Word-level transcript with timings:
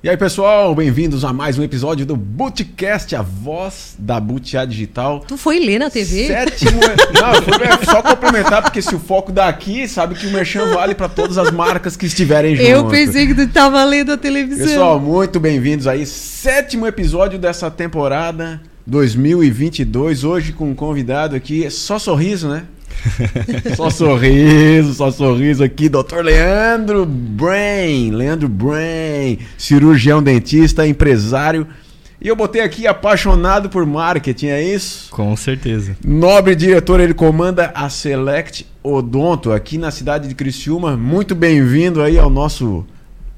E 0.00 0.08
aí, 0.08 0.16
pessoal, 0.16 0.76
bem-vindos 0.76 1.24
a 1.24 1.32
mais 1.32 1.58
um 1.58 1.62
episódio 1.64 2.06
do 2.06 2.14
Bootcast, 2.14 3.16
a 3.16 3.22
voz 3.22 3.96
da 3.98 4.20
Butiá 4.20 4.64
Digital. 4.64 5.24
Tu 5.26 5.36
foi 5.36 5.58
ler 5.58 5.80
na 5.80 5.90
TV? 5.90 6.28
Sétimo. 6.28 6.78
Não, 7.12 7.42
foi 7.42 7.84
só 7.84 8.00
complementar, 8.00 8.62
porque 8.62 8.80
se 8.80 8.94
o 8.94 9.00
foco 9.00 9.32
daqui, 9.32 9.88
sabe 9.88 10.14
que 10.14 10.28
o 10.28 10.30
Merchan 10.30 10.72
vale 10.72 10.94
para 10.94 11.08
todas 11.08 11.36
as 11.36 11.50
marcas 11.50 11.96
que 11.96 12.06
estiverem 12.06 12.54
junto. 12.54 12.68
Eu 12.68 12.86
pensei 12.86 13.26
que 13.26 13.34
tu 13.34 13.48
tava 13.48 13.82
lendo 13.82 14.12
a 14.12 14.16
televisão. 14.16 14.68
Pessoal, 14.68 15.00
muito 15.00 15.40
bem-vindos 15.40 15.88
aí. 15.88 16.06
Sétimo 16.06 16.86
episódio 16.86 17.36
dessa 17.36 17.68
temporada 17.68 18.60
2022. 18.86 20.22
Hoje 20.22 20.52
com 20.52 20.70
um 20.70 20.76
convidado 20.76 21.34
aqui, 21.34 21.68
só 21.72 21.98
sorriso, 21.98 22.48
né? 22.48 22.62
só 23.76 23.90
sorriso, 23.90 24.94
só 24.94 25.10
sorriso 25.10 25.62
aqui, 25.62 25.88
Dr. 25.88 26.22
Leandro 26.22 27.06
Brain, 27.06 28.10
Leandro 28.10 28.48
Brain, 28.48 29.38
cirurgião 29.56 30.22
dentista, 30.22 30.86
empresário. 30.86 31.66
E 32.20 32.26
eu 32.26 32.34
botei 32.34 32.60
aqui 32.60 32.86
apaixonado 32.86 33.68
por 33.68 33.86
marketing, 33.86 34.48
é 34.48 34.62
isso? 34.62 35.08
Com 35.10 35.36
certeza. 35.36 35.96
Nobre 36.04 36.56
diretor, 36.56 36.98
ele 36.98 37.14
comanda 37.14 37.70
a 37.74 37.88
Select 37.88 38.66
Odonto 38.82 39.52
aqui 39.52 39.78
na 39.78 39.92
cidade 39.92 40.26
de 40.26 40.34
Criciúma. 40.34 40.96
Muito 40.96 41.36
bem-vindo 41.36 42.02
aí 42.02 42.18
ao 42.18 42.28
nosso 42.28 42.84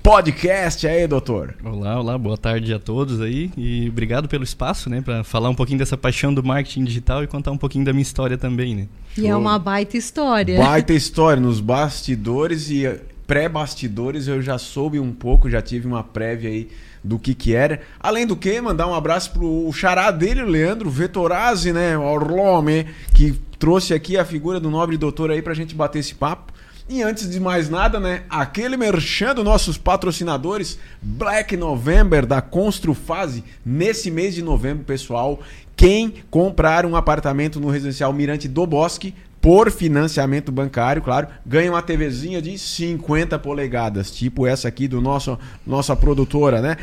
podcast 0.03 0.87
aí, 0.87 1.07
doutor. 1.07 1.55
Olá, 1.63 2.01
olá, 2.01 2.17
boa 2.17 2.37
tarde 2.37 2.73
a 2.73 2.79
todos 2.79 3.21
aí 3.21 3.51
e 3.57 3.89
obrigado 3.89 4.29
pelo 4.29 4.43
espaço, 4.43 4.89
né, 4.89 5.03
para 5.03 5.23
falar 5.23 5.51
um 5.51 5.55
pouquinho 5.55 5.79
dessa 5.79 5.97
paixão 5.97 6.33
do 6.33 6.43
marketing 6.43 6.85
digital 6.85 7.23
e 7.23 7.27
contar 7.27 7.51
um 7.51 7.59
pouquinho 7.59 7.85
da 7.85 7.93
minha 7.93 8.03
história 8.03 8.39
também, 8.39 8.75
né. 8.75 8.89
E 9.17 9.27
é 9.27 9.37
uma 9.37 9.59
baita 9.59 9.97
história. 9.97 10.59
Baita 10.59 10.95
história 10.95 11.41
nos 11.41 11.61
bastidores 11.61 12.71
e 12.71 12.99
pré-bastidores 13.27 14.27
eu 14.27 14.41
já 14.41 14.57
soube 14.57 14.99
um 14.99 15.13
pouco, 15.13 15.51
já 15.51 15.61
tive 15.61 15.87
uma 15.87 16.03
prévia 16.03 16.49
aí 16.49 16.69
do 17.05 17.19
que 17.19 17.35
que 17.35 17.55
era. 17.55 17.81
Além 17.99 18.27
do 18.27 18.37
que, 18.37 18.61
mandar 18.61 18.87
um 18.87 18.95
abraço 18.95 19.33
pro 19.33 19.71
xará 19.73 20.11
dele, 20.11 20.43
o 20.43 20.49
Leandro 20.49 20.89
Vettorazzi, 20.89 21.73
né, 21.73 21.97
Orlome, 21.99 22.87
que 23.15 23.39
trouxe 23.59 23.93
aqui 23.93 24.17
a 24.17 24.25
figura 24.25 24.59
do 24.59 24.71
nobre 24.71 24.97
doutor 24.97 25.31
aí 25.31 25.43
pra 25.43 25.55
gente 25.55 25.75
bater 25.75 25.99
esse 25.99 26.15
papo. 26.15 26.53
E 26.93 27.05
antes 27.05 27.31
de 27.31 27.39
mais 27.39 27.71
nada, 27.71 28.01
né, 28.01 28.25
aquele 28.29 28.77
merchan 28.77 29.33
nossos 29.35 29.79
patrocinadores, 29.79 30.77
Black 31.01 31.57
November 31.57 32.27
da 32.27 32.43
Construfase, 32.43 33.45
nesse 33.65 34.11
mês 34.11 34.35
de 34.35 34.43
novembro, 34.43 34.83
pessoal, 34.83 35.39
quem 35.77 36.13
comprar 36.33 36.85
um 36.85 36.97
apartamento 36.97 37.61
no 37.61 37.71
residencial 37.71 38.13
Mirante 38.13 38.49
do 38.49 38.67
Bosque, 38.67 39.15
por 39.41 39.71
financiamento 39.71 40.51
bancário, 40.51 41.01
claro, 41.01 41.29
ganha 41.47 41.71
uma 41.71 41.81
TVzinha 41.81 42.43
de 42.43 42.59
50 42.59 43.39
polegadas, 43.39 44.11
tipo 44.11 44.45
essa 44.45 44.67
aqui 44.67 44.89
do 44.89 45.01
nosso 45.01 45.39
nossa 45.65 45.95
produtora, 45.95 46.61
né? 46.61 46.77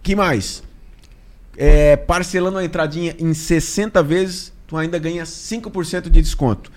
Que 0.00 0.14
mais? 0.14 0.62
É, 1.56 1.96
parcelando 1.96 2.56
a 2.56 2.64
entradinha 2.64 3.16
em 3.18 3.34
60 3.34 4.00
vezes, 4.00 4.52
tu 4.68 4.76
ainda 4.76 4.96
ganha 4.96 5.24
5% 5.24 6.02
de 6.02 6.22
desconto. 6.22 6.70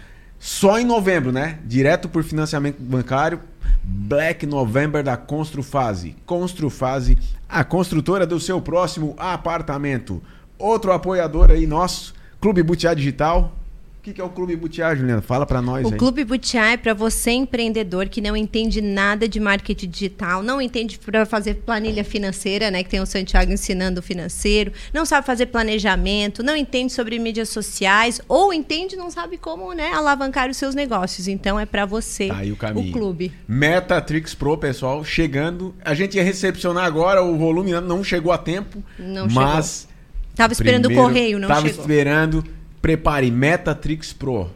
Só 0.46 0.78
em 0.78 0.84
novembro, 0.84 1.32
né? 1.32 1.60
Direto 1.64 2.10
por 2.10 2.22
financiamento 2.22 2.76
bancário. 2.78 3.40
Black 3.82 4.46
November 4.46 5.02
da 5.02 5.16
Construfase. 5.16 6.18
Construfase, 6.26 7.18
a 7.48 7.64
construtora 7.64 8.28
do 8.28 8.38
seu 8.42 8.60
próximo 8.60 9.16
apartamento. 9.18 10.22
Outro 10.60 10.92
apoiador 10.92 11.50
aí 11.50 11.66
nosso, 11.66 12.14
Clube 12.42 12.62
Butiá 12.62 12.94
Digital. 12.94 13.56
O 14.04 14.06
que, 14.06 14.12
que, 14.12 14.20
é 14.20 14.24
o 14.26 14.28
Clube 14.28 14.54
Butiá, 14.58 14.94
Juliana? 14.94 15.22
Fala 15.22 15.46
para 15.46 15.62
nós. 15.62 15.86
O 15.86 15.94
aí. 15.94 15.98
Clube 15.98 16.26
Butiá 16.26 16.72
é 16.72 16.76
para 16.76 16.94
você 16.94 17.32
empreendedor 17.32 18.10
que 18.10 18.20
não 18.20 18.36
entende 18.36 18.82
nada 18.82 19.30
de 19.30 19.40
marketing 19.40 19.88
digital, 19.88 20.44
não 20.44 20.62
entende 20.62 21.00
para 21.00 21.26
fazer 21.26 21.54
planilha 21.66 22.04
financeira, 22.04 22.70
né? 22.70 22.84
Que 22.84 22.90
tem 22.90 23.00
o 23.00 23.06
Santiago 23.06 23.50
ensinando 23.54 24.02
o 24.02 24.04
financeiro, 24.04 24.74
não 24.94 25.06
sabe 25.06 25.26
fazer 25.26 25.46
planejamento, 25.46 26.44
não 26.44 26.54
entende 26.54 26.92
sobre 26.92 27.18
mídias 27.18 27.48
sociais 27.48 28.20
ou 28.28 28.54
entende 28.54 28.98
não 28.98 29.10
sabe 29.10 29.38
como, 29.38 29.72
né? 29.72 29.94
Alavancar 29.94 30.50
os 30.50 30.58
seus 30.58 30.76
negócios. 30.76 31.30
Então 31.30 31.58
é 31.58 31.66
para 31.66 31.86
você. 31.86 32.28
Tá 32.28 32.40
aí 32.40 32.52
o 32.52 32.58
caminho. 32.58 32.90
O 32.90 32.92
clube. 32.92 33.32
Metatrix 33.48 34.36
Pro, 34.36 34.58
pessoal, 34.58 35.02
chegando. 35.06 35.74
A 35.82 35.94
gente 35.94 36.18
ia 36.18 36.24
recepcionar 36.26 36.84
agora, 36.84 37.24
o 37.24 37.38
volume 37.38 37.72
não 37.80 38.04
chegou 38.04 38.34
a 38.34 38.38
tempo, 38.38 38.84
não 39.00 39.30
mas 39.30 39.88
chegou. 39.88 39.94
Tava 40.36 40.52
esperando 40.52 40.88
primeiro, 40.88 41.02
o 41.02 41.08
correio, 41.08 41.40
não 41.40 41.48
tava 41.48 41.62
chegou. 41.62 41.76
Tava 41.78 41.94
esperando 41.94 42.44
Prepare 42.84 43.32
Metatrix 43.32 44.12
Pro. 44.12 44.50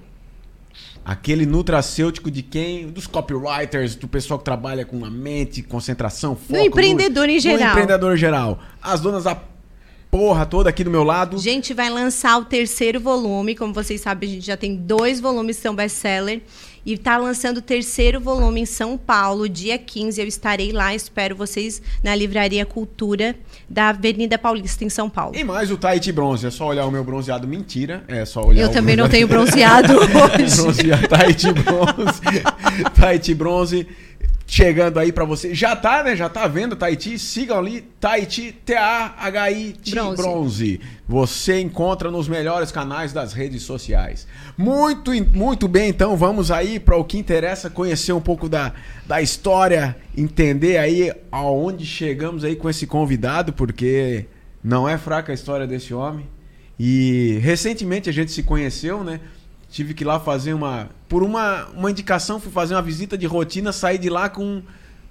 Aquele 1.05 1.45
nutracêutico 1.45 2.29
de 2.29 2.43
quem? 2.43 2.87
Dos 2.89 3.07
copywriters, 3.07 3.95
do 3.95 4.05
pessoal 4.05 4.37
que 4.37 4.43
trabalha 4.43 4.83
com 4.83 5.05
a 5.05 5.09
mente, 5.09 5.63
concentração, 5.63 6.35
foco. 6.35 6.51
Do 6.51 6.59
empreendedor 6.59 7.25
no, 7.25 7.31
em 7.31 7.39
geral. 7.39 7.57
Do 7.57 7.69
empreendedor 7.69 8.17
geral. 8.17 8.59
As 8.81 8.99
donas 8.99 9.23
da 9.23 9.41
porra 10.11 10.45
toda 10.45 10.69
aqui 10.69 10.83
do 10.83 10.91
meu 10.91 11.03
lado. 11.05 11.37
Gente 11.37 11.73
vai 11.73 11.89
lançar 11.89 12.37
o 12.37 12.43
terceiro 12.43 12.99
volume. 12.99 13.55
Como 13.55 13.73
vocês 13.73 14.01
sabem, 14.01 14.29
a 14.29 14.33
gente 14.33 14.45
já 14.45 14.57
tem 14.57 14.75
dois 14.75 15.21
volumes 15.21 15.55
que 15.55 15.61
são 15.61 15.73
best-seller. 15.73 16.41
E 16.87 16.93
está 16.93 17.17
lançando 17.17 17.57
o 17.57 17.61
terceiro 17.61 18.17
volume 18.17 18.61
em 18.61 18.65
São 18.65 18.97
Paulo, 18.97 19.49
dia 19.49 19.77
15. 19.77 20.21
Eu 20.21 20.25
estarei 20.25 20.71
lá, 20.71 20.95
espero 20.95 21.35
vocês 21.35 21.81
na 22.01 22.15
Livraria 22.15 22.65
Cultura 22.65 23.35
da 23.69 23.89
Avenida 23.89 24.37
Paulista, 24.37 24.85
em 24.85 24.89
São 24.89 25.09
Paulo. 25.09 25.35
E 25.35 25.43
mais 25.43 25.69
o 25.69 25.75
Tahiti 25.75 26.13
Bronze. 26.13 26.47
É 26.47 26.49
só 26.49 26.65
olhar 26.65 26.85
o 26.85 26.91
meu 26.91 27.03
bronzeado. 27.03 27.45
Mentira. 27.45 28.05
É 28.07 28.23
só 28.23 28.41
olhar 28.41 28.61
Eu 28.61 28.71
também 28.71 28.95
bronzeado. 28.95 29.03
não 29.03 29.09
tenho 29.09 29.27
bronzeado 29.27 29.97
hoje. 29.97 30.55
bronzeado, 30.55 31.07
Tahiti 31.09 31.51
Bronze. 31.51 32.21
Tahiti 32.95 33.35
Bronze. 33.35 33.87
Chegando 34.49 34.97
aí 34.97 35.11
para 35.11 35.25
você. 35.25 35.53
Já 35.53 35.75
tá, 35.75 36.01
né? 36.01 36.15
Já 36.15 36.29
tá 36.29 36.47
vendo 36.47 36.73
Tahiti? 36.73 37.19
Sigam 37.19 37.59
ali, 37.59 37.81
Tahiti, 37.99 38.53
T-A-H-I-T 38.65 39.91
Bronze. 39.91 40.21
Bronze. 40.21 40.81
Você 41.05 41.59
encontra 41.59 42.09
nos 42.09 42.29
melhores 42.29 42.71
canais 42.71 43.11
das 43.11 43.33
redes 43.33 43.63
sociais. 43.63 44.25
Muito, 44.57 45.11
muito 45.35 45.67
bem, 45.67 45.89
então 45.89 46.15
vamos 46.15 46.49
aí 46.49 46.79
para 46.79 46.95
o 46.95 47.03
que 47.03 47.17
interessa, 47.17 47.69
conhecer 47.69 48.13
um 48.13 48.21
pouco 48.21 48.47
da, 48.47 48.71
da 49.05 49.21
história, 49.21 49.97
entender 50.15 50.77
aí 50.77 51.13
aonde 51.29 51.85
chegamos 51.85 52.45
aí 52.45 52.55
com 52.55 52.69
esse 52.69 52.87
convidado, 52.87 53.51
porque 53.51 54.27
não 54.63 54.87
é 54.87 54.97
fraca 54.97 55.33
a 55.33 55.35
história 55.35 55.67
desse 55.67 55.93
homem. 55.93 56.25
E 56.79 57.37
recentemente 57.41 58.09
a 58.09 58.13
gente 58.13 58.31
se 58.31 58.43
conheceu, 58.43 59.03
né? 59.03 59.19
Tive 59.69 59.93
que 59.93 60.03
ir 60.03 60.07
lá 60.07 60.19
fazer 60.19 60.53
uma. 60.53 60.89
Por 61.09 61.23
uma, 61.23 61.65
uma 61.75 61.91
indicação, 61.91 62.39
fui 62.39 62.51
fazer 62.51 62.73
uma 62.75 62.81
visita 62.81 63.17
de 63.17 63.25
rotina, 63.25 63.71
saí 63.71 63.97
de 63.97 64.09
lá 64.09 64.29
com. 64.29 64.61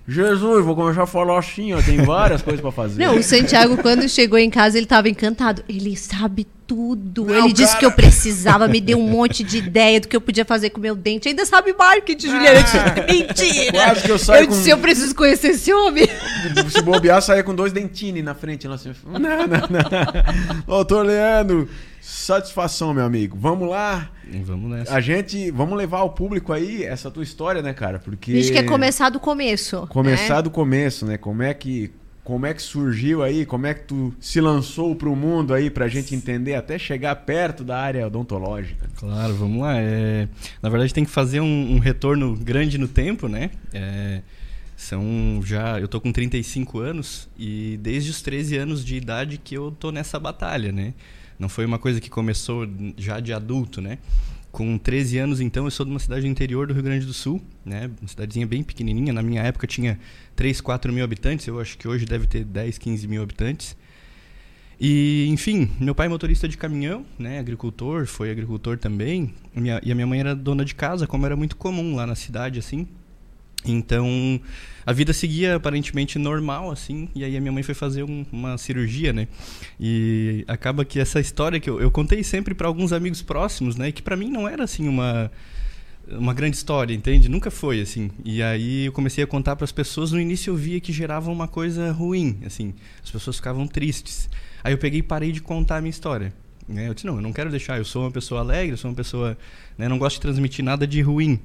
Jesus, 0.09 0.65
vou 0.65 0.77
começar 0.77 1.03
a 1.03 1.06
falar 1.06 1.37
assim, 1.37 1.75
ó, 1.75 1.83
tem 1.83 1.97
várias 2.05 2.41
coisas 2.41 2.61
para 2.61 2.71
fazer. 2.71 3.05
Não, 3.05 3.16
o 3.16 3.22
Santiago, 3.25 3.77
quando 3.78 4.09
chegou 4.09 4.39
em 4.39 4.49
casa, 4.49 4.78
ele 4.78 4.84
estava 4.87 5.09
encantado. 5.09 5.65
Ele 5.69 5.97
sabe 5.97 6.47
tudo. 6.65 7.25
Não, 7.25 7.34
ele 7.45 7.53
disse 7.53 7.72
cara. 7.72 7.78
que 7.81 7.87
eu 7.87 7.91
precisava, 7.93 8.69
me 8.69 8.81
deu 8.81 8.99
um 8.99 9.09
monte 9.09 9.43
de 9.43 9.59
ideia 9.59 10.00
do 10.00 10.06
que 10.06 10.15
eu 10.15 10.21
podia 10.21 10.45
fazer 10.45 10.71
com 10.71 10.81
meu 10.81 10.95
dente. 10.95 11.28
Ainda 11.28 11.45
sabe 11.45 11.72
marketing, 11.72 12.28
Juliana. 12.28 12.62
Disse, 12.62 12.77
Mentira! 13.12 13.72
Quase 13.72 14.03
que 14.03 14.11
eu 14.12 14.19
saio 14.19 14.45
eu 14.45 14.47
disse, 14.47 14.62
com- 14.62 14.71
eu 14.71 14.78
preciso 14.78 15.15
conhecer 15.15 15.49
esse 15.49 15.72
homem. 15.72 16.06
Se 16.71 16.83
bobear, 16.83 17.21
saia 17.21 17.43
com 17.43 17.53
dois 17.55 17.72
dentini 17.72 18.22
na 18.22 18.34
frente. 18.34 18.69
Lá 18.69 18.77
assim. 18.77 18.93
Não, 19.05 19.19
não, 19.19 19.47
não. 19.49 20.62
Doutor 20.69 21.05
Leandro, 21.05 21.69
satisfação, 22.06 22.94
meu 22.94 23.05
amigo. 23.05 23.37
Vamos 23.37 23.69
lá. 23.69 24.09
Vamos 24.44 24.71
nessa. 24.71 24.94
A 24.94 25.00
gente. 25.00 25.50
Vamos 25.50 25.77
levar 25.77 25.99
ao 25.99 26.11
público 26.11 26.53
aí 26.53 26.84
essa 26.84 27.11
tua 27.11 27.25
história, 27.25 27.61
né, 27.61 27.75
cara? 27.75 27.99
Porque. 27.99 28.31
A 28.31 28.34
gente 28.37 28.53
quer 28.53 28.65
começar 28.65 29.11
do 29.11 29.19
começo. 29.19 29.87
Começar 29.89 30.37
né? 30.37 30.43
do 30.43 30.50
começo, 30.50 31.05
né? 31.05 31.19
Como 31.19 31.43
é 31.43 31.53
que. 31.53 31.91
Como 32.22 32.45
é 32.45 32.53
que 32.53 32.62
surgiu 32.62 33.22
aí? 33.22 33.47
Como 33.47 33.66
é 33.66 33.75
que 33.75 33.84
tu 33.84 34.12
se 34.21 34.41
lançou 34.41 34.95
pro 34.97 35.15
mundo 35.15 35.55
aí 35.55 35.71
pra 35.71 35.87
gente 35.87 36.12
entender 36.12 36.56
até 36.56 36.77
chegar 36.77 37.15
perto 37.15 37.62
da 37.62 37.78
área 37.78 38.06
odontológica? 38.06 38.89
Claro, 38.97 39.34
vamos 39.34 39.63
lá. 39.63 39.77
É, 39.77 40.28
na 40.60 40.69
verdade, 40.69 40.92
tem 40.92 41.04
que 41.04 41.10
fazer 41.10 41.41
um, 41.41 41.75
um 41.75 41.78
retorno 41.78 42.34
grande 42.34 42.78
no 42.78 42.89
tempo, 42.89 43.28
né? 43.28 43.51
É, 43.72 44.22
são 44.77 45.41
já. 45.45 45.78
Eu 45.80 45.86
tô 45.86 46.01
com 46.01 46.13
35 46.13 46.80
anos 46.80 47.28
e 47.39 47.78
desde 47.80 48.10
os 48.10 48.21
13 48.22 48.57
anos 48.57 48.84
de 48.84 48.97
idade 48.97 49.39
que 49.39 49.57
eu 49.57 49.71
tô 49.71 49.92
nessa 49.92 50.19
batalha, 50.19 50.72
né? 50.72 50.95
Não 51.38 51.48
foi 51.48 51.65
uma 51.65 51.78
coisa 51.78 52.00
que 52.00 52.09
começou 52.09 52.66
já 52.97 53.21
de 53.21 53.33
adulto, 53.33 53.80
né? 53.80 53.98
Com 54.50 54.78
13 54.78 55.18
anos, 55.18 55.41
então, 55.41 55.66
eu 55.66 55.71
sou 55.71 55.84
de 55.84 55.91
uma 55.92 55.98
cidade 55.98 56.22
do 56.22 56.28
interior 56.28 56.66
do 56.66 56.72
Rio 56.72 56.83
Grande 56.83 57.04
do 57.04 57.12
Sul, 57.12 57.42
né? 57.65 57.91
Uma 58.00 58.09
cidadezinha 58.09 58.47
bem 58.47 58.62
pequenininha. 58.62 59.12
Na 59.12 59.22
minha 59.22 59.42
época 59.42 59.66
tinha 59.66 59.98
3, 60.34 60.60
4 60.60 60.92
mil 60.92 61.04
habitantes. 61.04 61.47
Eu 61.47 61.60
acho 61.60 61.77
que 61.77 61.86
hoje 61.86 62.06
deve 62.06 62.27
ter 62.27 62.44
10, 62.44 62.78
15 62.78 63.06
mil 63.06 63.22
habitantes. 63.22 63.77
E, 64.80 65.27
enfim, 65.28 65.71
meu 65.80 65.94
pai 65.94 66.06
é 66.06 66.09
motorista 66.09 66.47
de 66.47 66.56
caminhão, 66.56 67.04
né? 67.18 67.39
Agricultor, 67.39 68.06
foi 68.06 68.30
agricultor 68.30 68.78
também. 68.78 69.34
E 69.82 69.91
a 69.91 69.94
minha 69.94 70.06
mãe 70.06 70.21
era 70.21 70.34
dona 70.34 70.65
de 70.65 70.74
casa, 70.74 71.06
como 71.06 71.27
era 71.27 71.36
muito 71.36 71.56
comum 71.56 71.94
lá 71.94 72.06
na 72.06 72.15
cidade, 72.15 72.59
assim. 72.59 72.86
Então, 73.64 74.41
a 74.84 74.92
vida 74.92 75.12
seguia 75.12 75.56
aparentemente 75.56 76.18
normal, 76.18 76.70
assim, 76.70 77.08
e 77.14 77.24
aí 77.24 77.36
a 77.36 77.41
minha 77.41 77.50
mãe 77.53 77.62
foi 77.62 77.74
fazer 77.74 78.04
um- 78.04 78.24
uma 78.30 78.56
cirurgia, 78.56 79.12
né? 79.12 79.26
E 79.80 80.44
acaba 80.47 80.84
que 80.84 81.00
essa 81.00 81.18
história 81.18 81.58
que 81.58 81.68
eu, 81.68 81.80
eu 81.80 81.91
contei 81.91 82.22
sempre 82.22 82.54
para 82.54 82.68
alguns 82.68 82.92
amigos 82.92 83.22
próximos, 83.22 83.76
né? 83.76 83.91
Que 83.91 84.03
para 84.03 84.16
mim 84.16 84.30
não 84.30 84.48
era 84.48 84.62
assim 84.64 84.86
uma 84.88 85.30
uma 86.08 86.32
grande 86.32 86.56
história, 86.56 86.94
entende? 86.94 87.28
Nunca 87.28 87.50
foi 87.50 87.80
assim. 87.80 88.12
E 88.24 88.41
aí 88.41 88.84
eu 88.84 88.92
comecei 88.92 89.24
a 89.24 89.26
contar 89.26 89.56
para 89.56 89.64
as 89.64 89.72
pessoas. 89.72 90.12
No 90.12 90.20
início 90.20 90.53
eu 90.53 90.56
via 90.56 90.78
que 90.78 90.92
gerava 90.92 91.32
uma 91.32 91.48
coisa 91.48 91.91
ruim, 91.91 92.38
assim. 92.47 92.74
As 93.03 93.10
pessoas 93.10 93.34
ficavam 93.34 93.66
tristes. 93.66 94.30
Aí 94.62 94.72
eu 94.72 94.78
peguei 94.78 95.00
e 95.00 95.03
parei 95.03 95.32
de 95.32 95.41
contar 95.41 95.78
a 95.78 95.80
minha 95.80 95.91
história. 95.91 96.32
Né? 96.68 96.88
Eu 96.88 96.94
disse 96.94 97.08
não, 97.08 97.16
eu 97.16 97.20
não 97.22 97.32
quero 97.32 97.50
deixar. 97.50 97.78
Eu 97.78 97.84
sou 97.84 98.03
uma 98.04 98.12
pessoa 98.12 98.41
alegre, 98.41 98.74
eu 98.74 98.76
sou 98.76 98.88
uma 98.88 98.97
pessoa, 98.97 99.36
né, 99.76 99.88
não 99.88 99.98
gosto 99.98 100.14
de 100.16 100.20
transmitir 100.20 100.64
nada 100.64 100.86
de 100.86 101.00
ruim. 101.03 101.41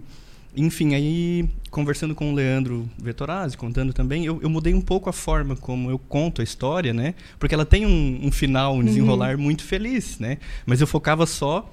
Enfim, 0.55 0.95
aí 0.95 1.49
conversando 1.69 2.13
com 2.13 2.31
o 2.31 2.35
Leandro 2.35 2.89
Vettorazzi, 3.01 3.57
contando 3.57 3.93
também, 3.93 4.25
eu, 4.25 4.41
eu, 4.41 4.49
mudei 4.49 4.73
um 4.73 4.81
pouco 4.81 5.09
a 5.09 5.13
forma 5.13 5.55
como 5.55 5.89
eu 5.89 5.97
conto 5.97 6.41
a 6.41 6.43
história, 6.43 6.93
né? 6.93 7.15
Porque 7.39 7.55
ela 7.55 7.65
tem 7.65 7.85
um, 7.85 8.19
um 8.23 8.31
final, 8.31 8.73
um 8.73 8.77
uhum. 8.77 8.83
desenrolar 8.83 9.35
uhum. 9.35 9.41
muito 9.41 9.63
feliz, 9.63 10.19
né? 10.19 10.37
Mas 10.65 10.81
eu 10.81 10.87
focava 10.87 11.25
só 11.25 11.71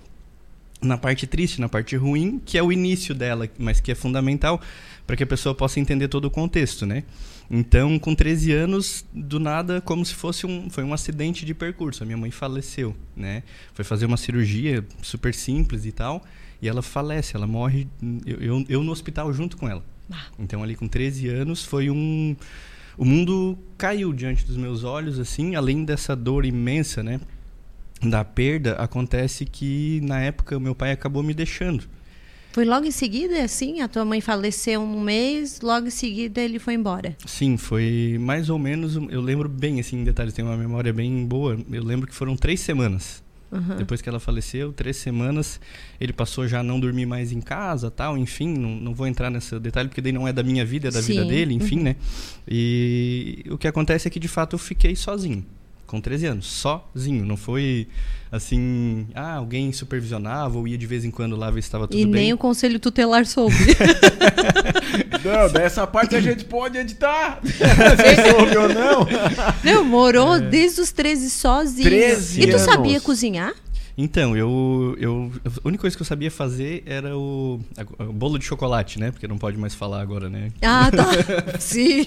na 0.80 0.96
parte 0.96 1.26
triste, 1.26 1.60
na 1.60 1.68
parte 1.68 1.96
ruim, 1.96 2.40
que 2.44 2.56
é 2.56 2.62
o 2.62 2.70
início 2.70 3.14
dela, 3.14 3.48
mas 3.58 3.80
que 3.80 3.90
é 3.90 3.94
fundamental 3.94 4.60
para 5.06 5.16
que 5.16 5.24
a 5.24 5.26
pessoa 5.26 5.54
possa 5.54 5.80
entender 5.80 6.06
todo 6.06 6.26
o 6.26 6.30
contexto, 6.30 6.86
né? 6.86 7.02
Então, 7.50 7.98
com 7.98 8.14
13 8.14 8.52
anos, 8.52 9.04
do 9.12 9.40
nada, 9.40 9.80
como 9.80 10.04
se 10.04 10.14
fosse 10.14 10.46
um, 10.46 10.68
foi 10.68 10.84
um 10.84 10.92
acidente 10.92 11.46
de 11.46 11.54
percurso. 11.54 12.02
A 12.02 12.06
minha 12.06 12.18
mãe 12.18 12.30
faleceu, 12.30 12.94
né? 13.16 13.42
Foi 13.72 13.84
fazer 13.84 14.04
uma 14.06 14.18
cirurgia 14.18 14.84
super 15.02 15.34
simples 15.34 15.86
e 15.86 15.92
tal, 15.92 16.22
e 16.60 16.68
ela 16.68 16.82
falece, 16.82 17.36
ela 17.36 17.46
morre, 17.46 17.86
eu, 18.26 18.40
eu, 18.40 18.64
eu 18.68 18.82
no 18.82 18.92
hospital 18.92 19.32
junto 19.32 19.56
com 19.56 19.68
ela. 19.68 19.84
Ah. 20.10 20.26
Então, 20.38 20.62
ali 20.62 20.74
com 20.74 20.88
13 20.88 21.28
anos, 21.28 21.64
foi 21.64 21.90
um... 21.90 22.36
O 22.96 23.04
mundo 23.04 23.56
caiu 23.76 24.12
diante 24.12 24.44
dos 24.44 24.56
meus 24.56 24.82
olhos, 24.82 25.20
assim, 25.20 25.54
além 25.54 25.84
dessa 25.84 26.16
dor 26.16 26.44
imensa, 26.44 27.02
né? 27.02 27.20
Da 28.02 28.24
perda, 28.24 28.72
acontece 28.72 29.44
que, 29.44 30.00
na 30.02 30.20
época, 30.20 30.58
meu 30.58 30.74
pai 30.74 30.90
acabou 30.90 31.22
me 31.22 31.32
deixando. 31.32 31.84
Foi 32.50 32.64
logo 32.64 32.86
em 32.86 32.90
seguida, 32.90 33.44
assim? 33.44 33.80
A 33.82 33.88
tua 33.88 34.04
mãe 34.04 34.20
faleceu 34.20 34.80
um 34.80 35.00
mês, 35.00 35.60
logo 35.60 35.86
em 35.86 35.90
seguida 35.90 36.40
ele 36.40 36.58
foi 36.58 36.74
embora? 36.74 37.16
Sim, 37.24 37.56
foi 37.56 38.16
mais 38.20 38.50
ou 38.50 38.58
menos. 38.58 38.96
Eu 38.96 39.20
lembro 39.20 39.48
bem, 39.48 39.78
assim, 39.78 40.00
em 40.00 40.04
detalhes, 40.04 40.34
tenho 40.34 40.48
uma 40.48 40.56
memória 40.56 40.92
bem 40.92 41.24
boa. 41.24 41.56
Eu 41.70 41.84
lembro 41.84 42.08
que 42.08 42.14
foram 42.14 42.36
três 42.36 42.58
semanas. 42.58 43.22
Uhum. 43.50 43.76
Depois 43.78 44.02
que 44.02 44.08
ela 44.08 44.20
faleceu, 44.20 44.72
três 44.72 44.96
semanas, 44.96 45.60
ele 46.00 46.12
passou 46.12 46.46
já 46.46 46.60
a 46.60 46.62
não 46.62 46.78
dormir 46.78 47.06
mais 47.06 47.32
em 47.32 47.40
casa, 47.40 47.90
tal, 47.90 48.18
enfim, 48.18 48.48
não, 48.48 48.70
não 48.70 48.94
vou 48.94 49.06
entrar 49.06 49.30
nesse 49.30 49.58
detalhe 49.58 49.88
porque 49.88 50.00
daí 50.00 50.12
não 50.12 50.28
é 50.28 50.32
da 50.32 50.42
minha 50.42 50.64
vida, 50.64 50.88
é 50.88 50.90
da 50.90 51.00
Sim. 51.02 51.14
vida 51.14 51.24
dele, 51.24 51.54
enfim, 51.54 51.78
uhum. 51.78 51.84
né? 51.84 51.96
E 52.46 53.44
o 53.50 53.56
que 53.56 53.66
acontece 53.66 54.06
é 54.06 54.10
que 54.10 54.20
de 54.20 54.28
fato 54.28 54.54
eu 54.54 54.58
fiquei 54.58 54.94
sozinho 54.94 55.44
com 55.88 56.00
13 56.00 56.26
anos, 56.26 56.46
sozinho. 56.46 57.24
Não 57.24 57.36
foi 57.36 57.88
assim, 58.30 59.06
ah, 59.14 59.36
alguém 59.36 59.72
supervisionava 59.72 60.58
ou 60.58 60.68
ia 60.68 60.76
de 60.76 60.86
vez 60.86 61.04
em 61.04 61.10
quando 61.10 61.34
lá 61.34 61.50
ver 61.50 61.62
se 61.62 61.68
estava 61.68 61.88
tudo 61.88 61.98
e 61.98 62.04
bem. 62.04 62.12
E 62.12 62.24
nem 62.24 62.32
o 62.32 62.38
conselho 62.38 62.78
tutelar 62.78 63.26
soube. 63.26 63.56
não, 65.24 65.48
dessa 65.50 65.86
parte 65.86 66.16
a 66.16 66.20
gente 66.20 66.44
pode 66.44 66.78
editar. 66.78 67.40
se 67.44 68.30
soube 68.30 68.56
ou 68.56 68.68
não. 68.68 69.06
Não, 69.64 69.84
morou 69.84 70.36
é. 70.36 70.40
desde 70.40 70.80
os 70.80 70.92
13 70.92 71.30
sozinho. 71.30 71.88
13 71.88 72.40
e 72.40 72.46
tu 72.46 72.56
anos. 72.56 72.62
sabia 72.62 73.00
cozinhar? 73.00 73.54
Então, 74.00 74.36
eu, 74.36 74.96
eu. 75.00 75.32
A 75.44 75.66
única 75.66 75.80
coisa 75.80 75.96
que 75.96 76.00
eu 76.00 76.06
sabia 76.06 76.30
fazer 76.30 76.84
era 76.86 77.16
o, 77.16 77.58
o 77.98 78.12
bolo 78.12 78.38
de 78.38 78.44
chocolate, 78.44 78.96
né? 78.96 79.10
Porque 79.10 79.26
não 79.26 79.36
pode 79.36 79.58
mais 79.58 79.74
falar 79.74 80.00
agora, 80.00 80.30
né? 80.30 80.52
Ah, 80.62 80.88
tá. 80.88 81.04
Sim. 81.58 82.06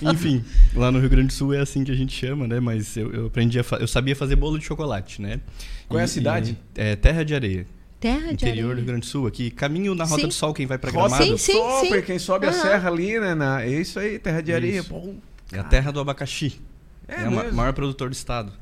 Enfim, 0.00 0.44
lá 0.72 0.92
no 0.92 1.00
Rio 1.00 1.10
Grande 1.10 1.26
do 1.26 1.32
Sul 1.32 1.52
é 1.52 1.58
assim 1.58 1.82
que 1.82 1.90
a 1.90 1.96
gente 1.96 2.14
chama, 2.14 2.46
né? 2.46 2.60
Mas 2.60 2.96
eu, 2.96 3.12
eu 3.12 3.26
aprendi 3.26 3.58
a 3.58 3.64
eu 3.80 3.88
sabia 3.88 4.14
fazer 4.14 4.36
bolo 4.36 4.56
de 4.56 4.64
chocolate, 4.64 5.20
né? 5.20 5.40
Qual 5.88 5.98
e, 5.98 6.00
é 6.00 6.04
a 6.04 6.08
cidade? 6.08 6.56
E, 6.76 6.80
é 6.80 6.94
Terra 6.94 7.24
de 7.24 7.34
Areia. 7.34 7.66
Terra 8.00 8.28
de 8.28 8.32
Interior 8.32 8.70
areia. 8.70 8.74
do 8.74 8.78
Rio 8.78 8.86
Grande 8.86 9.00
do 9.00 9.06
Sul, 9.06 9.26
aqui. 9.26 9.50
Caminho 9.50 9.94
na 9.94 10.04
Rota 10.04 10.22
sim. 10.22 10.28
do 10.28 10.32
Sol, 10.32 10.54
quem 10.54 10.66
vai 10.66 10.78
pra 10.78 10.90
Gramado. 10.90 11.22
Sim, 11.22 11.36
sim, 11.36 11.52
Sol, 11.52 11.80
sim. 11.84 12.02
Quem 12.02 12.18
sobe 12.18 12.46
uhum. 12.46 12.52
a 12.52 12.54
serra 12.54 12.88
ali, 12.88 13.20
né? 13.20 13.34
Na, 13.34 13.62
é 13.62 13.68
isso 13.68 13.98
aí, 13.98 14.18
Terra 14.18 14.40
de 14.40 14.52
Areia. 14.52 14.82
Bom, 14.82 15.16
é 15.52 15.58
a 15.58 15.64
terra 15.64 15.92
do 15.92 16.00
abacaxi. 16.00 16.58
É, 17.06 17.22
é 17.22 17.28
o 17.28 17.54
maior 17.54 17.74
produtor 17.74 18.08
do 18.08 18.14
estado. 18.14 18.52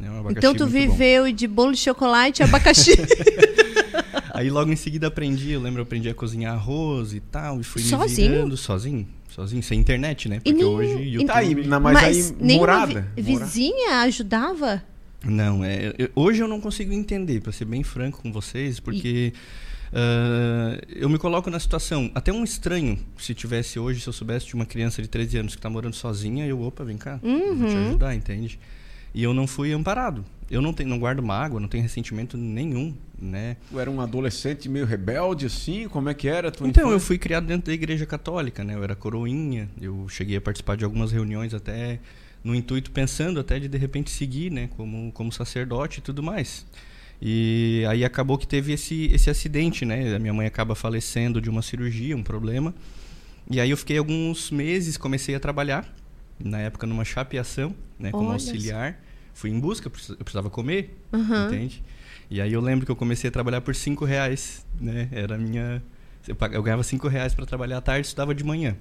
É 0.00 0.10
um 0.10 0.30
então 0.30 0.54
tu 0.54 0.66
viveu 0.66 1.24
bom. 1.24 1.32
de 1.32 1.46
bolo 1.46 1.72
de 1.72 1.78
chocolate 1.78 2.40
e 2.40 2.44
abacaxi. 2.44 2.92
Aí 4.32 4.48
logo 4.48 4.72
em 4.72 4.76
seguida 4.76 5.08
aprendi, 5.08 5.50
eu 5.50 5.60
lembro, 5.60 5.80
eu 5.80 5.82
aprendi 5.82 6.08
a 6.08 6.14
cozinhar 6.14 6.54
arroz 6.54 7.12
e 7.12 7.18
tal, 7.18 7.60
e 7.60 7.64
fui 7.64 7.82
sozinho? 7.82 8.30
me 8.30 8.36
virando 8.36 8.56
sozinho. 8.56 9.08
Sozinho, 9.28 9.62
sem 9.62 9.80
internet, 9.80 10.28
né? 10.28 10.36
Porque 10.36 10.52
nem, 10.52 10.64
hoje 10.64 11.02
YouTube... 11.02 11.26
Tá 11.26 11.38
aí, 11.38 11.54
mas, 11.54 11.82
mas 11.82 11.96
aí 12.42 12.56
morada. 12.56 13.08
Vi, 13.16 13.22
vizinha 13.22 14.00
ajudava? 14.02 14.82
Não, 15.24 15.64
é, 15.64 15.92
eu, 15.98 16.10
hoje 16.14 16.40
eu 16.40 16.48
não 16.48 16.60
consigo 16.60 16.92
entender, 16.92 17.40
para 17.40 17.52
ser 17.52 17.64
bem 17.64 17.82
franco 17.82 18.22
com 18.22 18.32
vocês, 18.32 18.78
porque 18.78 19.32
uh, 19.92 20.80
eu 20.88 21.08
me 21.08 21.18
coloco 21.18 21.50
na 21.50 21.58
situação, 21.58 22.10
até 22.14 22.32
um 22.32 22.44
estranho, 22.44 22.98
se 23.18 23.34
tivesse 23.34 23.78
hoje, 23.78 24.00
se 24.00 24.08
eu 24.08 24.12
soubesse 24.12 24.46
de 24.46 24.54
uma 24.54 24.64
criança 24.64 25.02
de 25.02 25.08
13 25.08 25.38
anos 25.38 25.54
que 25.54 25.58
está 25.58 25.68
morando 25.68 25.94
sozinha, 25.94 26.46
eu, 26.46 26.62
opa, 26.62 26.84
vem 26.84 26.96
cá, 26.96 27.18
uhum. 27.22 27.56
vou 27.56 27.68
te 27.68 27.74
uhum. 27.74 27.88
ajudar, 27.88 28.14
entende? 28.14 28.58
E 29.14 29.22
eu 29.22 29.34
não 29.34 29.46
fui 29.46 29.72
amparado. 29.72 30.24
Eu 30.50 30.62
não, 30.62 30.72
tenho, 30.72 30.88
não 30.88 30.98
guardo 30.98 31.22
mágoa, 31.22 31.60
não 31.60 31.68
tenho 31.68 31.82
ressentimento 31.82 32.36
nenhum, 32.36 32.94
né? 33.20 33.56
Tu 33.70 33.78
era 33.78 33.90
um 33.90 34.00
adolescente 34.00 34.68
meio 34.68 34.86
rebelde, 34.86 35.44
assim? 35.44 35.88
Como 35.88 36.08
é 36.08 36.14
que 36.14 36.26
era? 36.26 36.48
então, 36.48 36.66
infância? 36.66 36.82
eu 36.82 37.00
fui 37.00 37.18
criado 37.18 37.46
dentro 37.46 37.66
da 37.66 37.72
igreja 37.72 38.06
católica, 38.06 38.64
né? 38.64 38.74
Eu 38.74 38.82
era 38.82 38.94
coroinha, 38.94 39.68
eu 39.80 40.08
cheguei 40.08 40.36
a 40.36 40.40
participar 40.40 40.76
de 40.76 40.84
algumas 40.84 41.12
reuniões 41.12 41.52
até 41.52 42.00
no 42.42 42.54
intuito, 42.54 42.90
pensando 42.90 43.40
até 43.40 43.58
de 43.58 43.68
de 43.68 43.78
repente 43.78 44.10
seguir, 44.10 44.50
né? 44.50 44.68
Como, 44.76 45.12
como 45.12 45.32
sacerdote 45.32 45.98
e 45.98 46.02
tudo 46.02 46.22
mais. 46.22 46.66
E 47.20 47.84
aí 47.88 48.04
acabou 48.04 48.38
que 48.38 48.46
teve 48.46 48.72
esse, 48.72 49.06
esse 49.12 49.28
acidente, 49.28 49.84
né? 49.84 50.14
A 50.14 50.18
minha 50.18 50.32
mãe 50.32 50.46
acaba 50.46 50.74
falecendo 50.74 51.40
de 51.40 51.50
uma 51.50 51.62
cirurgia, 51.62 52.16
um 52.16 52.22
problema. 52.22 52.74
E 53.50 53.60
aí 53.60 53.70
eu 53.70 53.76
fiquei 53.76 53.98
alguns 53.98 54.50
meses, 54.50 54.96
comecei 54.96 55.34
a 55.34 55.40
trabalhar 55.40 55.92
na 56.38 56.60
época 56.60 56.86
numa 56.86 57.04
chapeação, 57.04 57.74
né, 57.98 58.10
como 58.10 58.24
Olha 58.24 58.34
auxiliar. 58.34 59.00
Fui 59.34 59.50
em 59.50 59.58
busca, 59.58 59.86
eu 59.86 60.24
precisava 60.24 60.50
comer, 60.50 60.98
uhum. 61.12 61.46
entende? 61.46 61.82
E 62.30 62.40
aí 62.40 62.52
eu 62.52 62.60
lembro 62.60 62.84
que 62.84 62.92
eu 62.92 62.96
comecei 62.96 63.28
a 63.28 63.30
trabalhar 63.30 63.60
por 63.60 63.74
cinco 63.74 64.04
reais, 64.04 64.66
né? 64.80 65.08
Era 65.12 65.36
a 65.36 65.38
minha... 65.38 65.82
Eu 66.52 66.62
ganhava 66.62 66.82
cinco 66.82 67.08
reais 67.08 67.34
para 67.34 67.46
trabalhar 67.46 67.78
à 67.78 67.80
tarde, 67.80 68.06
estudava 68.06 68.34
de 68.34 68.44
manhã. 68.44 68.76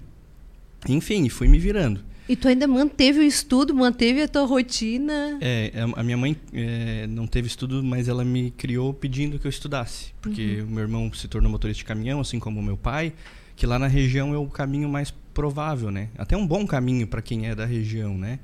Enfim, 0.89 1.30
fui 1.30 1.48
me 1.48 1.57
virando. 1.57 2.04
E 2.30 2.36
tu 2.36 2.48
ainda 2.48 2.68
manteve 2.68 3.20
o 3.20 3.24
estudo, 3.24 3.74
manteve 3.74 4.22
a 4.22 4.28
tua 4.28 4.46
rotina? 4.46 5.38
É, 5.40 5.72
a 5.96 6.04
minha 6.04 6.18
mãe 6.18 6.36
é, 6.54 7.08
não 7.08 7.26
teve 7.26 7.48
estudo, 7.48 7.82
mas 7.84 8.08
ela 8.08 8.26
me 8.26 8.52
criou 8.52 8.94
pedindo 8.94 9.40
que 9.40 9.48
eu 9.48 9.50
estudasse. 9.50 10.14
Porque 10.22 10.58
uhum. 10.62 10.68
o 10.68 10.72
meu 10.72 10.84
irmão 10.84 11.14
se 11.14 11.28
tornou 11.28 11.52
motorista 11.52 11.80
de 11.80 11.86
caminhão, 11.86 12.19
assim 12.19 12.40
como 12.40 12.60
o 12.60 12.64
meu 12.64 12.76
pai 12.76 13.14
que 13.57 13.66
lá 13.66 13.80
na 13.80 13.88
região 13.88 14.34
é 14.34 14.38
o 14.38 14.46
caminho 14.46 14.88
mais 14.88 15.12
provável, 15.34 15.90
né? 15.90 16.10
Até 16.16 16.38
um 16.38 16.46
bom 16.46 16.66
caminho 16.66 17.07
para 17.07 17.24
quem 17.24 17.48
é 17.48 17.56
da 17.56 17.66
região, 17.66 18.16
né? 18.16 18.40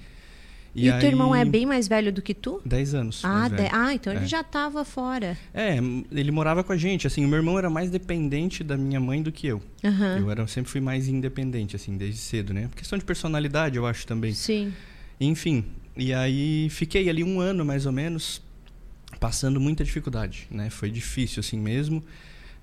E, 0.75 0.86
e 0.86 0.92
aí... 0.92 1.00
teu 1.00 1.10
irmão 1.10 1.36
é 1.36 1.46
bem 1.46 1.65
mais 1.65 1.88
velho 1.88 2.12
do 2.12 2.22
que 2.22 2.34
tu? 2.34 2.62
Dez 2.65 2.96
anos. 2.96 3.22
Ah, 3.24 3.48
de... 3.48 3.68
ah 3.72 3.94
então 3.94 4.12
é. 4.12 4.15
ele 4.15 4.25
já 4.25 4.42
estava 4.42 4.84
fora. 4.84 5.38
É, 5.53 5.77
ele 6.12 6.32
morava 6.32 6.63
com 6.63 6.72
a 6.72 6.77
gente. 6.77 7.06
Assim, 7.06 7.24
o 7.24 7.27
meu 7.27 7.38
irmão 7.38 7.58
era 7.58 7.70
mais 7.70 7.92
dependente 7.92 8.63
da 8.63 8.75
minha 8.75 9.00
mãe 9.00 9.22
do 9.22 9.32
que 9.32 9.48
eu. 9.48 9.62
Uhum. 9.84 10.18
Eu 10.18 10.32
era, 10.32 10.48
sempre 10.48 10.72
fui 10.72 10.82
mais 10.82 11.08
independente, 11.08 11.75
assim, 11.75 11.96
desde 11.96 12.20
cedo, 12.20 12.53
né? 12.53 12.70
Questão 12.75 12.98
de 12.98 13.06
personalidade, 13.06 13.77
eu 13.77 13.86
acho 13.86 14.08
também. 14.08 14.34
Sim. 14.34 14.74
Enfim, 15.20 15.63
e 15.96 16.13
aí 16.13 16.68
fiquei 16.70 17.08
ali 17.08 17.24
um 17.24 17.39
ano, 17.39 17.63
mais 17.63 17.86
ou 17.86 17.92
menos, 17.92 18.42
passando 19.20 19.60
muita 19.60 19.84
dificuldade, 19.84 20.48
né? 20.50 20.70
Foi 20.70 20.89
difícil, 20.89 21.39
assim 21.39 21.60
mesmo. 21.60 22.03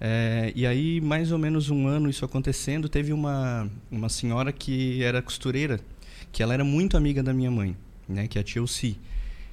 É, 0.01 0.51
e 0.57 0.67
aí, 0.67 1.01
mais 1.01 1.31
ou 1.31 1.39
menos 1.39 1.69
um 1.71 1.87
ano 1.87 2.09
isso 2.09 2.25
acontecendo, 2.25 2.89
teve 2.89 3.13
uma, 3.13 3.71
uma 3.91 4.09
senhora 4.09 4.51
que 4.51 5.03
era 5.03 5.21
costureira, 5.23 5.79
que 6.33 6.43
ela 6.43 6.55
era 6.55 6.65
muito 6.65 6.97
amiga 6.97 7.23
da 7.23 7.35
minha 7.35 7.51
mãe, 7.51 7.77
né, 8.11 8.27
que 8.27 8.39
é 8.39 8.41
a 8.41 8.45
tia 8.45 8.61
Elci. 8.61 8.99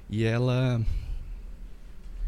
E 0.09 0.23
ela... 0.23 0.81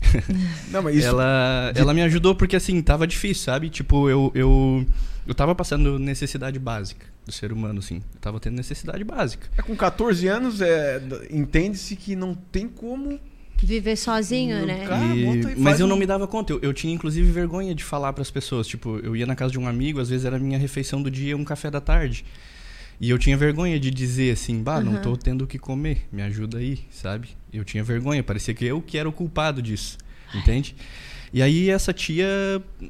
Não, 0.72 0.82
mas 0.82 0.96
isso... 0.96 1.08
ela, 1.08 1.72
ela 1.76 1.94
me 1.94 2.02
ajudou 2.04 2.36
porque, 2.36 2.56
assim, 2.56 2.82
tava 2.82 3.06
difícil, 3.06 3.44
sabe? 3.44 3.70
Tipo, 3.70 4.10
eu, 4.10 4.32
eu, 4.34 4.86
eu 5.28 5.36
tava 5.36 5.54
passando 5.54 6.00
necessidade 6.00 6.58
básica 6.58 7.06
do 7.26 7.32
ser 7.32 7.52
humano, 7.52 7.80
assim. 7.80 7.96
Eu 8.16 8.22
tava 8.22 8.40
tendo 8.40 8.56
necessidade 8.56 9.04
básica. 9.04 9.48
É, 9.58 9.62
com 9.62 9.76
14 9.76 10.28
anos, 10.28 10.62
é, 10.62 11.02
entende-se 11.30 11.96
que 11.96 12.16
não 12.16 12.34
tem 12.34 12.68
como 12.68 13.20
Viver 13.62 13.98
sozinho, 13.98 14.66
né? 14.66 14.86
E... 15.16 15.60
Mas 15.60 15.80
eu 15.80 15.88
não 15.88 15.98
me 15.98 16.06
dava 16.06 16.28
conta. 16.28 16.54
Eu, 16.54 16.60
eu 16.62 16.74
tinha, 16.74 16.94
inclusive, 16.94 17.30
vergonha 17.30 17.76
de 17.76 17.84
falar 17.84 18.14
para 18.14 18.22
as 18.22 18.32
pessoas. 18.32 18.68
Tipo, 18.68 19.00
eu 19.00 19.16
ia 19.16 19.26
na 19.26 19.36
casa 19.36 19.52
de 19.52 19.60
um 19.60 19.68
amigo, 19.68 20.00
às 20.00 20.10
vezes 20.10 20.26
era 20.26 20.38
a 20.38 20.40
minha 20.40 20.58
refeição 20.58 21.02
do 21.02 21.12
dia, 21.12 21.36
um 21.36 21.44
café 21.44 21.70
da 21.70 21.82
tarde. 21.82 22.24
E 23.00 23.10
eu 23.10 23.18
tinha 23.18 23.38
vergonha 23.38 23.80
de 23.80 23.90
dizer 23.90 24.34
assim, 24.34 24.62
bah, 24.62 24.82
não 24.82 25.02
tô 25.02 25.16
tendo 25.16 25.44
o 25.44 25.48
que 25.48 25.58
comer, 25.58 26.06
me 26.12 26.22
ajuda 26.22 26.58
aí, 26.58 26.80
sabe? 26.92 27.30
Eu 27.52 27.64
tinha 27.64 27.84
vergonha, 27.84 28.22
parecia 28.22 28.54
que 28.54 28.66
eu 28.66 28.82
que 28.82 28.98
era 28.98 29.08
o 29.08 29.14
culpado 29.14 29.62
disso, 29.62 29.98
entende? 30.36 30.76
E 31.32 31.42
aí 31.42 31.70
essa 31.70 31.94
tia 31.94 32.28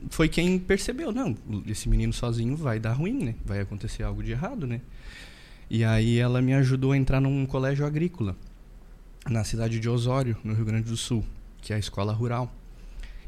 foi 0.09 0.27
quem 0.27 0.57
percebeu, 0.57 1.11
não, 1.11 1.37
esse 1.67 1.87
menino 1.87 2.11
sozinho 2.11 2.55
vai 2.55 2.79
dar 2.79 2.93
ruim, 2.93 3.23
né? 3.23 3.35
Vai 3.45 3.59
acontecer 3.59 4.01
algo 4.01 4.23
de 4.23 4.31
errado, 4.31 4.65
né? 4.65 4.81
E 5.69 5.83
aí 5.83 6.17
ela 6.17 6.41
me 6.41 6.53
ajudou 6.55 6.93
a 6.93 6.97
entrar 6.97 7.21
num 7.21 7.45
colégio 7.45 7.85
agrícola 7.85 8.35
na 9.29 9.43
cidade 9.43 9.79
de 9.79 9.87
Osório, 9.87 10.35
no 10.43 10.53
Rio 10.53 10.65
Grande 10.65 10.89
do 10.89 10.97
Sul, 10.97 11.23
que 11.61 11.71
é 11.71 11.75
a 11.75 11.79
escola 11.79 12.13
rural. 12.13 12.51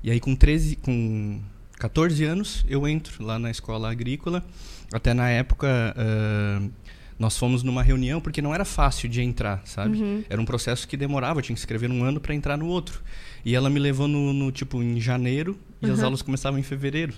E 0.04 0.10
aí 0.10 0.20
com 0.20 0.36
13, 0.36 0.78
com 0.78 1.40
14 1.78 2.24
anos, 2.24 2.66
eu 2.68 2.88
entro 2.88 3.24
lá 3.24 3.38
na 3.38 3.52
escola 3.52 3.92
agrícola. 3.92 4.44
Até 4.92 5.14
na 5.14 5.30
época, 5.30 5.68
uh, 5.96 6.70
nós 7.18 7.38
fomos 7.38 7.64
numa 7.64 7.84
reunião 7.84 8.20
porque 8.20 8.42
não 8.42 8.54
era 8.54 8.66
fácil 8.66 9.08
de 9.08 9.22
entrar, 9.22 9.62
sabe? 9.64 9.98
Uhum. 10.02 10.24
Era 10.30 10.42
um 10.42 10.46
processo 10.46 10.88
que 10.88 10.98
demorava, 10.98 11.42
tinha 11.42 11.54
que 11.54 11.60
escrever 11.60 11.90
um 11.90 12.04
ano 12.04 12.20
para 12.20 12.34
entrar 12.34 12.58
no 12.58 12.68
outro. 12.68 13.02
E 13.46 13.56
ela 13.56 13.70
me 13.70 13.80
levou 13.80 14.08
no, 14.08 14.34
no 14.34 14.52
tipo 14.52 14.82
em 14.82 15.00
janeiro 15.00 15.58
e 15.82 15.90
as 15.90 16.00
Uhum. 16.00 16.06
aulas 16.06 16.22
começavam 16.22 16.60
em 16.60 16.64
fevereiro. 16.64 17.14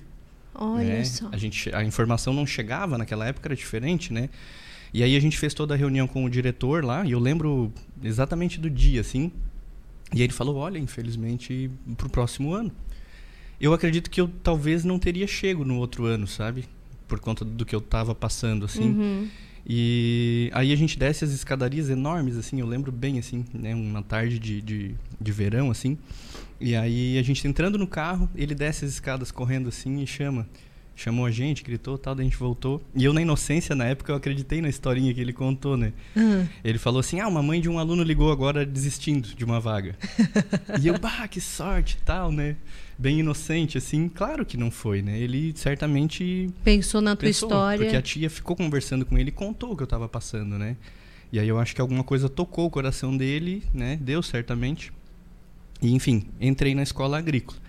Olha 0.53 0.83
né? 0.85 1.03
só. 1.03 1.29
A 1.31 1.37
gente, 1.37 1.73
a 1.73 1.83
informação 1.83 2.33
não 2.33 2.45
chegava 2.45 2.97
naquela 2.97 3.25
época 3.25 3.47
era 3.47 3.55
diferente, 3.55 4.13
né? 4.13 4.29
E 4.93 5.01
aí 5.01 5.15
a 5.15 5.19
gente 5.19 5.37
fez 5.39 5.53
toda 5.53 5.73
a 5.73 5.77
reunião 5.77 6.07
com 6.07 6.23
o 6.23 6.29
diretor 6.29 6.85
lá 6.85 7.03
e 7.03 7.11
eu 7.11 7.19
lembro 7.19 7.73
exatamente 8.03 8.59
do 8.59 8.69
dia, 8.69 9.01
assim. 9.01 9.31
E 10.13 10.17
aí 10.17 10.23
ele 10.23 10.33
falou, 10.33 10.57
olha, 10.57 10.77
infelizmente 10.77 11.71
pro 11.97 12.07
próximo 12.09 12.53
ano. 12.53 12.71
Eu 13.59 13.73
acredito 13.73 14.09
que 14.11 14.21
eu 14.21 14.29
talvez 14.43 14.83
não 14.83 14.99
teria 14.99 15.25
chego 15.25 15.65
no 15.65 15.77
outro 15.77 16.05
ano, 16.05 16.27
sabe? 16.27 16.65
Por 17.13 17.19
conta 17.19 17.45
do 17.45 17.63
que 17.63 17.75
eu 17.75 17.79
tava 17.79 18.15
passando, 18.15 18.65
assim. 18.65 18.89
Uhum. 18.89 19.27
E 19.67 20.49
aí 20.51 20.73
a 20.73 20.75
gente 20.75 20.97
desce 20.97 21.23
as 21.23 21.31
escadarias 21.31 21.87
enormes, 21.91 22.35
assim, 22.37 22.59
eu 22.59 22.65
lembro 22.65 22.91
bem, 22.91 23.19
assim, 23.19 23.45
né? 23.53 23.75
Uma 23.75 24.01
tarde 24.01 24.39
de, 24.39 24.59
de, 24.59 24.95
de 25.21 25.31
verão, 25.31 25.69
assim. 25.69 25.95
E 26.59 26.75
aí 26.75 27.19
a 27.19 27.21
gente 27.21 27.47
entrando 27.47 27.77
no 27.77 27.85
carro, 27.85 28.27
ele 28.35 28.55
desce 28.55 28.83
as 28.83 28.93
escadas 28.93 29.29
correndo 29.29 29.69
assim 29.69 30.01
e 30.01 30.07
chama. 30.07 30.47
Chamou 30.95 31.25
a 31.25 31.31
gente, 31.31 31.63
gritou 31.63 31.97
tal, 31.97 32.13
daí 32.13 32.25
a 32.25 32.29
gente 32.29 32.37
voltou. 32.37 32.81
E 32.95 33.03
eu, 33.03 33.13
na 33.13 33.21
inocência, 33.21 33.75
na 33.75 33.85
época, 33.85 34.11
eu 34.11 34.15
acreditei 34.15 34.61
na 34.61 34.69
historinha 34.69 35.11
que 35.13 35.19
ele 35.19 35.33
contou, 35.33 35.75
né? 35.75 35.91
Ah, 36.15 36.45
Ele 36.63 36.77
falou 36.77 36.99
assim: 36.99 37.19
ah, 37.19 37.27
uma 37.27 37.41
mãe 37.41 37.59
de 37.59 37.67
um 37.67 37.79
aluno 37.79 38.03
ligou 38.03 38.31
agora 38.31 38.63
desistindo 38.65 39.29
de 39.29 39.43
uma 39.43 39.59
vaga. 39.59 39.95
e 40.81 40.87
eu, 40.87 40.99
bah, 40.99 41.27
que 41.27 41.41
sorte 41.41 41.97
tal, 42.05 42.31
né? 42.31 42.55
Bem 42.97 43.19
inocente, 43.19 43.77
assim. 43.77 44.07
Claro 44.07 44.45
que 44.45 44.55
não 44.55 44.69
foi, 44.69 45.01
né? 45.01 45.19
Ele 45.19 45.51
certamente 45.55 46.49
Pensou 46.63 47.01
na 47.01 47.15
tua 47.15 47.27
pensou, 47.27 47.49
história. 47.49 47.79
Porque 47.85 47.97
a 47.97 48.01
tia 48.01 48.29
ficou 48.29 48.55
conversando 48.55 49.03
com 49.03 49.17
ele 49.17 49.29
e 49.29 49.31
contou 49.31 49.71
o 49.73 49.77
que 49.77 49.81
eu 49.81 49.87
tava 49.87 50.07
passando, 50.07 50.59
né? 50.59 50.77
E 51.31 51.39
aí 51.39 51.47
eu 51.47 51.57
acho 51.57 51.73
que 51.73 51.81
alguma 51.81 52.03
coisa 52.03 52.29
tocou 52.29 52.67
o 52.67 52.69
coração 52.69 53.17
dele, 53.17 53.63
né? 53.73 53.97
Deu 53.99 54.21
certamente. 54.21 54.93
E 55.81 55.91
enfim, 55.91 56.27
entrei 56.39 56.75
na 56.75 56.83
escola 56.83 57.17
agrícola. 57.17 57.62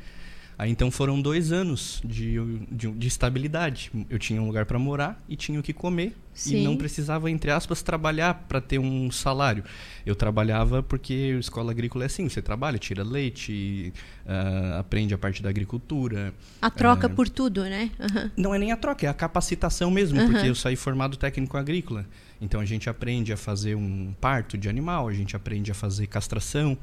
Aí 0.57 0.71
então 0.71 0.91
foram 0.91 1.21
dois 1.21 1.51
anos 1.51 2.01
de, 2.05 2.37
de, 2.71 2.91
de 2.93 3.09
estabilidade. 3.09 3.91
Eu 4.09 4.19
tinha 4.19 4.41
um 4.41 4.47
lugar 4.47 4.65
para 4.67 4.79
morar 4.79 5.23
e 5.29 5.35
tinha 5.37 5.59
o 5.59 5.63
que 5.63 5.73
comer. 5.73 6.15
Sim. 6.33 6.57
E 6.61 6.65
não 6.65 6.77
precisava, 6.77 7.31
entre 7.31 7.51
aspas, 7.53 7.81
trabalhar 7.83 8.35
para 8.49 8.61
ter 8.61 8.79
um 8.79 9.09
salário. 9.11 9.63
Eu 10.05 10.17
trabalhava 10.17 10.83
porque 10.83 11.33
a 11.37 11.39
escola 11.39 11.71
agrícola 11.71 12.05
é 12.05 12.07
assim: 12.07 12.29
você 12.29 12.43
trabalha, 12.43 12.77
tira 12.79 13.05
leite, 13.05 13.93
ah, 14.27 14.79
aprende 14.81 15.15
a 15.15 15.19
parte 15.19 15.43
da 15.43 15.49
agricultura, 15.49 16.35
A 16.61 16.71
troca 16.71 17.07
É. 17.07 17.09
por 17.09 17.29
tudo, 17.29 17.63
né? 17.65 17.91
Aham. 18.01 18.31
não 18.37 18.55
é 18.55 18.59
nem 18.59 18.73
a 18.73 18.77
troca, 18.77 19.07
é 19.07 19.09
a 19.09 19.15
capacitação 19.15 19.91
mesmo, 19.91 20.21
Aham. 20.21 20.31
porque 20.33 20.49
eu 20.49 20.55
saí 20.55 20.75
formado 20.77 21.17
técnico 21.17 21.57
agrícola. 21.57 22.05
Então 22.41 22.61
a 22.61 22.65
gente 22.65 22.91
aprende 22.91 23.33
a 23.33 23.37
fazer 23.37 23.75
um 23.77 24.13
parto 24.21 24.59
de 24.59 24.69
animal, 24.69 25.09
a 25.09 25.13
gente 25.13 25.37
aprende 25.37 25.71
a 25.71 25.75
fazer 25.75 26.07
castração. 26.09 26.77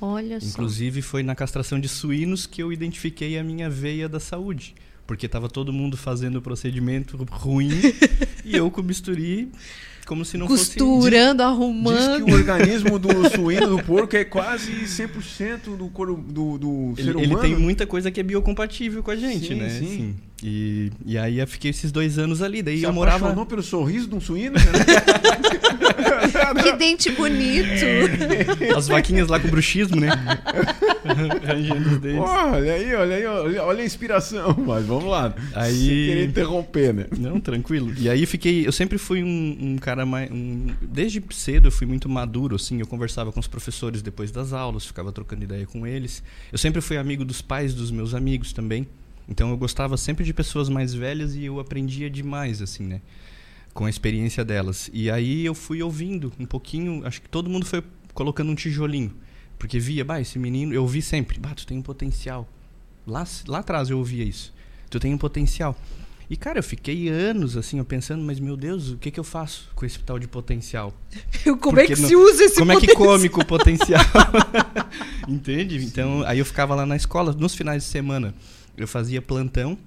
Olha 0.00 0.40
só. 0.40 0.46
Inclusive 0.48 1.02
foi 1.02 1.22
na 1.22 1.34
castração 1.34 1.80
de 1.80 1.88
suínos 1.88 2.46
que 2.46 2.62
eu 2.62 2.72
identifiquei 2.72 3.38
a 3.38 3.44
minha 3.44 3.68
veia 3.70 4.08
da 4.08 4.20
saúde. 4.20 4.74
Porque 5.06 5.26
estava 5.26 5.48
todo 5.48 5.72
mundo 5.72 5.96
fazendo 5.96 6.36
o 6.36 6.42
procedimento 6.42 7.16
ruim 7.30 7.70
e 8.44 8.56
eu 8.56 8.70
com 8.70 8.82
bisturi 8.82 9.48
como 10.06 10.24
se 10.24 10.38
não 10.38 10.46
Costurando, 10.46 11.42
Diz 11.42 11.52
arrumando. 11.52 12.24
que 12.24 12.30
o 12.30 12.34
organismo 12.34 12.98
do 12.98 13.08
suíno, 13.28 13.76
do 13.76 13.82
porco, 13.82 14.16
é 14.16 14.24
quase 14.24 14.72
100% 14.72 15.76
do, 15.76 15.88
coro, 15.88 16.16
do, 16.16 16.56
do 16.56 16.92
fosse... 16.94 17.02
ser 17.02 17.08
Ele, 17.10 17.26
humano. 17.26 17.44
ele 17.44 17.54
tem 17.54 17.56
muita 17.56 17.86
coisa 17.86 18.10
que 18.10 18.20
é 18.20 18.22
biocompatível 18.22 19.02
com 19.02 19.10
a 19.10 19.16
gente, 19.16 19.48
Sim, 19.48 19.54
né? 19.56 19.68
sim. 19.68 19.84
Assim, 19.84 20.14
E, 20.42 20.92
e 21.04 21.16
aí 21.16 21.38
eu 21.38 21.46
fiquei 21.46 21.70
esses 21.70 21.90
dois 21.90 22.18
anos 22.18 22.42
ali. 22.42 22.62
Daí 22.62 22.78
Se 22.80 22.84
eu 22.84 22.92
morava... 22.92 23.16
apaixonou 23.18 23.46
pelo 23.46 23.62
sorriso 23.62 24.06
de 24.08 24.14
um 24.14 24.20
suíno? 24.20 24.56
cara? 24.56 24.76
Que 26.62 26.72
dente 26.72 27.10
bonito. 27.10 27.84
As 28.76 28.86
vaquinhas 28.88 29.28
lá 29.28 29.40
com 29.40 29.48
bruxismo, 29.48 29.96
né? 30.00 30.08
Olha 32.18 32.72
aí, 32.72 32.94
olha 32.94 33.16
aí, 33.16 33.26
olha, 33.26 33.62
olha 33.64 33.82
a 33.82 33.84
inspiração. 33.86 34.54
Mas 34.66 34.84
vamos 34.86 35.04
lá. 35.04 35.34
Aí- 35.54 35.72
Sem 35.74 35.88
querer 35.88 36.24
interromper, 36.28 36.92
né? 36.94 37.06
Não, 37.18 37.40
tranquilo. 37.40 37.92
E 37.98 38.08
aí 38.08 38.26
fiquei. 38.26 38.66
Eu 38.66 38.72
sempre 38.72 38.98
fui 38.98 39.22
um, 39.22 39.56
um 39.60 39.76
cara 39.78 40.04
mais. 40.04 40.30
um- 40.30 40.66
desde 40.82 41.22
cedo 41.30 41.68
eu 41.68 41.72
fui 41.72 41.86
muito 41.86 42.08
maduro, 42.08 42.56
assim. 42.56 42.80
Eu 42.80 42.86
conversava 42.86 43.32
com 43.32 43.40
os 43.40 43.46
professores 43.46 44.02
depois 44.02 44.30
das 44.30 44.52
aulas, 44.52 44.84
ficava 44.84 45.12
trocando 45.12 45.44
ideia 45.44 45.66
com 45.66 45.86
eles. 45.86 46.22
Eu 46.52 46.58
sempre 46.58 46.80
fui 46.80 46.96
amigo 46.96 47.24
dos 47.24 47.40
pais 47.40 47.72
dos 47.74 47.90
meus 47.90 48.14
amigos 48.14 48.52
também. 48.52 48.86
Então 49.28 49.50
eu 49.50 49.56
gostava 49.56 49.96
sempre 49.96 50.24
de 50.24 50.32
pessoas 50.32 50.68
mais 50.68 50.94
velhas 50.94 51.34
e 51.34 51.44
eu 51.44 51.58
aprendia 51.58 52.08
demais, 52.08 52.62
assim, 52.62 52.84
né? 52.84 53.00
Com 53.74 53.84
a 53.84 53.90
experiência 53.90 54.44
delas. 54.44 54.88
E 54.92 55.10
aí 55.10 55.44
eu 55.44 55.54
fui 55.54 55.82
ouvindo 55.82 56.32
um 56.38 56.46
pouquinho. 56.46 57.04
Acho 57.06 57.20
que 57.20 57.28
todo 57.28 57.50
mundo 57.50 57.66
foi 57.66 57.82
colocando 58.14 58.50
um 58.50 58.54
tijolinho. 58.54 59.12
Porque 59.58 59.78
via, 59.78 60.04
bah, 60.04 60.20
esse 60.20 60.38
menino. 60.38 60.72
Eu 60.72 60.82
ouvi 60.82 61.02
sempre, 61.02 61.38
bah, 61.38 61.54
tu 61.54 61.66
tem 61.66 61.78
um 61.78 61.82
potencial. 61.82 62.48
Lá, 63.06 63.26
lá 63.46 63.58
atrás 63.58 63.90
eu 63.90 63.98
ouvia 63.98 64.24
isso. 64.24 64.54
Tu 64.88 64.98
tem 65.00 65.12
um 65.12 65.18
potencial. 65.18 65.76
E, 66.28 66.36
cara, 66.36 66.58
eu 66.58 66.62
fiquei 66.62 67.08
anos, 67.08 67.56
assim, 67.56 67.78
eu 67.78 67.84
pensando, 67.84 68.22
mas, 68.24 68.40
meu 68.40 68.56
Deus, 68.56 68.90
o 68.90 68.96
que, 68.96 69.10
que 69.12 69.20
eu 69.20 69.22
faço 69.24 69.70
com 69.76 69.86
esse 69.86 69.98
tal 70.00 70.18
de 70.18 70.26
potencial? 70.26 70.92
Como 71.60 71.78
é 71.78 71.82
Porque 71.84 71.94
que 71.94 72.00
não- 72.00 72.08
se 72.08 72.16
usa 72.16 72.44
esse 72.44 72.56
Como 72.58 72.72
é 72.72 72.76
que 72.80 72.86
potencial? 72.88 73.12
come 73.14 73.28
com 73.28 73.40
o 73.42 73.46
potencial? 73.46 74.02
Entende? 75.28 75.84
Então, 75.84 76.22
aí 76.26 76.38
eu 76.38 76.44
ficava 76.44 76.74
lá 76.74 76.84
na 76.86 76.96
escola, 76.96 77.32
nos 77.32 77.54
finais 77.54 77.82
de 77.84 77.88
semana, 77.88 78.34
eu 78.76 78.86
fazia 78.88 79.20
plantão. 79.22 79.78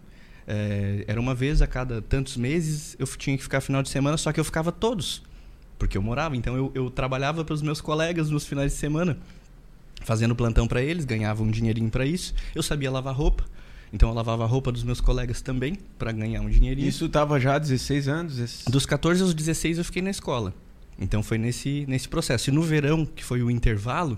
eh, 0.48 1.04
era 1.08 1.20
uma 1.22 1.36
vez 1.36 1.62
a 1.62 1.68
cada 1.68 2.02
tantos 2.02 2.36
meses, 2.36 2.96
eu 2.98 3.06
tinha 3.06 3.38
que 3.38 3.44
ficar 3.44 3.62
final 3.62 3.84
de 3.84 3.90
semana, 3.90 4.18
só 4.18 4.32
que 4.32 4.40
eu 4.40 4.44
ficava 4.44 4.72
todos. 4.72 5.22
Porque 5.78 5.98
eu 5.98 6.02
morava, 6.02 6.36
então 6.36 6.56
eu, 6.56 6.72
eu 6.74 6.90
trabalhava 6.90 7.46
para 7.46 7.54
os 7.54 7.62
meus 7.62 7.80
colegas 7.80 8.30
nos 8.32 8.46
finais 8.48 8.72
de 8.74 8.78
semana, 8.80 9.18
fazendo 10.04 10.36
plantão 10.36 10.68
para 10.68 10.82
eles, 10.82 11.06
ganhava 11.06 11.44
um 11.44 11.52
dinheirinho 11.52 11.90
para 11.90 12.06
isso. 12.06 12.34
Eu 12.56 12.64
sabia 12.64 12.90
lavar 12.92 13.14
roupa, 13.16 13.46
então 13.94 14.10
eu 14.10 14.16
lavava 14.16 14.44
a 14.44 14.48
roupa 14.48 14.72
dos 14.72 14.84
meus 14.84 15.00
colegas 15.00 15.42
também, 15.42 15.78
para 15.98 16.12
ganhar 16.12 16.42
um 16.42 16.50
dinheirinho. 16.50 16.88
Isso 16.88 17.08
tava 17.10 17.40
já 17.40 17.56
há 17.56 17.60
16 17.60 18.08
anos? 18.08 18.40
esse- 18.40 18.70
Dos 18.70 18.86
14 18.86 19.22
aos 19.22 19.34
16 19.34 19.78
eu 19.78 19.86
fiquei 19.86 20.02
na 20.02 20.10
escola. 20.10 20.54
Então 21.00 21.24
foi 21.24 21.38
nesse, 21.38 21.86
nesse 21.88 22.10
processo. 22.10 22.50
E 22.50 22.54
no 22.54 22.62
verão, 22.62 23.06
que 23.06 23.24
foi 23.24 23.42
o 23.42 23.50
intervalo, 23.50 24.18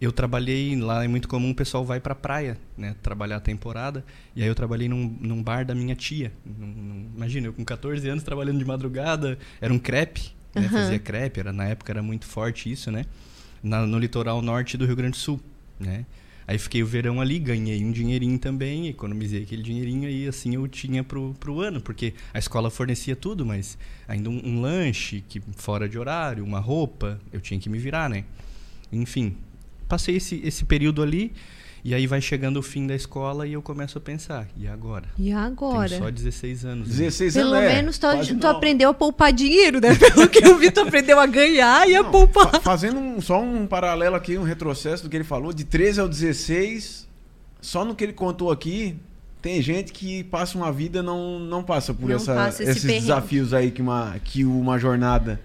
eu 0.00 0.12
trabalhei 0.12 0.76
lá, 0.76 1.04
é 1.04 1.08
muito 1.08 1.26
comum 1.28 1.50
o 1.50 1.54
pessoal 1.54 1.84
vai 1.84 1.98
pra 2.00 2.14
praia, 2.14 2.56
né? 2.76 2.94
Trabalhar 3.02 3.36
a 3.36 3.40
temporada. 3.40 4.04
E 4.36 4.42
aí 4.42 4.48
eu 4.48 4.54
trabalhei 4.54 4.88
num, 4.88 5.16
num 5.20 5.42
bar 5.42 5.64
da 5.64 5.74
minha 5.74 5.94
tia. 5.96 6.32
Num- 6.44 6.66
num- 6.66 7.10
imagina, 7.16 7.48
eu 7.48 7.52
com 7.52 7.64
14 7.64 8.08
anos 8.08 8.22
trabalhando 8.22 8.58
de 8.58 8.64
madrugada, 8.64 9.38
era 9.60 9.72
um 9.72 9.78
crepe, 9.78 10.32
né? 10.54 10.62
Aham. 10.66 10.68
Fazia 10.70 10.98
crepe, 10.98 11.40
era, 11.40 11.52
na 11.52 11.64
época 11.64 11.92
era 11.92 12.02
muito 12.02 12.26
forte 12.26 12.70
isso, 12.70 12.90
né? 12.90 13.04
Na- 13.62 13.86
no 13.86 13.98
litoral 13.98 14.40
norte 14.40 14.76
do 14.76 14.86
Rio 14.86 14.94
Grande 14.96 15.12
do 15.12 15.16
Sul, 15.18 15.40
né? 15.80 16.06
Aí 16.46 16.56
fiquei 16.56 16.82
o 16.82 16.86
verão 16.86 17.20
ali, 17.20 17.38
ganhei 17.38 17.84
um 17.84 17.90
dinheirinho 17.92 18.38
também, 18.38 18.86
economizei 18.88 19.42
aquele 19.42 19.62
dinheirinho 19.62 20.08
e 20.08 20.26
assim 20.26 20.54
eu 20.54 20.66
tinha 20.66 21.04
pro, 21.04 21.34
pro 21.38 21.60
ano, 21.60 21.78
porque 21.78 22.14
a 22.32 22.38
escola 22.38 22.70
fornecia 22.70 23.14
tudo, 23.14 23.44
mas 23.44 23.76
ainda 24.06 24.30
um, 24.30 24.40
um 24.42 24.60
lanche 24.62 25.22
que 25.28 25.42
fora 25.56 25.86
de 25.86 25.98
horário, 25.98 26.42
uma 26.42 26.58
roupa, 26.58 27.20
eu 27.30 27.38
tinha 27.40 27.60
que 27.60 27.68
me 27.68 27.78
virar, 27.78 28.08
né? 28.08 28.24
Enfim, 28.90 29.36
passei 29.88 30.16
esse, 30.16 30.40
esse 30.44 30.64
período 30.64 31.02
ali 31.02 31.32
e 31.84 31.94
aí 31.94 32.06
vai 32.06 32.20
chegando 32.20 32.58
o 32.58 32.62
fim 32.62 32.86
da 32.86 32.94
escola 32.94 33.46
e 33.46 33.52
eu 33.52 33.62
começo 33.62 33.96
a 33.96 34.00
pensar, 34.00 34.46
e 34.56 34.66
agora? 34.66 35.04
E 35.16 35.32
agora? 35.32 35.88
Tenho 35.88 36.02
só 36.02 36.10
16 36.10 36.64
anos. 36.64 36.88
né? 36.88 36.94
16 36.94 37.34
Pelo 37.34 37.54
anos. 37.54 37.70
é, 37.70 37.74
menos 37.76 37.98
tu, 37.98 38.06
tu 38.40 38.46
aprendeu 38.48 38.90
a 38.90 38.94
poupar 38.94 39.32
dinheiro, 39.32 39.80
né? 39.80 39.94
Pelo 39.96 40.28
que 40.28 40.44
eu 40.44 40.58
vi, 40.58 40.70
tu 40.72 40.80
aprendeu 40.80 41.18
a 41.20 41.26
ganhar 41.26 41.88
e 41.88 41.94
a 41.94 42.02
Não, 42.02 42.10
poupar. 42.10 42.50
fa- 42.50 42.60
fazendo 42.60 42.98
um- 42.98 43.20
só 43.20 43.40
um 43.40 43.66
paralelo 43.66 44.16
aqui, 44.16 44.36
um 44.36 44.42
retrocesso 44.42 45.04
do 45.04 45.08
que 45.08 45.16
ele 45.16 45.24
falou, 45.24 45.52
de 45.52 45.64
13 45.64 46.00
ao 46.00 46.08
16, 46.08 47.08
só 47.60 47.84
no 47.84 47.94
que 47.94 48.04
ele 48.04 48.12
contou 48.12 48.50
aqui, 48.50 48.96
tem 49.40 49.62
gente 49.62 49.92
que 49.92 50.24
passa 50.24 50.58
uma 50.58 50.72
vida 50.72 51.00
não 51.00 51.38
não 51.38 51.62
passa 51.62 51.94
por 51.94 52.08
Não 52.08 52.16
essa- 52.16 52.34
passa 52.34 52.60
esse 52.62 52.72
esses 52.72 52.82
perrengue. 52.82 53.00
desafios 53.02 53.54
aí 53.54 53.70
que 53.70 53.80
uma, 53.80 54.16
que 54.24 54.44
uma 54.44 54.78
jornada 54.80 55.40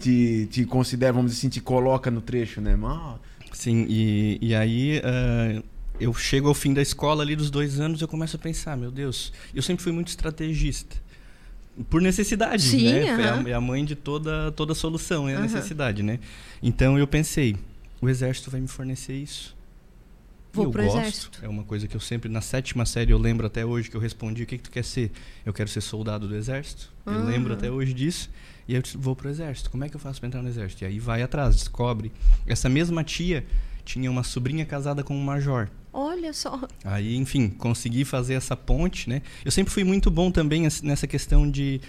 te, 0.00 0.48
te 0.50 0.64
considera, 0.66 1.12
vamos 1.12 1.30
dizer 1.30 1.40
assim, 1.42 1.48
te 1.48 1.60
coloca 1.60 2.10
no 2.10 2.20
trecho, 2.20 2.60
né? 2.60 2.74
Mas, 2.76 3.14
Sim, 3.56 3.86
e, 3.88 4.38
e 4.42 4.54
aí 4.54 5.00
ah, 5.02 5.62
eu 5.98 6.12
chego 6.12 6.46
ao 6.48 6.54
fim 6.54 6.74
da 6.74 6.82
escola 6.82 7.22
ali 7.22 7.34
dos 7.34 7.50
dois 7.50 7.80
anos 7.80 8.02
eu 8.02 8.06
começo 8.06 8.36
a 8.36 8.38
pensar, 8.38 8.76
meu 8.76 8.90
Deus, 8.90 9.32
eu 9.54 9.62
sempre 9.62 9.82
fui 9.82 9.92
muito 9.92 10.08
estrategista. 10.08 10.94
Por 11.88 12.02
necessidade, 12.02 12.62
Sim, 12.62 12.84
né? 12.84 13.04
É 13.06 13.10
a- 13.10 13.32
aham. 13.34 13.48
É, 13.48 13.52
a, 13.54 13.60
mãe 13.60 13.82
de 13.84 13.94
toda, 13.94 14.52
toda 14.52 14.74
solução, 14.74 15.26
é 15.28 15.32
a 15.32 15.36
Aham. 15.36 15.42
necessidade, 15.44 16.02
né? 16.02 16.18
Então 16.62 16.98
eu 16.98 17.06
pensei, 17.06 17.56
o 18.00 18.08
exército 18.10 18.50
vai 18.50 18.60
me 18.60 18.68
fornecer 18.68 19.14
isso. 19.14 19.56
Vou 20.52 20.66
eu 20.66 20.70
pro 20.70 20.82
gosto. 20.84 20.98
exército. 21.00 21.38
É 21.42 21.48
uma 21.48 21.64
coisa 21.64 21.86
que 21.88 21.94
eu 21.96 22.00
sempre, 22.00 22.30
na 22.30 22.40
sétima 22.42 22.84
série, 22.86 23.10
eu 23.12 23.18
lembro 23.18 23.46
até 23.46 23.64
hoje 23.64 23.88
que 23.90 23.96
eu 23.96 24.00
respondi: 24.00 24.42
o 24.42 24.46
que, 24.46 24.56
que 24.58 24.64
tu 24.64 24.70
quer 24.70 24.84
ser? 24.84 25.10
Eu 25.44 25.52
quero 25.52 25.68
ser 25.68 25.80
soldado 25.82 26.26
do 26.28 26.34
exército. 26.34 26.90
Eu 27.06 27.12
Ah. 27.20 27.24
lembro 27.24 27.52
até 27.54 27.70
hoje 27.70 27.92
disso. 27.94 28.30
E 28.68 28.74
eu 28.74 28.82
vou 28.96 29.14
pro 29.14 29.28
exército. 29.28 29.70
Como 29.70 29.84
é 29.84 29.88
que 29.88 29.96
eu 29.96 30.00
faço 30.00 30.20
pra 30.20 30.26
entrar 30.26 30.42
no 30.42 30.48
exército? 30.48 30.84
E 30.84 30.86
aí 30.86 30.98
vai 30.98 31.22
atrás, 31.22 31.54
descobre. 31.54 32.12
Essa 32.46 32.68
mesma 32.68 33.04
tia 33.04 33.46
tinha 33.84 34.10
uma 34.10 34.24
sobrinha 34.24 34.66
casada 34.66 35.04
com 35.04 35.16
um 35.16 35.22
major. 35.22 35.68
Olha 35.92 36.32
só. 36.32 36.60
Aí, 36.84 37.16
enfim, 37.16 37.48
consegui 37.48 38.04
fazer 38.04 38.34
essa 38.34 38.56
ponte, 38.56 39.08
né? 39.08 39.22
Eu 39.44 39.50
sempre 39.50 39.72
fui 39.72 39.84
muito 39.84 40.10
bom 40.10 40.30
também 40.30 40.68
nessa 40.82 41.06
questão 41.06 41.48
de, 41.50 41.80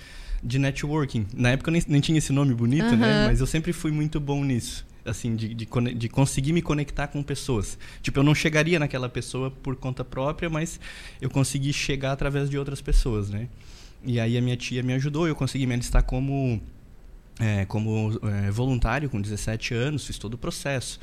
de 0.41 0.59
networking. 0.59 1.25
Na 1.33 1.49
época 1.49 1.69
eu 1.69 1.73
nem, 1.73 1.83
nem 1.87 1.99
tinha 1.99 2.17
esse 2.17 2.31
nome 2.31 2.53
bonito, 2.53 2.85
uhum. 2.85 2.97
né? 2.97 3.25
Mas 3.25 3.41
eu 3.41 3.47
sempre 3.47 3.73
fui 3.73 3.91
muito 3.91 4.19
bom 4.19 4.43
nisso. 4.45 4.85
Assim, 5.03 5.35
de, 5.35 5.53
de, 5.53 5.65
de, 5.95 6.09
conseguir 6.09 6.53
me 6.53 6.61
conectar 6.61 7.07
com 7.07 7.23
pessoas. 7.23 7.77
Tipo, 8.01 8.19
eu 8.19 8.23
não 8.23 8.35
chegaria 8.35 8.77
naquela 8.77 9.09
pessoa 9.09 9.49
por 9.49 9.75
conta 9.75 10.03
própria, 10.03 10.49
mas 10.49 10.79
eu 11.21 11.29
consegui 11.29 11.73
chegar 11.73 12.11
através 12.11 12.49
de 12.49 12.57
outras 12.57 12.81
pessoas, 12.81 13.29
né? 13.29 13.47
E 14.03 14.19
aí 14.19 14.37
a 14.37 14.41
minha 14.41 14.55
tia 14.55 14.83
me 14.83 14.93
ajudou, 14.93 15.27
eu 15.27 15.35
consegui 15.35 15.65
me 15.65 15.73
alistar 15.73 16.03
como, 16.03 16.61
é, 17.39 17.65
como 17.65 18.19
é, 18.23 18.51
voluntário 18.51 19.09
com 19.09 19.19
17 19.19 19.73
anos, 19.73 20.05
fiz 20.05 20.17
todo 20.17 20.35
o 20.35 20.37
processo. 20.37 20.99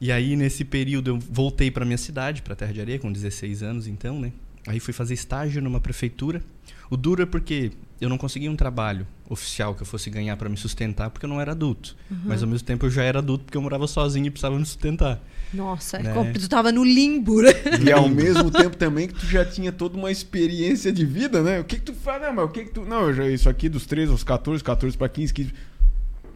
E 0.00 0.10
aí, 0.10 0.34
nesse 0.34 0.64
período, 0.64 1.10
eu 1.10 1.18
voltei 1.18 1.70
para 1.70 1.84
minha 1.84 1.98
cidade, 1.98 2.40
para 2.40 2.56
Terra 2.56 2.72
de 2.72 2.80
Areia, 2.80 2.98
com 2.98 3.12
16 3.12 3.62
anos, 3.62 3.86
então, 3.86 4.18
né? 4.18 4.32
Aí 4.66 4.78
fui 4.78 4.92
fazer 4.92 5.14
estágio 5.14 5.62
numa 5.62 5.80
prefeitura. 5.80 6.42
O 6.90 6.96
duro 6.96 7.22
é 7.22 7.26
porque 7.26 7.72
eu 8.00 8.08
não 8.08 8.18
conseguia 8.18 8.50
um 8.50 8.56
trabalho 8.56 9.06
oficial 9.28 9.74
que 9.74 9.82
eu 9.82 9.86
fosse 9.86 10.10
ganhar 10.10 10.36
para 10.36 10.48
me 10.48 10.56
sustentar, 10.56 11.08
porque 11.10 11.24
eu 11.24 11.30
não 11.30 11.40
era 11.40 11.52
adulto. 11.52 11.96
Uhum. 12.10 12.18
Mas 12.24 12.42
ao 12.42 12.48
mesmo 12.48 12.66
tempo 12.66 12.86
eu 12.86 12.90
já 12.90 13.02
era 13.02 13.20
adulto 13.20 13.44
porque 13.44 13.56
eu 13.56 13.62
morava 13.62 13.86
sozinho 13.86 14.26
e 14.26 14.30
precisava 14.30 14.58
me 14.58 14.66
sustentar. 14.66 15.20
Nossa, 15.52 15.98
né? 15.98 16.12
tu 16.32 16.48
tava 16.48 16.72
no 16.72 16.84
limbo, 16.84 17.42
né? 17.42 17.50
E 17.84 17.92
ao 17.92 18.08
mesmo 18.08 18.50
tempo 18.50 18.76
também 18.76 19.08
que 19.08 19.14
tu 19.14 19.26
já 19.26 19.44
tinha 19.44 19.70
toda 19.70 19.96
uma 19.96 20.10
experiência 20.10 20.92
de 20.92 21.04
vida, 21.04 21.42
né? 21.42 21.60
O 21.60 21.64
que 21.64 21.76
que 21.76 21.82
tu 21.82 21.94
faz? 21.94 22.22
Não, 22.22 22.32
mas 22.32 22.44
o 22.44 22.48
que 22.48 22.64
que 22.64 22.70
tu... 22.70 22.84
Não, 22.84 23.12
já, 23.12 23.28
isso 23.28 23.48
aqui 23.48 23.68
dos 23.68 23.86
13 23.86 24.12
aos 24.12 24.24
14, 24.24 24.62
14 24.64 24.96
para 24.96 25.08
15, 25.08 25.34
15... 25.34 25.52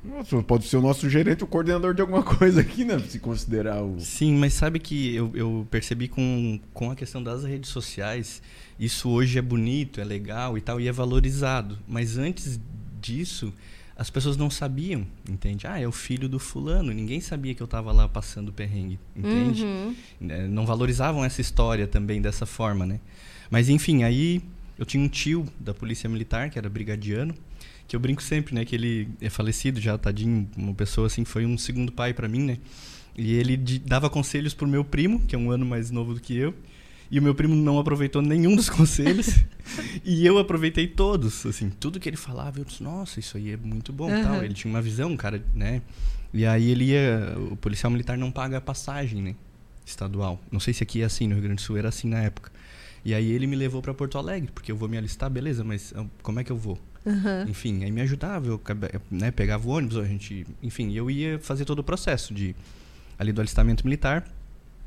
Nossa, 0.05 0.43
pode 0.43 0.67
ser 0.67 0.77
o 0.77 0.83
nosso 0.83 1.09
gerente, 1.09 1.43
o 1.43 1.47
coordenador 1.47 1.95
de 1.95 2.03
alguma 2.03 2.23
coisa 2.37 2.61
aqui, 2.61 2.85
né? 2.85 2.99
Se 3.09 3.19
considerar 3.19 3.83
o. 3.83 3.99
Sim, 4.01 4.37
mas 4.37 4.53
sabe 4.53 4.79
que 4.79 5.15
eu, 5.15 5.31
eu 5.35 5.67
percebi 5.71 6.09
com, 6.09 6.61
com 6.73 6.91
a 6.91 6.97
questão 6.97 7.23
das 7.23 7.45
redes 7.45 7.71
sociais, 7.71 8.43
isso 8.79 9.09
hoje 9.09 9.39
é 9.39 9.43
bonito, 9.43 10.01
é 10.01 10.05
legal 10.05 10.59
e 10.59 10.61
tal, 10.61 10.81
e 10.81 10.89
é 10.89 10.93
valorizado. 10.93 11.79
Mas 11.89 12.19
antes 12.19 12.61
disso, 13.01 13.53
as 13.97 14.11
pessoas 14.11 14.37
não 14.37 14.51
sabiam, 14.51 15.07
entende? 15.29 15.67
Ah, 15.67 15.81
é 15.81 15.87
o 15.87 15.93
filho 15.93 16.29
do 16.29 16.39
fulano. 16.39 16.93
Ninguém 16.93 17.21
sabia 17.21 17.55
que 17.55 17.63
eu 17.63 17.67
estava 17.67 17.93
lá 17.93 18.09
passando 18.09 18.53
perrengue, 18.53 18.99
entende? 19.17 19.63
Uhum. 19.63 19.95
É, 20.29 20.47
não 20.49 20.67
valorizavam 20.67 21.25
essa 21.25 21.41
história 21.41 21.87
também 21.87 22.21
dessa 22.21 22.45
forma, 22.45 22.85
né? 22.85 23.01
Mas 23.51 23.69
enfim, 23.69 24.03
aí 24.03 24.43
eu 24.77 24.85
tinha 24.85 25.03
um 25.03 25.09
tio 25.09 25.47
da 25.61 25.73
polícia 25.73 26.09
militar, 26.09 26.51
que 26.51 26.59
era 26.59 26.69
brigadiano, 26.69 27.35
que 27.87 27.95
eu 27.95 28.00
brinco 28.00 28.23
sempre, 28.23 28.55
né? 28.55 28.64
Que 28.64 28.75
ele 28.75 29.09
é 29.21 29.29
falecido 29.29 29.81
já, 29.81 29.97
tadinho, 29.99 30.49
uma 30.57 30.75
pessoa 30.75 31.07
assim, 31.07 31.25
foi 31.25 31.45
um 31.45 31.59
segundo 31.59 31.93
pai 31.93 32.14
para 32.14 32.29
mim, 32.29 32.41
né? 32.41 32.59
E 33.17 33.35
ele 33.35 33.57
dava 33.57 34.11
conselhos 34.11 34.55
pro 34.55 34.67
meu 34.67 34.85
primo, 34.85 35.21
que 35.21 35.35
é 35.35 35.38
um 35.38 35.50
ano 35.50 35.64
mais 35.64 35.91
novo 35.91 36.14
do 36.14 36.21
que 36.21 36.37
eu. 36.37 36.55
E 37.11 37.19
o 37.19 37.23
meu 37.23 37.35
primo 37.35 37.55
não 37.55 37.79
aproveitou 37.79 38.21
nenhum 38.23 38.57
dos 38.57 38.69
conselhos. 38.71 39.45
e 40.05 40.26
eu 40.26 40.38
aproveitei 40.38 40.87
todos, 40.87 41.45
assim, 41.47 41.71
tudo 41.71 42.00
que 42.00 42.09
ele 42.09 42.17
falava, 42.17 42.59
eu 42.59 42.64
disse, 42.64 42.83
nossa, 42.83 43.21
isso 43.21 43.37
aí 43.37 43.53
é 43.53 43.57
muito 43.57 43.93
bom, 43.93 44.11
uhum. 44.11 44.23
tal. 44.23 44.43
Ele 44.43 44.55
tinha 44.55 44.73
uma 44.73 44.83
visão, 44.83 45.17
cara, 45.17 45.43
né? 45.55 45.83
E 46.33 46.45
aí 46.45 46.71
ele 46.71 46.87
ia, 46.87 47.37
o 47.53 47.57
policial 47.57 47.91
militar 47.93 48.19
não 48.19 48.33
paga 48.33 48.59
a 48.59 48.61
passagem, 48.61 49.23
né? 49.23 49.37
Estadual. 49.87 50.41
Não 50.50 50.59
sei 50.59 50.75
se 50.75 50.83
aqui 50.83 51.03
é 51.03 51.05
assim, 51.05 51.29
no 51.29 51.35
Rio 51.35 51.45
Grande 51.45 51.62
do 51.62 51.64
Sul 51.64 51.76
era 51.76 51.88
assim 51.88 52.09
na 52.09 52.21
época. 52.21 52.50
E 53.05 53.14
aí 53.14 53.31
ele 53.31 53.47
me 53.47 53.55
levou 53.55 53.83
para 53.83 53.93
Porto 53.95 54.19
Alegre, 54.19 54.50
porque 54.53 54.73
eu 54.73 54.76
vou 54.76 54.88
me 54.88 54.97
alistar, 54.97 55.31
beleza, 55.31 55.62
mas 55.62 55.93
ah, 55.95 56.05
como 56.23 56.41
é 56.41 56.45
que 56.45 56.50
eu 56.50 56.57
vou? 56.57 56.81
Uhum. 57.05 57.49
Enfim, 57.49 57.85
aí 57.85 57.91
me 57.91 58.01
ajudava, 58.01 58.47
eu 58.47 58.61
né, 59.11 59.31
pegava 59.31 59.69
o 59.69 59.71
ônibus, 59.71 59.99
a 59.99 60.05
gente, 60.05 60.47
enfim, 60.63 60.93
eu 60.95 61.11
ia 61.11 61.39
fazer 61.39 61.65
todo 61.65 61.81
o 61.81 61.85
processo 61.85 62.33
de 62.33 62.57
ali 63.19 63.33
do 63.33 63.41
alistamento 63.41 63.85
militar, 63.85 64.27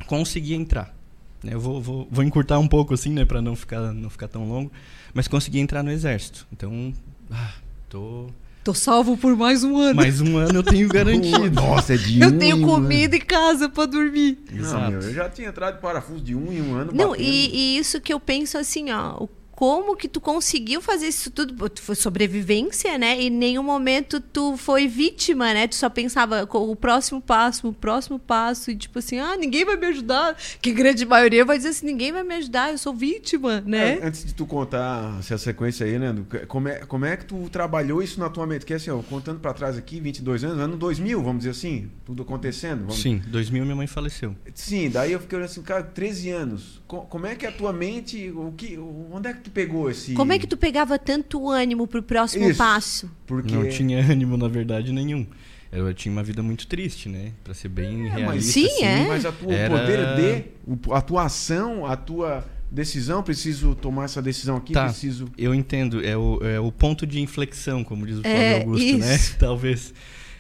conseguia 0.08 0.56
entrar. 0.56 0.96
Né, 1.44 1.54
eu 1.54 1.60
vou, 1.60 1.80
vou, 1.82 2.08
vou 2.10 2.24
encurtar 2.24 2.58
um 2.58 2.68
pouco 2.68 2.94
assim, 2.94 3.12
né, 3.12 3.24
para 3.24 3.42
não 3.42 3.56
ficar 3.56 3.94
não 3.94 4.10
ficar 4.10 4.28
tão 4.28 4.48
longo, 4.48 4.72
mas 5.14 5.28
consegui 5.28 5.60
entrar 5.60 5.84
no 5.84 5.92
exército. 5.92 6.48
Então, 6.52 6.92
ah, 7.30 7.54
tô 7.88 8.30
Tô 8.68 8.74
salvo 8.74 9.16
por 9.16 9.34
mais 9.34 9.64
um 9.64 9.78
ano. 9.78 9.96
Mais 9.96 10.20
um 10.20 10.36
ano 10.36 10.56
eu 10.56 10.64
tenho 10.64 10.90
garantido. 10.92 11.52
Nossa, 11.52 11.94
é 11.94 11.98
de 11.98 12.20
Eu 12.20 12.28
um 12.28 12.38
tenho 12.38 12.62
comida 12.66 13.16
e 13.16 13.22
casa 13.22 13.70
para 13.70 13.86
dormir. 13.86 14.40
Exato. 14.54 14.82
Não, 14.82 14.90
meu, 14.92 15.02
eu 15.04 15.14
já 15.14 15.30
tinha 15.30 15.48
entrado 15.48 15.76
de 15.76 15.82
parafuso 15.82 16.20
de 16.20 16.36
um 16.36 16.52
em 16.52 16.62
um 16.62 16.76
ano. 16.76 16.92
Não, 16.94 17.16
e, 17.16 17.50
e, 17.56 17.78
isso 17.78 18.02
que 18.02 18.12
eu 18.12 18.20
penso 18.20 18.58
assim, 18.58 18.92
ó, 18.92 19.24
o 19.24 19.30
como 19.58 19.96
que 19.96 20.08
tu 20.08 20.22
conseguiu 20.22 20.84
fazer 20.84 21.08
isso 21.08 21.32
tudo? 21.32 21.68
Tu 21.68 21.82
foi 21.82 21.96
sobrevivência, 21.96 22.96
né? 22.96 23.20
E 23.20 23.26
em 23.26 23.32
nenhum 23.32 23.64
momento 23.64 24.22
tu 24.22 24.56
foi 24.56 24.88
vítima, 24.88 25.52
né? 25.52 25.68
Tu 25.68 25.74
só 25.74 25.90
pensava 25.90 26.48
o 26.48 26.76
próximo 26.76 27.20
passo, 27.20 27.68
o 27.68 27.74
próximo 27.74 28.20
passo, 28.20 28.70
e 28.70 28.76
tipo 28.76 29.00
assim, 29.00 29.18
ah, 29.18 29.36
ninguém 29.36 29.66
vai 29.66 29.76
me 29.76 29.88
ajudar. 29.88 30.38
Que 30.62 30.72
grande 30.72 31.08
maioria 31.08 31.44
vai 31.44 31.58
dizer 31.58 31.70
assim, 31.70 31.88
ninguém 31.88 32.12
vai 32.12 32.22
me 32.22 32.36
ajudar, 32.36 32.72
eu 32.72 32.78
sou 32.78 32.94
vítima, 32.94 33.62
né? 33.62 33.98
É, 33.98 34.06
antes 34.06 34.24
de 34.26 34.36
tu 34.36 34.46
contar 34.46 35.18
essa 35.18 35.40
sequência 35.40 35.88
aí, 35.88 35.98
né? 35.98 36.16
Como 36.48 36.68
é, 36.68 36.86
como 36.86 37.06
é 37.06 37.18
que 37.18 37.26
tu 37.26 37.50
trabalhou 37.50 38.04
isso 38.04 38.20
na 38.20 38.30
tua 38.30 38.46
mente? 38.46 38.64
Que 38.64 38.76
assim, 38.76 38.92
ó, 38.92 39.02
contando 39.02 39.40
para 39.40 39.56
trás 39.56 39.76
aqui, 39.76 40.00
22 40.00 40.44
anos, 40.44 40.60
ano 40.60 40.78
2000, 40.78 41.20
vamos 41.24 41.40
dizer 41.40 41.50
assim, 41.50 41.90
tudo 42.06 42.22
acontecendo. 42.22 42.82
Vamos... 42.82 43.02
Sim, 43.02 43.24
2000 43.26 43.64
minha 43.64 43.76
mãe 43.76 43.88
faleceu. 43.88 44.36
Sim, 44.54 44.92
daí 44.92 45.14
eu 45.14 45.20
fiquei 45.20 45.36
olhando 45.36 45.50
assim, 45.50 45.64
cara, 45.64 45.82
13 45.82 46.30
anos. 46.30 46.80
Como 46.86 47.26
é 47.26 47.34
que 47.34 47.48
a 47.48 47.52
tua 47.52 47.74
mente, 47.74 48.30
o 48.30 48.54
que, 48.56 48.78
onde 49.12 49.30
é 49.30 49.34
que 49.34 49.47
tu 49.48 49.52
pegou 49.52 49.90
esse. 49.90 50.14
Como 50.14 50.32
é 50.32 50.40
que 50.40 50.48
tu 50.48 50.58
pegava 50.58 51.00
tanto 51.00 51.50
ânimo 51.50 51.88
pro 51.88 52.04
próximo 52.04 52.50
Isso, 52.50 52.58
passo? 52.58 53.12
Porque... 53.26 53.54
Não 53.54 53.68
tinha 53.70 54.00
ânimo, 54.12 54.38
na 54.38 54.48
verdade, 54.48 54.92
nenhum. 54.92 55.26
Eu 55.72 55.94
tinha 55.94 56.12
uma 56.12 56.24
vida 56.24 56.42
muito 56.42 56.66
triste, 56.66 57.10
né? 57.10 57.34
Pra 57.44 57.54
ser 57.54 57.68
bem 57.68 58.08
é, 58.08 58.10
realista. 58.10 58.26
Mas, 58.26 58.46
sim, 58.46 58.66
assim, 58.66 58.84
é. 58.84 59.08
Mas 59.08 59.26
a 59.26 59.32
tua 59.32 59.54
era... 59.54 59.78
poder 59.78 60.16
de. 60.16 60.94
A 60.94 61.02
tua 61.02 61.24
ação, 61.24 61.86
a 61.86 61.96
tua 61.96 62.46
decisão, 62.72 63.22
preciso 63.22 63.76
tomar 63.76 64.06
essa 64.06 64.22
decisão 64.22 64.58
aqui, 64.58 64.74
tá, 64.74 64.86
preciso. 64.86 65.30
Eu 65.38 65.54
entendo. 65.54 66.04
É 66.06 66.16
o, 66.16 66.40
é 66.42 66.60
o 66.60 66.72
ponto 66.72 67.06
de 67.06 67.20
inflexão, 67.20 67.84
como 67.84 68.06
diz 68.06 68.20
o 68.20 68.22
Flávio 68.22 68.40
é, 68.40 68.60
Augusto, 68.60 68.98
né? 68.98 69.16
isso. 69.16 69.32
né? 69.34 69.36
Talvez. 69.40 69.94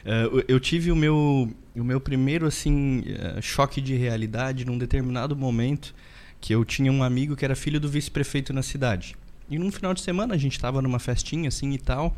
Uh, 0.05 0.43
eu 0.47 0.59
tive 0.59 0.89
o 0.91 0.95
meu, 0.95 1.49
o 1.75 1.83
meu 1.83 1.99
primeiro 1.99 2.45
assim 2.45 2.99
uh, 2.99 3.41
choque 3.41 3.81
de 3.81 3.93
realidade 3.95 4.63
num 4.63 4.77
determinado 4.77 5.35
momento 5.35 5.93
que 6.39 6.53
eu 6.53 6.63
tinha 6.63 6.91
um 6.91 7.03
amigo 7.03 7.35
que 7.35 7.45
era 7.45 7.55
filho 7.55 7.79
do 7.79 7.89
vice-prefeito 7.89 8.53
na 8.53 8.61
cidade. 8.61 9.15
E 9.49 9.57
num 9.57 9.71
final 9.71 9.93
de 9.93 10.01
semana 10.01 10.35
a 10.35 10.37
gente 10.37 10.53
estava 10.53 10.81
numa 10.81 10.99
festinha 10.99 11.47
assim 11.47 11.71
e 11.71 11.77
tal. 11.77 12.15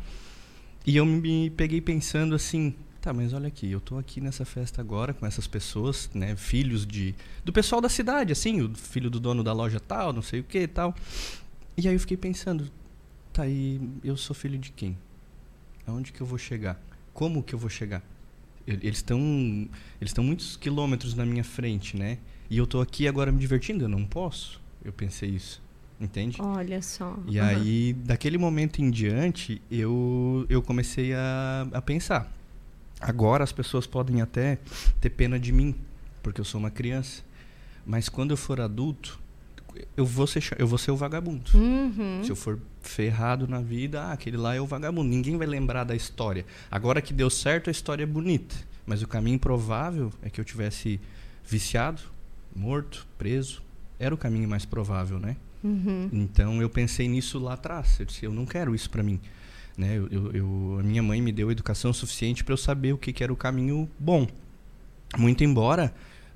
E 0.86 0.96
eu 0.96 1.04
me 1.04 1.50
peguei 1.50 1.80
pensando 1.80 2.34
assim, 2.34 2.74
tá, 3.00 3.12
mas 3.12 3.32
olha 3.32 3.48
aqui, 3.48 3.70
eu 3.70 3.80
tô 3.80 3.98
aqui 3.98 4.20
nessa 4.20 4.44
festa 4.44 4.80
agora 4.80 5.12
com 5.12 5.26
essas 5.26 5.46
pessoas, 5.46 6.10
né, 6.14 6.34
filhos 6.36 6.86
de 6.86 7.14
do 7.44 7.52
pessoal 7.52 7.80
da 7.80 7.88
cidade, 7.88 8.32
assim, 8.32 8.60
o 8.62 8.74
filho 8.74 9.10
do 9.10 9.20
dono 9.20 9.44
da 9.44 9.52
loja 9.52 9.78
tal, 9.78 10.12
não 10.12 10.22
sei 10.22 10.40
o 10.40 10.44
que 10.44 10.66
tal. 10.66 10.94
E 11.76 11.86
aí 11.86 11.94
eu 11.94 12.00
fiquei 12.00 12.16
pensando, 12.16 12.70
tá 13.32 13.42
aí, 13.42 13.80
eu 14.02 14.16
sou 14.16 14.34
filho 14.34 14.58
de 14.58 14.72
quem? 14.72 14.96
Aonde 15.86 16.12
que 16.12 16.20
eu 16.20 16.26
vou 16.26 16.38
chegar? 16.38 16.80
Como 17.12 17.42
que 17.42 17.54
eu 17.54 17.58
vou 17.58 17.70
chegar? 17.70 18.02
Eles 18.66 18.98
estão 18.98 19.18
eles 20.00 20.10
estão 20.10 20.22
muitos 20.22 20.56
quilômetros 20.56 21.14
na 21.14 21.24
minha 21.24 21.42
frente, 21.42 21.96
né? 21.96 22.18
E 22.50 22.58
eu 22.58 22.66
tô 22.66 22.80
aqui 22.80 23.06
agora 23.06 23.30
me 23.30 23.38
divertindo, 23.38 23.84
eu 23.84 23.88
não 23.88 24.04
posso. 24.04 24.60
Eu 24.84 24.92
pensei 24.92 25.30
isso. 25.30 25.62
Entende? 26.00 26.40
Olha 26.40 26.82
só. 26.82 27.16
E 27.28 27.38
uhum. 27.38 27.46
aí, 27.46 27.92
daquele 27.92 28.38
momento 28.38 28.80
em 28.80 28.90
diante, 28.90 29.62
eu, 29.70 30.46
eu 30.48 30.60
comecei 30.60 31.14
a, 31.14 31.68
a 31.72 31.80
pensar. 31.80 32.32
Agora 33.00 33.44
as 33.44 33.52
pessoas 33.52 33.86
podem 33.86 34.20
até 34.20 34.58
ter 35.00 35.10
pena 35.10 35.38
de 35.38 35.52
mim, 35.52 35.74
porque 36.22 36.40
eu 36.40 36.44
sou 36.44 36.58
uma 36.58 36.70
criança. 36.70 37.22
Mas 37.86 38.08
quando 38.08 38.30
eu 38.30 38.36
for 38.36 38.60
adulto, 38.60 39.20
eu 39.96 40.06
vou 40.06 40.26
ser, 40.26 40.42
eu 40.58 40.66
vou 40.66 40.78
ser 40.78 40.90
o 40.90 40.96
vagabundo. 40.96 41.50
Uhum. 41.54 42.22
Se 42.24 42.30
eu 42.30 42.36
for 42.36 42.58
ferrado 42.80 43.46
na 43.46 43.60
vida, 43.60 44.02
ah, 44.02 44.12
aquele 44.12 44.36
lá 44.36 44.54
é 44.54 44.60
o 44.60 44.66
vagabundo. 44.66 45.08
Ninguém 45.08 45.36
vai 45.36 45.46
lembrar 45.46 45.84
da 45.84 45.94
história. 45.94 46.44
Agora 46.70 47.00
que 47.00 47.12
deu 47.12 47.30
certo, 47.30 47.68
a 47.68 47.70
história 47.70 48.02
é 48.02 48.06
bonita. 48.06 48.56
Mas 48.86 49.02
o 49.02 49.08
caminho 49.08 49.38
provável 49.38 50.10
é 50.22 50.30
que 50.30 50.40
eu 50.40 50.44
tivesse 50.44 51.00
viciado, 51.44 52.02
morto, 52.54 53.06
preso. 53.18 53.62
Era 53.98 54.14
o 54.14 54.18
caminho 54.18 54.48
mais 54.48 54.64
provável, 54.64 55.18
né? 55.18 55.36
Uhum. 55.62 56.08
Então 56.12 56.60
eu 56.60 56.70
pensei 56.70 57.08
nisso 57.08 57.38
lá 57.38 57.54
atrás. 57.54 57.98
Eu 58.00 58.06
disse, 58.06 58.24
eu 58.24 58.32
não 58.32 58.46
quero 58.46 58.74
isso 58.74 58.88
para 58.90 59.02
mim. 59.02 59.20
Né? 59.76 59.96
Eu, 59.96 60.08
eu, 60.08 60.32
eu, 60.32 60.76
a 60.80 60.82
minha 60.82 61.02
mãe 61.02 61.20
me 61.20 61.32
deu 61.32 61.50
educação 61.50 61.92
suficiente 61.92 62.44
para 62.44 62.52
eu 62.52 62.56
saber 62.56 62.92
o 62.92 62.98
que, 62.98 63.12
que, 63.12 63.22
era 63.22 63.32
o 63.32 63.36
caminho 63.36 63.88
bom. 63.98 64.26
Muito 65.18 65.44
embora 65.44 65.92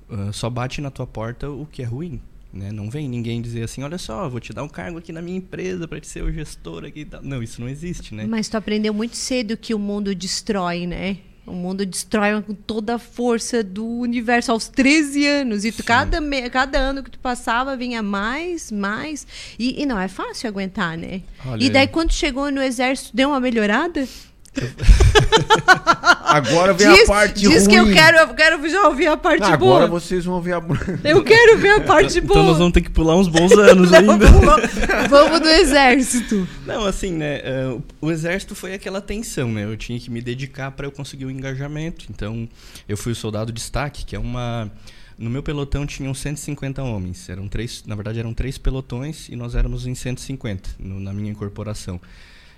uh, 0.09 0.31
só 0.33 0.49
bate 0.49 0.81
na 0.81 0.91
tua 0.91 1.07
porta 1.07 1.49
o 1.49 1.65
que 1.65 1.81
é 1.81 1.85
ruim. 1.85 2.21
Né? 2.51 2.71
Não 2.71 2.89
vem 2.89 3.09
ninguém 3.09 3.41
dizer 3.41 3.63
assim, 3.63 3.83
olha 3.83 3.97
só, 3.97 4.29
vou 4.29 4.39
te 4.39 4.53
dar 4.53 4.63
um 4.63 4.69
cargo 4.69 4.97
aqui 4.97 5.11
na 5.11 5.21
minha 5.21 5.37
empresa 5.37 5.87
para 5.87 5.99
te 5.99 6.07
ser 6.07 6.23
o 6.23 6.31
gestor 6.31 6.85
aqui. 6.85 7.05
Não, 7.21 7.43
isso 7.43 7.59
não 7.59 7.67
existe, 7.67 8.15
né? 8.15 8.25
Mas 8.25 8.47
tu 8.47 8.55
aprendeu 8.55 8.93
muito 8.93 9.17
cedo 9.17 9.57
que 9.57 9.73
o 9.73 9.79
mundo 9.79 10.15
destrói, 10.15 10.87
né? 10.87 11.17
O 11.45 11.53
mundo 11.53 11.85
destrói 11.85 12.41
com 12.41 12.53
toda 12.53 12.95
a 12.95 12.99
força 12.99 13.63
do 13.63 13.85
universo 13.85 14.51
aos 14.51 14.67
13 14.67 15.27
anos. 15.27 15.63
E 15.63 15.71
tu, 15.71 15.83
cada, 15.83 16.19
cada 16.49 16.79
ano 16.79 17.03
que 17.03 17.11
tu 17.11 17.19
passava 17.19 17.77
vinha 17.77 18.01
mais, 18.01 18.71
mais. 18.71 19.27
E, 19.59 19.81
e 19.81 19.85
não 19.85 19.99
é 19.99 20.07
fácil 20.07 20.49
aguentar, 20.49 20.97
né? 20.97 21.21
Olha 21.45 21.63
e 21.63 21.69
daí, 21.69 21.83
aí. 21.83 21.87
quando 21.87 22.11
chegou 22.11 22.49
no 22.49 22.61
exército, 22.61 23.15
deu 23.15 23.29
uma 23.29 23.39
melhorada? 23.39 24.07
Agora 26.23 26.73
vem 26.73 26.91
diz, 26.91 27.03
a 27.03 27.13
parte 27.13 27.39
diz 27.41 27.65
ruim. 27.65 27.69
que 27.69 27.75
eu 27.75 27.93
quero, 27.93 28.17
eu 28.17 28.33
quero 28.33 28.69
já 28.69 28.87
ouvir 28.87 29.07
a 29.07 29.15
parte 29.17 29.41
Não, 29.41 29.57
boa. 29.57 29.75
agora 29.77 29.87
vocês 29.91 30.25
vão 30.25 30.41
ver 30.41 30.53
a. 30.53 30.63
Eu 31.03 31.23
quero 31.23 31.57
ver 31.57 31.69
a 31.75 31.81
parte 31.85 32.19
boa. 32.19 32.39
Então 32.39 32.49
nós 32.51 32.57
vamos 32.57 32.73
ter 32.73 32.81
que 32.81 32.89
pular 32.89 33.15
uns 33.15 33.27
bons 33.27 33.51
anos 33.57 33.93
ainda. 33.93 34.17
vamos, 34.27 34.69
vamos 35.09 35.39
do 35.39 35.47
exército. 35.47 36.47
Não, 36.65 36.85
assim, 36.85 37.11
né? 37.11 37.41
eh, 37.43 37.77
o 38.01 38.11
exército 38.11 38.53
foi 38.55 38.73
aquela 38.73 38.99
tensão, 39.01 39.51
né? 39.51 39.63
Eu 39.63 39.77
tinha 39.77 39.99
que 39.99 40.09
me 40.11 40.21
dedicar 40.21 40.71
para 40.71 40.85
eu 40.87 40.91
conseguir 40.91 41.25
o 41.25 41.31
engajamento. 41.31 42.05
Então, 42.09 42.47
eu 42.87 42.97
fui 42.97 43.11
o 43.13 43.15
soldado 43.15 43.51
destaque, 43.51 44.05
que 44.05 44.15
é 44.15 44.19
uma. 44.19 44.69
No 45.17 45.29
meu 45.29 45.41
pelotão 45.41 45.85
tinham 45.85 46.13
150 46.13 46.83
homens. 46.83 47.29
Eram 47.29 47.47
três, 47.47 47.83
na 47.87 47.95
verdade, 47.95 48.19
eram 48.19 48.33
três 48.33 48.57
pelotões 48.57 49.29
e 49.29 49.35
nós 49.37 49.55
éramos 49.55 49.87
em 49.87 49.95
150 49.95 50.71
no, 50.77 50.99
na 50.99 51.13
minha 51.13 51.31
incorporação. 51.31 52.01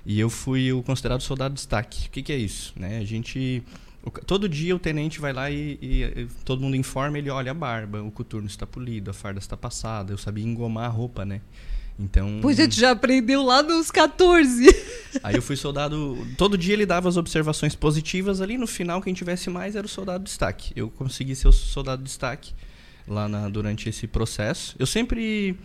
E 0.10 0.20
eu 0.20 0.30
fui 0.30 0.72
o 0.72 0.82
considerado 0.82 1.22
soldado 1.22 1.54
destaque. 1.54 2.08
O 2.08 2.12
que, 2.12 2.24
que 2.24 2.32
é 2.32 2.38
isso? 2.38 2.74
Né? 2.78 2.98
A 3.00 3.04
gente. 3.04 3.62
o 4.04 4.10
todo 4.10 4.48
dia 4.48 4.74
o 4.74 4.80
tenente 4.80 5.20
vai 5.20 5.34
lá 5.34 5.52
e, 5.52 5.78
e- 5.82 6.04
e 6.22 6.28
todo 6.46 6.62
mundo 6.62 6.78
informa, 6.78 7.18
ele 7.18 7.30
olha 7.30 7.52
a 7.52 7.54
barba, 7.54 8.02
o 8.02 8.10
coturno 8.10 8.48
está 8.48 8.66
polido, 8.66 9.12
a 9.12 9.14
farda 9.14 9.38
está 9.40 9.58
passada. 9.58 10.14
Eu 10.14 10.18
sabia 10.18 10.46
engomar 10.46 10.86
a 10.86 10.88
roupa, 10.88 11.26
né? 11.26 11.42
Então. 12.00 12.40
Pois 12.42 12.58
a 12.60 12.64
gente 12.64 12.80
já 12.80 12.92
aprendeu 12.92 13.44
lá 13.44 13.62
nos 13.62 13.92
14. 13.92 14.66
Aí 15.24 15.36
eu 15.36 15.42
fui 15.42 15.58
soldado. 15.58 16.16
Todo 16.38 16.58
dia 16.58 16.74
ele 16.74 16.86
dava 16.86 17.10
as 17.10 17.18
observações 17.18 17.76
positivas 17.76 18.40
ali. 18.40 18.58
No 18.58 18.68
final, 18.68 19.02
quem 19.02 19.14
tivesse 19.14 19.50
mais 19.50 19.76
era 19.76 19.86
o 19.86 19.90
soldado 19.90 20.24
destaque. 20.24 20.72
Eu 20.76 20.90
consegui 20.90 21.36
ser 21.36 21.48
o 21.50 21.52
soldado 21.52 22.02
destaque 22.04 22.54
lá 23.08 23.28
na- 23.28 23.50
durante 23.50 23.90
esse 23.90 24.08
processo. 24.08 24.76
Eu 24.80 24.86
sempre. 24.86 25.58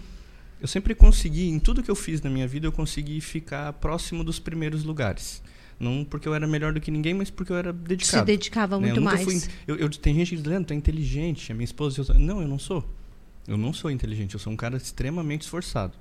Eu 0.63 0.69
sempre 0.69 0.95
consegui, 0.95 1.49
em 1.49 1.59
tudo 1.59 1.83
que 1.83 1.91
eu 1.91 1.97
fiz 1.97 2.23
na 2.23 2.31
minha 2.31 2.47
vida, 2.47 2.69
eu 2.69 2.73
consegui 2.73 3.21
ficar 3.21 3.73
próximo 3.75 4.23
dos 4.23 4.39
primeiros 4.39 4.85
lugares. 4.85 5.43
Não 5.81 6.05
porque 6.05 6.29
eu 6.29 6.35
era 6.35 6.47
melhor 6.47 6.73
do 6.73 6.81
que 6.81 6.89
ninguém, 6.89 7.13
mas 7.13 7.31
porque 7.31 7.51
eu 7.51 7.57
era 7.57 7.73
Se 7.73 7.79
dedicado. 7.79 8.25
dedicava 8.27 8.77
né? 8.79 8.87
muito 8.87 8.99
eu 8.99 9.03
mais. 9.03 9.25
Fui, 9.25 9.41
eu, 9.67 9.75
eu- 9.77 9.89
tem 9.91 10.15
gente 10.15 10.37
dizendo, 10.37 10.65
tu 10.67 10.73
é 10.73 10.77
inteligente, 10.77 11.51
a 11.51 11.55
minha 11.57 11.65
esposa. 11.65 12.05
Eu, 12.09 12.15
não, 12.19 12.41
eu 12.41 12.47
não 12.47 12.61
sou. 12.61 12.89
Eu 13.49 13.57
não 13.57 13.73
sou 13.73 13.91
inteligente, 13.91 14.35
eu 14.35 14.39
sou 14.41 14.53
um 14.53 14.57
cara 14.57 14.77
extremamente 14.77 15.43
esforçado. 15.43 15.95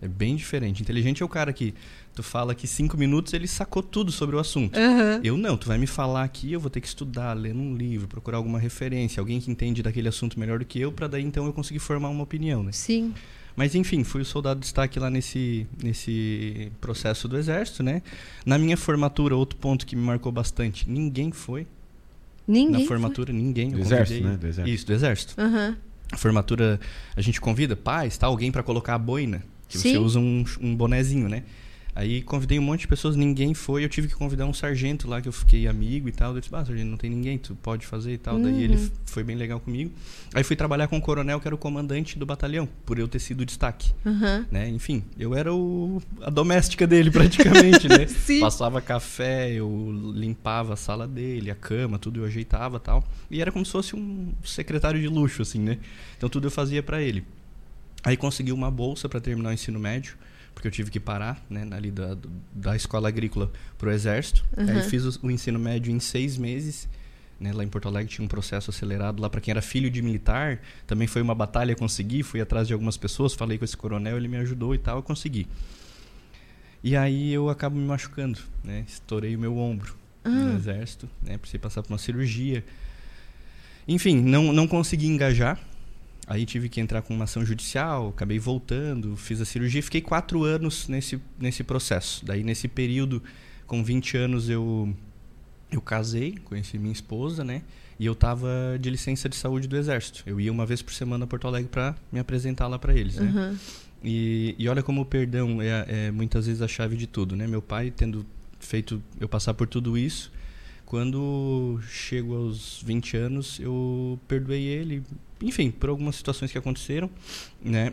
É 0.00 0.08
bem 0.08 0.34
diferente. 0.36 0.80
Inteligente 0.82 1.22
é 1.22 1.26
o 1.26 1.28
cara 1.28 1.52
que 1.52 1.74
tu 2.14 2.22
fala 2.22 2.54
que 2.54 2.66
cinco 2.66 2.96
minutos 2.96 3.34
ele 3.34 3.46
sacou 3.46 3.82
tudo 3.82 4.10
sobre 4.10 4.34
o 4.36 4.38
assunto. 4.38 4.78
Aham. 4.78 5.20
Eu 5.22 5.36
não, 5.36 5.56
tu 5.58 5.68
vai 5.68 5.76
me 5.76 5.86
falar 5.86 6.22
aqui, 6.24 6.52
eu 6.52 6.60
vou 6.60 6.70
ter 6.70 6.80
que 6.80 6.86
estudar, 6.86 7.34
ler 7.34 7.54
um 7.54 7.74
livro, 7.76 8.08
procurar 8.08 8.38
alguma 8.38 8.58
referência, 8.58 9.20
alguém 9.20 9.40
que 9.40 9.50
entende 9.50 9.82
daquele 9.82 10.08
assunto 10.08 10.40
melhor 10.40 10.58
do 10.58 10.64
que 10.64 10.80
eu, 10.80 10.90
para 10.90 11.06
daí 11.06 11.22
então 11.22 11.44
eu 11.46 11.52
conseguir 11.52 11.78
formar 11.80 12.08
uma 12.08 12.22
opinião, 12.22 12.62
né? 12.62 12.72
Sim. 12.72 13.12
Mas 13.56 13.74
enfim, 13.74 14.04
fui 14.04 14.20
o 14.20 14.24
soldado 14.24 14.60
de 14.60 14.64
destaque 14.64 15.00
lá 15.00 15.08
nesse, 15.08 15.66
nesse 15.82 16.70
processo 16.80 17.26
do 17.26 17.38
exército, 17.38 17.82
né? 17.82 18.02
Na 18.44 18.58
minha 18.58 18.76
formatura, 18.76 19.34
outro 19.34 19.58
ponto 19.58 19.86
que 19.86 19.96
me 19.96 20.02
marcou 20.02 20.30
bastante, 20.30 20.88
ninguém 20.88 21.32
foi. 21.32 21.66
Ninguém. 22.46 22.82
na 22.82 22.86
formatura, 22.86 23.32
ninguém. 23.32 23.70
Do 23.70 23.80
exército, 23.80 24.22
né? 24.22 24.36
Do 24.36 24.46
exército. 24.46 24.74
Isso, 24.74 24.86
do 24.86 24.92
exército. 24.92 25.34
foi. 25.34 25.44
Aham. 25.44 25.76
A 26.12 26.16
formatura, 26.16 26.78
a 27.16 27.20
gente 27.20 27.40
convida 27.40 27.74
pais, 27.74 28.16
tá? 28.16 28.26
Alguém 28.26 28.52
para 28.52 28.62
colocar 28.62 28.94
a 28.94 28.98
boina. 28.98 29.42
Que 29.68 29.78
você 29.78 29.90
Sim. 29.90 29.98
usa 29.98 30.20
um, 30.20 30.44
um 30.60 30.76
bonezinho, 30.76 31.28
né? 31.28 31.42
Aí 31.98 32.20
convidei 32.20 32.58
um 32.58 32.62
monte 32.62 32.80
de 32.80 32.88
pessoas, 32.88 33.16
ninguém 33.16 33.54
foi. 33.54 33.82
Eu 33.82 33.88
tive 33.88 34.06
que 34.06 34.14
convidar 34.14 34.44
um 34.44 34.52
sargento 34.52 35.08
lá 35.08 35.18
que 35.22 35.26
eu 35.28 35.32
fiquei 35.32 35.66
amigo 35.66 36.10
e 36.10 36.12
tal. 36.12 36.34
Eu 36.34 36.40
disse, 36.42 36.54
ah, 36.54 36.62
sargento, 36.62 36.90
não 36.90 36.98
tem 36.98 37.08
ninguém, 37.08 37.38
tu 37.38 37.54
pode 37.54 37.86
fazer 37.86 38.12
e 38.12 38.18
tal. 38.18 38.38
Daí 38.38 38.62
ele 38.62 38.76
Uhum. 38.76 38.90
foi 39.06 39.24
bem 39.24 39.34
legal 39.34 39.58
comigo. 39.58 39.90
Aí 40.34 40.44
fui 40.44 40.54
trabalhar 40.54 40.88
com 40.88 40.98
o 40.98 41.00
coronel, 41.00 41.40
que 41.40 41.48
era 41.48 41.54
o 41.54 41.58
comandante 41.58 42.18
do 42.18 42.26
batalhão, 42.26 42.68
por 42.84 42.98
eu 42.98 43.08
ter 43.08 43.18
sido 43.18 43.40
o 43.40 43.46
destaque. 43.46 43.92
Aham. 44.04 44.44
Né? 44.50 44.68
Enfim, 44.68 45.04
eu 45.18 45.34
era 45.34 45.54
o, 45.54 46.02
a 46.20 46.28
doméstica 46.28 46.86
dele 46.86 47.08
praticamente, 47.10 47.88
né? 47.88 48.04
Sim. 48.12 48.40
Passava 48.40 48.82
café, 48.82 49.50
eu 49.54 49.90
limpava 50.14 50.74
a 50.74 50.76
sala 50.76 51.08
dele, 51.08 51.50
a 51.50 51.54
cama, 51.54 51.98
tudo 51.98 52.20
eu 52.20 52.26
ajeitava 52.26 52.78
tal. 52.78 53.02
E 53.30 53.40
era 53.40 53.50
como 53.50 53.64
se 53.64 53.72
fosse 53.72 53.96
um 53.96 54.34
secretário 54.44 55.00
de 55.00 55.08
luxo, 55.08 55.40
assim, 55.40 55.60
né? 55.60 55.78
Então 56.18 56.28
tudo 56.28 56.48
eu 56.48 56.50
fazia 56.50 56.82
pra 56.82 57.00
ele. 57.00 57.24
Aí 58.04 58.18
consegui 58.18 58.52
uma 58.52 58.70
bolsa 58.70 59.08
para 59.08 59.18
terminar 59.18 59.48
o 59.48 59.52
ensino 59.54 59.80
médio, 59.80 60.14
porque 60.56 60.66
eu 60.66 60.72
tive 60.72 60.90
que 60.90 60.98
parar, 60.98 61.44
né, 61.50 61.68
ali 61.70 61.90
da, 61.90 62.16
da 62.50 62.74
escola 62.74 63.08
agrícola 63.08 63.52
pro 63.76 63.92
exército. 63.92 64.42
Uhum. 64.56 64.70
Aí 64.70 64.82
fiz 64.84 65.04
o, 65.04 65.26
o 65.26 65.30
ensino 65.30 65.58
médio 65.58 65.92
em 65.92 66.00
seis 66.00 66.38
meses. 66.38 66.88
Né, 67.38 67.52
lá 67.52 67.62
em 67.62 67.68
Porto 67.68 67.86
Alegre 67.88 68.10
tinha 68.10 68.24
um 68.24 68.28
processo 68.28 68.70
acelerado 68.70 69.20
lá 69.20 69.28
para 69.28 69.38
quem 69.42 69.52
era 69.52 69.60
filho 69.60 69.90
de 69.90 70.00
militar. 70.00 70.58
Também 70.86 71.06
foi 71.06 71.20
uma 71.20 71.34
batalha 71.34 71.76
conseguir, 71.76 72.22
fui 72.22 72.40
atrás 72.40 72.66
de 72.66 72.72
algumas 72.72 72.96
pessoas, 72.96 73.34
falei 73.34 73.58
com 73.58 73.66
esse 73.66 73.76
coronel, 73.76 74.16
ele 74.16 74.28
me 74.28 74.38
ajudou 74.38 74.74
e 74.74 74.78
tal, 74.78 74.96
eu 74.96 75.02
consegui. 75.02 75.46
E 76.82 76.96
aí 76.96 77.34
eu 77.34 77.50
acabo 77.50 77.76
me 77.76 77.84
machucando, 77.84 78.38
né? 78.64 78.82
Estourei 78.88 79.36
o 79.36 79.38
meu 79.38 79.58
ombro 79.58 79.94
Ah. 80.24 80.30
no 80.30 80.56
exército, 80.56 81.06
né? 81.22 81.36
Precisei 81.36 81.60
passar 81.60 81.82
por 81.82 81.92
uma 81.92 81.98
cirurgia. 81.98 82.64
Enfim, 83.86 84.22
não, 84.22 84.54
não 84.54 84.66
consegui 84.66 85.06
engajar. 85.06 85.60
Aí 86.26 86.44
tive 86.44 86.68
que 86.68 86.80
entrar 86.80 87.02
com 87.02 87.14
uma 87.14 87.24
ação 87.24 87.44
judicial, 87.44 88.08
acabei 88.08 88.38
voltando, 88.38 89.16
fiz 89.16 89.40
a 89.40 89.44
cirurgia 89.44 89.78
e 89.78 89.82
fiquei 89.82 90.00
quatro 90.00 90.42
anos 90.42 90.88
nesse, 90.88 91.20
nesse 91.38 91.62
processo. 91.62 92.24
Daí, 92.26 92.42
nesse 92.42 92.66
período, 92.66 93.22
com 93.66 93.84
20 93.84 94.16
anos, 94.16 94.50
eu, 94.50 94.92
eu 95.70 95.80
casei, 95.80 96.36
conheci 96.44 96.78
minha 96.78 96.92
esposa, 96.92 97.44
né? 97.44 97.62
E 97.98 98.04
eu 98.04 98.14
tava 98.14 98.48
de 98.80 98.90
licença 98.90 99.28
de 99.28 99.36
saúde 99.36 99.68
do 99.68 99.76
Exército. 99.76 100.24
Eu 100.26 100.40
ia 100.40 100.50
uma 100.50 100.66
vez 100.66 100.82
por 100.82 100.92
semana 100.92 101.24
a 101.24 101.26
Porto 101.28 101.46
Alegre 101.46 101.68
para 101.70 101.94
me 102.10 102.18
apresentar 102.18 102.66
lá 102.66 102.78
para 102.78 102.92
eles, 102.92 103.16
né? 103.16 103.28
Aham. 103.28 103.58
E, 104.02 104.54
e 104.58 104.68
olha 104.68 104.82
como 104.82 105.00
o 105.00 105.04
perdão 105.04 105.60
é, 105.62 105.84
é 105.88 106.10
muitas 106.10 106.46
vezes 106.46 106.60
a 106.60 106.68
chave 106.68 106.96
de 106.96 107.06
tudo, 107.06 107.34
né? 107.34 107.46
Meu 107.46 107.62
pai 107.62 107.92
tendo 107.94 108.26
feito 108.58 109.02
eu 109.20 109.28
passar 109.28 109.54
por 109.54 109.66
tudo 109.66 109.96
isso, 109.96 110.30
quando 110.86 111.80
chego 111.88 112.36
aos 112.36 112.80
20 112.82 113.16
anos, 113.16 113.58
eu 113.60 114.18
perdoei 114.28 114.62
ele, 114.62 115.02
enfim, 115.42 115.70
por 115.70 115.90
algumas 115.90 116.14
situações 116.14 116.52
que 116.52 116.56
aconteceram, 116.56 117.10
né? 117.60 117.92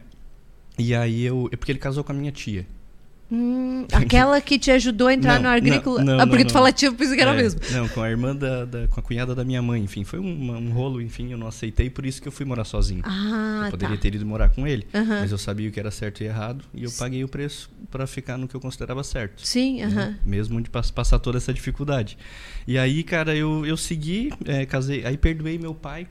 E 0.78 0.94
aí 0.94 1.24
eu, 1.24 1.50
é 1.52 1.56
porque 1.58 1.72
ele 1.72 1.80
casou 1.80 2.04
com 2.04 2.12
a 2.12 2.16
minha 2.16 2.32
tia. 2.32 2.66
Hum, 3.32 3.86
aquela 3.92 4.40
que 4.42 4.60
te 4.60 4.70
ajudou 4.70 5.08
a 5.08 5.14
entrar 5.14 5.36
Não, 5.36 5.44
no 5.44 5.50
agrícola. 5.50 6.04
não, 6.04 6.18
não, 6.18 6.24
ah, 6.24 6.28
porque 6.28 6.44
não, 6.44 6.50
tu 6.50 6.54
fala 6.54 6.70
eu 6.70 6.94
pensei 6.94 7.16
que 7.16 7.22
era 7.22 7.32
É, 7.32 7.36
mesmo. 7.36 7.60
Não, 7.72 7.88
com 7.90 8.02
a 8.02 8.10
irmã 8.10 8.36
da, 8.36 8.66
da- 8.66 8.88
com 8.88 9.00
a 9.00 9.04
cunhada 9.04 9.34
da 9.34 9.44
minha 9.44 9.62
mãe, 9.62 9.82
enfim, 9.82 10.04
foi 10.04 10.20
um, 10.20 10.52
um 10.52 10.72
rolo, 10.72 11.02
enfim, 11.02 11.32
eu 11.32 11.38
não 11.38 11.48
aceitei, 11.48 11.90
por 11.90 12.06
isso 12.06 12.22
que 12.22 12.28
eu 12.28 12.32
fui 12.32 12.46
morar 12.46 12.64
sozinho. 12.64 13.02
Ah, 13.04 13.64
eu 13.66 13.72
poderia 13.72 13.96
tá. 13.96 14.02
ter 14.02 14.14
ido 14.16 14.26
morar 14.26 14.50
com 14.50 14.68
ele, 14.68 14.86
mas 14.94 15.32
eu 15.32 15.38
sabia 15.38 15.68
o 15.70 15.72
que 15.72 15.80
era 15.80 15.90
certo 15.90 16.22
e 16.22 16.26
errado 16.26 16.64
e 16.74 16.84
eu 16.84 16.92
paguei 16.92 17.24
o 17.24 17.28
preço 17.28 17.72
para 17.90 18.06
ficar 18.06 18.38
no 18.38 18.48
que 18.48 18.54
eu 18.56 18.60
considerava 18.62 19.04
certo. 19.04 19.42
Sim, 19.46 19.78
né? 19.80 19.86
aham. 19.86 20.16
Mesmo 20.26 20.62
de 20.62 20.70
pass- 20.70 20.92
passar 20.92 21.18
toda 21.18 21.38
essa 21.38 21.54
dificuldade. 21.54 22.18
E 22.68 22.78
aí, 22.78 23.04
cara, 23.04 23.36
eu, 23.36 23.66
eu 23.66 23.78
segui, 23.78 24.32
é, 24.46 24.66
casei, 24.66 25.06
aí 25.06 25.18
perdoei 25.18 25.58
meu 25.58 25.74
pai. 25.74 26.08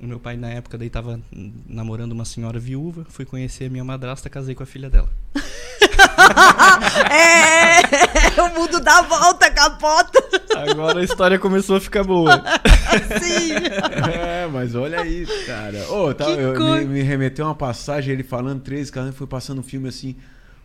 O 0.00 0.06
meu 0.06 0.20
pai, 0.20 0.36
na 0.36 0.50
época, 0.50 0.76
daí 0.76 0.90
tava 0.90 1.18
namorando 1.66 2.12
uma 2.12 2.24
senhora 2.24 2.58
viúva. 2.58 3.06
Fui 3.08 3.24
conhecer 3.24 3.66
a 3.66 3.70
minha 3.70 3.84
madrasta, 3.84 4.28
casei 4.28 4.54
com 4.54 4.62
a 4.62 4.66
filha 4.66 4.90
dela. 4.90 5.08
É, 7.10 8.42
o 8.42 8.54
mundo 8.54 8.80
dá 8.80 9.02
volta, 9.02 9.50
capota. 9.50 10.22
Agora 10.70 11.00
a 11.00 11.04
história 11.04 11.38
começou 11.38 11.76
a 11.76 11.80
ficar 11.80 12.04
boa. 12.04 12.42
Sim. 13.22 13.52
É, 14.12 14.46
mas 14.46 14.74
olha 14.74 15.06
isso, 15.06 15.32
cara. 15.46 15.86
Ô, 15.90 16.12
tá, 16.14 16.24
eu- 16.30 16.54
cor- 16.54 16.78
me, 16.78 16.84
me 16.86 17.02
remeteu 17.02 17.44
uma 17.44 17.54
passagem, 17.54 18.12
ele 18.12 18.22
falando 18.22 18.60
13, 18.62 18.90
cara, 18.92 19.12
foi 19.12 19.26
passando 19.26 19.60
um 19.60 19.64
filme 19.64 19.88
assim. 19.88 20.16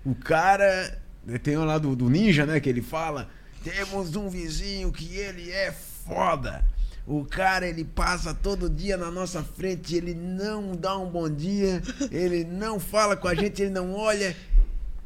O 0.05 0.15
cara. 0.15 0.97
Tem 1.43 1.55
lá 1.57 1.77
do, 1.77 1.95
do 1.95 2.09
Ninja, 2.09 2.45
né? 2.45 2.59
Que 2.59 2.69
ele 2.69 2.81
fala: 2.81 3.29
Temos 3.63 4.15
um 4.15 4.27
vizinho 4.29 4.91
que 4.91 5.15
ele 5.17 5.51
é 5.51 5.71
foda. 6.05 6.63
O 7.13 7.25
cara, 7.25 7.67
ele 7.67 7.83
passa 7.83 8.33
todo 8.33 8.69
dia 8.69 8.95
na 8.95 9.11
nossa 9.11 9.43
frente, 9.43 9.95
ele 9.95 10.13
não 10.13 10.71
dá 10.75 10.97
um 10.97 11.09
bom 11.09 11.29
dia, 11.29 11.81
ele 12.09 12.45
não 12.45 12.79
fala 12.79 13.17
com 13.17 13.27
a 13.27 13.35
gente, 13.35 13.61
ele 13.61 13.71
não 13.71 13.93
olha. 13.93 14.33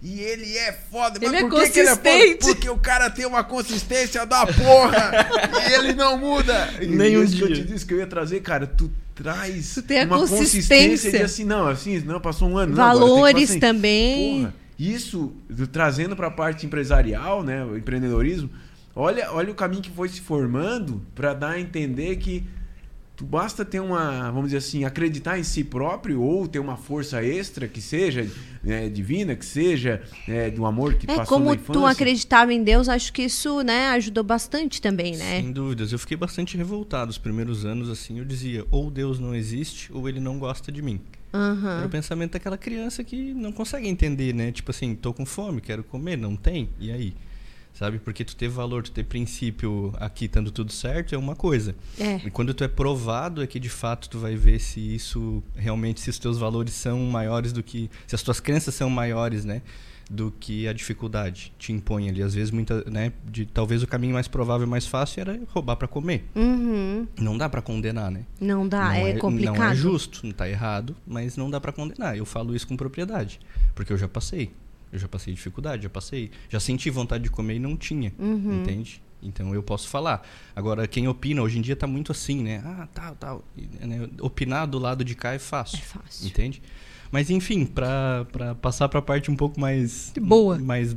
E 0.03 0.19
ele 0.19 0.55
é 0.55 0.71
foda. 0.71 1.17
Ele 1.19 1.35
é 1.35 1.39
por 1.39 1.49
que 1.63 1.69
que 1.71 1.79
ele 1.79 1.89
é 1.89 1.95
foda? 1.95 2.09
consistente. 2.09 2.45
Porque 2.45 2.69
o 2.69 2.77
cara 2.77 3.09
tem 3.09 3.25
uma 3.25 3.43
consistência 3.43 4.23
da 4.23 4.45
porra. 4.45 5.11
e 5.67 5.73
ele 5.73 5.93
não 5.93 6.15
muda. 6.15 6.75
E 6.79 6.85
Nem 6.85 7.17
um 7.17 7.23
isso 7.23 7.37
que 7.37 7.41
eu 7.41 7.47
dia. 7.47 7.55
te 7.55 7.63
disse 7.63 7.83
que 7.85 7.93
eu 7.95 7.97
ia 7.97 8.05
trazer, 8.05 8.39
cara, 8.41 8.67
tu 8.67 8.91
traz 9.15 9.73
Tu 9.73 9.81
tem 9.81 10.01
a 10.01 10.05
uma 10.05 10.19
consistência. 10.27 11.09
de 11.09 11.17
assim, 11.23 11.43
não, 11.43 11.65
assim, 11.67 11.99
não, 12.01 12.19
passou 12.21 12.47
um 12.47 12.55
ano. 12.55 12.75
não, 12.75 12.83
Valores 12.83 13.47
passar- 13.47 13.59
também. 13.61 14.41
Porra, 14.41 14.53
isso, 14.77 15.33
do- 15.49 15.65
trazendo 15.65 16.15
pra 16.15 16.29
parte 16.29 16.67
empresarial, 16.67 17.41
né, 17.41 17.63
o 17.65 17.75
empreendedorismo, 17.75 18.47
olha, 18.95 19.31
olha 19.33 19.51
o 19.51 19.55
caminho 19.55 19.81
que 19.81 19.91
foi 19.91 20.07
se 20.09 20.21
formando 20.21 21.01
pra 21.13 21.33
dar 21.33 21.51
a 21.51 21.59
entender 21.59 22.15
que 22.17 22.43
tu 23.15 23.23
basta 23.23 23.63
ter 23.63 23.79
uma, 23.79 24.29
vamos 24.29 24.45
dizer 24.47 24.57
assim, 24.57 24.83
acreditar 24.83 25.39
em 25.39 25.43
si 25.43 25.63
próprio 25.63 26.21
ou 26.21 26.47
ter 26.49 26.59
uma 26.59 26.75
força 26.75 27.23
extra 27.23 27.65
que 27.65 27.79
seja 27.81 28.29
né, 28.61 28.89
divina, 28.89 29.35
que 29.37 29.45
seja 29.45 30.01
né, 30.27 30.49
do 30.49 30.65
amor 30.65 30.95
que 30.95 31.09
É, 31.09 31.15
passou 31.15 31.37
como 31.37 31.49
na 31.49 31.55
infância. 31.55 31.73
tu 31.73 31.85
acreditava 31.85 32.53
em 32.53 32.61
Deus, 32.61 32.89
acho 32.89 33.13
que 33.13 33.21
isso, 33.23 33.61
né, 33.61 33.87
ajudou 33.91 34.21
bastante 34.23 34.81
também, 34.81 35.15
né? 35.15 35.39
Sem 35.39 35.51
dúvidas. 35.51 35.93
Eu 35.93 35.99
fiquei 35.99 36.17
bastante 36.17 36.57
revoltado 36.57 37.09
os 37.09 37.17
primeiros 37.17 37.63
anos, 37.63 37.89
assim. 37.89 38.19
Eu 38.19 38.25
dizia, 38.25 38.65
ou 38.69 38.91
Deus 38.91 39.17
não 39.17 39.33
existe, 39.33 39.93
ou 39.93 40.09
ele 40.09 40.19
não 40.19 40.37
gosta 40.37 40.69
de 40.71 40.81
mim. 40.81 40.99
Era 41.31 41.41
Aham. 41.41 41.85
o 41.85 41.89
pensamento 41.89 42.31
daquela 42.33 42.57
criança 42.57 43.01
que 43.03 43.33
não 43.33 43.51
consegue 43.53 43.87
entender, 43.87 44.33
né? 44.33 44.51
Tipo 44.51 44.71
assim, 44.71 44.93
tô 44.93 45.13
com 45.13 45.25
fome, 45.25 45.61
quero 45.61 45.83
comer, 45.85 46.17
não 46.17 46.35
tem? 46.35 46.69
E 46.79 46.91
aí? 46.91 47.13
Sabe? 47.75 47.99
Porque 47.99 48.23
tu 48.23 48.35
ter 48.35 48.47
valor, 48.47 48.83
tu 48.83 48.91
ter 48.91 49.03
princípio 49.03 49.93
aqui 49.99 50.25
estando 50.25 50.49
tudo 50.49 50.71
certo 50.71 51.13
é 51.13 51.17
uma 51.17 51.35
coisa. 51.35 51.75
É. 51.99 52.15
E 52.25 52.31
quando 52.31 52.53
tu 52.53 52.63
é 52.63 52.67
provado 52.67 53.43
é 53.43 53.47
que 53.47 53.59
de 53.59 53.69
fato 53.69 54.09
tu 54.09 54.17
vai 54.17 54.35
ver 54.35 54.59
se 54.59 54.79
isso 54.79 55.43
realmente, 55.55 55.99
se 55.99 56.09
os 56.09 56.17
teus 56.17 56.37
valores 56.37 56.73
são 56.73 56.99
maiores 57.01 57.51
do 57.51 57.61
que, 57.61 57.91
se 58.07 58.15
as 58.15 58.23
tuas 58.23 58.39
crenças 58.39 58.73
são 58.73 58.89
maiores, 58.89 59.45
né? 59.45 59.61
Do 60.09 60.31
que 60.39 60.67
a 60.67 60.73
dificuldade 60.73 61.51
te 61.57 61.73
impõe 61.73 62.07
ali. 62.07 62.21
Às 62.21 62.35
vezes, 62.35 62.51
muita, 62.51 62.83
né? 62.89 63.11
De, 63.25 63.43
talvez 63.43 63.81
o 63.81 63.87
caminho 63.87 64.13
mais 64.13 64.27
provável, 64.27 64.67
mais 64.67 64.85
fácil 64.85 65.21
era 65.21 65.39
roubar 65.47 65.75
para 65.75 65.87
comer. 65.87 66.25
Uhum. 66.35 67.07
Não 67.19 67.35
dá 67.35 67.49
para 67.49 67.59
condenar, 67.59 68.11
né? 68.11 68.23
Não 68.39 68.67
dá, 68.67 68.89
não 68.89 69.07
é, 69.07 69.13
complicado. 69.17 69.57
Não 69.57 69.63
é 69.63 69.75
justo, 69.75 70.21
não 70.23 70.31
tá 70.31 70.47
errado, 70.47 70.95
mas 71.07 71.35
não 71.35 71.49
dá 71.49 71.59
para 71.59 71.71
condenar. 71.71 72.15
Eu 72.15 72.23
falo 72.23 72.55
isso 72.55 72.67
com 72.67 72.77
propriedade, 72.77 73.39
porque 73.73 73.91
eu 73.91 73.97
já 73.97 74.07
passei. 74.07 74.51
Eu 74.95 74.99
já 74.99 75.07
passei 75.09 75.33
dificuldade, 75.33 75.83
já 75.83 75.89
passei. 75.89 76.31
Já 76.47 76.57
senti 76.59 76.89
vontade 76.89 77.25
de 77.25 77.29
comer 77.29 77.55
e 77.55 77.59
não 77.59 77.75
tinha, 77.75 78.13
Uhum. 78.17 78.61
entende? 78.61 79.01
Então 79.21 79.53
eu 79.53 79.61
posso 79.61 79.89
falar. 79.89 80.25
Agora, 80.55 80.87
quem 80.87 81.05
opina, 81.07 81.41
hoje 81.41 81.57
em 81.57 81.61
dia 81.61 81.75
tá 81.75 81.85
muito 81.85 82.11
assim, 82.13 82.41
né? 82.41 82.61
Ah, 82.63 82.87
tal, 82.93 83.15
tal. 83.15 83.43
E, 83.57 83.85
né, 83.85 84.07
Opinar 84.21 84.65
do 84.67 84.79
lado 84.79 85.03
de 85.03 85.13
cá 85.13 85.33
é 85.33 85.39
fácil. 85.39 85.79
É 85.79 85.81
fácil. 85.81 86.27
Entende? 86.27 86.61
Mas 87.11 87.29
enfim, 87.29 87.65
pra, 87.65 88.25
pra 88.31 88.55
passar 88.55 88.87
pra 88.87 89.01
parte 89.01 89.29
um 89.29 89.35
pouco 89.35 89.59
mais. 89.59 90.13
Boa. 90.21 90.57
Mais. 90.59 90.95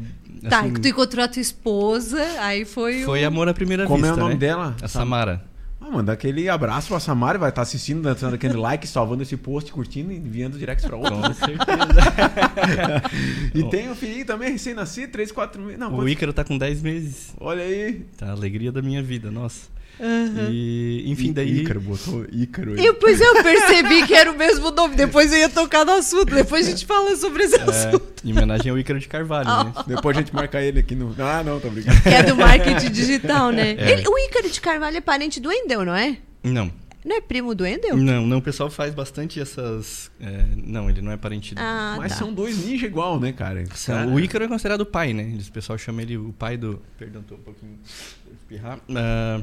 Tá, 0.49 0.61
assim, 0.61 0.75
que 0.75 0.81
tu 0.81 0.89
encontrou 0.89 1.25
a 1.25 1.29
tua 1.29 1.41
esposa, 1.43 2.23
aí 2.41 2.65
foi, 2.65 3.03
foi 3.03 3.25
o... 3.25 3.27
amor 3.27 3.49
à 3.49 3.55
primeira 3.55 3.85
Como 3.87 4.05
é 4.05 4.09
vista. 4.09 4.15
o 4.17 4.25
nome 4.25 4.35
né? 4.35 4.41
dela? 4.41 4.77
A 4.81 4.87
Samara. 4.89 5.45
Ah, 5.89 5.91
manda 5.91 6.13
aquele 6.13 6.49
abraço 6.49 6.89
pra 6.89 7.01
Samara, 7.01 7.39
vai 7.39 7.49
estar 7.49 7.63
assistindo, 7.63 8.03
dando 8.03 8.35
aquele 8.35 8.57
like, 8.57 8.87
salvando 8.87 9.23
esse 9.23 9.37
post, 9.37 9.73
curtindo 9.73 10.13
e 10.13 10.17
enviando 10.17 10.59
direct 10.59 10.87
pra 10.87 10.97
outro. 10.97 11.17
Com 11.17 11.35
certeza. 11.35 11.59
E 13.55 13.63
tem 13.71 13.91
um 13.91 13.95
filhinho 13.95 14.25
também, 14.27 14.51
recém-nascido, 14.53 15.11
3, 15.13 15.33
4 15.33 15.61
meses. 15.63 15.79
Não, 15.79 15.89
o 15.89 15.91
quantos- 15.97 16.13
Ícaro 16.13 16.33
tá 16.33 16.45
com 16.45 16.57
10 16.59 16.83
meses. 16.83 17.35
Olha 17.41 17.63
aí. 17.63 18.05
Tá 18.17 18.27
a 18.27 18.33
alegria 18.33 18.71
da 18.71 18.83
minha 18.83 19.03
vida, 19.03 19.31
nossa. 19.31 19.69
Aham. 20.01 20.49
E, 20.53 21.05
enfim, 21.11 21.33
daí. 21.33 21.61
Ícaro, 21.63 21.81
botou 21.81 22.25
Ícaro 22.33 22.75
aí. 22.75 22.85
Eu, 22.87 22.95
pois 22.95 23.21
eu 23.21 23.43
percebi 23.43 24.07
que 24.07 24.15
era 24.15 24.31
o 24.31 24.37
mesmo 24.37 24.71
nome. 24.71 24.95
Depois 24.97 25.33
eu 25.33 25.39
ia 25.39 25.49
tocar 25.49 25.85
no 25.85 25.93
assunto. 25.93 26.35
Depois 26.35 26.67
a 26.67 26.71
gente 26.71 26.87
fala 26.87 27.15
sobre 27.17 27.45
esse 27.45 27.57
assunto. 27.57 28.13
É, 28.25 28.29
em 28.29 28.33
homenagem 28.33 28.71
ao 28.71 28.79
Ícaro 28.79 28.99
de 29.01 29.09
Carvalho, 29.09 29.49
né? 29.49 29.73
Depois 29.87 30.17
a 30.17 30.21
gente 30.21 30.35
marca 30.35 30.61
ele 30.63 30.81
aqui 30.81 30.95
no. 30.95 31.15
Ah, 31.19 31.43
não, 31.45 31.59
tô 31.61 31.69
brincando. 31.71 32.01
Que 32.03 32.09
é 32.11 32.23
do 32.23 32.37
marketing 32.37 32.91
digital, 32.91 33.51
né? 33.51 33.75
É. 33.79 33.91
Ele- 33.93 34.09
o 34.09 34.19
Ícaro 34.19 34.49
de 34.51 34.61
Carvalho 34.61 34.97
é 34.97 35.01
parente 35.01 35.41
do 35.41 35.51
Endel, 35.53 35.85
não 35.85 35.95
é? 35.95 36.17
Não. 36.43 36.71
Não 37.05 37.17
é 37.17 37.21
primo 37.21 37.55
do 37.55 37.65
Endel? 37.65 37.97
Não, 37.97 38.27
não, 38.27 38.39
o 38.39 38.43
pessoal 38.43 38.69
faz 38.69 38.93
bastante 38.93 39.41
essas. 39.41 40.11
é, 40.21 40.45
não, 40.57 40.91
ele 40.91 41.01
não 41.01 41.11
é 41.13 41.17
parente 41.17 41.55
do. 41.55 41.61
Ah, 41.61 41.95
Mas 41.97 42.13
tá. 42.13 42.19
são 42.19 42.33
dois 42.33 42.59
ninja 42.67 42.87
igual, 42.87 43.19
né, 43.19 43.33
cara? 43.33 43.65
O 44.13 44.21
Ícaro 44.21 44.45
é 44.45 44.49
considerado 44.49 44.83
o 44.83 44.87
pai, 44.87 45.13
né? 45.15 45.39
O 45.49 45.53
pessoal 45.53 45.79
chama 45.79 46.03
ele 46.03 46.17
o 46.19 46.33
pai 46.37 46.57
do. 46.57 46.83
Perdão, 46.99 47.23
tô 47.23 47.37
um 47.37 47.39
pouquinho. 47.39 47.79
vou 48.25 48.35
espirrar. 48.35 48.79
Ah, 48.95 49.41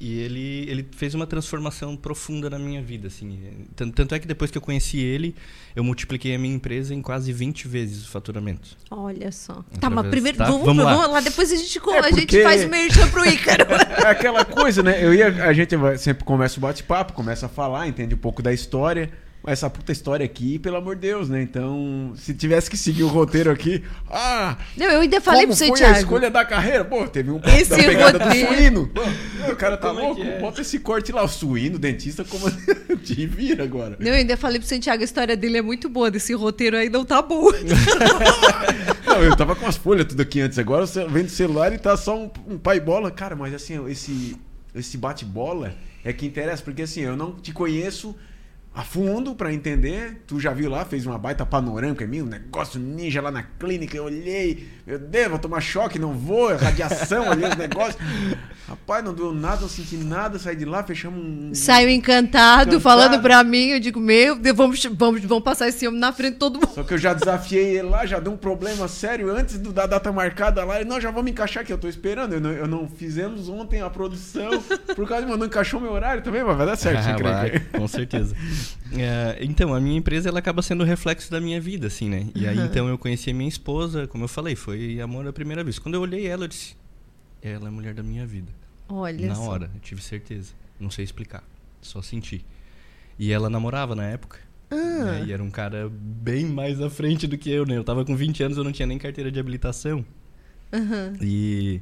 e 0.00 0.18
ele, 0.18 0.64
ele 0.70 0.88
fez 0.96 1.14
uma 1.14 1.26
transformação 1.26 1.94
profunda 1.94 2.48
na 2.48 2.58
minha 2.58 2.80
vida, 2.80 3.08
assim. 3.08 3.38
Tanto, 3.76 3.92
tanto 3.94 4.14
é 4.14 4.18
que 4.18 4.26
depois 4.26 4.50
que 4.50 4.56
eu 4.56 4.62
conheci 4.62 4.98
ele, 4.98 5.34
eu 5.76 5.84
multipliquei 5.84 6.34
a 6.34 6.38
minha 6.38 6.54
empresa 6.54 6.94
em 6.94 7.02
quase 7.02 7.32
20 7.32 7.68
vezes 7.68 8.06
o 8.06 8.08
faturamento. 8.10 8.76
Olha 8.90 9.30
só. 9.30 9.52
Tá, 9.54 9.62
Através- 9.76 9.94
mas 10.02 10.10
primeiro 10.10 10.38
tá? 10.38 10.44
vamos, 10.46 10.64
Vamos 10.64 10.84
vamos, 10.84 11.00
lá. 11.00 11.06
lá. 11.06 11.20
Depois 11.20 11.52
a 11.52 11.56
gente, 11.56 11.78
É, 11.78 11.98
a 11.98 12.10
gente 12.10 12.20
porque- 12.26 12.42
faz 12.42 12.64
o 12.64 12.68
merchan 12.68 13.08
pro 13.10 13.26
Ícaro. 13.28 13.66
É 14.02 14.08
aquela 14.08 14.44
coisa, 14.44 14.82
né? 14.82 15.04
Eu 15.04 15.12
ia, 15.12 15.26
a 15.44 15.52
gente 15.52 15.74
sempre 15.98 16.24
começa 16.24 16.56
o 16.58 16.60
bate-papo, 16.62 17.12
começa 17.12 17.44
a 17.46 17.48
falar, 17.50 17.86
entende 17.86 18.14
um 18.14 18.18
pouco 18.18 18.40
da 18.42 18.52
história. 18.52 19.10
Mas 19.42 19.54
essa 19.54 19.70
puta 19.70 19.90
história 19.90 20.24
aqui, 20.24 20.58
pelo 20.58 20.76
amor 20.76 20.94
de 20.96 21.00
Deus, 21.00 21.30
né? 21.30 21.40
Então, 21.40 22.12
se 22.14 22.34
tivesse 22.34 22.68
que 22.68 22.76
seguir 22.76 23.04
o 23.04 23.08
roteiro 23.08 23.50
aqui, 23.50 23.82
ah, 24.10 24.58
Não, 24.76 24.84
eu 24.86 25.00
ainda 25.00 25.18
falei 25.18 25.46
como 25.46 25.56
pro 25.56 25.66
foi 25.66 25.68
você, 25.76 25.82
a 25.84 25.86
Thiago. 25.86 25.98
escolha 26.00 26.30
da 26.30 26.44
carreira? 26.44 26.84
Pô, 26.84 27.08
teve 27.08 27.30
um 27.30 27.40
Esse 27.58 27.70
da 27.70 27.76
pegada 27.76 28.18
roteiro- 28.24 28.48
do 28.50 28.54
suíno. 28.56 28.86
Pô, 28.88 29.00
o 29.52 29.56
cara 29.56 29.78
tá 29.78 29.88
Como 29.88 30.00
é 30.00 30.02
louco? 30.02 30.22
é? 30.22 30.38
Bota 30.40 30.60
esse 30.60 30.78
corte 30.78 31.10
lá, 31.10 31.22
o 31.24 31.28
suíno, 31.28 31.76
o 31.76 31.78
dentista, 31.78 32.22
como 32.22 32.50
te 33.02 33.26
vira 33.26 33.64
agora. 33.64 33.96
Não, 33.98 34.08
eu 34.08 34.14
ainda 34.14 34.36
falei 34.36 34.58
pro 34.58 34.68
Santiago, 34.68 35.00
a 35.00 35.04
história 35.06 35.34
dele 35.34 35.56
é 35.56 35.62
muito 35.62 35.88
boa, 35.88 36.10
desse 36.10 36.34
roteiro 36.34 36.76
aí 36.76 36.90
não 36.90 37.02
tá 37.04 37.22
bom. 37.22 37.46
Não, 39.06 39.22
eu 39.22 39.36
tava 39.36 39.56
com 39.56 39.66
as 39.66 39.76
folhas 39.76 40.06
tudo 40.06 40.20
aqui 40.22 40.40
antes, 40.40 40.58
agora 40.58 40.86
você 40.86 41.04
vem 41.06 41.24
do 41.24 41.30
celular 41.30 41.72
e 41.72 41.78
tá 41.78 41.96
só 41.96 42.16
um, 42.16 42.30
um 42.46 42.58
pai 42.58 42.78
bola. 42.78 43.10
Cara, 43.10 43.34
mas 43.34 43.52
assim, 43.54 43.84
esse, 43.88 44.36
esse 44.74 44.96
bate-bola 44.96 45.74
é 46.04 46.12
que 46.12 46.26
interessa, 46.26 46.62
porque 46.62 46.82
assim, 46.82 47.00
eu 47.00 47.16
não 47.16 47.32
te 47.32 47.52
conheço 47.52 48.14
a 48.80 48.82
fundo 48.82 49.34
pra 49.34 49.52
entender. 49.52 50.22
Tu 50.26 50.40
já 50.40 50.52
viu 50.52 50.70
lá, 50.70 50.84
fez 50.84 51.04
uma 51.06 51.18
baita 51.18 51.44
panorâmica 51.44 52.04
em 52.04 52.06
mim, 52.08 52.22
um 52.22 52.26
negócio 52.26 52.80
ninja 52.80 53.20
lá 53.20 53.30
na 53.30 53.42
clínica, 53.42 53.96
eu 53.96 54.04
olhei, 54.04 54.68
meu 54.86 54.98
Deus, 54.98 55.28
vou 55.28 55.38
tomar 55.38 55.60
choque, 55.60 55.98
não 55.98 56.14
vou, 56.14 56.56
radiação, 56.56 57.28
olhei 57.28 57.48
os 57.48 57.56
negócios. 57.56 57.96
Rapaz, 58.68 59.04
não 59.04 59.12
deu 59.12 59.34
nada, 59.34 59.62
não 59.62 59.68
senti 59.68 59.96
nada, 59.96 60.38
saí 60.38 60.54
de 60.54 60.64
lá, 60.64 60.84
fechamos 60.84 61.20
um. 61.20 61.52
Saiu 61.52 61.88
encantado, 61.90 62.76
Encantado. 62.76 62.80
falando 62.80 63.20
pra 63.20 63.42
mim, 63.42 63.70
eu 63.70 63.80
digo, 63.80 63.98
meu 63.98 64.36
Deus, 64.38 64.56
vamos, 64.56 64.84
vamos, 64.92 65.20
vamos 65.24 65.42
passar 65.42 65.66
esse 65.68 65.88
homem 65.88 65.98
na 65.98 66.12
frente 66.12 66.34
de 66.34 66.38
todo 66.38 66.54
mundo. 66.54 66.70
Só 66.72 66.84
que 66.84 66.94
eu 66.94 66.98
já 66.98 67.12
desafiei 67.12 67.64
ele 67.78 67.88
lá, 67.88 68.06
já 68.06 68.20
deu 68.20 68.32
um 68.32 68.36
problema 68.36 68.86
sério 68.86 69.28
antes 69.34 69.58
do- 69.58 69.72
da 69.72 69.86
data 69.86 70.12
marcada 70.12 70.64
lá. 70.64 70.80
Ele, 70.80 70.88
não, 70.88 71.00
já 71.00 71.10
vou 71.10 71.20
me 71.22 71.32
encaixar 71.32 71.64
aqui, 71.64 71.72
eu 71.72 71.78
tô 71.78 71.88
esperando. 71.88 72.32
Eu 72.34 72.40
não, 72.40 72.50
eu 72.52 72.68
não 72.68 72.88
fizemos 72.88 73.48
ontem 73.48 73.82
a 73.82 73.90
produção 73.90 74.62
por 74.94 75.08
causa 75.08 75.26
de 75.26 75.36
não 75.36 75.46
encaixou 75.46 75.80
meu 75.80 75.90
horário 75.92 76.22
também, 76.22 76.44
mas 76.44 76.56
vai 76.56 76.66
dar 76.66 76.76
certo, 76.76 77.00
Ah, 77.10 77.16
vai, 77.40 77.58
com 77.76 77.88
certeza. 77.88 78.36
É, 78.92 79.38
então, 79.40 79.74
a 79.74 79.80
minha 79.80 79.98
empresa 79.98 80.28
ela 80.28 80.38
acaba 80.38 80.62
sendo 80.62 80.82
o 80.82 80.86
reflexo 80.86 81.30
da 81.30 81.40
minha 81.40 81.60
vida, 81.60 81.86
assim, 81.86 82.08
né? 82.08 82.28
E 82.34 82.46
aí, 82.46 82.58
então, 82.58 82.88
eu 82.88 82.98
conheci 82.98 83.30
a 83.30 83.34
minha 83.34 83.48
esposa, 83.48 84.06
como 84.06 84.24
eu 84.24 84.28
falei, 84.28 84.56
foi 84.56 85.00
amor 85.00 85.26
à 85.26 85.32
primeira 85.32 85.62
vez. 85.62 85.78
Quando 85.78 85.94
eu 85.94 86.00
olhei 86.00 86.26
ela, 86.26 86.44
eu 86.44 86.48
disse, 86.48 86.76
ela 87.42 87.66
é 87.66 87.68
a 87.68 87.70
mulher 87.70 87.94
da 87.94 88.02
minha 88.02 88.26
vida. 88.26 88.52
Olha 88.88 89.28
na 89.28 89.34
só. 89.34 89.42
hora, 89.42 89.70
eu 89.74 89.80
tive 89.80 90.02
certeza. 90.02 90.52
Não 90.78 90.90
sei 90.90 91.04
explicar, 91.04 91.44
só 91.80 92.02
senti. 92.02 92.44
E 93.18 93.32
ela 93.32 93.48
namorava 93.48 93.94
na 93.94 94.04
época. 94.04 94.38
Ah. 94.70 94.76
né? 94.76 95.24
E 95.26 95.32
era 95.32 95.42
um 95.42 95.50
cara 95.50 95.90
bem 95.90 96.46
mais 96.46 96.80
à 96.80 96.88
frente 96.88 97.26
do 97.26 97.36
que 97.36 97.50
eu, 97.50 97.66
né? 97.66 97.76
Eu 97.76 97.84
tava 97.84 98.04
com 98.04 98.16
20 98.16 98.42
anos, 98.42 98.58
eu 98.58 98.64
não 98.64 98.72
tinha 98.72 98.86
nem 98.86 98.98
carteira 98.98 99.30
de 99.30 99.38
habilitação. 99.38 100.04
Aham. 100.72 101.14
E, 101.20 101.80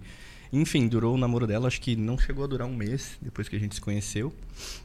enfim, 0.53 0.89
durou 0.89 1.15
o 1.15 1.19
namoro 1.19 1.47
dela, 1.47 1.67
acho 1.69 1.81
que 1.81 1.95
não 1.97 2.19
chegou 2.19 2.45
a 2.45 2.47
durar 2.47 2.67
um 2.67 2.75
mês 2.75 3.13
depois 3.21 3.49
que 3.49 3.57
a 3.57 3.59
gente 3.59 3.75
se 3.75 3.81
conheceu, 3.81 4.33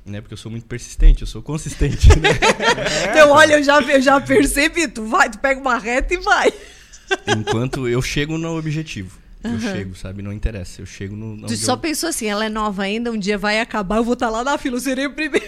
né? 0.05 0.19
Porque 0.21 0.33
eu 0.33 0.37
sou 0.37 0.51
muito 0.51 0.65
persistente, 0.65 1.21
eu 1.21 1.27
sou 1.27 1.41
consistente, 1.41 2.09
né? 2.19 2.29
Então, 3.09 3.31
olha, 3.31 3.53
eu 3.53 3.63
já, 3.63 3.81
eu 3.81 4.01
já 4.01 4.19
percebi, 4.19 4.87
tu 4.87 5.05
vai, 5.05 5.29
tu 5.29 5.39
pega 5.39 5.59
uma 5.61 5.77
reta 5.77 6.13
e 6.13 6.17
vai. 6.17 6.51
Enquanto 7.27 7.87
eu 7.87 8.01
chego 8.01 8.37
no 8.37 8.57
objetivo. 8.57 9.17
Eu 9.43 9.59
chego, 9.59 9.93
sabe? 9.95 10.21
Não 10.21 10.31
interessa. 10.31 10.81
Eu 10.81 10.85
chego 10.85 11.15
no. 11.17 11.45
Tu 11.47 11.57
só 11.57 11.73
eu- 11.73 11.77
pensou 11.77 12.07
assim, 12.07 12.27
ela 12.27 12.45
é 12.45 12.49
nova 12.49 12.83
ainda, 12.83 13.11
um 13.11 13.17
dia 13.17 13.37
vai 13.37 13.59
acabar, 13.59 13.97
eu 13.97 14.03
vou 14.03 14.13
estar 14.13 14.29
lá 14.29 14.41
na 14.43 14.57
fila, 14.57 14.77
eu 14.77 14.81
serei 14.81 15.05
o 15.05 15.13
primeiro. 15.13 15.45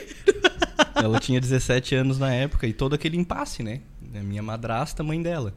Ela 0.95 1.17
tinha 1.19 1.39
17 1.39 1.95
anos 1.95 2.19
na 2.19 2.33
época 2.33 2.67
e 2.67 2.73
todo 2.73 2.93
aquele 2.93 3.15
impasse, 3.17 3.63
né? 3.63 3.79
Minha 4.01 4.43
madrasta, 4.43 5.01
mãe 5.03 5.21
dela. 5.21 5.53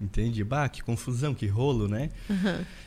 Entende? 0.00 0.42
Bah, 0.44 0.68
que 0.68 0.82
confusão, 0.82 1.32
que 1.34 1.46
rolo, 1.46 1.86
né? 1.88 2.10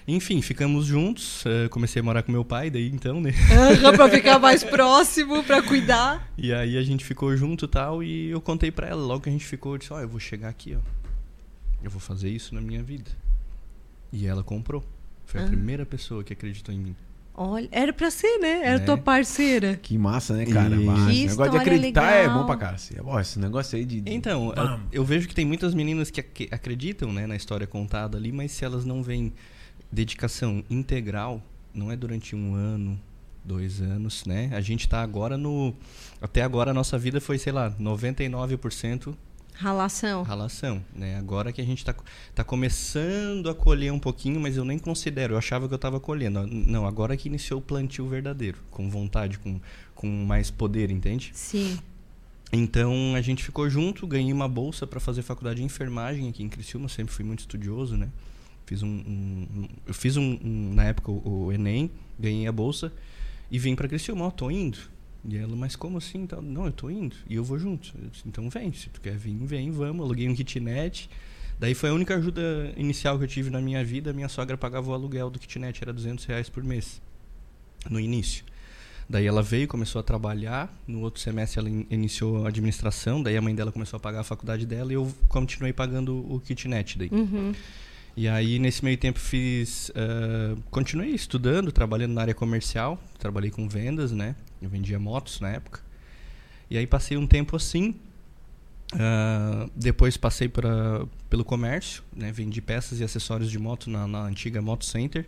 Enfim, 0.07 0.41
ficamos 0.41 0.85
juntos. 0.85 1.43
eh, 1.45 1.67
comecei 1.69 1.99
a 2.01 2.03
morar 2.03 2.21
com 2.21 2.31
meu 2.31 2.43
pai, 2.45 2.69
daí 2.69 2.87
então, 2.89 3.19
né? 3.21 3.31
Aham, 3.51 3.93
pra 3.95 4.09
ficar 4.09 4.37
mais 4.39 4.63
próximo, 4.63 5.43
pra 5.43 5.61
cuidar. 5.63 6.31
E 6.37 6.53
aí 6.53 6.77
a 6.77 6.83
gente 6.83 7.03
ficou 7.05 7.35
junto 7.35 7.65
e 7.65 7.67
tal, 7.67 8.03
e 8.03 8.29
eu 8.29 8.41
contei 8.41 8.69
pra 8.71 8.87
ela, 8.87 9.01
logo 9.01 9.21
que 9.23 9.29
a 9.29 9.31
gente 9.31 9.45
ficou, 9.45 9.73
eu 9.73 9.77
disse, 9.77 9.91
ó, 9.93 9.99
eu 10.01 10.07
vou 10.09 10.19
chegar 10.19 10.49
aqui, 10.49 10.75
ó. 10.75 10.79
Eu 11.83 11.89
vou 11.89 11.99
fazer 11.99 12.29
isso 12.29 12.53
na 12.53 12.61
minha 12.61 12.83
vida. 12.83 13.09
E 14.11 14.27
ela 14.27 14.43
comprou. 14.43 14.83
Foi 15.25 15.41
a 15.41 15.43
Ah. 15.45 15.47
primeira 15.47 15.85
pessoa 15.85 16.23
que 16.23 16.33
acreditou 16.33 16.73
em 16.75 16.79
mim. 16.79 16.95
Olha, 17.39 17.69
era 17.71 17.93
pra 17.93 18.09
ser, 18.09 18.39
né? 18.39 18.61
Era 18.63 18.79
Né? 18.79 18.85
tua 18.85 18.97
parceira. 18.97 19.75
Que 19.75 19.95
massa, 19.97 20.33
né, 20.35 20.45
cara? 20.47 20.75
E- 20.75 20.83
Mas, 20.83 21.05
Que 21.05 21.11
esse 21.23 21.27
negócio 21.27 21.51
de 21.51 21.57
acreditar 21.59 22.11
é 22.11 22.21
legal. 22.23 22.39
bom 22.39 22.45
pra 22.47 22.57
cara. 22.57 22.75
assim. 22.75 22.95
Ó, 23.03 23.19
esse 23.19 23.37
negócio 23.39 23.77
aí 23.77 23.85
de. 23.85 24.01
de- 24.01 24.11
Então, 24.11 24.51
a- 24.55 24.79
eu 24.91 25.05
vejo 25.05 25.27
que 25.27 25.35
tem 25.35 25.45
muitas 25.45 25.75
meninas 25.75 26.09
que 26.09 26.19
ac- 26.19 26.49
acreditam 26.51 27.13
né, 27.13 27.27
na 27.27 27.35
história 27.35 27.67
contada 27.67 28.17
ali, 28.17 28.31
mas 28.31 28.51
se 28.53 28.65
elas 28.65 28.83
não 28.85 29.03
veem 29.03 29.31
dedicação 29.91 30.63
integral, 30.69 31.41
não 31.73 31.91
é 31.91 31.95
durante 31.95 32.35
um 32.35 32.55
ano, 32.55 32.99
dois 33.45 33.81
anos, 33.81 34.25
né? 34.25 34.49
A 34.53 34.59
gente 34.59 34.89
tá 34.89 35.01
agora 35.03 35.37
no. 35.37 35.75
Até 36.19 36.41
agora 36.41 36.71
a 36.71 36.73
nossa 36.73 36.97
vida 36.97 37.21
foi, 37.21 37.37
sei 37.37 37.53
lá, 37.53 37.69
99% 37.79 39.15
Ralação. 39.57 40.23
ralação, 40.23 40.85
né? 40.95 41.17
Agora 41.17 41.51
que 41.51 41.59
a 41.59 41.65
gente 41.65 41.83
tá, 41.83 41.95
tá 42.35 42.43
começando 42.43 43.49
a 43.49 43.55
colher 43.55 43.91
um 43.91 43.99
pouquinho, 43.99 44.39
mas 44.39 44.55
eu 44.55 44.63
nem 44.63 44.77
considero, 44.77 45.33
eu 45.33 45.37
achava 45.37 45.67
que 45.67 45.73
eu 45.73 45.77
tava 45.79 45.99
colhendo. 45.99 46.45
Não, 46.47 46.85
agora 46.85 47.17
que 47.17 47.27
iniciou 47.27 47.59
o 47.59 47.63
plantio 47.63 48.07
verdadeiro, 48.07 48.59
com 48.69 48.89
vontade, 48.89 49.39
com, 49.39 49.59
com 49.95 50.07
mais 50.07 50.51
poder, 50.51 50.91
entende? 50.91 51.31
Sim. 51.33 51.79
Então 52.53 53.13
a 53.15 53.21
gente 53.21 53.43
ficou 53.43 53.69
junto, 53.69 54.05
ganhei 54.07 54.31
uma 54.31 54.47
bolsa 54.47 54.85
para 54.87 54.99
fazer 54.99 55.21
faculdade 55.21 55.57
de 55.59 55.65
enfermagem 55.65 56.29
aqui 56.29 56.43
em 56.43 56.49
Criciúma, 56.49 56.87
sempre 56.87 57.13
fui 57.13 57.25
muito 57.25 57.39
estudioso, 57.39 57.97
né? 57.97 58.09
Fiz 58.65 58.83
um, 58.83 58.87
um- 58.87 59.47
um- 59.61 59.67
eu 59.85 59.93
fiz 59.93 60.17
um, 60.17 60.37
um- 60.43 60.71
na 60.73 60.83
época 60.85 61.11
o, 61.11 61.45
o 61.45 61.51
Enem, 61.51 61.89
ganhei 62.19 62.47
a 62.47 62.51
bolsa 62.51 62.91
e 63.49 63.57
vim 63.57 63.75
para 63.75 63.87
Criciúma, 63.87 64.25
ó, 64.25 64.31
tô 64.31 64.51
indo. 64.51 64.77
E 65.27 65.37
ela, 65.37 65.55
mas 65.55 65.75
como 65.75 65.97
assim? 65.97 66.25
Tal? 66.25 66.41
Não, 66.41 66.65
eu 66.65 66.71
tô 66.71 66.89
indo 66.89 67.15
e 67.29 67.35
eu 67.35 67.43
vou 67.43 67.59
junto. 67.59 67.93
Eu 68.01 68.09
disse, 68.09 68.23
então 68.25 68.49
vem, 68.49 68.71
se 68.71 68.89
tu 68.89 69.01
quer 69.01 69.17
vir, 69.17 69.35
vem, 69.45 69.71
vamos. 69.71 70.05
Aluguei 70.05 70.29
um 70.29 70.33
kitnet, 70.33 71.09
Daí 71.59 71.73
foi 71.73 71.89
a 71.89 71.93
única 71.93 72.15
ajuda 72.15 72.71
inicial 72.77 73.17
que 73.17 73.23
eu 73.23 73.27
tive 73.27 73.49
na 73.49 73.59
minha 73.59 73.83
vida. 73.83 74.13
Minha 74.13 74.29
sogra 74.29 74.55
pagava 74.57 74.91
o 74.91 74.93
aluguel 74.93 75.29
do 75.29 75.39
kitnet, 75.39 75.81
era 75.81 75.91
200 75.91 76.23
reais 76.25 76.49
por 76.49 76.63
mês, 76.63 77.01
no 77.89 77.99
início. 77.99 78.45
Daí 79.09 79.25
ela 79.25 79.41
veio, 79.41 79.67
começou 79.67 79.99
a 79.99 80.03
trabalhar. 80.03 80.71
No 80.85 80.99
outro 81.01 81.19
semestre 81.19 81.59
ela 81.59 81.69
in 81.69 81.87
iniciou 81.89 82.45
a 82.45 82.49
administração. 82.49 83.23
Daí 83.23 83.35
a 83.35 83.41
mãe 83.41 83.55
dela 83.55 83.71
começou 83.71 83.97
a 83.97 83.99
pagar 83.99 84.19
a 84.19 84.23
faculdade 84.23 84.65
dela 84.65 84.91
e 84.91 84.95
eu 84.95 85.11
continuei 85.27 85.73
pagando 85.73 86.31
o 86.31 86.39
kitnet 86.39 86.97
daí. 86.97 87.09
Uhum. 87.11 87.53
E 88.15 88.27
aí 88.27 88.59
nesse 88.59 88.83
meio 88.83 88.97
tempo 88.97 89.19
fiz, 89.19 89.89
uh, 89.89 90.61
continuei 90.69 91.11
estudando, 91.11 91.71
trabalhando 91.71 92.13
na 92.13 92.21
área 92.21 92.33
comercial. 92.35 93.01
Trabalhei 93.17 93.49
com 93.49 93.67
vendas, 93.67 94.11
né? 94.11 94.35
Eu 94.61 94.69
vendia 94.69 94.99
motos 94.99 95.39
na 95.39 95.49
época. 95.49 95.81
E 96.69 96.77
aí 96.77 96.85
passei 96.87 97.17
um 97.17 97.27
tempo 97.27 97.55
assim. 97.55 97.95
Uh, 98.93 99.69
depois 99.75 100.15
passei 100.15 100.47
pra, 100.47 101.05
pelo 101.29 101.43
comércio, 101.43 102.03
né? 102.15 102.31
Vendi 102.31 102.61
peças 102.61 102.99
e 102.99 103.03
acessórios 103.03 103.51
de 103.51 103.59
moto 103.59 103.89
na, 103.89 104.07
na 104.07 104.23
antiga 104.23 104.61
Moto 104.61 104.85
Center 104.85 105.27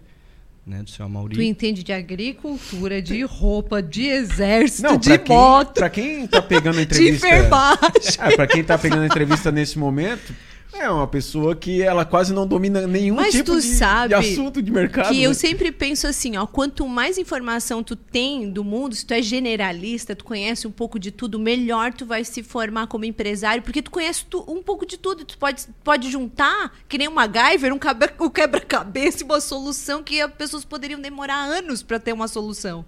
né, 0.70 0.84
do 0.84 0.90
seu 0.90 1.06
Amauri. 1.06 1.36
Tu 1.36 1.42
entende 1.42 1.84
de 1.84 1.92
agricultura, 1.92 3.02
de 3.02 3.24
roupa, 3.24 3.82
de 3.82 4.06
exército, 4.06 4.84
Não, 4.84 4.98
de 4.98 5.18
quem, 5.18 5.36
moto, 5.36 5.74
Pra 5.74 5.90
quem 5.90 6.28
tá 6.28 6.42
pegando 6.42 6.78
a 6.80 6.84
de 6.86 6.86
entrevista. 6.86 7.28
enfermagem. 7.28 7.80
É, 8.20 8.36
pra 8.36 8.48
quem 8.48 8.64
tá 8.64 8.78
pegando 8.78 9.02
a 9.02 9.06
entrevista 9.06 9.52
nesse 9.52 9.80
momento, 9.80 10.34
é 10.72 10.90
uma 10.90 11.08
pessoa 11.08 11.56
que 11.56 11.82
ela 11.82 12.06
quase 12.06 12.32
não 12.34 12.48
domina 12.48 12.86
nenhum 12.88 13.16
Mas 13.16 13.34
tipo 13.34 13.46
tu 13.46 13.60
de, 13.62 13.68
sabe 13.68 14.10
de 14.10 14.14
assunto 14.14 14.62
de 14.62 14.72
mercado. 14.72 15.10
Que 15.10 15.22
eu 15.24 15.34
sempre 15.34 15.72
penso 15.72 16.08
assim, 16.08 16.38
ó, 16.38 16.46
quanto 16.46 16.88
mais 16.88 17.18
informação 17.18 17.84
tu 17.84 17.96
tem 17.96 18.50
do 18.50 18.64
mundo, 18.64 18.96
se 18.96 19.06
tu 19.06 19.14
é 19.14 19.22
generalista, 19.22 20.16
tu 20.16 20.24
conhece 20.24 20.68
um 20.68 20.72
pouco 20.72 20.98
de 21.00 21.12
tudo, 21.12 21.38
melhor 21.40 21.94
tu 21.94 22.06
vai 22.06 22.24
se 22.24 22.44
formar 22.44 22.88
como 22.88 23.04
empresário, 23.04 23.62
porque 23.64 23.82
tu 23.82 23.92
conhece 23.92 24.24
tu- 24.30 24.46
um 24.48 24.62
pouco 24.64 24.86
de 24.86 24.98
tudo, 24.98 25.26
tu 25.26 25.38
pode, 25.38 25.64
pode 25.84 26.10
juntar, 26.10 26.72
que 26.88 26.98
nem 26.98 27.08
um 27.08 27.14
MacGyver, 27.14 27.74
um 27.74 27.80
cabe- 27.80 28.14
um 28.20 28.30
quebra-cabeça 28.30 29.24
e 29.24 29.26
uma 29.26 29.42
solução 29.42 30.04
que 30.04 30.22
as 30.22 30.32
pessoas 30.32 30.64
poderiam 30.64 31.02
demorar 31.02 31.42
anos 31.44 31.82
para 31.84 32.00
ter 32.00 32.14
uma 32.14 32.28
solução, 32.28 32.86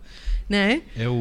né? 0.48 0.82
É, 0.96 1.10
o, 1.10 1.14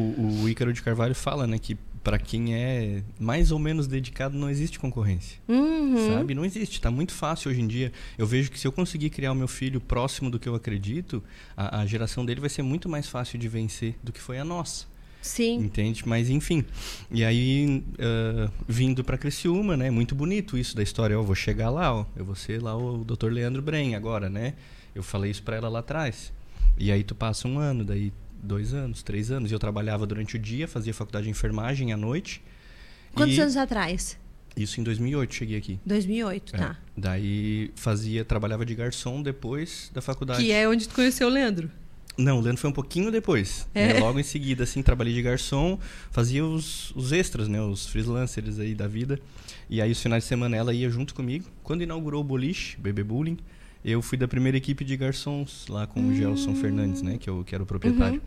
o 0.43 0.47
Ícaro 0.49 0.71
de 0.71 0.81
Carvalho 0.81 1.15
fala, 1.15 1.45
né, 1.47 1.57
que 1.59 1.75
para 2.03 2.17
quem 2.17 2.55
é 2.55 3.03
mais 3.19 3.51
ou 3.51 3.59
menos 3.59 3.87
dedicado 3.87 4.37
não 4.37 4.49
existe 4.49 4.79
concorrência. 4.79 5.39
Uhum. 5.47 6.07
Sabe? 6.07 6.33
Não 6.33 6.43
existe. 6.43 6.81
Tá 6.81 6.89
muito 6.89 7.13
fácil 7.13 7.51
hoje 7.51 7.61
em 7.61 7.67
dia. 7.67 7.91
Eu 8.17 8.25
vejo 8.25 8.51
que 8.51 8.59
se 8.59 8.67
eu 8.67 8.71
conseguir 8.71 9.09
criar 9.09 9.31
o 9.31 9.35
meu 9.35 9.47
filho 9.47 9.79
próximo 9.79 10.29
do 10.29 10.39
que 10.39 10.49
eu 10.49 10.55
acredito, 10.55 11.23
a, 11.55 11.81
a 11.81 11.85
geração 11.85 12.25
dele 12.25 12.39
vai 12.39 12.49
ser 12.49 12.63
muito 12.63 12.89
mais 12.89 13.07
fácil 13.07 13.37
de 13.37 13.47
vencer 13.47 13.95
do 14.03 14.11
que 14.11 14.19
foi 14.19 14.39
a 14.39 14.45
nossa. 14.45 14.85
Sim. 15.21 15.57
Entende? 15.57 16.01
Mas 16.07 16.29
enfim. 16.29 16.65
E 17.11 17.23
aí, 17.23 17.83
ah, 17.99 18.49
vindo 18.67 19.03
pra 19.03 19.17
Criciúma, 19.17 19.77
né? 19.77 19.91
Muito 19.91 20.15
bonito 20.15 20.57
isso 20.57 20.75
da 20.75 20.81
história. 20.81 21.13
Eu 21.13 21.23
vou 21.23 21.35
chegar 21.35 21.69
lá, 21.69 21.93
ó. 21.93 22.05
Eu 22.15 22.25
vou 22.25 22.35
ser 22.35 22.61
lá 22.61 22.75
o 22.75 23.05
Dr. 23.05 23.27
Leandro 23.27 23.61
Bren 23.61 23.95
agora, 23.95 24.29
né? 24.29 24.55
Eu 24.95 25.03
falei 25.03 25.29
isso 25.29 25.43
pra 25.43 25.55
ela 25.55 25.69
lá 25.69 25.79
atrás. 25.79 26.33
E 26.77 26.91
aí 26.91 27.03
tu 27.03 27.13
passa 27.13 27.47
um 27.47 27.59
ano, 27.59 27.83
daí 27.83 28.11
dois 28.41 28.73
anos, 28.73 29.03
três 29.03 29.31
anos. 29.31 29.51
E 29.51 29.53
eu 29.53 29.59
trabalhava 29.59 30.05
durante 30.05 30.35
o 30.35 30.39
dia, 30.39 30.67
fazia 30.67 30.93
faculdade 30.93 31.25
de 31.25 31.29
enfermagem 31.31 31.93
à 31.93 31.97
noite. 31.97 32.41
Quantos 33.13 33.35
E 33.35 33.41
anos 33.41 33.57
atrás? 33.57 34.17
Isso 34.55 34.79
em 34.81 34.83
2008 34.83 35.33
cheguei 35.33 35.57
aqui. 35.57 35.79
2008, 35.85 36.55
É. 36.55 36.59
tá. 36.59 36.77
Daí 36.95 37.71
fazia, 37.75 38.25
trabalhava 38.25 38.65
de 38.65 38.75
garçom 38.75 39.21
depois 39.21 39.89
da 39.93 40.01
faculdade. 40.01 40.43
Que 40.43 40.51
é 40.51 40.67
onde 40.67 40.87
tu 40.89 40.95
conheceu 40.95 41.27
o 41.27 41.31
Leandro. 41.31 41.71
Não, 42.17 42.37
o 42.39 42.41
Leandro 42.41 42.59
foi 42.59 42.69
um 42.69 42.73
pouquinho 42.73 43.09
depois. 43.09 43.67
É? 43.73 43.93
né? 43.93 43.99
Logo 43.99 44.19
em 44.19 44.23
seguida, 44.23 44.65
assim, 44.65 44.83
trabalhei 44.83 45.13
de 45.13 45.21
garçom, 45.21 45.79
fazia 46.11 46.43
os, 46.45 46.91
os 46.95 47.13
extras, 47.13 47.47
né? 47.47 47.61
Os 47.61 47.87
freelancers 47.87 48.59
aí 48.59 48.75
da 48.75 48.87
vida. 48.87 49.17
E 49.69 49.81
aí, 49.81 49.89
os 49.91 50.01
finais 50.01 50.23
de 50.23 50.27
semana, 50.27 50.57
ela 50.57 50.73
ia 50.73 50.89
junto 50.89 51.15
comigo. 51.15 51.45
Quando 51.63 51.81
inaugurou 51.83 52.19
o 52.19 52.23
boliche, 52.23 52.77
Bebê 52.77 53.03
Bullying, 53.03 53.37
eu 53.83 54.01
fui 54.01 54.17
da 54.17 54.27
primeira 54.27 54.57
equipe 54.57 54.85
de 54.85 54.95
garçons 54.95 55.65
lá 55.67 55.87
com 55.87 56.07
o 56.07 56.15
Gelson 56.15 56.55
Fernandes, 56.55 57.01
né? 57.01 57.17
Que, 57.17 57.29
eu, 57.29 57.43
que 57.43 57.55
era 57.55 57.63
o 57.63 57.67
proprietário. 57.67 58.21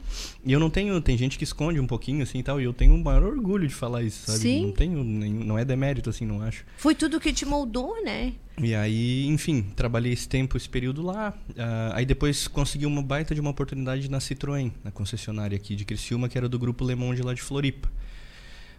E 0.45 0.53
eu 0.53 0.59
não 0.59 0.69
tenho... 0.69 1.01
Tem 1.01 1.17
gente 1.17 1.39
que 1.39 1.45
esconde 1.45 1.79
um 1.79 1.87
pouquinho, 1.87 2.23
assim, 2.23 2.39
e 2.39 2.43
tal. 2.43 2.61
E 2.61 2.65
eu 2.65 2.73
tenho 2.73 2.95
o 2.95 3.03
maior 3.03 3.23
orgulho 3.23 3.67
de 3.69 3.75
falar 3.75 4.03
isso, 4.03 4.27
sabe? 4.27 4.39
Sim. 4.39 4.67
Não 4.67 4.73
tenho 4.73 5.05
nenhum... 5.05 5.45
Não 5.45 5.59
é 5.59 5.65
demérito, 5.65 6.11
assim, 6.11 6.27
não 6.27 6.43
acho. 6.43 6.65
Foi 6.77 6.95
tudo 6.95 7.21
que 7.21 7.33
te 7.33 7.47
moldou, 7.47 8.03
né? 8.05 8.33
E 8.61 8.75
aí, 8.75 9.27
enfim, 9.27 9.63
trabalhei 9.75 10.13
esse 10.13 10.29
tempo, 10.29 10.57
esse 10.57 10.69
período 10.69 11.03
lá. 11.03 11.35
Ah, 11.57 11.93
aí 11.95 12.07
depois 12.07 12.47
consegui 12.47 12.87
uma 12.87 13.03
baita 13.03 13.35
de 13.35 13.41
uma 13.41 13.51
oportunidade 13.51 14.09
na 14.11 14.19
Citroën, 14.19 14.73
na 14.83 14.91
concessionária 14.91 15.57
aqui 15.57 15.75
de 15.75 15.85
Criciúma, 15.85 16.29
que 16.29 16.39
era 16.39 16.49
do 16.49 16.59
grupo 16.59 16.85
Le 16.85 16.95
Monde 16.95 17.23
lá 17.23 17.35
de 17.35 17.43
Floripa. 17.43 17.89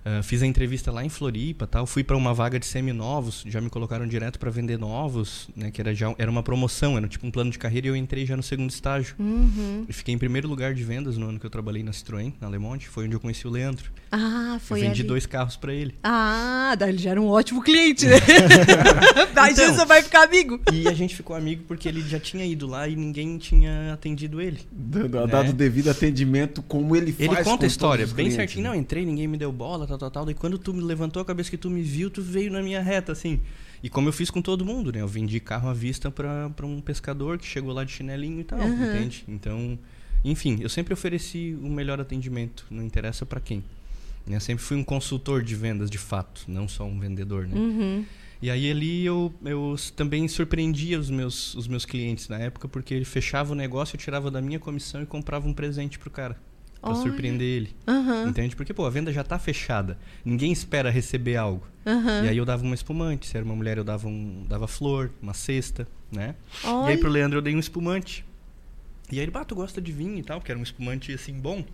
Ah, 0.07 0.21
fiz 0.21 0.43
a 0.43 0.45
entrevista 0.45 0.91
lá 0.91 1.03
em 1.03 1.09
Floripa, 1.09 1.65
tal. 1.65 1.87
Fui 1.87 2.03
para 2.03 2.15
uma 2.15 2.31
vaga 2.33 2.59
de 2.59 2.65
seminovos, 2.67 3.43
já 3.47 3.59
me 3.59 3.69
colocaram 3.71 4.07
direto 4.07 4.37
para 4.37 4.51
vender 4.51 4.77
novos, 4.77 5.47
né? 5.55 5.71
Que 5.71 5.81
era 5.81 5.95
já 5.95 6.13
era 6.17 6.29
uma 6.29 6.43
promoção, 6.43 6.95
era 6.95 7.07
tipo 7.07 7.25
um 7.25 7.31
plano 7.31 7.49
de 7.49 7.57
carreira 7.57 7.87
e 7.87 7.89
eu 7.89 7.95
entrei 7.95 8.23
já 8.25 8.37
no 8.37 8.43
segundo 8.43 8.69
estágio. 8.69 9.15
Uhum. 9.17 9.85
E 9.89 9.93
fiquei 9.93 10.13
em 10.13 10.17
primeiro 10.17 10.47
lugar 10.47 10.73
de 10.75 10.83
vendas 10.83 11.17
no 11.17 11.27
ano 11.29 11.39
que 11.39 11.45
eu 11.45 11.49
trabalhei 11.49 11.81
na 11.81 11.91
Citroën, 11.91 12.33
na 12.39 12.47
Le 12.47 12.59
Monde. 12.59 12.87
Foi 12.87 13.05
onde 13.05 13.15
eu 13.15 13.19
conheci 13.19 13.47
o 13.47 13.49
Leandro. 13.49 13.89
Ah, 14.11 14.57
foi 14.61 14.77
eu 14.79 14.83
vendi 14.83 15.01
ali. 15.01 15.07
dois 15.07 15.25
carros 15.25 15.55
para 15.55 15.73
ele. 15.73 15.95
Ah, 16.03 16.75
daí 16.77 16.89
ele 16.89 16.99
já 16.99 17.09
era 17.11 17.21
um 17.21 17.27
ótimo 17.27 17.61
cliente, 17.63 18.05
né? 18.05 18.15
Daí 19.33 19.51
Então. 19.53 19.73
você 19.73 19.85
vai 19.85 20.01
ficar 20.01 20.23
amigo. 20.23 20.59
E 20.71 20.87
a 20.87 20.93
gente 20.93 21.15
ficou 21.15 21.35
amigo 21.35 21.63
porque 21.67 21.87
ele 21.89 22.01
já 22.01 22.19
tinha 22.19 22.45
ido 22.45 22.67
lá 22.67 22.87
e 22.87 22.95
ninguém 22.95 23.37
tinha 23.37 23.91
atendido 23.93 24.39
ele. 24.41 24.59
Dando, 24.71 25.19
né? 25.19 25.27
dado 25.27 25.49
o 25.49 25.53
devido 25.53 25.89
atendimento, 25.89 26.61
como 26.61 26.95
ele 26.95 27.11
faz 27.11 27.29
Ele 27.29 27.37
com 27.37 27.43
conta 27.43 27.65
a 27.65 27.67
história 27.67 28.05
bem 28.05 28.15
clientes, 28.15 28.35
certinho. 28.35 28.63
né? 28.63 28.69
Não, 28.69 28.75
entrei, 28.75 29.05
ninguém 29.05 29.27
me 29.27 29.37
deu 29.37 29.51
bola, 29.51 29.85
tal, 29.87 29.94
tal, 29.97 30.11
tal. 30.11 30.25
Daí 30.25 30.33
quando 30.35 30.57
tu 30.57 30.73
me 30.73 30.81
levantou 30.81 31.21
a 31.21 31.25
cabeça 31.25 31.49
que 31.49 31.57
tu 31.57 31.69
me 31.69 31.81
viu, 31.81 32.09
tu 32.09 32.21
veio 32.21 32.51
na 32.51 32.61
minha 32.61 32.81
reta, 32.81 33.11
assim. 33.11 33.39
E 33.83 33.89
como 33.89 34.07
eu 34.09 34.13
fiz 34.13 34.29
com 34.31 34.41
todo 34.41 34.65
mundo, 34.65 34.91
né? 34.91 35.01
Eu 35.01 35.07
vendi 35.07 35.39
carro 35.39 35.69
à 35.69 35.73
vista 35.73 36.09
pra, 36.09 36.49
pra 36.49 36.65
um 36.65 36.81
pescador 36.81 37.37
que 37.37 37.45
chegou 37.45 37.71
lá 37.73 37.83
de 37.83 37.91
chinelinho 37.91 38.39
e 38.41 38.43
tal, 38.43 38.59
Uhum. 38.59 38.85
entende? 38.89 39.23
Então, 39.27 39.77
enfim, 40.23 40.57
eu 40.61 40.69
sempre 40.69 40.93
ofereci 40.93 41.55
o 41.61 41.69
melhor 41.69 41.99
atendimento, 41.99 42.65
não 42.71 42.83
interessa 42.83 43.25
pra 43.25 43.39
quem. 43.39 43.63
Né? 44.25 44.37
Eu 44.37 44.41
sempre 44.41 44.63
fui 44.63 44.75
um 44.77 44.83
consultor 44.83 45.43
de 45.43 45.53
vendas 45.55 45.89
de 45.89 45.97
fato, 45.99 46.45
não 46.47 46.67
só 46.67 46.83
um 46.85 46.99
vendedor, 46.99 47.47
né? 47.47 47.55
Uhum. 47.55 48.05
E 48.41 48.49
aí 48.49 48.69
ali 48.69 49.05
eu, 49.05 49.33
eu 49.45 49.75
também 49.95 50.27
surpreendia 50.27 50.99
os 50.99 51.09
meus, 51.09 51.53
os 51.55 51.67
meus 51.67 51.85
clientes 51.85 52.27
na 52.27 52.37
época, 52.37 52.67
porque 52.67 52.93
ele 52.93 53.05
fechava 53.05 53.53
o 53.53 53.55
negócio, 53.55 53.95
eu 53.95 53.99
tirava 53.99 54.29
da 54.31 54.41
minha 54.41 54.59
comissão 54.59 55.01
e 55.01 55.05
comprava 55.05 55.47
um 55.47 55.53
presente 55.53 55.97
pro 55.99 56.09
cara. 56.09 56.37
Pra 56.85 56.93
Olha. 56.93 57.01
surpreender 57.01 57.47
ele. 57.47 57.75
Aham. 57.87 58.27
Entende? 58.27 58.55
Porque, 58.55 58.71
pô, 58.71 58.85
a 58.85 58.91
venda 58.91 59.11
já 59.11 59.23
tá 59.23 59.39
fechada. 59.39 59.97
Ninguém 60.23 60.51
espera 60.51 60.91
receber 60.91 61.35
algo. 61.35 61.65
Aham. 61.83 62.25
E 62.25 62.29
aí 62.29 62.37
eu 62.37 62.45
dava 62.45 62.61
uma 62.63 62.75
espumante. 62.75 63.25
Se 63.25 63.35
era 63.35 63.43
uma 63.43 63.55
mulher, 63.55 63.79
eu 63.79 63.83
dava, 63.83 64.07
um, 64.07 64.45
dava 64.47 64.67
flor, 64.67 65.09
uma 65.19 65.33
cesta, 65.33 65.87
né? 66.11 66.35
E 66.63 66.67
aí 66.67 66.71
Olha. 66.71 66.97
pro 66.99 67.09
Leandro 67.09 67.39
eu 67.39 67.41
dei 67.41 67.55
um 67.55 67.59
espumante. 67.59 68.23
E 69.11 69.15
aí 69.17 69.23
ele, 69.25 69.31
bah, 69.31 69.43
tu 69.43 69.55
gosta 69.55 69.81
de 69.81 69.91
vinho 69.91 70.19
e 70.19 70.21
tal, 70.23 70.39
porque 70.39 70.51
era 70.51 70.59
um 70.59 70.63
espumante 70.63 71.11
assim 71.11 71.33
bom. 71.33 71.65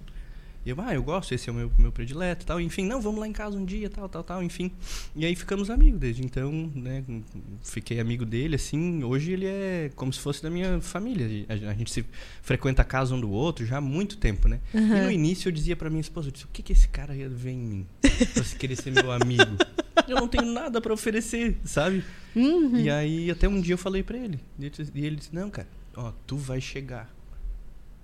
E 0.66 0.70
eu, 0.70 0.76
ah, 0.80 0.94
eu 0.94 1.02
gosto, 1.02 1.34
esse 1.34 1.50
é 1.50 1.52
o 1.52 1.56
meu, 1.56 1.72
meu 1.78 1.92
predileto 1.92 2.46
tal. 2.46 2.62
Enfim, 2.62 2.86
não, 2.86 3.02
vamos 3.02 3.20
lá 3.20 3.28
em 3.28 3.34
casa 3.34 3.58
um 3.58 3.66
dia, 3.66 3.90
tal, 3.90 4.08
tal, 4.08 4.24
tal, 4.24 4.44
enfim. 4.44 4.72
E 5.16 5.26
aí 5.26 5.36
ficamos 5.36 5.70
amigos 5.70 6.00
desde 6.00 6.24
então, 6.24 6.52
né? 6.76 7.04
Fiquei 7.64 8.00
amigo 8.00 8.26
dele, 8.26 8.56
assim. 8.56 9.04
Hoje 9.04 9.32
ele 9.32 9.46
é 9.46 9.92
como 9.96 10.14
se 10.14 10.20
fosse 10.20 10.44
da 10.44 10.50
minha 10.50 10.80
família. 10.80 11.46
A, 11.50 11.74
gente 11.74 11.92
se 11.92 12.06
frequenta 12.42 12.84
a 12.84 12.86
casa 12.86 13.16
um 13.16 13.20
do 13.20 13.32
outro 13.32 13.66
já 13.66 13.78
há 13.78 13.82
muito 13.82 14.18
tempo, 14.18 14.48
né? 14.48 14.60
E 14.74 14.80
no 14.80 15.12
início 15.12 15.50
eu 15.50 15.52
dizia 15.52 15.76
pra 15.76 15.90
minha 15.90 16.02
esposa, 16.02 16.28
eu 16.28 16.32
disse, 16.32 16.46
o 16.46 16.50
que 16.50 16.62
que 16.62 16.74
esse 16.74 16.88
cara 16.88 17.14
ver 17.14 17.52
em 17.52 17.58
mim? 17.58 17.88
Pra 18.34 18.44
se 18.44 18.56
querer 18.56 18.76
ser 18.76 18.92
meu 18.92 19.12
amigo. 19.12 19.58
Eu 20.08 20.16
não 20.16 20.28
tenho 20.28 20.46
nada 20.46 20.82
pra 20.82 20.94
oferecer, 20.94 21.58
sabe? 21.64 22.04
Uhum. 22.36 22.78
E 22.78 22.90
aí 22.90 23.30
até 23.30 23.48
um 23.48 23.62
dia 23.62 23.74
eu 23.74 23.78
falei 23.78 24.02
pra 24.02 24.18
ele. 24.18 24.40
E 24.60 25.06
ele 25.06 25.18
disse, 25.18 25.34
não, 25.34 25.50
cara, 25.50 25.68
ó, 25.96 26.12
tu 26.26 26.38
vai 26.38 26.60
chegar. 26.60 27.14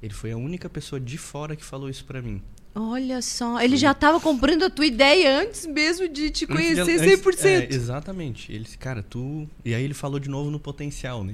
Ele 0.02 0.14
foi 0.14 0.32
a 0.32 0.38
única 0.38 0.70
pessoa 0.70 1.00
de 1.00 1.18
fora 1.18 1.56
que 1.56 1.64
falou 1.64 1.90
isso 1.90 2.06
pra 2.06 2.22
mim. 2.22 2.42
Olha 2.76 3.24
só, 3.24 3.60
ele 3.60 3.76
já 3.76 3.92
tava 3.92 4.20
comprando 4.20 4.64
a 4.64 4.70
tua 4.70 4.86
ideia 4.86 5.42
antes 5.42 5.66
mesmo 5.66 6.08
de 6.08 6.30
te 6.30 6.46
conhecer 6.46 6.82
Antes- 6.82 7.02
100%. 7.02 7.46
É, 7.72 7.74
exatamente. 7.74 8.52
Ele 8.52 8.64
disse, 8.66 8.78
cara, 8.78 9.02
tu. 9.02 9.50
E 9.66 9.74
aí 9.74 9.84
ele 9.84 9.96
falou 9.96 10.20
de 10.20 10.30
novo 10.30 10.52
no 10.52 10.60
potencial, 10.60 11.24
né? 11.24 11.34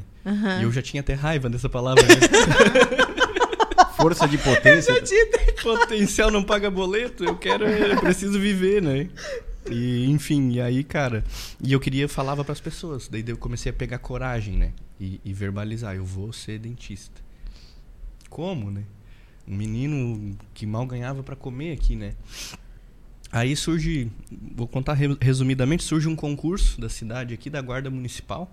E 0.62 0.64
eu 0.64 0.72
já 0.72 0.82
tinha 0.82 1.02
até 1.02 1.14
raiva 1.14 1.50
dessa 1.50 1.68
palavra. 1.68 2.02
Né? 2.02 2.16
Força 3.98 4.28
de 4.28 4.38
potência. 4.38 4.94
potencial 5.62 6.32
não 6.32 6.44
paga 6.44 6.70
boleto, 6.72 7.24
eu 7.24 7.36
quero, 7.38 7.66
eu 7.66 8.00
preciso 8.00 8.40
viver, 8.40 8.82
né? 8.82 9.10
E, 9.70 10.10
enfim, 10.10 10.52
e 10.54 10.62
aí, 10.62 10.84
cara, 10.84 11.24
e 11.62 11.72
eu 11.72 11.80
queria, 11.80 12.08
falava 12.10 12.44
pras 12.44 12.60
pessoas, 12.60 13.08
daí 13.08 13.24
eu 13.26 13.38
comecei 13.38 13.70
a 13.70 13.74
pegar 13.74 13.98
coragem, 14.00 14.58
né? 14.58 14.74
E, 15.00 15.22
e 15.24 15.34
verbalizar, 15.34 15.96
eu 15.96 16.04
vou 16.06 16.34
ser 16.34 16.60
dentista. 16.60 17.22
Como, 18.34 18.72
né? 18.72 18.84
Um 19.48 19.56
menino 19.56 20.36
que 20.56 20.66
mal 20.66 20.88
ganhava 20.88 21.22
pra 21.22 21.36
comer 21.36 21.72
aqui, 21.74 21.96
né? 21.96 22.16
Aí 23.32 23.56
surge, 23.56 24.12
vou 24.56 24.68
contar 24.68 24.94
re- 24.94 25.18
resumidamente, 25.22 25.84
surge 25.84 26.08
um 26.08 26.16
concurso 26.16 26.80
da 26.82 26.90
cidade 26.90 27.34
aqui, 27.34 27.48
da 27.50 27.62
Guarda 27.62 27.90
Municipal. 27.92 28.52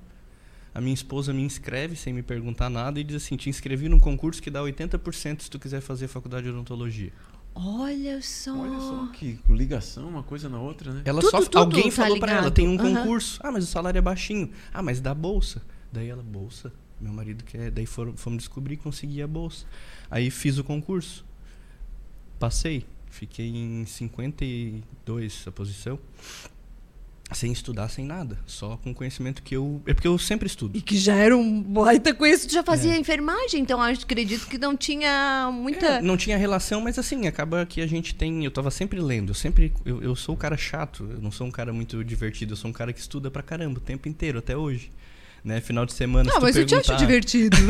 A 0.74 0.81
minha 0.81 0.93
esposa 0.95 1.33
me 1.33 1.43
inscreve 1.43 1.97
sem 1.97 2.12
me 2.12 2.22
perguntar 2.22 2.68
nada 2.68 3.01
e 3.01 3.05
diz 3.05 3.16
assim: 3.16 3.37
te 3.37 3.49
inscrevi 3.49 3.89
num 3.89 3.99
concurso 3.99 4.43
que 4.43 4.51
dá 4.51 4.61
80% 4.61 5.43
se 5.43 5.51
tu 5.51 5.59
quiser 5.59 5.81
fazer 5.81 6.09
faculdade 6.09 6.45
de 6.45 6.51
odontologia. 6.51 7.12
Olha 7.55 8.20
só. 8.22 8.57
Olha 8.57 8.81
só 8.81 9.07
que 9.12 9.39
ligação, 9.49 10.09
uma 10.09 10.22
coisa 10.22 10.49
na 10.49 10.61
outra, 10.61 10.93
né? 10.93 11.03
Ela 11.05 11.20
Tudo, 11.20 11.31
só 11.31 11.41
tudo 11.41 11.59
alguém 11.59 11.85
tá 11.91 12.03
falou 12.03 12.18
pra 12.18 12.33
ela, 12.33 12.51
tem 12.51 12.68
um 12.68 12.76
Aham. 12.78 12.97
concurso. 12.97 13.41
Ah, 13.43 13.51
mas 13.51 13.64
o 13.64 13.66
salário 13.66 13.99
é 13.99 14.03
baixinho. 14.03 14.51
Ah, 14.72 14.83
mas 14.83 15.01
dá 15.01 15.12
bolsa. 15.14 15.62
Daí 15.93 16.09
ela, 16.09 16.22
bolsa? 16.22 16.72
Meu 17.01 17.12
marido 17.12 17.42
quer. 17.44 17.70
Daí 17.70 17.86
foram, 17.86 18.16
fomos 18.16 18.38
descobrir 18.38 18.74
e 18.74 18.76
consegui 18.76 19.22
a 19.22 19.26
bolsa. 19.26 19.64
Aí 20.11 20.30
fiz 20.30 20.59
o 20.59 20.64
concurso. 20.64 21.24
Passei. 22.38 22.84
Fiquei 23.11 23.48
em 23.48 23.84
52 23.86 25.44
a 25.46 25.53
posição. 25.53 25.98
Sem 27.32 27.53
estudar, 27.53 27.88
sem 27.88 28.05
nada. 28.05 28.36
Só 28.44 28.76
com 28.76 28.92
conhecimento 28.92 29.40
que 29.42 29.55
eu. 29.55 29.80
É 29.86 29.94
porque 29.94 30.09
eu 30.09 30.18
sempre 30.18 30.48
estudo. 30.48 30.76
E 30.76 30.80
que 30.82 30.96
já 30.98 31.14
era 31.14 31.36
um 31.36 31.62
baita 31.62 32.12
conhecido, 32.12 32.53
já 32.53 32.62
fazia 32.62 32.92
É. 32.92 32.98
enfermagem, 32.98 33.61
então 33.62 33.80
acho 33.80 34.03
acredito 34.03 34.48
que 34.48 34.59
não 34.59 34.76
tinha 34.76 35.48
muita. 35.53 35.86
É, 35.86 36.03
não 36.03 36.16
tinha 36.16 36.36
relação, 36.36 36.80
mas 36.80 36.98
assim, 36.98 37.28
acaba 37.28 37.64
que 37.64 37.80
a 37.80 37.86
gente 37.86 38.16
tem. 38.16 38.44
Eu 38.44 38.51
tava 38.51 38.68
sempre 38.70 39.01
lendo, 39.01 39.30
eu 39.30 39.34
sempre. 39.34 39.72
Eu, 39.84 40.03
eu 40.03 40.16
sou 40.16 40.34
o 40.34 40.38
cara 40.38 40.57
chato, 40.57 41.09
eu 41.09 41.20
não 41.20 41.30
sou 41.30 41.46
um 41.46 41.53
cara 41.53 41.72
muito 41.72 42.03
divertido, 42.03 42.55
eu 42.55 42.57
sou 42.57 42.68
um 42.68 42.72
cara 42.72 42.92
que 42.92 42.98
estuda 42.98 43.30
pra 43.30 43.44
caramba 43.44 43.78
o 43.78 43.80
tempo 43.82 44.09
inteiro, 44.09 44.40
até 44.40 44.57
hoje. 44.57 44.90
Né? 45.45 45.61
Final 45.61 45.86
de 45.86 45.93
semana. 45.93 46.30
se 46.30 46.36
Ah, 46.36 46.41
mas 46.41 46.57
eu 46.57 46.66
te 46.66 46.74
acho 46.74 46.86
perguntar- 46.88 47.05
divertido. 47.07 47.57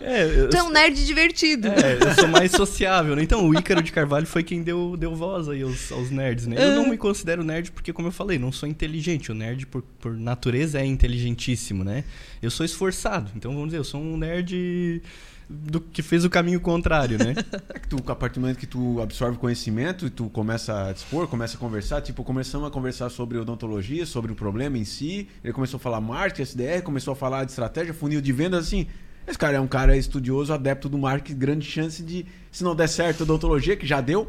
É, 0.00 0.22
eu, 0.24 0.48
tu 0.48 0.56
é 0.56 0.62
um 0.62 0.70
nerd 0.70 1.04
divertido. 1.04 1.66
é, 1.68 1.98
eu 2.00 2.14
sou 2.14 2.28
mais 2.28 2.52
sociável, 2.52 3.16
né? 3.16 3.22
Então, 3.22 3.48
o 3.48 3.58
Ícaro 3.58 3.82
de 3.82 3.90
Carvalho 3.90 4.24
foi 4.26 4.42
quem 4.44 4.62
deu, 4.62 4.96
deu 4.96 5.14
voz 5.14 5.48
aí 5.48 5.62
aos, 5.62 5.90
aos 5.90 6.10
nerds, 6.10 6.46
né? 6.46 6.56
Eu 6.56 6.70
Ah. 6.70 6.74
não 6.76 6.88
me 6.88 6.96
considero 6.96 7.42
nerd 7.42 7.72
porque, 7.72 7.92
como 7.92 8.08
eu 8.08 8.12
falei, 8.12 8.38
não 8.38 8.52
sou 8.52 8.68
inteligente. 8.68 9.32
O 9.32 9.34
nerd, 9.34 9.66
por, 9.66 9.82
por 10.00 10.16
natureza, 10.16 10.78
é 10.80 10.86
inteligentíssimo, 10.86 11.82
né? 11.82 12.04
Eu 12.40 12.50
sou 12.52 12.64
esforçado. 12.64 13.30
Então, 13.34 13.50
vamos 13.52 13.66
dizer, 13.68 13.78
eu 13.78 13.84
sou 13.84 14.00
um 14.00 14.16
nerd 14.16 15.02
do 15.48 15.80
que 15.80 16.02
fez 16.02 16.24
o 16.24 16.30
caminho 16.30 16.60
contrário, 16.60 17.18
né? 17.18 17.34
É 17.68 17.78
que 17.78 17.88
tu, 17.88 18.02
a 18.06 18.16
partir 18.16 18.34
do 18.34 18.40
momento 18.40 18.58
que 18.58 18.66
tu 18.66 19.00
absorve 19.00 19.38
conhecimento 19.38 20.06
e 20.06 20.10
tu 20.10 20.28
começa 20.28 20.88
a 20.88 20.92
dispor, 20.92 21.28
começa 21.28 21.56
a 21.56 21.60
conversar, 21.60 22.00
tipo, 22.00 22.24
começamos 22.24 22.66
a 22.66 22.70
conversar 22.70 23.08
sobre 23.10 23.38
odontologia, 23.38 24.04
sobre 24.04 24.32
o 24.32 24.34
problema 24.34 24.76
em 24.76 24.84
si, 24.84 25.28
ele 25.44 25.52
começou 25.52 25.78
a 25.78 25.80
falar 25.80 26.00
marketing, 26.00 26.42
SDR, 26.42 26.82
começou 26.82 27.12
a 27.12 27.16
falar 27.16 27.44
de 27.44 27.52
estratégia, 27.52 27.94
funil 27.94 28.20
de 28.20 28.32
vendas, 28.32 28.66
assim, 28.66 28.86
esse 29.26 29.38
cara 29.38 29.56
é 29.56 29.60
um 29.60 29.66
cara 29.68 29.96
estudioso, 29.96 30.52
adepto 30.52 30.88
do 30.88 30.98
marketing, 30.98 31.38
grande 31.38 31.66
chance 31.66 32.02
de, 32.02 32.26
se 32.50 32.64
não 32.64 32.74
der 32.74 32.88
certo 32.88 33.22
odontologia, 33.22 33.76
que 33.76 33.86
já 33.86 34.00
deu, 34.00 34.28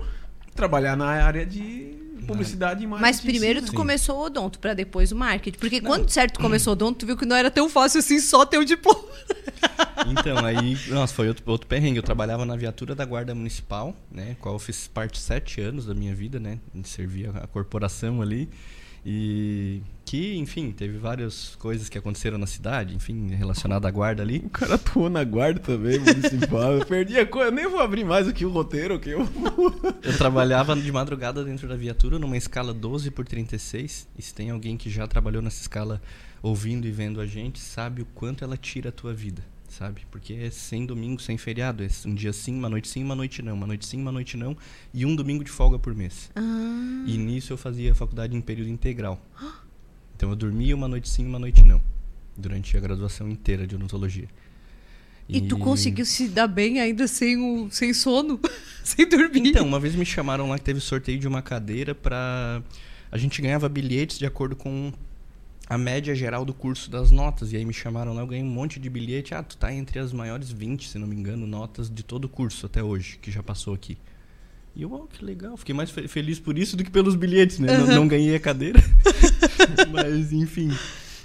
trabalhar 0.55 0.95
na 0.95 1.07
área 1.07 1.45
de 1.45 2.06
publicidade 2.25 2.83
e 2.83 2.87
marketing. 2.87 3.01
Mas 3.01 3.21
primeiro 3.21 3.61
tu 3.61 3.71
né? 3.71 3.77
começou 3.77 4.17
o 4.17 4.25
odonto, 4.25 4.59
pra 4.59 4.73
depois 4.73 5.11
o 5.11 5.15
marketing. 5.15 5.57
Porque 5.59 5.81
quando 5.81 6.09
certo 6.09 6.35
tu 6.35 6.39
começou 6.39 6.71
o 6.71 6.75
odonto, 6.77 6.99
tu 6.99 7.05
viu 7.05 7.17
que 7.17 7.25
não 7.25 7.35
era 7.35 7.51
tão 7.51 7.69
fácil 7.69 7.99
assim 7.99 8.19
só 8.19 8.45
ter 8.45 8.57
o 8.57 8.65
diploma. 8.65 9.03
Então, 10.09 10.45
aí, 10.45 10.77
nossa, 10.87 11.13
foi 11.13 11.27
outro, 11.27 11.43
outro 11.47 11.67
perrengue. 11.67 11.97
Eu 11.97 12.03
trabalhava 12.03 12.45
na 12.45 12.55
viatura 12.55 12.95
da 12.95 13.03
Guarda 13.03 13.35
Municipal, 13.35 13.95
né? 14.09 14.37
Qual 14.39 14.55
eu 14.55 14.59
fiz 14.59 14.87
parte 14.87 15.17
sete 15.17 15.59
anos 15.59 15.85
da 15.85 15.93
minha 15.93 16.15
vida, 16.15 16.39
né? 16.39 16.59
Servia 16.83 17.31
a 17.31 17.47
corporação 17.47 18.21
ali. 18.21 18.47
E 19.09 19.81
que, 20.03 20.35
enfim, 20.35 20.69
teve 20.69 20.97
várias 20.97 21.55
coisas 21.55 21.87
que 21.87 21.97
aconteceram 21.97 22.37
na 22.37 22.45
cidade, 22.45 22.93
enfim, 22.93 23.29
relacionada 23.29 23.87
à 23.87 23.91
guarda 23.91 24.21
ali. 24.21 24.39
O 24.45 24.49
cara 24.49 24.75
atuou 24.75 25.09
na 25.09 25.23
guarda 25.23 25.61
também, 25.61 25.97
municipal. 25.97 26.73
Eu 26.73 26.85
perdi 26.85 27.17
a 27.17 27.25
coisa, 27.25 27.47
eu 27.47 27.53
nem 27.53 27.69
vou 27.69 27.79
abrir 27.79 28.03
mais 28.03 28.27
aqui 28.27 28.45
o 28.45 28.49
roteiro, 28.49 28.99
que 28.99 29.11
eu. 29.11 29.25
Eu 30.03 30.17
trabalhava 30.17 30.75
de 30.75 30.91
madrugada 30.91 31.41
dentro 31.41 31.69
da 31.69 31.75
viatura 31.77 32.19
numa 32.19 32.35
escala 32.35 32.73
12 32.73 33.09
por 33.11 33.25
36. 33.25 34.09
E 34.17 34.21
se 34.21 34.33
tem 34.33 34.49
alguém 34.49 34.75
que 34.75 34.89
já 34.89 35.07
trabalhou 35.07 35.41
nessa 35.41 35.61
escala 35.61 36.01
ouvindo 36.43 36.85
e 36.85 36.91
vendo 36.91 37.21
a 37.21 37.25
gente, 37.25 37.59
sabe 37.59 38.01
o 38.01 38.05
quanto 38.13 38.43
ela 38.43 38.57
tira 38.57 38.89
a 38.89 38.91
tua 38.91 39.13
vida, 39.13 39.41
sabe? 39.77 40.01
Porque 40.09 40.33
é 40.33 40.49
sem 40.49 40.85
domingo, 40.85 41.21
sem 41.21 41.37
feriado. 41.37 41.83
É 41.83 41.87
um 42.05 42.13
dia 42.13 42.33
sim, 42.33 42.55
uma 42.57 42.69
noite 42.69 42.87
sim, 42.87 43.03
uma 43.03 43.15
noite 43.15 43.41
não. 43.41 43.53
Uma 43.53 43.67
noite 43.67 43.85
sim, 43.85 44.01
uma 44.01 44.11
noite 44.11 44.35
não. 44.35 44.57
E 44.93 45.05
um 45.05 45.15
domingo 45.15 45.43
de 45.43 45.51
folga 45.51 45.77
por 45.77 45.93
mês. 45.93 46.31
Ah. 46.35 47.03
E 47.05 47.17
nisso 47.17 47.53
eu 47.53 47.57
fazia 47.57 47.93
faculdade 47.93 48.35
em 48.35 48.41
período 48.41 48.69
integral. 48.69 49.21
Então 50.15 50.29
eu 50.29 50.35
dormia 50.35 50.75
uma 50.75 50.87
noite 50.87 51.07
sim, 51.07 51.25
uma 51.25 51.39
noite 51.39 51.63
não. 51.63 51.81
Durante 52.35 52.75
a 52.75 52.79
graduação 52.79 53.29
inteira 53.29 53.67
de 53.67 53.75
odontologia. 53.75 54.27
E 55.29 55.41
tu 55.41 55.57
conseguiu 55.57 56.05
se 56.05 56.29
dar 56.29 56.47
bem 56.47 56.79
ainda 56.79 57.05
sem, 57.05 57.37
o, 57.37 57.69
sem 57.69 57.93
sono? 57.93 58.39
sem 58.83 59.07
dormir? 59.07 59.49
Então, 59.49 59.67
uma 59.67 59.79
vez 59.79 59.93
me 59.93 60.05
chamaram 60.05 60.47
lá 60.47 60.57
que 60.57 60.63
teve 60.63 60.79
sorteio 60.79 61.19
de 61.19 61.27
uma 61.27 61.41
cadeira 61.41 61.93
pra. 61.93 62.63
A 63.11 63.17
gente 63.17 63.41
ganhava 63.41 63.67
bilhetes 63.67 64.17
de 64.17 64.25
acordo 64.25 64.55
com 64.55 64.93
a 65.69 65.77
média 65.77 66.15
geral 66.15 66.45
do 66.45 66.53
curso 66.53 66.89
das 66.89 67.11
notas. 67.11 67.51
E 67.51 67.57
aí 67.57 67.65
me 67.65 67.73
chamaram 67.73 68.13
lá, 68.13 68.21
eu 68.21 68.27
ganhei 68.27 68.43
um 68.43 68.49
monte 68.49 68.79
de 68.79 68.89
bilhete. 68.89 69.33
Ah, 69.33 69.43
tu 69.43 69.57
tá 69.57 69.73
entre 69.73 69.99
as 69.99 70.13
maiores 70.13 70.49
20, 70.51 70.87
se 70.87 70.97
não 70.97 71.07
me 71.07 71.15
engano, 71.15 71.45
notas 71.45 71.89
de 71.89 72.03
todo 72.03 72.25
o 72.25 72.29
curso 72.29 72.65
até 72.65 72.81
hoje, 72.83 73.17
que 73.21 73.29
já 73.31 73.43
passou 73.43 73.73
aqui. 73.73 73.97
E 74.75 74.83
eu, 74.83 74.91
oh, 74.93 75.07
que 75.07 75.25
legal, 75.25 75.57
fiquei 75.57 75.73
mais 75.73 75.89
fe- 75.89 76.07
feliz 76.07 76.39
por 76.39 76.57
isso 76.57 76.77
do 76.77 76.83
que 76.83 76.91
pelos 76.91 77.15
bilhetes, 77.15 77.57
né? 77.59 77.75
Não, 77.77 77.87
não 77.87 78.07
ganhei 78.07 78.35
a 78.35 78.39
cadeira. 78.39 78.79
Mas, 79.91 80.31
enfim. 80.31 80.71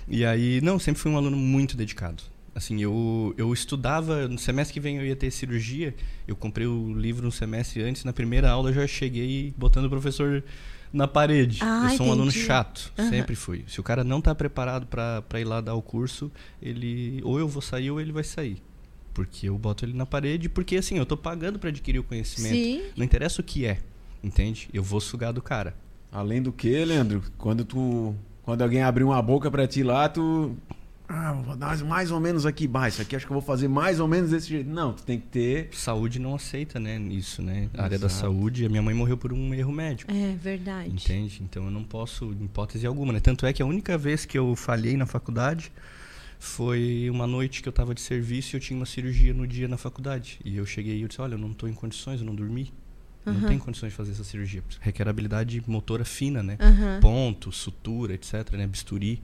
E 0.09 0.24
aí, 0.24 0.61
não, 0.62 0.78
sempre 0.78 1.01
fui 1.01 1.11
um 1.11 1.16
aluno 1.16 1.36
muito 1.36 1.76
dedicado. 1.76 2.22
Assim, 2.55 2.82
eu, 2.82 3.34
eu 3.38 3.53
estudava, 3.53 4.28
no 4.28 4.38
semestre 4.38 4.74
que 4.74 4.80
vem 4.80 4.97
eu 4.99 5.07
ia 5.07 5.16
ter 5.16 5.30
cirurgia, 5.30 5.95
eu 6.28 6.36
comprei 6.36 6.66
o 6.66 6.93
livro 6.95 7.26
um 7.26 7.30
semestre 7.30 7.82
antes, 7.82 8.05
na 8.05 8.12
primeira 8.12 8.51
aula 8.51 8.70
eu 8.70 8.74
já 8.74 8.86
cheguei 8.86 9.55
botando 9.57 9.86
o 9.86 9.90
professor 9.90 10.45
na 10.93 11.09
parede. 11.09 11.59
Ah, 11.62 11.88
eu 11.90 11.97
sou 11.97 12.07
um 12.07 12.12
aluno 12.12 12.30
entendi. 12.30 12.45
chato, 12.45 12.93
Aham. 12.99 13.09
sempre 13.11 13.34
fui. 13.34 13.64
Se 13.66 13.80
o 13.80 13.82
cara 13.82 14.05
não 14.05 14.20
tá 14.20 14.34
preparado 14.34 14.86
pra 14.86 15.22
pra 15.22 15.40
ir 15.40 15.45
lá 15.45 15.61
dar 15.61 15.74
o 15.74 15.82
curso, 15.82 16.30
ele 16.61 17.20
ou 17.24 17.38
eu 17.38 17.49
vou 17.49 17.62
sair 17.62 17.90
ou 17.90 18.01
ele 18.01 18.12
vai 18.12 18.24
sair. 18.24 18.62
Porque 19.14 19.49
eu 19.49 19.59
boto 19.59 19.84
ele 19.84 19.93
na 19.93 20.07
parede, 20.07 20.49
porque 20.49 20.76
assim, 20.76 20.97
eu 20.99 21.05
tô 21.07 21.16
pagando 21.16 21.59
pra 21.59 21.68
adquirir 21.68 21.99
o 21.99 22.05
conhecimento. 22.05 22.55
Sim. 22.55 22.82
Não 22.97 23.05
interessa 23.05 23.40
o 23.40 23.45
que 23.45 23.66
é, 23.66 23.78
entende? 24.22 24.68
Eu 24.72 24.82
vou 24.82 25.01
sugar 25.01 25.32
do 25.32 25.43
cara. 25.43 25.74
Além 26.11 26.43
do 26.43 26.53
que, 26.53 26.84
Leandro, 26.84 27.22
quando 27.38 27.64
tu. 27.64 28.14
Quando 28.43 28.62
alguém 28.62 28.82
abrir 28.82 29.05
uma 29.05 29.20
boca 29.22 29.51
pra 29.51 29.66
ti 29.66 29.82
lá, 29.82 30.09
tu. 30.09 30.57
Ah, 31.14 31.34
vou 31.34 31.54
dar 31.54 31.76
mais 31.84 32.10
ou 32.10 32.18
menos 32.18 32.46
aqui. 32.46 32.66
Bah, 32.66 32.88
isso 32.88 33.02
aqui 33.02 33.14
acho 33.14 33.26
que 33.26 33.32
eu 33.32 33.34
vou 33.34 33.42
fazer 33.42 33.68
mais 33.68 34.00
ou 34.00 34.08
menos 34.08 34.30
desse 34.30 34.48
jeito. 34.48 34.70
Não, 34.70 34.94
tu 34.94 35.02
tem 35.02 35.20
que 35.20 35.26
ter. 35.26 35.68
Saúde 35.72 36.18
não 36.18 36.34
aceita, 36.34 36.80
né, 36.80 36.96
isso, 37.10 37.42
né? 37.42 37.68
A 37.74 37.84
área 37.84 37.98
da 37.98 38.08
saúde, 38.08 38.64
a 38.64 38.68
minha 38.70 38.80
mãe 38.80 38.94
morreu 38.94 39.18
por 39.18 39.30
um 39.30 39.52
erro 39.52 39.70
médico. 39.70 40.10
É 40.10 40.34
verdade. 40.34 40.88
Entende? 40.88 41.42
Então 41.42 41.66
eu 41.66 41.70
não 41.70 41.84
posso, 41.84 42.32
em 42.32 42.46
hipótese 42.46 42.86
alguma, 42.86 43.12
né? 43.12 43.20
Tanto 43.20 43.44
é 43.44 43.52
que 43.52 43.62
a 43.62 43.66
única 43.66 43.98
vez 43.98 44.24
que 44.24 44.38
eu 44.38 44.56
falhei 44.56 44.96
na 44.96 45.04
faculdade 45.04 45.70
foi 46.38 47.08
uma 47.10 47.26
noite 47.26 47.62
que 47.62 47.68
eu 47.68 47.70
estava 47.70 47.94
de 47.94 48.00
serviço 48.00 48.54
e 48.54 48.54
eu 48.56 48.60
tinha 48.60 48.76
uma 48.76 48.86
cirurgia 48.86 49.34
no 49.34 49.46
dia 49.46 49.68
na 49.68 49.76
faculdade. 49.76 50.40
E 50.42 50.56
eu 50.56 50.64
cheguei 50.64 50.96
e 50.96 51.02
eu 51.02 51.08
disse, 51.08 51.20
olha, 51.20 51.34
eu 51.34 51.38
não 51.38 51.50
estou 51.50 51.68
em 51.68 51.74
condições, 51.74 52.20
eu 52.20 52.26
não 52.26 52.34
dormi. 52.34 52.72
Eu 53.24 53.32
Aham. 53.32 53.40
Não 53.40 53.48
tenho 53.48 53.60
condições 53.60 53.90
de 53.90 53.96
fazer 53.96 54.12
essa 54.12 54.24
cirurgia. 54.24 54.64
Requer 54.80 55.06
habilidade 55.08 55.62
motora 55.66 56.04
fina, 56.04 56.42
né? 56.42 56.56
Aham. 56.58 56.98
Ponto, 57.00 57.52
sutura, 57.52 58.14
etc, 58.14 58.52
né? 58.54 58.66
Bisturi. 58.66 59.22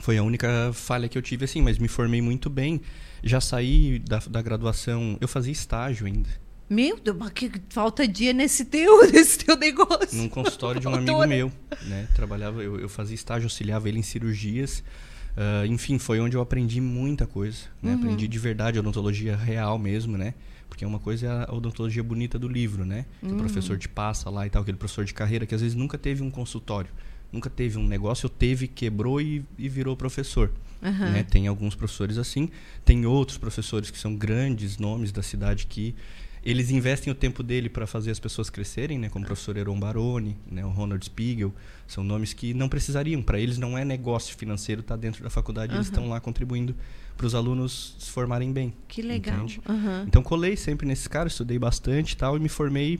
Foi 0.00 0.16
a 0.16 0.22
única 0.22 0.70
falha 0.72 1.08
que 1.08 1.18
eu 1.18 1.22
tive, 1.22 1.44
assim, 1.44 1.60
mas 1.60 1.78
me 1.78 1.88
formei 1.88 2.22
muito 2.22 2.48
bem. 2.48 2.80
Já 3.22 3.40
saí 3.40 3.98
da, 3.98 4.18
da 4.18 4.42
graduação, 4.42 5.18
eu 5.20 5.28
fazia 5.28 5.52
estágio 5.52 6.06
ainda. 6.06 6.30
Meu 6.68 6.98
Deus, 6.98 7.16
mas 7.16 7.30
que 7.30 7.50
falta 7.68 8.08
dia 8.08 8.32
nesse 8.32 8.64
teu, 8.64 9.06
nesse 9.12 9.38
teu 9.38 9.56
negócio. 9.56 10.16
num 10.16 10.28
consultório 10.28 10.80
de 10.80 10.88
um 10.88 10.94
amigo 10.96 11.26
meu, 11.26 11.52
né? 11.82 12.08
Trabalhava, 12.14 12.62
eu, 12.62 12.80
eu 12.80 12.88
fazia 12.88 13.14
estágio, 13.14 13.46
auxiliava 13.46 13.88
ele 13.88 13.98
em 13.98 14.02
cirurgias. 14.02 14.82
Ah, 15.36 15.66
enfim, 15.66 15.98
foi 15.98 16.20
onde 16.20 16.36
eu 16.36 16.40
aprendi 16.40 16.80
muita 16.80 17.26
coisa, 17.26 17.64
né? 17.82 17.94
Aprendi 17.94 18.28
de 18.28 18.38
verdade 18.38 18.78
odontologia 18.78 19.36
real 19.36 19.78
mesmo, 19.78 20.16
né? 20.16 20.34
Porque 20.68 20.84
uma 20.84 20.98
coisa 20.98 21.26
é 21.26 21.50
a 21.50 21.54
odontologia 21.54 22.02
bonita 22.02 22.38
do 22.38 22.48
livro, 22.48 22.84
né? 22.84 23.06
Que 23.20 23.32
o 23.32 23.36
professor 23.36 23.78
te 23.78 23.88
passa 23.88 24.30
lá 24.30 24.46
e 24.46 24.50
tal, 24.50 24.62
aquele 24.62 24.76
professor 24.76 25.04
de 25.04 25.14
carreira 25.14 25.46
que 25.46 25.54
às 25.54 25.60
vezes 25.60 25.76
nunca 25.76 25.98
teve 25.98 26.22
um 26.22 26.30
consultório, 26.30 26.90
nunca 27.32 27.48
teve 27.48 27.78
um 27.78 27.86
negócio, 27.86 28.28
teve, 28.28 28.68
quebrou 28.68 29.20
e, 29.20 29.44
e 29.58 29.68
virou 29.68 29.96
professor. 29.96 30.50
Aham. 30.82 31.10
né? 31.10 31.22
Tem 31.22 31.46
alguns 31.46 31.74
professores 31.76 32.18
assim, 32.18 32.48
tem 32.84 33.06
outros 33.06 33.38
professores 33.38 33.90
que 33.90 33.98
são 33.98 34.16
grandes 34.16 34.78
nomes 34.78 35.12
da 35.12 35.22
cidade 35.22 35.66
que 35.66 35.94
eles 36.44 36.70
investem 36.70 37.12
o 37.12 37.14
tempo 37.14 37.40
dele 37.40 37.68
para 37.68 37.86
fazer 37.86 38.10
as 38.10 38.18
pessoas 38.18 38.50
crescerem, 38.50 38.98
né? 38.98 39.08
Como 39.08 39.24
o 39.24 39.26
professor 39.26 39.56
Eron 39.56 39.78
Baroni, 39.78 40.36
né? 40.50 40.64
o 40.64 40.70
Ronald 40.70 41.04
Spiegel, 41.04 41.54
são 41.86 42.02
nomes 42.02 42.32
que 42.32 42.52
não 42.52 42.68
precisariam. 42.68 43.22
Para 43.22 43.38
eles 43.38 43.58
não 43.58 43.78
é 43.78 43.84
negócio 43.84 44.36
financeiro 44.36 44.80
estar 44.80 44.96
dentro 44.96 45.22
da 45.22 45.30
faculdade, 45.30 45.72
eles 45.72 45.86
Aham. 45.86 45.92
estão 45.92 46.08
lá 46.08 46.20
contribuindo 46.20 46.74
para 47.16 47.26
os 47.26 47.34
alunos 47.36 47.94
se 47.98 48.10
formarem 48.10 48.52
bem. 48.52 48.74
Que 48.88 49.02
legal. 49.02 49.46
Aham. 49.68 50.04
Então 50.08 50.20
colei 50.20 50.56
sempre 50.56 50.84
nesses 50.84 51.06
caras, 51.06 51.32
estudei 51.32 51.60
bastante 51.60 52.16
tal, 52.16 52.36
e 52.36 52.40
me 52.40 52.48
formei 52.48 52.98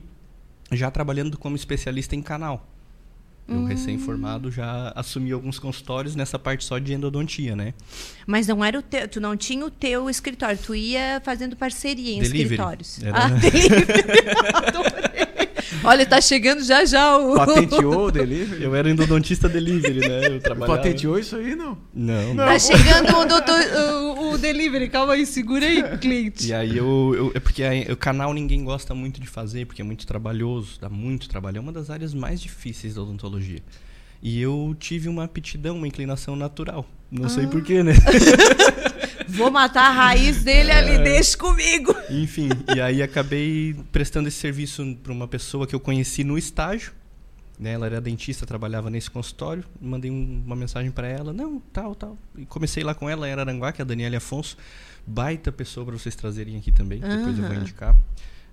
já 0.71 0.89
trabalhando 0.89 1.37
como 1.37 1.57
especialista 1.57 2.15
em 2.15 2.21
canal. 2.21 2.72
Eu, 3.45 3.55
Hum. 3.55 3.65
recém-formado, 3.65 4.49
já 4.49 4.93
assumi 4.95 5.31
alguns 5.33 5.59
consultórios 5.59 6.15
nessa 6.15 6.39
parte 6.39 6.63
só 6.63 6.79
de 6.79 6.93
endodontia, 6.93 7.55
né? 7.57 7.73
Mas 8.25 8.47
não 8.47 8.63
era 8.63 8.79
o 8.79 8.81
teu, 8.81 9.05
tu 9.07 9.19
não 9.19 9.35
tinha 9.35 9.65
o 9.65 9.69
teu 9.69 10.09
escritório, 10.09 10.57
tu 10.57 10.73
ia 10.73 11.21
fazendo 11.25 11.53
parceria 11.55 12.13
em 12.15 12.19
Delivery. 12.21 12.43
escritórios. 12.43 13.03
Era- 13.03 13.25
Ah, 13.25 13.27
delivery. 13.35 15.27
Olha, 15.83 16.05
tá 16.05 16.21
chegando 16.21 16.63
já 16.63 16.85
já 16.85 17.17
o. 17.17 17.35
Patenteou 17.35 18.07
o 18.07 18.11
delivery? 18.11 18.63
Eu 18.63 18.75
era 18.75 18.89
endodontista 18.89 19.49
delivery, 19.49 19.99
né? 19.99 20.27
Eu 20.27 20.39
trabalhava... 20.39 20.77
Patenteou 20.77 21.19
isso 21.19 21.35
aí, 21.35 21.55
não? 21.55 21.77
Não. 21.93 22.35
Tá 22.35 22.57
chegando 22.57 23.17
o, 23.17 23.25
doutor, 23.25 23.59
o, 24.17 24.31
o 24.33 24.37
delivery. 24.37 24.89
Calma 24.89 25.13
aí, 25.13 25.25
segura 25.25 25.65
aí, 25.65 25.97
cliente. 25.97 26.47
E 26.47 26.53
aí 26.53 26.77
eu, 26.77 27.13
eu 27.15 27.31
é 27.35 27.39
porque 27.39 27.63
aí, 27.63 27.91
o 27.91 27.97
canal 27.97 28.33
ninguém 28.33 28.63
gosta 28.63 28.95
muito 28.95 29.19
de 29.19 29.27
fazer, 29.27 29.65
porque 29.65 29.81
é 29.81 29.85
muito 29.85 30.07
trabalhoso, 30.07 30.79
dá 30.79 30.89
muito 30.89 31.27
trabalho. 31.27 31.57
É 31.57 31.59
uma 31.59 31.71
das 31.71 31.89
áreas 31.89 32.13
mais 32.13 32.41
difíceis 32.41 32.95
da 32.95 33.01
odontologia. 33.01 33.59
E 34.21 34.41
eu 34.41 34.73
tive 34.79 35.09
uma 35.09 35.25
aptidão, 35.25 35.75
uma 35.75 35.87
inclinação 35.87 36.35
natural. 36.35 36.85
Não 37.11 37.27
sei 37.27 37.45
porquê, 37.45 37.83
né? 37.83 37.91
Vou 39.27 39.49
matar 39.51 39.89
a 39.89 39.91
raiz 39.91 40.43
dele 40.43 40.71
ali, 40.71 40.97
deixa 41.03 41.37
comigo. 41.37 41.95
Enfim, 42.09 42.49
e 42.75 42.79
aí 42.81 43.01
acabei 43.01 43.75
prestando 43.91 44.27
esse 44.27 44.37
serviço 44.37 44.97
para 45.01 45.11
uma 45.11 45.27
pessoa 45.27 45.65
que 45.67 45.75
eu 45.75 45.79
conheci 45.79 46.23
no 46.23 46.37
estágio. 46.37 46.91
Né? 47.59 47.73
Ela 47.73 47.85
era 47.85 48.01
dentista, 48.01 48.45
trabalhava 48.45 48.89
nesse 48.89 49.09
consultório. 49.11 49.63
Mandei 49.79 50.09
um- 50.09 50.41
uma 50.45 50.55
mensagem 50.55 50.91
para 50.91 51.07
ela, 51.07 51.31
não, 51.31 51.59
tal, 51.71 51.93
tal. 51.95 52.17
E 52.37 52.45
comecei 52.45 52.83
lá 52.83 52.95
com 52.95 53.09
ela 53.09 53.27
em 53.27 53.31
Araranguá, 53.31 53.71
que 53.71 53.81
é 53.81 53.83
a 53.83 53.85
Daniela 53.85 54.17
Afonso. 54.17 54.57
Baita 55.05 55.51
pessoa 55.51 55.85
para 55.85 55.97
vocês 55.97 56.15
trazerem 56.15 56.57
aqui 56.57 56.71
também, 56.71 56.99
depois 56.99 57.37
eu 57.37 57.45
vou 57.45 57.55
indicar. 57.55 57.95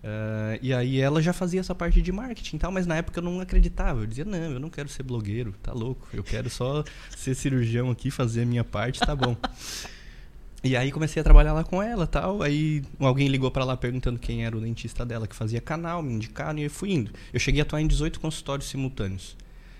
Ah, 0.02 0.58
e 0.62 0.72
aí 0.72 0.98
ela 1.00 1.20
já 1.22 1.32
fazia 1.32 1.60
essa 1.60 1.74
parte 1.74 2.00
de 2.02 2.10
marketing 2.12 2.56
e 2.56 2.58
tal, 2.58 2.72
mas 2.72 2.86
na 2.86 2.96
época 2.96 3.18
eu 3.20 3.22
não 3.24 3.40
acreditava. 3.40 4.00
Eu 4.00 4.06
dizia, 4.06 4.24
não, 4.24 4.38
eu 4.38 4.60
não 4.60 4.70
quero 4.70 4.88
ser 4.88 5.02
blogueiro, 5.02 5.54
tá 5.62 5.72
louco. 5.72 6.08
Eu 6.12 6.22
quero 6.24 6.48
só 6.50 6.84
ser 7.16 7.34
cirurgião 7.34 7.90
aqui, 7.90 8.10
fazer 8.10 8.42
a 8.42 8.46
minha 8.46 8.64
parte, 8.64 9.00
tá 9.00 9.14
bom. 9.14 9.36
E 10.62 10.76
aí 10.76 10.92
comecei 10.92 11.20
a 11.20 11.24
trabalhar 11.24 11.52
lá 11.54 11.64
com 11.64 11.82
ela 11.82 12.06
tal. 12.06 12.42
Aí 12.42 12.82
alguém 12.98 13.28
ligou 13.28 13.50
pra 13.50 13.64
lá 13.64 13.76
perguntando 13.76 14.18
quem 14.18 14.44
era 14.44 14.56
o 14.56 14.60
dentista 14.60 15.06
dela 15.06 15.26
que 15.26 15.34
fazia 15.34 15.60
canal, 15.60 16.02
me 16.02 16.12
indicaram 16.12 16.58
e 16.58 16.64
eu 16.64 16.70
fui 16.70 16.92
indo. 16.92 17.10
Eu 17.32 17.40
cheguei 17.40 17.60
a 17.60 17.64
atuar 17.64 17.80
em 17.80 17.86
18 17.86 18.20
consultórios 18.20 18.68
simultâneos. 18.68 19.36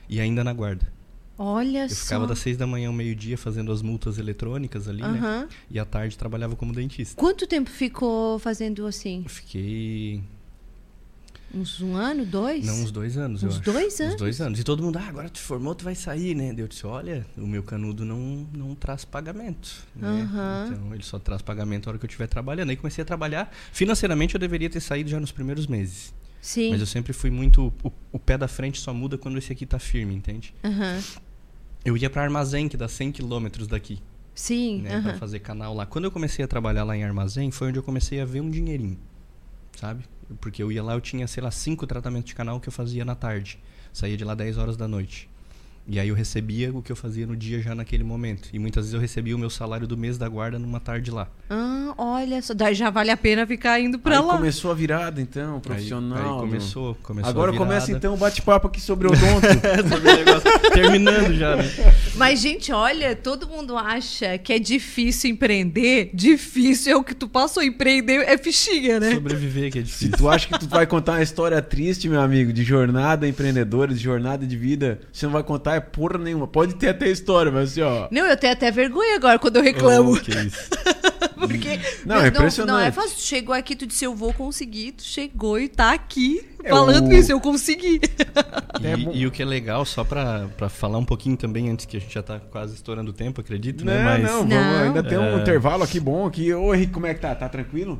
E 0.08 0.20
ainda 0.20 0.42
na 0.42 0.52
guarda. 0.52 0.90
Olha 1.38 1.84
Eu 1.84 1.88
só. 1.88 1.94
ficava 2.04 2.26
das 2.26 2.38
6 2.40 2.56
da 2.58 2.66
manhã 2.66 2.88
ao 2.88 2.92
meio-dia 2.94 3.38
fazendo 3.38 3.72
as 3.72 3.80
multas 3.80 4.18
eletrônicas 4.18 4.88
ali, 4.88 5.00
né? 5.02 5.08
Aham. 5.18 5.48
E 5.70 5.78
à 5.78 5.84
tarde 5.84 6.16
trabalhava 6.16 6.54
como 6.56 6.72
dentista. 6.72 7.14
Quanto 7.16 7.46
tempo 7.46 7.70
ficou 7.70 8.38
fazendo 8.38 8.86
assim? 8.86 9.22
Eu 9.24 9.30
fiquei. 9.30 10.22
Uns 11.52 11.80
um 11.80 11.96
ano, 11.96 12.24
dois? 12.24 12.64
Não, 12.64 12.74
uns 12.82 12.92
dois 12.92 13.16
anos, 13.16 13.42
eu 13.42 13.48
Uns 13.48 13.56
acho. 13.56 13.64
dois 13.64 13.94
Uns 13.94 14.00
anos? 14.00 14.16
dois 14.16 14.40
anos. 14.40 14.60
E 14.60 14.64
todo 14.64 14.82
mundo, 14.82 14.98
ah, 14.98 15.06
agora 15.08 15.28
tu 15.28 15.40
formou, 15.40 15.74
tu 15.74 15.84
vai 15.84 15.94
sair, 15.96 16.34
né? 16.34 16.54
Eu 16.56 16.68
disse, 16.68 16.86
olha, 16.86 17.26
o 17.36 17.46
meu 17.46 17.62
canudo 17.62 18.04
não, 18.04 18.46
não 18.54 18.74
traz 18.76 19.04
pagamento. 19.04 19.84
Né? 19.96 20.08
Aham. 20.22 20.70
Então 20.72 20.94
ele 20.94 21.02
só 21.02 21.18
traz 21.18 21.42
pagamento 21.42 21.86
na 21.86 21.90
hora 21.90 21.98
que 21.98 22.04
eu 22.04 22.08
estiver 22.08 22.28
trabalhando. 22.28 22.70
Aí 22.70 22.76
comecei 22.76 23.02
a 23.02 23.04
trabalhar. 23.04 23.52
Financeiramente 23.72 24.34
eu 24.34 24.38
deveria 24.40 24.70
ter 24.70 24.80
saído 24.80 25.10
já 25.10 25.18
nos 25.18 25.32
primeiros 25.32 25.66
meses. 25.66 26.14
Sim. 26.40 26.70
Mas 26.70 26.80
eu 26.80 26.86
sempre 26.86 27.12
fui 27.12 27.30
muito. 27.30 27.72
O, 27.82 27.92
o 28.12 28.18
pé 28.18 28.38
da 28.38 28.46
frente 28.48 28.78
só 28.80 28.94
muda 28.94 29.18
quando 29.18 29.36
esse 29.36 29.52
aqui 29.52 29.66
tá 29.66 29.78
firme, 29.78 30.14
entende? 30.14 30.54
Aham. 30.64 31.02
Eu 31.84 31.96
ia 31.96 32.08
pra 32.08 32.22
armazém, 32.22 32.68
que 32.68 32.76
dá 32.76 32.86
100 32.88 33.10
quilômetros 33.12 33.66
daqui, 33.66 33.98
Sim. 34.34 34.82
né? 34.82 35.00
Pra 35.00 35.10
aham. 35.10 35.18
fazer 35.18 35.40
canal 35.40 35.74
lá. 35.74 35.84
Quando 35.84 36.04
eu 36.04 36.10
comecei 36.10 36.44
a 36.44 36.48
trabalhar 36.48 36.84
lá 36.84 36.96
em 36.96 37.02
armazém, 37.02 37.50
foi 37.50 37.68
onde 37.68 37.78
eu 37.78 37.82
comecei 37.82 38.20
a 38.20 38.24
ver 38.24 38.40
um 38.40 38.50
dinheirinho, 38.50 38.98
sabe? 39.78 40.04
Porque 40.40 40.62
eu 40.62 40.70
ia 40.70 40.82
lá, 40.82 40.94
eu 40.94 41.00
tinha, 41.00 41.26
sei 41.26 41.42
lá, 41.42 41.50
cinco 41.50 41.86
tratamentos 41.86 42.28
de 42.28 42.34
canal 42.34 42.60
que 42.60 42.68
eu 42.68 42.72
fazia 42.72 43.04
na 43.04 43.14
tarde. 43.14 43.58
Saía 43.92 44.16
de 44.16 44.24
lá 44.24 44.34
10 44.34 44.58
horas 44.58 44.76
da 44.76 44.86
noite. 44.86 45.29
E 45.92 45.98
aí 45.98 46.08
eu 46.08 46.14
recebia 46.14 46.72
o 46.72 46.80
que 46.80 46.92
eu 46.92 46.96
fazia 46.96 47.26
no 47.26 47.34
dia 47.36 47.60
já 47.60 47.74
naquele 47.74 48.04
momento. 48.04 48.48
E 48.52 48.58
muitas 48.60 48.84
vezes 48.84 48.94
eu 48.94 49.00
recebia 49.00 49.34
o 49.34 49.38
meu 49.38 49.50
salário 49.50 49.88
do 49.88 49.96
mês 49.98 50.16
da 50.16 50.28
guarda 50.28 50.56
numa 50.56 50.78
tarde 50.78 51.10
lá. 51.10 51.28
Ah, 51.50 51.92
olha 51.98 52.40
só. 52.40 52.54
Daí 52.54 52.74
já 52.76 52.90
vale 52.90 53.10
a 53.10 53.16
pena 53.16 53.44
ficar 53.44 53.80
indo 53.80 53.98
pra 53.98 54.20
aí 54.20 54.24
lá. 54.24 54.36
começou 54.36 54.70
a 54.70 54.74
virada, 54.74 55.20
então, 55.20 55.56
Aí- 55.56 55.60
profissional. 55.60 56.34
Aí, 56.34 56.40
começou, 56.40 56.94
começou 57.02 57.28
Agora 57.28 57.50
a 57.52 57.56
começa 57.56 57.90
então 57.90 58.14
o 58.14 58.16
bate-papo 58.16 58.68
aqui 58.68 58.80
sobre 58.80 59.08
odonto. 59.08 59.20
Sobre 59.90 60.08
o 60.10 60.16
negócio 60.16 60.50
terminando 60.72 61.34
já, 61.34 61.56
né? 61.56 61.64
Mas, 62.14 62.40
gente, 62.40 62.70
olha, 62.70 63.16
todo 63.16 63.48
mundo 63.48 63.76
acha 63.76 64.38
que 64.38 64.52
é 64.52 64.58
difícil 64.60 65.30
empreender. 65.30 66.10
Difícil 66.14 66.92
é 66.92 66.96
o 66.96 67.02
que 67.02 67.14
tu 67.14 67.28
passou. 67.28 67.62
Empreender 67.62 68.20
é 68.28 68.38
fichinha, 68.38 69.00
né? 69.00 69.12
Sobreviver 69.14 69.72
que 69.72 69.78
é 69.80 69.82
Se 69.84 69.88
difícil. 69.88 70.16
tu 70.16 70.28
acha 70.28 70.46
que 70.46 70.58
tu 70.58 70.68
vai 70.68 70.86
contar 70.86 71.12
uma 71.14 71.22
história 71.22 71.60
triste, 71.60 72.08
meu 72.08 72.20
amigo, 72.20 72.52
de 72.52 72.62
jornada 72.62 73.26
empreendedora, 73.26 73.92
de 73.92 74.00
jornada 74.00 74.46
de 74.46 74.56
vida, 74.56 75.00
você 75.12 75.26
não 75.26 75.32
vai 75.32 75.42
contar 75.42 75.79
é 75.80 75.90
porra 75.90 76.18
nenhuma. 76.18 76.46
Pode 76.46 76.74
ter 76.74 76.88
até 76.88 77.08
história, 77.08 77.50
mas 77.50 77.70
assim, 77.72 77.82
ó. 77.82 78.08
Não, 78.10 78.26
eu 78.26 78.36
tenho 78.36 78.52
até 78.52 78.70
vergonha 78.70 79.16
agora 79.16 79.38
quando 79.38 79.56
eu 79.56 79.62
reclamo. 79.62 80.12
Oh, 80.12 80.16
que 80.20 80.30
isso. 80.30 80.70
Porque. 81.40 81.80
Não, 82.04 82.16
é 82.20 82.28
impressionante. 82.28 82.76
Não, 82.76 82.80
é 82.86 82.92
fácil. 82.92 83.16
Tu 83.16 83.22
chegou 83.22 83.54
aqui, 83.54 83.74
tu 83.74 83.86
disse 83.86 84.04
eu 84.04 84.14
vou 84.14 84.32
conseguir. 84.32 84.92
Tu 84.92 85.02
chegou 85.02 85.58
e 85.58 85.68
tá 85.68 85.92
aqui 85.92 86.46
É, 86.62 86.68
falando 86.68 87.08
o- 87.08 87.12
isso, 87.12 87.32
eu 87.32 87.40
consegui. 87.40 87.98
É. 88.82 88.94
E, 89.14 89.20
e 89.20 89.26
o 89.26 89.30
que 89.30 89.42
é 89.42 89.44
legal, 89.46 89.84
só 89.86 90.04
pra, 90.04 90.48
pra 90.56 90.68
falar 90.68 90.98
um 90.98 91.04
pouquinho 91.04 91.36
também, 91.36 91.70
antes 91.70 91.86
que 91.86 91.96
a 91.96 92.00
gente 92.00 92.12
já 92.12 92.22
tá 92.22 92.38
quase 92.38 92.74
estourando 92.74 93.10
o 93.10 93.14
tempo, 93.14 93.40
acredito, 93.40 93.84
Não, 93.84 93.92
né? 93.92 94.04
Mas 94.04 94.22
não, 94.22 94.38
vamos, 94.40 94.48
Não. 94.54 94.82
ainda 94.82 95.02
tem 95.02 95.16
um 95.18 95.38
É. 95.38 95.40
intervalo 95.40 95.82
aqui 95.82 95.98
bom 95.98 96.26
aqui. 96.26 96.52
Ô 96.52 96.74
Henrique, 96.74 96.92
como 96.92 97.06
é 97.06 97.14
que 97.14 97.20
tá? 97.20 97.34
Tá 97.34 97.48
tranquilo? 97.48 97.98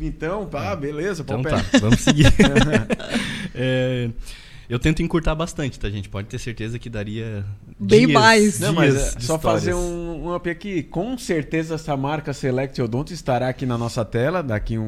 Então, 0.00 0.46
tá, 0.46 0.76
beleza. 0.76 1.22
Então 1.22 1.42
tá, 1.42 1.56
vamos 1.80 2.00
seguir. 2.00 2.26
É, 3.60 4.10
eu 4.68 4.78
tento 4.78 5.02
encurtar 5.02 5.34
bastante, 5.34 5.78
tá, 5.78 5.88
gente? 5.88 6.08
Pode 6.08 6.28
ter 6.28 6.38
certeza 6.38 6.78
que 6.78 6.90
daria. 6.90 7.44
Bem 7.80 8.06
dias, 8.06 8.12
mais. 8.12 8.60
Não, 8.60 8.72
mas 8.72 8.94
é 8.94 9.16
de 9.18 9.24
só 9.24 9.36
histórias. 9.36 9.42
fazer 9.64 9.74
um, 9.74 10.26
um 10.26 10.34
up 10.34 10.48
aqui. 10.50 10.82
Com 10.82 11.16
certeza 11.16 11.76
essa 11.76 11.96
marca 11.96 12.32
Select 12.32 12.80
Odonto 12.82 13.12
estará 13.12 13.48
aqui 13.48 13.64
na 13.64 13.78
nossa 13.78 14.04
tela 14.04 14.42
daqui 14.42 14.76
um, 14.76 14.82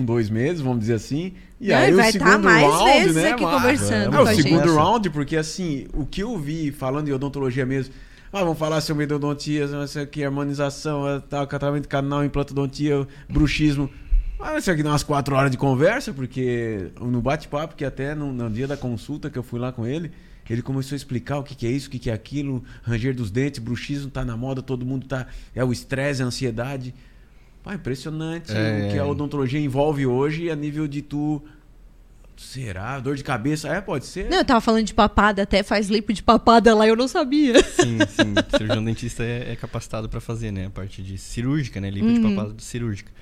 um 0.00 0.04
dois 0.04 0.30
meses, 0.30 0.60
vamos 0.60 0.80
dizer 0.80 0.94
assim. 0.94 1.34
E 1.60 1.68
Não, 1.68 1.76
aí 1.76 1.90
e 1.90 1.92
o 1.92 1.96
vai 1.96 2.12
tá 2.12 2.12
segundo 2.12 2.44
mais 2.44 2.66
round, 2.66 2.90
vezes 2.92 3.14
né? 3.16 3.30
aqui 3.32 3.42
mas- 3.42 3.54
conversando 3.60 4.04
Não, 4.12 4.18
com 4.18 4.24
o 4.24 4.28
a 4.28 4.34
segundo 4.34 4.62
gente. 4.68 4.74
round, 4.76 5.10
porque 5.10 5.36
assim, 5.36 5.86
o 5.92 6.06
que 6.06 6.22
eu 6.22 6.38
vi 6.38 6.70
falando 6.70 7.06
de 7.06 7.12
odontologia 7.12 7.66
mesmo. 7.66 7.92
Ah, 8.32 8.40
vamos 8.44 8.58
falar 8.58 8.80
sobre 8.80 9.04
endodontia, 9.04 9.66
não 9.66 9.86
sei 9.88 10.04
o 10.04 10.06
que, 10.06 10.22
harmonização, 10.24 11.20
tal, 11.28 11.46
tratamento 11.48 11.82
de 11.82 11.88
canal, 11.88 12.24
implantodontia, 12.24 13.04
bruxismo. 13.28 13.90
Ah, 14.42 14.56
isso 14.58 14.70
aqui 14.70 14.82
dá 14.82 14.90
umas 14.90 15.02
quatro 15.02 15.34
horas 15.36 15.50
de 15.50 15.56
conversa, 15.58 16.12
porque 16.12 16.90
no 17.00 17.20
bate-papo, 17.20 17.74
que 17.74 17.84
até 17.84 18.14
no, 18.14 18.32
no 18.32 18.48
dia 18.50 18.66
da 18.66 18.76
consulta 18.76 19.28
que 19.28 19.38
eu 19.38 19.42
fui 19.42 19.60
lá 19.60 19.70
com 19.70 19.86
ele, 19.86 20.10
ele 20.48 20.62
começou 20.62 20.94
a 20.94 20.96
explicar 20.96 21.38
o 21.38 21.44
que, 21.44 21.54
que 21.54 21.64
é 21.66 21.70
isso, 21.70 21.86
o 21.86 21.90
que, 21.92 21.98
que 21.98 22.10
é 22.10 22.12
aquilo, 22.12 22.64
ranger 22.82 23.14
dos 23.14 23.30
dentes, 23.30 23.60
bruxismo 23.60 24.10
tá 24.10 24.24
na 24.24 24.36
moda, 24.36 24.60
todo 24.60 24.84
mundo 24.84 25.06
tá. 25.06 25.26
É 25.54 25.62
o 25.64 25.70
estresse, 25.70 26.22
a 26.22 26.26
ansiedade. 26.26 26.92
Pá, 27.62 27.74
impressionante 27.74 28.50
É. 28.52 28.86
o 28.88 28.92
que 28.92 28.98
a 28.98 29.04
odontologia 29.06 29.60
envolve 29.60 30.06
hoje 30.06 30.50
a 30.50 30.56
nível 30.56 30.88
de 30.88 31.02
tu. 31.02 31.40
Será? 32.36 32.98
Dor 32.98 33.14
de 33.16 33.22
cabeça? 33.22 33.68
É, 33.68 33.80
pode 33.82 34.06
ser. 34.06 34.28
Não, 34.30 34.38
eu 34.38 34.44
tava 34.44 34.60
falando 34.62 34.84
de 34.86 34.94
papada, 34.94 35.42
até 35.42 35.62
faz 35.62 35.88
lipo 35.90 36.10
de 36.12 36.22
papada 36.22 36.74
lá, 36.74 36.86
eu 36.88 36.96
não 36.96 37.06
sabia. 37.06 37.62
Sim, 37.62 37.98
sim. 38.08 38.34
Cirurgião 38.56 38.82
dentista 38.82 39.22
é, 39.22 39.52
é 39.52 39.56
capacitado 39.56 40.08
pra 40.08 40.20
fazer, 40.22 40.50
né? 40.50 40.66
A 40.66 40.70
parte 40.70 41.02
de 41.02 41.18
cirúrgica, 41.18 41.80
né? 41.80 41.90
Lipo 41.90 42.08
de 42.12 42.18
Uhum. 42.18 42.34
papada 42.34 42.54
cirúrgica. 42.58 43.12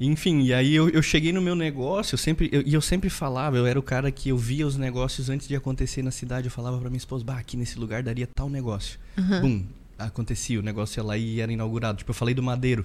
Enfim, 0.00 0.42
e 0.42 0.52
aí 0.52 0.74
eu, 0.74 0.88
eu 0.88 1.02
cheguei 1.02 1.32
no 1.32 1.40
meu 1.40 1.54
negócio, 1.54 2.14
eu 2.14 2.18
sempre, 2.18 2.48
eu- 2.52 2.62
e 2.66 2.74
eu 2.74 2.80
sempre 2.80 3.08
falava, 3.08 3.56
eu 3.56 3.66
era 3.66 3.78
o 3.78 3.82
cara 3.82 4.10
que 4.10 4.28
eu 4.30 4.36
via 4.38 4.66
os 4.66 4.76
negócios 4.76 5.30
antes 5.30 5.46
de 5.46 5.54
acontecer 5.54 6.02
na 6.02 6.10
cidade. 6.10 6.46
Eu 6.48 6.50
falava 6.50 6.78
pra 6.78 6.90
minha 6.90 6.98
esposa, 6.98 7.24
bah, 7.24 7.38
aqui 7.38 7.56
nesse 7.56 7.78
lugar 7.78 8.02
daria 8.02 8.26
tal 8.26 8.48
negócio. 8.50 8.98
Bum, 9.40 9.64
acontecia, 9.98 10.58
o 10.58 10.62
negócio 10.62 10.98
ia 11.00 11.04
lá 11.04 11.16
e 11.16 11.40
era 11.40 11.52
inaugurado. 11.52 11.98
Tipo, 11.98 12.10
eu 12.10 12.14
falei 12.14 12.34
do 12.34 12.42
Madeiro. 12.42 12.84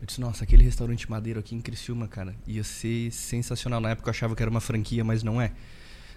Eu 0.00 0.06
disse, 0.06 0.20
nossa, 0.20 0.44
aquele 0.44 0.62
restaurante 0.62 1.10
Madeiro 1.10 1.40
aqui 1.40 1.54
em 1.56 1.60
Criciúma, 1.60 2.06
cara, 2.08 2.34
ia 2.46 2.62
ser 2.64 3.10
sensacional. 3.12 3.80
Na 3.80 3.90
época 3.90 4.08
eu 4.08 4.10
achava 4.12 4.34
que 4.36 4.42
era 4.42 4.50
uma 4.50 4.60
franquia, 4.60 5.02
mas 5.04 5.22
não 5.22 5.40
é. 5.42 5.50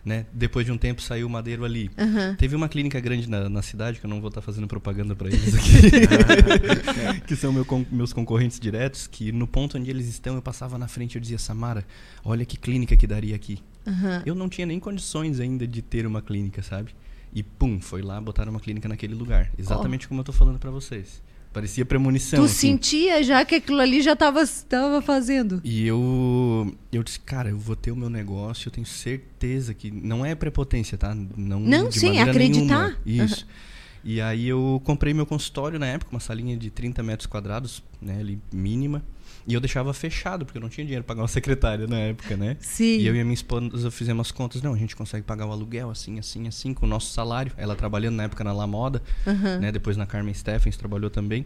Né? 0.04 0.26
Depois 0.34 0.66
de 0.66 0.72
um 0.72 0.78
tempo 0.80 0.99
saiu 0.99 1.28
o 1.28 1.30
Madeiro 1.30 1.64
ali. 1.64 1.91
Aham. 1.95 2.36
Teve 2.36 2.56
uma 2.56 2.68
clínica 2.68 2.99
grande 2.99 3.30
na, 3.30 3.47
na 3.47 3.62
cidade, 3.62 3.99
que 3.99 4.06
eu 4.06 4.10
não 4.10 4.20
vou 4.20 4.30
estar 4.30 4.41
fazendo 4.41 4.68
propaganda 4.68 5.16
para 5.16 5.28
eles 5.28 5.54
aqui, 5.54 7.22
que 7.28 7.36
são 7.36 7.52
meu 7.54 7.64
con- 7.64 7.86
meus 7.91 8.12
concorrentes 8.12 8.60
diretos, 8.60 9.06
que 9.08 9.32
no 9.32 9.45
ponto 9.45 9.78
onde 9.78 9.89
eles 9.89 10.08
estão 10.08 10.36
eu 10.36 10.41
passava 10.41 10.78
na 10.78 10.88
frente 10.88 11.14
e 11.14 11.18
eu 11.18 11.22
dizia, 11.22 11.38
Samara, 11.38 11.86
olha 12.24 12.43
que 12.45 12.58
clínica 12.58 12.97
que 12.97 13.06
daria 13.06 13.36
aqui. 13.36 13.60
Aham. 13.86 14.24
Eu 14.26 14.36
não 14.36 14.49
tinha 14.49 14.66
nem 14.66 14.80
condições 14.80 15.39
ainda 15.39 15.68
de 15.68 15.82
ter 15.82 16.06
uma 16.08 16.22
clínica, 16.22 16.62
sabe? 16.64 16.95
E 17.34 17.41
pum, 17.43 17.80
foi 17.80 18.02
lá, 18.02 18.20
botaram 18.20 18.52
uma 18.52 18.60
clínica 18.60 18.89
naquele 18.89 19.14
lugar. 19.16 19.52
Exatamente 19.58 20.08
como 20.08 20.20
eu 20.20 20.24
tô 20.24 20.34
falando 20.34 20.60
para 20.60 20.70
vocês. 20.72 21.22
Parecia 21.54 21.86
premonição. 21.86 22.39
Tu 22.39 22.45
assim. 22.45 22.72
sentia 22.72 23.22
já 23.22 23.43
que 23.43 23.56
aquilo 23.56 23.80
ali 23.82 24.02
já 24.02 24.16
tava, 24.16 24.41
tava 24.70 25.02
fazendo. 25.02 25.60
E 25.64 25.86
eu, 25.86 26.74
eu 26.91 27.04
disse, 27.04 27.20
cara, 27.20 27.49
eu 27.49 27.58
vou 27.58 27.76
ter 27.76 27.91
o 27.91 27.95
meu 27.95 28.10
negócio, 28.10 28.70
eu 28.70 28.72
tenho 28.72 28.88
certeza 28.88 29.74
que 29.74 29.91
não 29.91 30.26
é 30.26 30.34
prepotência, 30.34 30.97
tá? 30.97 31.14
Não, 31.14 31.60
Não, 31.60 31.91
sim, 31.91 32.20
acreditar. 32.20 32.97
nenhuma. 33.06 33.26
Isso. 33.26 33.45
E 34.04 34.20
aí 34.20 34.47
eu 34.47 34.82
comprei 34.84 35.14
meu 35.14 35.26
consultório 35.26 35.78
na 35.78 35.86
época, 35.86 36.12
uma 36.12 36.20
salinha 36.20 36.58
de 36.58 36.70
30 36.70 37.04
metros 37.04 37.28
quadrados, 37.28 37.84
né, 38.02 38.20
ali 38.20 38.39
mínima. 38.52 39.04
E 39.47 39.54
eu 39.54 39.60
deixava 39.60 39.91
fechado, 39.93 40.45
porque 40.45 40.58
eu 40.58 40.62
não 40.62 40.70
tinha 40.70 40.86
dinheiro 40.86 41.04
pra 41.04 41.16
pagar 41.16 41.24
uma 41.24 41.28
secretária 41.30 41.88
na 41.88 41.97
época, 41.97 42.38
né? 42.38 42.58
Sim. 42.60 42.99
E 42.99 43.08
eu 43.08 43.16
e 43.16 43.20
a 43.20 43.24
minha 43.24 43.34
esposa 43.34 43.89
fizemos 43.89 44.28
as 44.28 44.32
contas. 44.32 44.62
Não, 44.62 44.74
a 44.74 44.78
gente 44.78 44.95
consegue 44.95 45.26
pagar 45.26 45.47
o 45.47 45.52
aluguel 45.52 45.89
assim, 45.89 46.20
assim, 46.20 46.47
assim, 46.47 46.74
com 46.74 46.86
o 46.86 46.89
nosso 46.89 47.12
salário. 47.12 47.52
Ela 47.58 47.76
trabalhando 47.76 48.16
na 48.16 48.24
época 48.24 48.43
na 48.43 48.54
La 48.54 48.68
Moda, 48.68 49.02
Aham. 49.26 49.60
né? 49.60 49.72
Depois 49.72 49.97
na 49.97 50.06
Carmen 50.06 50.34
Stephens 50.34 50.78
trabalhou 50.78 51.10
também. 51.10 51.45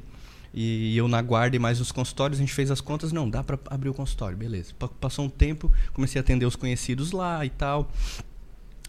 E 0.53 0.95
eu 0.95 1.08
na 1.10 1.22
guarda 1.22 1.56
e 1.58 1.60
mais 1.60 1.82
os 1.82 1.91
consultórios, 1.91 2.39
a 2.39 2.41
gente 2.41 2.53
fez 2.53 2.72
as 2.72 2.80
contas, 2.80 3.12
não, 3.12 3.30
dá 3.30 3.43
para 3.43 3.60
abrir 3.70 3.89
o 3.89 3.93
consultório, 3.93 4.38
beleza. 4.38 4.74
Passou 5.01 5.26
um 5.26 5.30
tempo, 5.30 5.70
comecei 5.93 6.18
a 6.18 6.22
atender 6.22 6.45
os 6.45 6.56
conhecidos 6.56 7.12
lá 7.12 7.45
e 7.45 7.49
tal. 7.49 7.91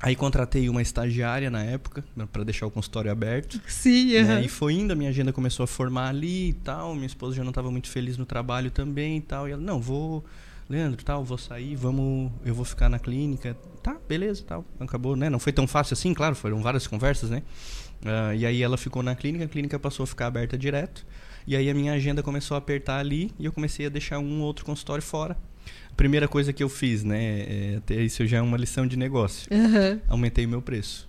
Aí 0.01 0.15
contratei 0.15 0.69
uma 0.69 0.83
estagiária 0.83 1.51
na 1.51 1.63
época, 1.63 2.05
para 2.31 2.45
deixar 2.45 2.67
o 2.67 2.71
consultório 2.71 3.11
aberto. 3.11 3.61
Sim, 3.67 4.13
né? 4.23 4.43
E 4.45 4.49
foi 4.49 4.75
indo, 4.75 4.93
a 4.93 4.95
minha 4.95 5.09
agenda 5.09 5.33
começou 5.33 5.65
a 5.65 5.67
formar 5.67 6.09
ali 6.09 6.51
e 6.51 6.53
tal. 6.53 6.95
Minha 6.95 7.07
esposa 7.07 7.35
já 7.35 7.43
não 7.43 7.51
estava 7.51 7.71
muito 7.71 7.89
feliz 7.89 8.19
no 8.19 8.27
trabalho 8.27 8.71
também 8.71 9.17
e 9.17 9.21
tal. 9.23 9.49
E 9.49 9.53
ela, 9.53 9.63
não, 9.63 9.81
vou, 9.81 10.23
Leandro, 10.69 11.03
tal, 11.03 11.25
vou 11.25 11.39
sair, 11.39 11.75
vamos, 11.77 12.31
eu 12.45 12.55
vou 12.55 12.65
ficar 12.65 12.91
na 12.91 12.99
clínica. 12.99 13.57
Tá, 13.83 13.97
beleza, 14.07 14.45
tal. 14.47 14.65
Acabou, 14.79 15.17
né? 15.17 15.31
Não 15.31 15.39
foi 15.39 15.53
tão 15.53 15.67
fácil 15.67 15.95
assim, 15.95 16.13
claro, 16.13 16.35
foram 16.35 16.61
várias 16.61 16.87
conversas, 16.87 17.31
né? 17.31 17.43
Uh, 18.03 18.35
e 18.37 18.45
aí 18.45 18.63
ela 18.63 18.77
ficou 18.77 19.03
na 19.03 19.15
clínica, 19.15 19.47
a 19.47 19.49
clínica 19.49 19.79
passou 19.79 20.05
a 20.05 20.07
ficar 20.07 20.27
aberta 20.27 20.59
direto. 20.59 21.07
E 21.47 21.57
aí 21.57 21.71
a 21.71 21.75
minha 21.75 21.95
agenda 21.95 22.23
começou 22.23 22.55
a 22.55 22.59
apertar 22.59 22.99
ali 22.99 23.33
e 23.39 23.47
eu 23.47 23.53
comecei 23.53 23.87
a 23.87 23.89
deixar 23.89 24.19
um 24.19 24.43
outro 24.43 24.65
consultório 24.65 25.03
fora 25.03 25.37
primeira 25.97 26.29
coisa 26.29 26.53
que 26.53 26.63
eu 26.63 26.69
fiz, 26.69 27.03
né? 27.03 27.41
É, 27.41 27.75
até 27.79 27.95
isso 27.97 28.27
já 28.27 28.39
é 28.39 28.43
uma 28.43 28.57
lição 28.57 28.87
de 28.87 28.97
negócio. 28.97 29.49
Uhum. 29.53 30.01
Aumentei 30.09 30.45
o 30.45 30.49
meu 30.49 30.63
preço. 30.63 31.09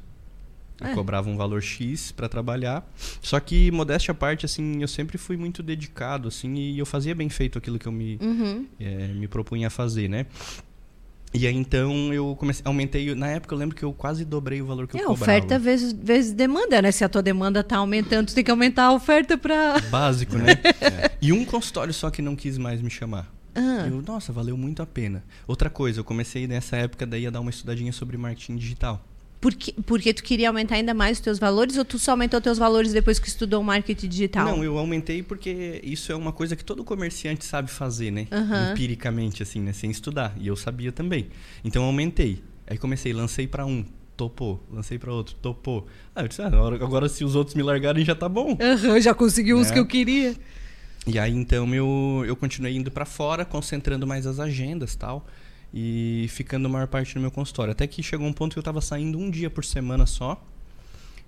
Eu 0.80 0.88
é. 0.88 0.94
cobrava 0.94 1.28
um 1.30 1.36
valor 1.36 1.62
X 1.62 2.12
para 2.12 2.30
trabalhar. 2.30 2.88
Só 3.22 3.40
que, 3.40 3.72
modéstia 3.72 4.12
à 4.12 4.16
parte, 4.16 4.46
assim, 4.46 4.82
eu 4.82 4.88
sempre 4.88 5.18
fui 5.18 5.36
muito 5.36 5.64
dedicado, 5.64 6.28
assim, 6.28 6.54
e 6.54 6.78
eu 6.78 6.86
fazia 6.86 7.16
bem 7.16 7.30
feito 7.30 7.58
aquilo 7.58 7.80
que 7.80 7.88
eu 7.88 7.92
me, 7.92 8.20
uhum. 8.22 8.66
é, 8.80 9.08
me 9.08 9.28
propunha 9.28 9.68
a 9.68 9.70
fazer, 9.72 10.08
né? 10.08 10.28
E 11.34 11.46
aí, 11.46 11.56
então, 11.56 12.14
eu 12.14 12.36
comecei, 12.40 12.62
aumentei. 12.66 13.14
Na 13.14 13.28
época, 13.28 13.54
eu 13.54 13.60
lembro 13.60 13.76
que 13.76 13.84
eu 13.84 13.92
quase 13.92 14.24
dobrei 14.24 14.62
o 14.62 14.66
valor 14.66 14.88
que 14.88 14.98
é, 14.98 15.02
eu 15.02 15.08
cobrava. 15.08 15.24
oferta 15.24 15.60
vezes, 15.60 15.92
vezes 15.92 16.32
demanda, 16.32 16.82
né? 16.82 16.92
Se 16.92 17.04
a 17.04 17.10
tua 17.10 17.22
demanda 17.22 17.64
tá 17.64 17.78
aumentando, 17.78 18.28
tu 18.28 18.36
tem 18.36 18.44
que 18.44 18.52
aumentar 18.52 18.86
a 18.86 18.94
oferta 18.94 19.38
para 19.38 19.80
Básico, 19.90 20.38
né? 20.38 20.54
é. 20.80 21.12
E 21.22 21.34
um 21.34 21.44
consultório 21.44 21.94
só 21.94 22.10
que 22.10 22.22
não 22.22 22.36
quis 22.36 22.58
mais 22.58 22.82
me 22.82 22.90
chamar. 22.90 23.37
Ah. 23.58 23.88
Eu, 23.88 24.03
nossa, 24.03 24.32
valeu 24.32 24.55
muito 24.55 24.84
a 24.84 24.86
pena. 24.86 25.24
Outra 25.47 25.70
coisa, 25.70 25.99
eu 25.99 26.03
comecei 26.03 26.45
nessa 26.47 26.78
época 26.78 27.05
daí 27.05 27.26
a 27.26 27.32
dar 27.32 27.41
uma 27.41 27.49
estudadinha 27.49 27.91
sobre 27.91 28.16
marketing 28.16 28.55
digital. 28.55 29.03
Porque, 29.41 29.74
porque 29.86 30.14
tu 30.14 30.24
queria 30.24 30.49
aumentar 30.49 30.76
ainda 30.76 30.93
mais 30.93 31.18
os 31.18 31.24
teus 31.24 31.38
valores 31.38 31.78
ou 31.78 31.86
tu 31.86 31.99
só 31.99 32.12
aumentou 32.12 32.39
teus 32.41 32.58
valores 32.58 32.91
depois 32.91 33.20
que 33.20 33.28
estudou 33.28 33.64
marketing 33.64 34.08
digital? 34.08 34.45
Não, 34.45 34.64
eu 34.64 34.78
aumentei 34.78 35.22
porque 35.22 35.80
isso 35.84 36.12
é 36.12 36.16
uma 36.16 36.32
coisa 36.32 36.55
que 36.55 36.64
todo 36.64 36.84
comerciante 36.84 37.45
sabe 37.45 37.70
fazer, 37.70 38.12
né? 38.12 38.28
Uhum. 38.32 38.72
Empiricamente, 38.72 39.43
assim, 39.43 39.60
né? 39.60 39.74
Sem 39.74 39.91
estudar. 39.91 40.36
E 40.39 40.47
eu 40.47 40.55
sabia 40.55 40.91
também. 40.91 41.28
Então 41.64 41.84
eu 41.84 41.88
aumentei. 41.88 42.43
Aí 42.66 42.78
comecei, 42.78 43.14
lancei 43.14 43.47
para 43.47 43.66
um, 43.66 43.86
topou. 44.16 44.64
Lancei 44.72 44.97
para 44.97 45.14
outro, 45.14 45.36
topou. 45.36 45.88
Ah, 46.16 46.24
eu 46.24 46.28
disse, 46.28 46.41
ah, 46.41 46.47
agora 46.47 47.08
se 47.08 47.24
os 47.24 47.36
outros 47.36 47.55
me 47.55 47.62
largarem 47.62 48.03
já 48.03 48.16
tá 48.16 48.28
bom. 48.28 48.58
Uhum, 48.60 48.99
já 48.99 49.14
consegui 49.14 49.53
os 49.53 49.68
né? 49.68 49.74
que 49.74 49.80
eu 49.80 49.86
queria. 49.86 50.36
E 51.06 51.20
aí 51.20 51.34
então 51.34 51.74
eu, 51.74 52.24
eu 52.26 52.36
continuei 52.36 52.76
indo 52.76 52.91
para 52.91 53.06
fora, 53.06 53.45
concentrando 53.45 54.08
mais 54.08 54.26
as 54.26 54.39
agendas 54.39 54.95
tal. 54.95 55.26
E 55.74 56.28
ficando 56.30 56.66
a 56.68 56.70
maior 56.70 56.88
parte 56.88 57.16
no 57.16 57.22
meu 57.22 57.32
consultório. 57.32 57.72
Até 57.72 57.86
que 57.86 58.02
chegou 58.02 58.26
um 58.26 58.34
ponto 58.34 58.54
que 58.54 58.60
eu 58.60 58.62
estava 58.62 58.82
saindo 58.82 59.20
um 59.20 59.30
dia 59.30 59.50
por 59.50 59.64
semana 59.66 60.06
só. 60.06 60.41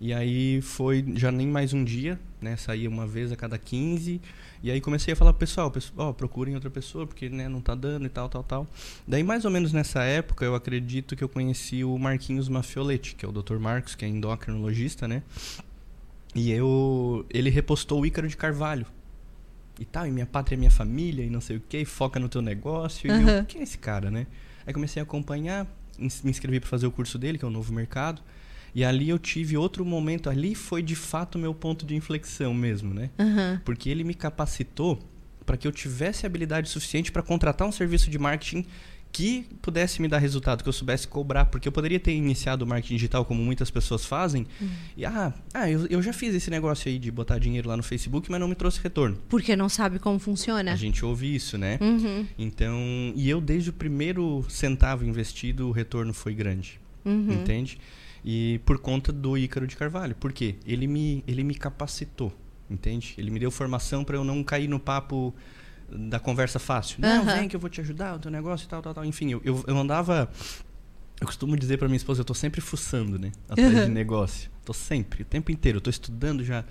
E 0.01 0.13
aí 0.13 0.61
foi 0.61 1.03
já 1.15 1.29
nem 1.29 1.45
mais 1.45 1.73
um 1.73 1.83
dia, 1.83 2.17
né? 2.41 2.55
Saía 2.55 2.89
uma 2.89 3.05
vez 3.05 3.33
a 3.33 3.35
cada 3.35 3.57
15. 3.57 4.21
E 4.63 4.71
aí 4.71 4.79
comecei 4.79 5.13
a 5.13 5.15
falar 5.15 5.33
pro 5.33 5.39
pessoal, 5.39 5.73
oh, 5.97 6.13
procurem 6.13 6.55
outra 6.55 6.69
pessoa, 6.69 7.05
porque 7.05 7.29
né, 7.29 7.49
não 7.49 7.61
tá 7.61 7.75
dando 7.75 8.05
e 8.05 8.09
tal, 8.09 8.29
tal, 8.29 8.43
tal. 8.43 8.67
Daí 9.05 9.23
mais 9.23 9.43
ou 9.43 9.51
menos 9.51 9.73
nessa 9.73 10.03
época 10.03 10.45
eu 10.45 10.55
acredito 10.55 11.15
que 11.17 11.23
eu 11.23 11.29
conheci 11.29 11.83
o 11.83 11.97
Marquinhos 11.97 12.47
Mafioletti, 12.47 13.15
que 13.15 13.25
é 13.25 13.29
o 13.29 13.31
Dr. 13.31 13.57
Marcos, 13.57 13.93
que 13.93 14.05
é 14.05 14.07
endocrinologista, 14.07 15.05
né? 15.05 15.21
E 16.33 16.51
eu 16.51 17.25
ele 17.29 17.49
repostou 17.49 18.01
o 18.01 18.05
Ícaro 18.05 18.27
de 18.27 18.37
Carvalho, 18.37 18.85
e 19.79 19.85
tal, 19.85 20.05
e 20.05 20.11
minha 20.11 20.25
pátria 20.25 20.55
é 20.55 20.59
minha 20.59 20.71
família, 20.71 21.23
e 21.23 21.29
não 21.29 21.41
sei 21.41 21.57
o 21.57 21.61
que, 21.61 21.85
foca 21.85 22.19
no 22.19 22.27
teu 22.27 22.41
negócio. 22.41 23.09
Uhum. 23.09 23.27
E 23.27 23.29
eu, 23.29 23.45
quem 23.45 23.61
é 23.61 23.63
esse 23.63 23.77
cara, 23.77 24.11
né? 24.11 24.27
Aí 24.67 24.73
comecei 24.73 24.99
a 24.99 25.03
acompanhar, 25.03 25.65
me 25.97 26.29
inscrevi 26.29 26.59
para 26.59 26.69
fazer 26.69 26.85
o 26.85 26.91
curso 26.91 27.17
dele, 27.17 27.37
que 27.37 27.45
é 27.45 27.47
o 27.47 27.51
Novo 27.51 27.73
Mercado. 27.73 28.21
E 28.75 28.83
ali 28.83 29.09
eu 29.09 29.17
tive 29.17 29.57
outro 29.57 29.83
momento, 29.83 30.29
ali 30.29 30.53
foi 30.53 30.83
de 30.83 30.95
fato 30.95 31.35
o 31.35 31.39
meu 31.39 31.53
ponto 31.53 31.85
de 31.85 31.95
inflexão 31.95 32.53
mesmo, 32.53 32.93
né? 32.93 33.09
Uhum. 33.17 33.59
Porque 33.65 33.89
ele 33.89 34.03
me 34.03 34.13
capacitou 34.13 34.99
para 35.45 35.57
que 35.57 35.67
eu 35.67 35.71
tivesse 35.71 36.25
habilidade 36.25 36.69
suficiente 36.69 37.11
para 37.11 37.23
contratar 37.23 37.67
um 37.67 37.71
serviço 37.71 38.09
de 38.11 38.19
marketing 38.19 38.65
que 39.11 39.45
pudesse 39.61 40.01
me 40.01 40.07
dar 40.07 40.19
resultado, 40.19 40.63
que 40.63 40.69
eu 40.69 40.73
soubesse 40.73 41.07
cobrar, 41.07 41.45
porque 41.45 41.67
eu 41.67 41.71
poderia 41.71 41.99
ter 41.99 42.13
iniciado 42.13 42.63
o 42.63 42.67
marketing 42.67 42.95
digital 42.95 43.25
como 43.25 43.43
muitas 43.43 43.69
pessoas 43.71 44.05
fazem, 44.05 44.45
uhum. 44.61 44.69
e 44.95 45.05
ah, 45.05 45.33
ah 45.53 45.69
eu, 45.69 45.87
eu 45.87 46.01
já 46.01 46.13
fiz 46.13 46.33
esse 46.35 46.49
negócio 46.49 46.89
aí 46.89 46.99
de 46.99 47.11
botar 47.11 47.39
dinheiro 47.39 47.67
lá 47.67 47.75
no 47.75 47.83
Facebook, 47.83 48.29
mas 48.29 48.39
não 48.39 48.47
me 48.47 48.55
trouxe 48.55 48.79
retorno. 48.81 49.17
Porque 49.27 49.55
não 49.55 49.67
sabe 49.67 49.99
como 49.99 50.19
funciona. 50.19 50.71
A 50.71 50.75
gente 50.75 51.03
ouve 51.03 51.33
isso, 51.33 51.57
né? 51.57 51.77
Uhum. 51.81 52.25
Então, 52.37 52.77
e 53.15 53.29
eu 53.29 53.41
desde 53.41 53.71
o 53.71 53.73
primeiro 53.73 54.45
centavo 54.47 55.03
investido, 55.05 55.67
o 55.67 55.71
retorno 55.71 56.13
foi 56.13 56.33
grande. 56.33 56.79
Uhum. 57.03 57.31
Entende? 57.31 57.79
E 58.23 58.59
por 58.65 58.77
conta 58.79 59.11
do 59.11 59.37
Ícaro 59.37 59.65
de 59.65 59.75
Carvalho. 59.75 60.15
Por 60.15 60.31
quê? 60.31 60.55
Ele 60.65 60.87
me, 60.87 61.23
ele 61.27 61.43
me 61.43 61.55
capacitou, 61.55 62.33
entende? 62.69 63.15
Ele 63.17 63.31
me 63.31 63.39
deu 63.39 63.49
formação 63.49 64.03
para 64.03 64.17
eu 64.17 64.23
não 64.23 64.43
cair 64.43 64.67
no 64.67 64.79
papo 64.79 65.33
da 65.91 66.19
conversa 66.19 66.59
fácil. 66.59 66.97
Não, 66.99 67.25
vem 67.25 67.47
que 67.47 67.55
eu 67.55 67.59
vou 67.59 67.69
te 67.69 67.81
ajudar, 67.81 68.15
o 68.15 68.19
teu 68.19 68.31
negócio 68.31 68.65
e 68.65 68.69
tal, 68.69 68.81
tal, 68.81 68.93
tal. 68.93 69.05
Enfim, 69.05 69.31
eu, 69.31 69.41
eu, 69.43 69.63
eu 69.67 69.77
andava. 69.77 70.29
Eu 71.19 71.27
costumo 71.27 71.57
dizer 71.57 71.77
para 71.77 71.87
minha 71.87 71.97
esposa, 71.97 72.21
eu 72.21 72.25
tô 72.25 72.33
sempre 72.33 72.61
fuçando, 72.61 73.19
né? 73.19 73.31
Atrás 73.49 73.73
uhum. 73.73 73.85
de 73.85 73.91
negócio. 73.91 74.49
Tô 74.63 74.73
sempre, 74.73 75.23
o 75.23 75.25
tempo 75.25 75.51
inteiro. 75.51 75.77
Eu 75.77 75.81
tô 75.81 75.89
estudando 75.89 76.43
já. 76.43 76.63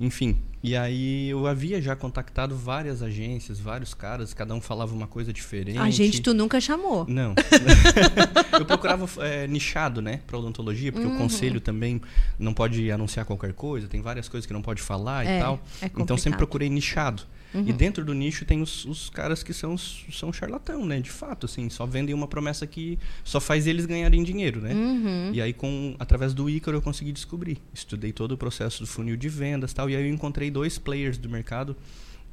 Enfim. 0.00 0.38
E 0.62 0.74
aí 0.74 1.28
eu 1.28 1.46
havia 1.46 1.80
já 1.80 1.94
contactado 1.94 2.56
várias 2.56 3.02
agências, 3.02 3.60
vários 3.60 3.92
caras, 3.92 4.32
cada 4.32 4.54
um 4.54 4.60
falava 4.60 4.94
uma 4.94 5.06
coisa 5.06 5.30
diferente. 5.30 5.78
A 5.78 5.90
gente 5.90 6.22
tu 6.22 6.32
nunca 6.32 6.58
chamou. 6.58 7.06
Não. 7.06 7.34
eu 8.58 8.64
procurava 8.64 9.06
é, 9.22 9.46
nichado, 9.46 10.00
né, 10.00 10.20
para 10.26 10.38
odontologia, 10.38 10.90
porque 10.90 11.06
uhum. 11.06 11.16
o 11.16 11.18
conselho 11.18 11.60
também 11.60 12.00
não 12.38 12.54
pode 12.54 12.90
anunciar 12.90 13.26
qualquer 13.26 13.52
coisa, 13.52 13.88
tem 13.88 14.00
várias 14.00 14.26
coisas 14.26 14.46
que 14.46 14.52
não 14.52 14.62
pode 14.62 14.80
falar 14.80 15.26
é, 15.26 15.36
e 15.36 15.40
tal. 15.40 15.60
É 15.82 15.90
então 15.98 16.16
sempre 16.16 16.38
procurei 16.38 16.70
nichado. 16.70 17.22
Uhum. 17.52 17.64
E 17.66 17.72
dentro 17.72 18.04
do 18.04 18.14
nicho 18.14 18.44
tem 18.44 18.62
os, 18.62 18.84
os, 18.84 19.10
caras 19.10 19.42
que 19.42 19.52
são, 19.52 19.76
são 19.76 20.32
charlatão, 20.32 20.86
né? 20.86 21.00
De 21.00 21.10
fato, 21.10 21.46
assim, 21.46 21.68
só 21.68 21.84
vendem 21.84 22.14
uma 22.14 22.28
promessa 22.28 22.66
que 22.66 22.98
só 23.24 23.40
faz 23.40 23.66
eles 23.66 23.86
ganharem 23.86 24.22
dinheiro, 24.22 24.60
né? 24.60 24.72
Uhum. 24.72 25.30
E 25.32 25.40
aí, 25.40 25.52
com, 25.52 25.96
através 25.98 26.32
do 26.32 26.48
Ícaro, 26.48 26.76
eu 26.76 26.82
consegui 26.82 27.12
descobrir. 27.12 27.58
Estudei 27.74 28.12
todo 28.12 28.32
o 28.32 28.38
processo 28.38 28.80
do 28.80 28.86
funil 28.86 29.16
de 29.16 29.28
vendas 29.28 29.72
tal. 29.72 29.90
E 29.90 29.96
aí 29.96 30.04
eu 30.04 30.12
encontrei 30.12 30.50
dois 30.50 30.78
players 30.78 31.18
do 31.18 31.28
mercado 31.28 31.76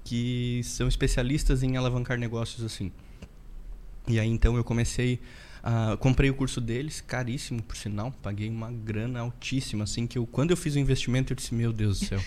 que 0.03 0.61
são 0.63 0.87
especialistas 0.87 1.63
em 1.63 1.75
alavancar 1.75 2.17
negócios 2.17 2.63
assim. 2.63 2.91
E 4.07 4.19
aí, 4.19 4.29
então, 4.29 4.55
eu 4.55 4.63
comecei 4.63 5.19
Uh, 5.67 5.97
comprei 5.97 6.29
o 6.29 6.33
curso 6.33 6.61
deles, 6.61 7.03
caríssimo 7.05 7.61
por 7.61 7.75
sinal, 7.75 8.13
paguei 8.23 8.49
uma 8.49 8.71
grana 8.71 9.19
altíssima, 9.19 9.83
assim, 9.83 10.07
que 10.07 10.17
eu, 10.17 10.25
quando 10.25 10.51
eu 10.51 10.57
fiz 10.57 10.75
o 10.75 10.79
investimento, 10.79 11.33
eu 11.33 11.35
disse, 11.35 11.53
meu 11.53 11.73
Deus 11.73 11.99
do 11.99 12.05
céu, 12.05 12.21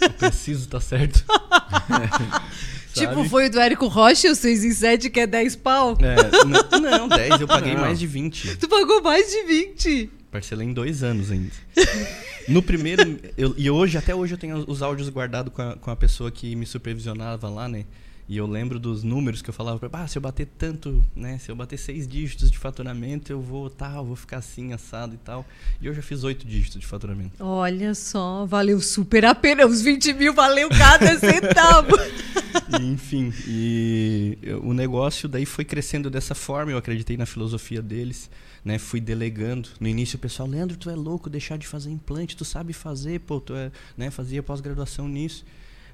eu 0.00 0.10
preciso 0.14 0.64
estar 0.64 0.78
tá 0.78 0.80
certo. 0.80 1.22
tipo, 2.94 3.22
foi 3.26 3.48
o 3.48 3.50
do 3.50 3.60
Érico 3.60 3.86
Rocha, 3.86 4.30
o 4.30 4.34
6 4.34 4.64
em 4.64 4.72
7, 4.72 5.10
que 5.10 5.20
é 5.20 5.26
10 5.26 5.56
pau? 5.56 5.98
É, 6.00 6.96
não, 6.98 7.06
10, 7.06 7.42
eu 7.42 7.46
paguei 7.46 7.74
não. 7.74 7.82
mais 7.82 7.98
de 7.98 8.06
20. 8.06 8.56
Tu 8.56 8.66
pagou 8.66 9.02
mais 9.02 9.30
de 9.30 9.42
20? 9.42 10.10
Parcelei 10.30 10.66
em 10.66 10.72
dois 10.72 11.02
anos 11.02 11.30
ainda. 11.30 11.52
No 12.48 12.62
primeiro, 12.62 13.20
eu, 13.36 13.54
e 13.56 13.70
hoje, 13.70 13.96
até 13.98 14.12
hoje 14.12 14.34
eu 14.34 14.38
tenho 14.38 14.64
os 14.66 14.82
áudios 14.82 15.08
guardados 15.08 15.52
com 15.52 15.62
a, 15.62 15.76
com 15.76 15.90
a 15.90 15.94
pessoa 15.94 16.32
que 16.32 16.56
me 16.56 16.66
supervisionava 16.66 17.48
lá, 17.48 17.68
né? 17.68 17.84
E 18.30 18.36
eu 18.36 18.46
lembro 18.46 18.78
dos 18.78 19.02
números 19.02 19.42
que 19.42 19.50
eu 19.50 19.52
falava 19.52 19.76
para 19.80 20.04
ah, 20.04 20.06
se 20.06 20.16
eu 20.16 20.22
bater 20.22 20.46
tanto, 20.56 21.04
né, 21.16 21.36
se 21.38 21.50
eu 21.50 21.56
bater 21.56 21.76
seis 21.76 22.06
dígitos 22.06 22.48
de 22.48 22.56
faturamento, 22.56 23.32
eu 23.32 23.40
vou 23.40 23.68
tal, 23.68 24.06
vou 24.06 24.14
ficar 24.14 24.36
assim, 24.36 24.72
assado 24.72 25.16
e 25.16 25.18
tal. 25.18 25.44
E 25.80 25.86
eu 25.86 25.92
já 25.92 26.00
fiz 26.00 26.22
oito 26.22 26.46
dígitos 26.46 26.80
de 26.80 26.86
faturamento. 26.86 27.32
Olha 27.40 27.92
só, 27.92 28.46
valeu 28.46 28.80
super 28.80 29.24
a 29.24 29.34
pena. 29.34 29.66
Os 29.66 29.82
20 29.82 30.12
mil 30.12 30.32
valeu 30.32 30.68
cada 30.68 31.18
centavo. 31.18 31.96
e, 32.80 32.86
enfim, 32.86 33.34
e 33.48 34.38
o 34.62 34.72
negócio 34.72 35.28
daí 35.28 35.44
foi 35.44 35.64
crescendo 35.64 36.08
dessa 36.08 36.32
forma. 36.32 36.70
Eu 36.70 36.78
acreditei 36.78 37.16
na 37.16 37.26
filosofia 37.26 37.82
deles, 37.82 38.30
né? 38.64 38.78
Fui 38.78 39.00
delegando. 39.00 39.70
No 39.80 39.88
início 39.88 40.14
o 40.14 40.20
pessoal, 40.20 40.48
Leandro, 40.48 40.76
tu 40.76 40.88
é 40.88 40.94
louco 40.94 41.28
deixar 41.28 41.58
de 41.58 41.66
fazer 41.66 41.90
implante, 41.90 42.36
tu 42.36 42.44
sabe 42.44 42.72
fazer, 42.72 43.18
pô, 43.18 43.40
tu 43.40 43.56
é, 43.56 43.72
né? 43.96 44.08
Fazia 44.08 44.40
pós-graduação 44.40 45.08
nisso. 45.08 45.44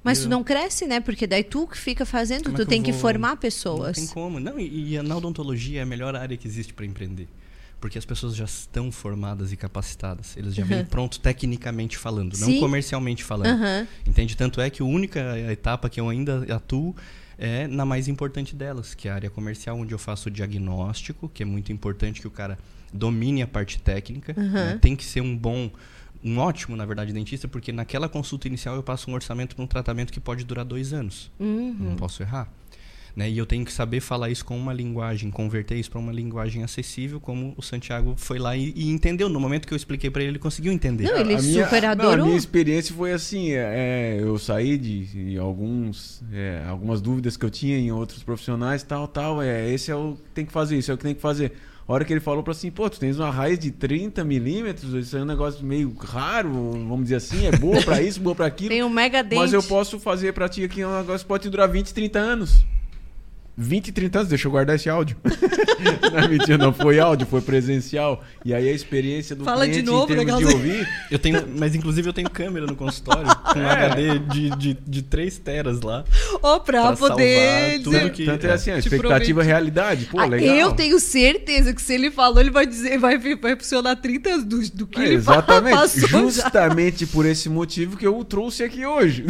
Mas 0.06 0.20
tu 0.20 0.28
não 0.28 0.44
cresce, 0.44 0.86
né? 0.86 1.00
Porque 1.00 1.26
daí 1.26 1.42
tu 1.42 1.66
que 1.66 1.76
fica 1.76 2.06
fazendo, 2.06 2.44
como 2.44 2.56
tu 2.56 2.62
é 2.62 2.64
que 2.64 2.70
tem 2.70 2.82
que 2.82 2.92
formar 2.92 3.36
pessoas. 3.36 3.98
Não 3.98 4.06
tem 4.06 4.14
como. 4.14 4.38
Não, 4.40 4.58
e, 4.58 4.94
e 4.94 5.02
na 5.02 5.16
odontologia 5.16 5.80
é 5.80 5.82
a 5.82 5.86
melhor 5.86 6.14
área 6.14 6.36
que 6.36 6.46
existe 6.46 6.72
para 6.72 6.86
empreender. 6.86 7.28
Porque 7.80 7.98
as 7.98 8.04
pessoas 8.04 8.34
já 8.34 8.44
estão 8.44 8.90
formadas 8.90 9.52
e 9.52 9.56
capacitadas. 9.56 10.36
Eles 10.36 10.54
já 10.54 10.62
uhum. 10.62 10.68
vêm 10.68 10.84
pronto 10.84 11.20
tecnicamente 11.20 11.98
falando, 11.98 12.34
Sim. 12.36 12.54
não 12.54 12.60
comercialmente 12.60 13.22
falando. 13.22 13.60
Uhum. 13.60 13.86
Entende? 14.06 14.36
Tanto 14.36 14.60
é 14.60 14.70
que 14.70 14.80
a 14.80 14.84
única 14.84 15.38
etapa 15.50 15.90
que 15.90 16.00
eu 16.00 16.08
ainda 16.08 16.46
atuo 16.54 16.94
é 17.38 17.66
na 17.66 17.84
mais 17.84 18.08
importante 18.08 18.56
delas, 18.56 18.94
que 18.94 19.08
é 19.08 19.10
a 19.10 19.14
área 19.14 19.30
comercial, 19.30 19.76
onde 19.76 19.92
eu 19.92 19.98
faço 19.98 20.28
o 20.28 20.32
diagnóstico, 20.32 21.28
que 21.28 21.42
é 21.42 21.46
muito 21.46 21.70
importante 21.70 22.20
que 22.20 22.26
o 22.26 22.30
cara 22.30 22.58
domine 22.92 23.42
a 23.42 23.46
parte 23.46 23.78
técnica. 23.78 24.34
Uhum. 24.36 24.52
Né? 24.52 24.78
Tem 24.80 24.96
que 24.96 25.04
ser 25.04 25.20
um 25.20 25.36
bom 25.36 25.70
um 26.24 26.38
ótimo, 26.38 26.76
na 26.76 26.84
verdade, 26.84 27.12
dentista, 27.12 27.46
porque 27.48 27.72
naquela 27.72 28.08
consulta 28.08 28.46
inicial 28.48 28.74
eu 28.76 28.82
passo 28.82 29.10
um 29.10 29.14
orçamento 29.14 29.54
para 29.56 29.64
um 29.64 29.66
tratamento 29.68 30.12
que 30.12 30.20
pode 30.20 30.44
durar 30.44 30.64
dois 30.64 30.92
anos. 30.92 31.30
Uhum. 31.38 31.76
Não 31.78 31.96
posso 31.96 32.22
errar. 32.22 32.48
Né? 33.14 33.30
E 33.30 33.38
eu 33.38 33.46
tenho 33.46 33.64
que 33.64 33.72
saber 33.72 34.00
falar 34.00 34.28
isso 34.28 34.44
com 34.44 34.58
uma 34.58 34.74
linguagem, 34.74 35.30
converter 35.30 35.74
isso 35.78 35.90
para 35.90 35.98
uma 35.98 36.12
linguagem 36.12 36.62
acessível, 36.62 37.18
como 37.18 37.54
o 37.56 37.62
Santiago 37.62 38.12
foi 38.18 38.38
lá 38.38 38.54
e, 38.54 38.74
e 38.76 38.90
entendeu. 38.90 39.30
No 39.30 39.40
momento 39.40 39.66
que 39.66 39.72
eu 39.72 39.76
expliquei 39.76 40.10
para 40.10 40.20
ele, 40.20 40.32
ele 40.32 40.38
conseguiu 40.38 40.70
entender. 40.70 41.04
Não, 41.04 41.16
ele 41.16 41.34
A 41.34 41.40
minha- 41.40 41.64
super 41.64 41.80
não, 41.82 41.88
adorou. 41.92 42.24
a 42.24 42.26
minha 42.26 42.36
experiência 42.36 42.94
foi 42.94 43.12
assim, 43.14 43.52
é, 43.52 44.18
eu 44.20 44.36
saí 44.38 44.76
de, 44.76 45.30
de 45.30 45.38
alguns, 45.38 46.22
é, 46.30 46.62
algumas 46.68 47.00
dúvidas 47.00 47.38
que 47.38 47.44
eu 47.46 47.48
tinha 47.50 47.78
em 47.78 47.90
outros 47.90 48.22
profissionais, 48.22 48.82
tal, 48.82 49.08
tal, 49.08 49.40
é, 49.40 49.72
esse 49.72 49.90
é 49.90 49.96
o 49.96 50.18
que 50.22 50.30
tem 50.34 50.44
que 50.44 50.52
fazer, 50.52 50.76
isso 50.76 50.90
é 50.90 50.94
o 50.94 50.98
que 50.98 51.04
tem 51.04 51.14
que 51.14 51.20
fazer. 51.22 51.52
A 51.88 51.92
hora 51.92 52.04
que 52.04 52.12
ele 52.12 52.20
falou 52.20 52.42
pra 52.42 52.50
assim, 52.50 52.68
pô, 52.68 52.90
tu 52.90 52.98
tens 52.98 53.18
uma 53.18 53.30
raiz 53.30 53.58
de 53.60 53.70
30 53.70 54.24
milímetros, 54.24 54.92
isso 54.94 55.16
é 55.16 55.22
um 55.22 55.24
negócio 55.24 55.64
meio 55.64 55.94
raro, 55.96 56.50
vamos 56.72 57.04
dizer 57.04 57.16
assim, 57.16 57.46
é 57.46 57.52
boa 57.52 57.80
pra 57.80 58.02
isso, 58.02 58.20
boa 58.20 58.34
pra 58.34 58.46
aquilo. 58.46 58.70
Tem 58.70 58.82
um 58.82 58.88
mega 58.88 59.22
dente. 59.22 59.40
Mas 59.40 59.52
eu 59.52 59.62
posso 59.62 60.00
fazer 60.00 60.32
pra 60.32 60.48
ti 60.48 60.64
aqui 60.64 60.84
um 60.84 60.98
negócio 60.98 61.20
que 61.20 61.28
pode 61.28 61.48
durar 61.48 61.68
20, 61.68 61.94
30 61.94 62.18
anos. 62.18 62.64
20, 63.56 63.90
30 63.92 64.18
anos, 64.18 64.28
deixa 64.28 64.46
eu 64.48 64.52
guardar 64.52 64.76
esse 64.76 64.88
áudio. 64.88 65.16
não 66.12 66.18
é 66.18 66.28
mentira, 66.28 66.58
não 66.58 66.72
foi 66.72 66.98
áudio, 67.00 67.26
foi 67.26 67.40
presencial. 67.40 68.22
E 68.44 68.52
aí 68.52 68.68
a 68.68 68.72
experiência 68.72 69.34
do 69.34 69.44
Fala 69.44 69.64
de 69.66 69.72
cliente 69.72 69.86
novo, 69.90 70.12
em 70.12 70.16
termos 70.16 70.38
de 70.38 70.44
ouvir. 70.44 70.88
Eu 71.10 71.18
tenho, 71.18 71.44
mas 71.58 71.74
inclusive 71.74 72.08
eu 72.08 72.12
tenho 72.12 72.28
câmera 72.30 72.66
no 72.66 72.76
consultório 72.76 73.24
com 73.52 73.58
É. 73.58 73.86
HD 73.86 74.18
de, 74.18 74.50
de, 74.56 74.78
de 74.86 75.02
3 75.02 75.38
teras 75.38 75.80
lá. 75.80 76.04
Ó, 76.42 76.58
pra, 76.58 76.82
pra 76.88 76.96
poder 76.96 77.38
salvar 77.38 77.78
tudo 77.82 77.90
dizer- 77.98 78.12
que- 78.12 78.24
Tanto 78.26 78.46
é 78.46 78.52
assim, 78.52 78.70
a 78.72 78.78
expectativa 78.78 79.40
prometi. 79.40 79.40
é 79.40 79.42
realidade. 79.52 80.04
Pô, 80.06 80.20
Ah, 80.20 80.26
legal. 80.26 80.54
Eu 80.54 80.72
tenho 80.72 81.00
certeza 81.00 81.72
que 81.72 81.80
se 81.80 81.94
ele 81.94 82.10
falou, 82.10 82.40
ele 82.40 82.50
vai 82.50 82.66
dizer, 82.66 82.98
vai, 82.98 83.16
vai 83.18 83.56
funcionar 83.56 83.96
30 83.96 84.28
anos 84.30 84.44
do, 84.44 84.70
do 84.76 84.86
que 84.86 85.00
É, 85.00 85.04
ele 85.04 85.14
exatamente. 85.14 85.76
passou 85.76 86.08
já. 86.08 86.18
Justamente 86.20 87.06
por 87.06 87.24
esse 87.24 87.48
motivo 87.48 87.96
que 87.96 88.06
eu 88.06 88.18
o 88.18 88.24
trouxe 88.24 88.62
aqui 88.64 88.84
hoje. 88.84 89.24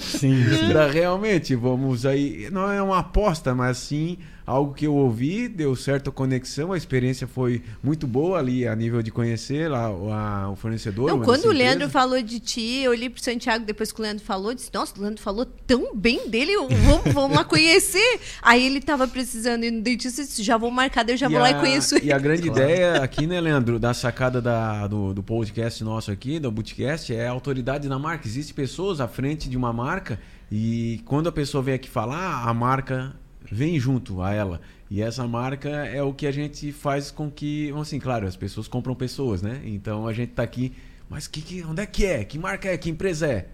Sim, 0.00 0.44
pra 0.70 0.86
realmente, 0.90 1.54
vamos 1.56 2.06
aí. 2.06 2.48
Não 2.52 2.70
é 2.70 2.80
uma 2.80 2.98
aposta, 3.00 3.54
mas 3.54 3.63
sim 3.72 4.18
algo 4.46 4.74
que 4.74 4.86
eu 4.86 4.94
ouvi, 4.94 5.48
deu 5.48 5.74
certa 5.74 6.10
conexão, 6.10 6.70
a 6.74 6.76
experiência 6.76 7.26
foi 7.26 7.62
muito 7.82 8.06
boa 8.06 8.38
ali 8.38 8.68
a 8.68 8.76
nível 8.76 9.00
de 9.02 9.10
conhecer 9.10 9.70
lá 9.70 9.90
o, 9.90 10.12
a- 10.12 10.50
o 10.50 10.56
fornecedor. 10.56 11.08
Não, 11.08 11.22
quando 11.22 11.46
o 11.46 11.50
Leandro 11.50 11.88
falou 11.88 12.20
de 12.20 12.38
ti, 12.40 12.80
eu 12.82 12.90
olhei 12.90 13.08
pro 13.08 13.22
Santiago 13.22 13.64
depois 13.64 13.90
que 13.90 13.98
o 14.00 14.02
Leandro 14.02 14.22
falou, 14.22 14.52
disse, 14.52 14.68
nossa, 14.74 14.92
o 14.98 15.00
Leandro 15.00 15.22
falou 15.22 15.46
tão 15.66 15.96
bem 15.96 16.28
dele, 16.28 16.52
vamos, 16.58 17.14
vamos 17.14 17.34
lá 17.34 17.42
conhecer. 17.42 18.20
Aí 18.42 18.66
ele 18.66 18.82
tava 18.82 19.08
precisando 19.08 19.64
ir 19.64 19.70
no 19.70 19.80
dentista, 19.80 20.20
eu 20.20 20.26
disse, 20.26 20.42
já 20.42 20.58
vou 20.58 20.70
marcar, 20.70 21.04
daí 21.04 21.14
eu 21.14 21.18
já 21.18 21.26
vou 21.28 21.38
lá 21.38 21.50
e 21.50 21.54
conheço 21.54 21.96
ele. 21.96 22.08
E 22.08 22.12
a 22.12 22.18
grande 22.18 22.42
Claro. 22.42 22.60
ideia 22.62 23.02
aqui, 23.02 23.26
né, 23.26 23.40
Leandro, 23.40 23.78
da 23.78 23.94
sacada 23.94 24.42
da- 24.42 24.86
do, 24.86 25.14
do 25.14 25.22
podcast 25.22 25.82
nosso 25.82 26.10
aqui, 26.10 26.38
do 26.38 26.50
Bootcast, 26.50 27.14
é 27.14 27.26
a 27.26 27.30
autoridade 27.30 27.88
na 27.88 27.98
marca. 27.98 28.28
Existem 28.28 28.54
pessoas 28.54 29.00
à 29.00 29.08
frente 29.08 29.48
de 29.48 29.56
uma 29.56 29.72
marca 29.72 30.20
e 30.52 31.00
quando 31.06 31.30
a 31.30 31.32
pessoa 31.32 31.62
vem 31.62 31.74
aqui 31.74 31.88
falar, 31.88 32.46
a 32.46 32.52
marca 32.52 33.16
vem 33.50 33.78
junto 33.78 34.22
a 34.22 34.32
ela. 34.32 34.60
E 34.90 35.02
essa 35.02 35.26
marca 35.26 35.68
é 35.68 36.02
o 36.02 36.12
que 36.12 36.26
a 36.26 36.32
gente 36.32 36.70
faz 36.72 37.10
com 37.10 37.30
que, 37.30 37.72
assim, 37.80 37.98
claro, 37.98 38.26
as 38.26 38.36
pessoas 38.36 38.68
compram 38.68 38.94
pessoas, 38.94 39.42
né? 39.42 39.60
Então 39.64 40.06
a 40.06 40.12
gente 40.12 40.30
tá 40.32 40.42
aqui, 40.42 40.72
mas 41.08 41.26
que, 41.26 41.40
que, 41.40 41.62
onde 41.64 41.82
é 41.82 41.86
que 41.86 42.04
é? 42.04 42.24
Que 42.24 42.38
marca 42.38 42.68
é? 42.68 42.76
Que 42.76 42.90
empresa 42.90 43.26
é? 43.26 43.48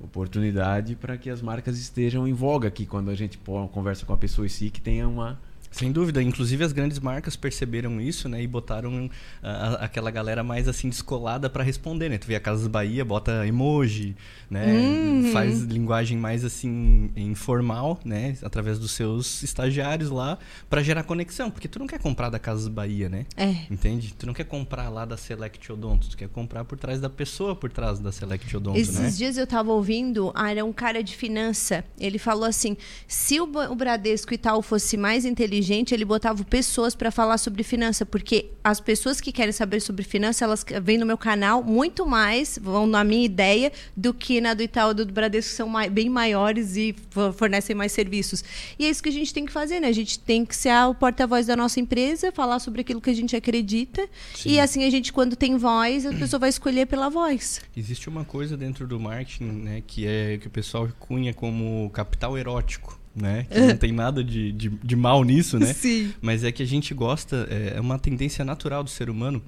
Oportunidade 0.00 0.94
para 0.94 1.16
que 1.16 1.28
as 1.28 1.40
marcas 1.42 1.78
estejam 1.78 2.28
em 2.28 2.32
voga 2.32 2.68
aqui 2.68 2.86
quando 2.86 3.10
a 3.10 3.14
gente 3.14 3.38
conversa 3.72 4.04
com 4.06 4.12
a 4.12 4.16
pessoa 4.16 4.46
em 4.46 4.48
si 4.48 4.70
que 4.70 4.80
tenha 4.80 5.08
uma 5.08 5.38
Sem 5.70 5.90
dúvida, 5.92 6.22
inclusive 6.22 6.64
as 6.64 6.72
grandes 6.72 6.98
marcas 6.98 7.36
perceberam 7.36 8.00
isso, 8.00 8.28
né, 8.30 8.42
e 8.42 8.46
botaram 8.46 9.10
a- 9.42 9.84
aquela 9.84 10.10
galera 10.10 10.42
mais 10.42 10.68
assim 10.68 10.88
descolada 10.88 11.50
para 11.50 11.62
responder, 11.62 12.08
né? 12.08 12.16
Tu 12.16 12.26
vê 12.26 12.34
a 12.36 12.40
Casas 12.40 12.66
Bahia, 12.66 13.04
bota 13.04 13.46
emoji, 13.46 14.16
né? 14.50 14.66
Uhum. 14.66 15.32
Faz 15.32 15.60
linguagem 15.62 16.16
mais 16.16 16.44
assim 16.44 17.10
informal, 17.16 17.98
né, 18.04 18.36
através 18.42 18.78
dos 18.78 18.92
seus 18.92 19.42
estagiários 19.42 20.10
lá 20.10 20.38
para 20.68 20.82
gerar 20.82 21.02
conexão, 21.02 21.50
porque 21.50 21.68
tu 21.68 21.78
não 21.78 21.86
quer 21.86 21.98
comprar 21.98 22.30
da 22.30 22.38
Casas 22.38 22.68
Bahia, 22.68 23.08
né? 23.08 23.26
É. 23.36 23.54
Entende? 23.70 24.14
Tu 24.14 24.26
não 24.26 24.34
quer 24.34 24.44
comprar 24.44 24.88
lá 24.88 25.04
da 25.04 25.16
Select 25.16 25.72
Odonto, 25.72 26.08
tu 26.10 26.16
quer 26.16 26.28
comprar 26.28 26.64
por 26.64 26.78
trás 26.78 27.00
da 27.00 27.10
pessoa 27.10 27.56
por 27.56 27.70
trás 27.70 27.98
da 27.98 28.12
Select 28.12 28.56
Odonto, 28.56 28.78
Esses 28.78 28.98
né? 28.98 29.10
dias 29.10 29.36
eu 29.36 29.46
tava 29.46 29.72
ouvindo, 29.72 30.32
ah, 30.34 30.50
era 30.50 30.64
um 30.64 30.72
cara 30.72 31.02
de 31.02 31.16
finança. 31.16 31.84
Ele 31.98 32.18
falou 32.18 32.44
assim: 32.44 32.76
se 33.06 33.40
o, 33.40 33.44
o 33.44 33.74
Bradesco 33.74 34.32
e 34.32 34.38
tal 34.38 34.62
fosse 34.62 34.96
mais 34.96 35.24
inteligente, 35.24 35.94
ele 35.94 36.04
botava 36.04 36.44
pessoas 36.44 36.94
para 36.94 37.10
falar 37.10 37.38
sobre 37.38 37.62
finança, 37.62 38.04
porque 38.06 38.50
as 38.62 38.80
pessoas 38.80 39.20
que 39.20 39.32
querem 39.32 39.52
saber 39.52 39.80
sobre 39.80 40.04
finança, 40.04 40.44
elas 40.44 40.64
vêm 40.82 40.98
no 40.98 41.06
meu 41.06 41.18
canal 41.18 41.62
muito 41.62 42.06
mais, 42.06 42.58
vão 42.60 42.86
na 42.86 43.02
minha 43.02 43.24
ideia, 43.24 43.72
do 43.96 44.12
que 44.12 44.35
na 44.40 44.54
do 44.54 44.62
Itaú 44.62 44.94
do 44.94 45.04
Bradesco, 45.06 45.52
são 45.54 45.70
bem 45.90 46.08
maiores 46.08 46.76
e 46.76 46.94
fo- 47.10 47.32
fornecem 47.32 47.74
mais 47.74 47.92
serviços. 47.92 48.42
E 48.78 48.84
é 48.84 48.90
isso 48.90 49.02
que 49.02 49.08
a 49.08 49.12
gente 49.12 49.32
tem 49.32 49.44
que 49.46 49.52
fazer, 49.52 49.80
né? 49.80 49.88
A 49.88 49.92
gente 49.92 50.18
tem 50.18 50.44
que 50.44 50.54
ser 50.56 50.70
a- 50.70 50.88
o 50.88 50.94
porta-voz 50.94 51.46
da 51.46 51.56
nossa 51.56 51.80
empresa, 51.80 52.30
falar 52.32 52.58
sobre 52.58 52.80
aquilo 52.80 53.00
que 53.00 53.10
a 53.10 53.14
gente 53.14 53.34
acredita. 53.36 54.08
Sim. 54.34 54.50
E 54.50 54.60
assim 54.60 54.84
a 54.84 54.90
gente, 54.90 55.12
quando 55.12 55.36
tem 55.36 55.56
voz, 55.56 56.06
a 56.06 56.12
pessoa 56.12 56.40
vai 56.40 56.48
escolher 56.48 56.86
pela 56.86 57.08
voz. 57.08 57.60
Existe 57.76 58.08
uma 58.08 58.24
coisa 58.24 58.56
dentro 58.56 58.86
do 58.86 58.98
marketing, 59.00 59.44
né, 59.44 59.82
que 59.86 60.06
é 60.06 60.38
que 60.38 60.46
o 60.46 60.50
pessoal 60.50 60.88
cunha 60.98 61.32
como 61.34 61.90
capital 61.90 62.36
erótico, 62.36 62.98
né? 63.14 63.46
Que 63.50 63.60
não 63.60 63.76
tem 63.76 63.92
nada 63.92 64.22
de, 64.22 64.52
de, 64.52 64.68
de 64.68 64.96
mal 64.96 65.24
nisso, 65.24 65.58
né? 65.58 65.72
Sim. 65.74 66.12
Mas 66.20 66.44
é 66.44 66.52
que 66.52 66.62
a 66.62 66.66
gente 66.66 66.92
gosta, 66.92 67.46
é 67.50 67.76
é 67.76 67.80
uma 67.80 67.98
tendência 67.98 68.44
natural 68.44 68.84
do 68.84 68.90
ser 68.90 69.08
humano 69.10 69.42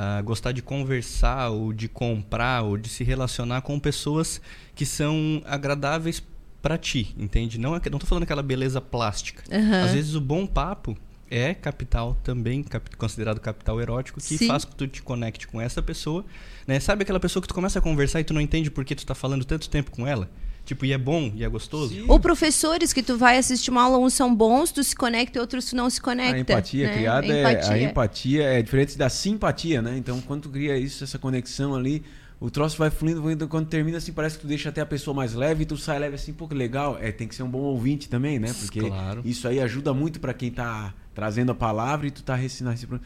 a 0.00 0.22
gostar 0.22 0.52
de 0.52 0.62
conversar 0.62 1.48
ou 1.50 1.72
de 1.72 1.88
comprar 1.88 2.62
ou 2.62 2.76
de 2.76 2.88
se 2.88 3.02
relacionar 3.02 3.62
com 3.62 3.80
pessoas 3.80 4.40
que 4.74 4.86
são 4.86 5.42
agradáveis 5.44 6.22
pra 6.62 6.78
ti, 6.78 7.14
entende? 7.18 7.58
Não, 7.58 7.74
é, 7.74 7.80
não 7.90 7.98
tô 7.98 8.06
falando 8.06 8.22
aquela 8.22 8.42
beleza 8.42 8.80
plástica. 8.80 9.42
Aham. 9.50 9.82
Às 9.84 9.92
vezes 9.92 10.14
o 10.14 10.20
bom 10.20 10.46
papo 10.46 10.96
é 11.30 11.52
capital 11.52 12.16
também, 12.22 12.62
cap- 12.62 12.96
considerado 12.96 13.40
capital 13.40 13.80
erótico, 13.80 14.20
que 14.20 14.38
Sim. 14.38 14.46
faz 14.46 14.64
com 14.64 14.70
que 14.70 14.76
tu 14.76 14.86
te 14.86 15.02
conecte 15.02 15.48
com 15.48 15.60
essa 15.60 15.82
pessoa, 15.82 16.24
né? 16.66 16.78
Sabe 16.78 17.02
aquela 17.02 17.18
pessoa 17.20 17.40
que 17.42 17.48
tu 17.48 17.54
começa 17.54 17.80
a 17.80 17.82
conversar 17.82 18.20
e 18.20 18.24
tu 18.24 18.32
não 18.32 18.40
entende 18.40 18.70
por 18.70 18.84
que 18.84 18.94
tu 18.94 19.04
tá 19.04 19.14
falando 19.16 19.44
tanto 19.44 19.68
tempo 19.68 19.90
com 19.90 20.06
ela? 20.06 20.30
Tipo, 20.68 20.84
e 20.84 20.92
é 20.92 20.98
bom, 20.98 21.32
e 21.34 21.42
é 21.42 21.48
gostoso? 21.48 21.94
Sim. 21.94 22.04
Ou 22.06 22.20
professores 22.20 22.92
que 22.92 23.02
tu 23.02 23.16
vai 23.16 23.38
assistir 23.38 23.70
uma 23.70 23.84
aula, 23.84 23.96
uns 23.96 24.12
são 24.12 24.34
bons, 24.34 24.70
tu 24.70 24.84
se 24.84 24.94
conecta 24.94 25.38
e 25.38 25.40
outros 25.40 25.70
tu 25.70 25.74
não 25.74 25.88
se 25.88 25.98
conecta. 25.98 26.36
A 26.36 26.40
empatia 26.40 26.86
né? 26.86 26.94
criada 26.94 27.26
Empatia. 27.26 27.72
É, 27.72 27.72
a 27.72 27.82
empatia 27.82 28.44
é 28.44 28.62
diferente 28.62 28.98
da 28.98 29.08
simpatia, 29.08 29.80
né? 29.80 29.96
Então, 29.96 30.20
quando 30.20 30.42
tu 30.42 30.50
cria 30.50 30.76
isso, 30.76 31.02
essa 31.02 31.18
conexão 31.18 31.74
ali, 31.74 32.04
o 32.38 32.50
troço 32.50 32.76
vai 32.76 32.90
fluindo, 32.90 33.22
fluindo, 33.22 33.48
quando 33.48 33.66
termina 33.66 33.96
assim, 33.96 34.12
parece 34.12 34.36
que 34.36 34.42
tu 34.42 34.46
deixa 34.46 34.68
até 34.68 34.82
a 34.82 34.86
pessoa 34.86 35.14
mais 35.14 35.32
leve 35.32 35.62
e 35.62 35.66
tu 35.66 35.78
sai 35.78 35.98
leve 35.98 36.16
assim, 36.16 36.34
pô, 36.34 36.46
que 36.46 36.54
legal. 36.54 36.98
É, 37.00 37.10
tem 37.10 37.26
que 37.26 37.34
ser 37.34 37.44
um 37.44 37.50
bom 37.50 37.60
ouvinte 37.60 38.06
também, 38.06 38.38
né? 38.38 38.52
Porque 38.52 38.80
Claro. 38.80 39.22
isso 39.24 39.48
aí 39.48 39.60
ajuda 39.60 39.94
muito 39.94 40.20
pra 40.20 40.34
quem 40.34 40.50
tá 40.50 40.92
trazendo 41.14 41.50
a 41.50 41.54
palavra 41.54 42.06
e 42.06 42.10
tu 42.10 42.22
tá 42.22 42.34
recinando 42.34 43.00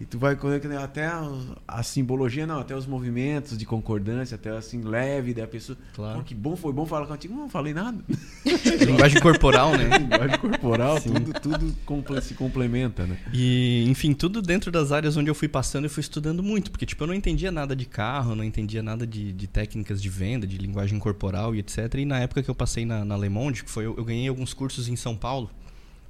e 0.00 0.04
tu 0.06 0.18
vai 0.18 0.34
conectando 0.34 0.78
até 0.78 1.06
a, 1.06 1.30
a 1.68 1.82
simbologia, 1.82 2.46
não, 2.46 2.58
até 2.58 2.74
os 2.74 2.86
movimentos 2.86 3.56
de 3.58 3.64
concordância, 3.66 4.34
até 4.34 4.50
assim, 4.50 4.80
leve 4.82 5.34
da 5.34 5.46
pessoa. 5.46 5.76
Claro. 5.94 6.18
Pô, 6.18 6.24
que 6.24 6.34
bom, 6.34 6.56
foi 6.56 6.72
bom 6.72 6.86
falar 6.86 7.06
contigo. 7.06 7.34
Não, 7.34 7.42
não 7.42 7.48
falei 7.50 7.74
nada. 7.74 7.98
Linguagem 8.86 9.20
corporal, 9.20 9.76
né? 9.76 9.90
Linguagem 9.98 10.38
corporal, 10.38 11.00
Sim. 11.00 11.12
tudo, 11.12 11.32
tudo 11.40 11.76
comple- 11.84 12.20
se 12.22 12.34
complementa, 12.34 13.06
né? 13.06 13.18
E, 13.32 13.84
enfim, 13.88 14.12
tudo 14.14 14.40
dentro 14.42 14.70
das 14.72 14.92
áreas 14.92 15.16
onde 15.16 15.30
eu 15.30 15.34
fui 15.34 15.48
passando, 15.48 15.84
eu 15.84 15.90
fui 15.90 16.00
estudando 16.00 16.42
muito. 16.42 16.70
Porque, 16.70 16.86
tipo, 16.86 17.02
eu 17.04 17.06
não 17.08 17.14
entendia 17.14 17.52
nada 17.52 17.76
de 17.76 17.84
carro, 17.86 18.34
não 18.34 18.44
entendia 18.44 18.82
nada 18.82 19.06
de, 19.06 19.32
de 19.32 19.46
técnicas 19.46 20.00
de 20.02 20.08
venda, 20.08 20.46
de 20.46 20.56
linguagem 20.58 20.98
corporal 20.98 21.54
e 21.54 21.58
etc. 21.58 21.94
E 21.98 22.04
na 22.04 22.18
época 22.18 22.42
que 22.42 22.50
eu 22.50 22.54
passei 22.54 22.84
na, 22.84 23.04
na 23.04 23.16
Le 23.16 23.28
Monde, 23.28 23.62
que 23.62 23.70
foi, 23.70 23.84
eu, 23.86 23.94
eu 23.96 24.04
ganhei 24.04 24.26
alguns 24.28 24.54
cursos 24.54 24.88
em 24.88 24.96
São 24.96 25.14
Paulo, 25.16 25.50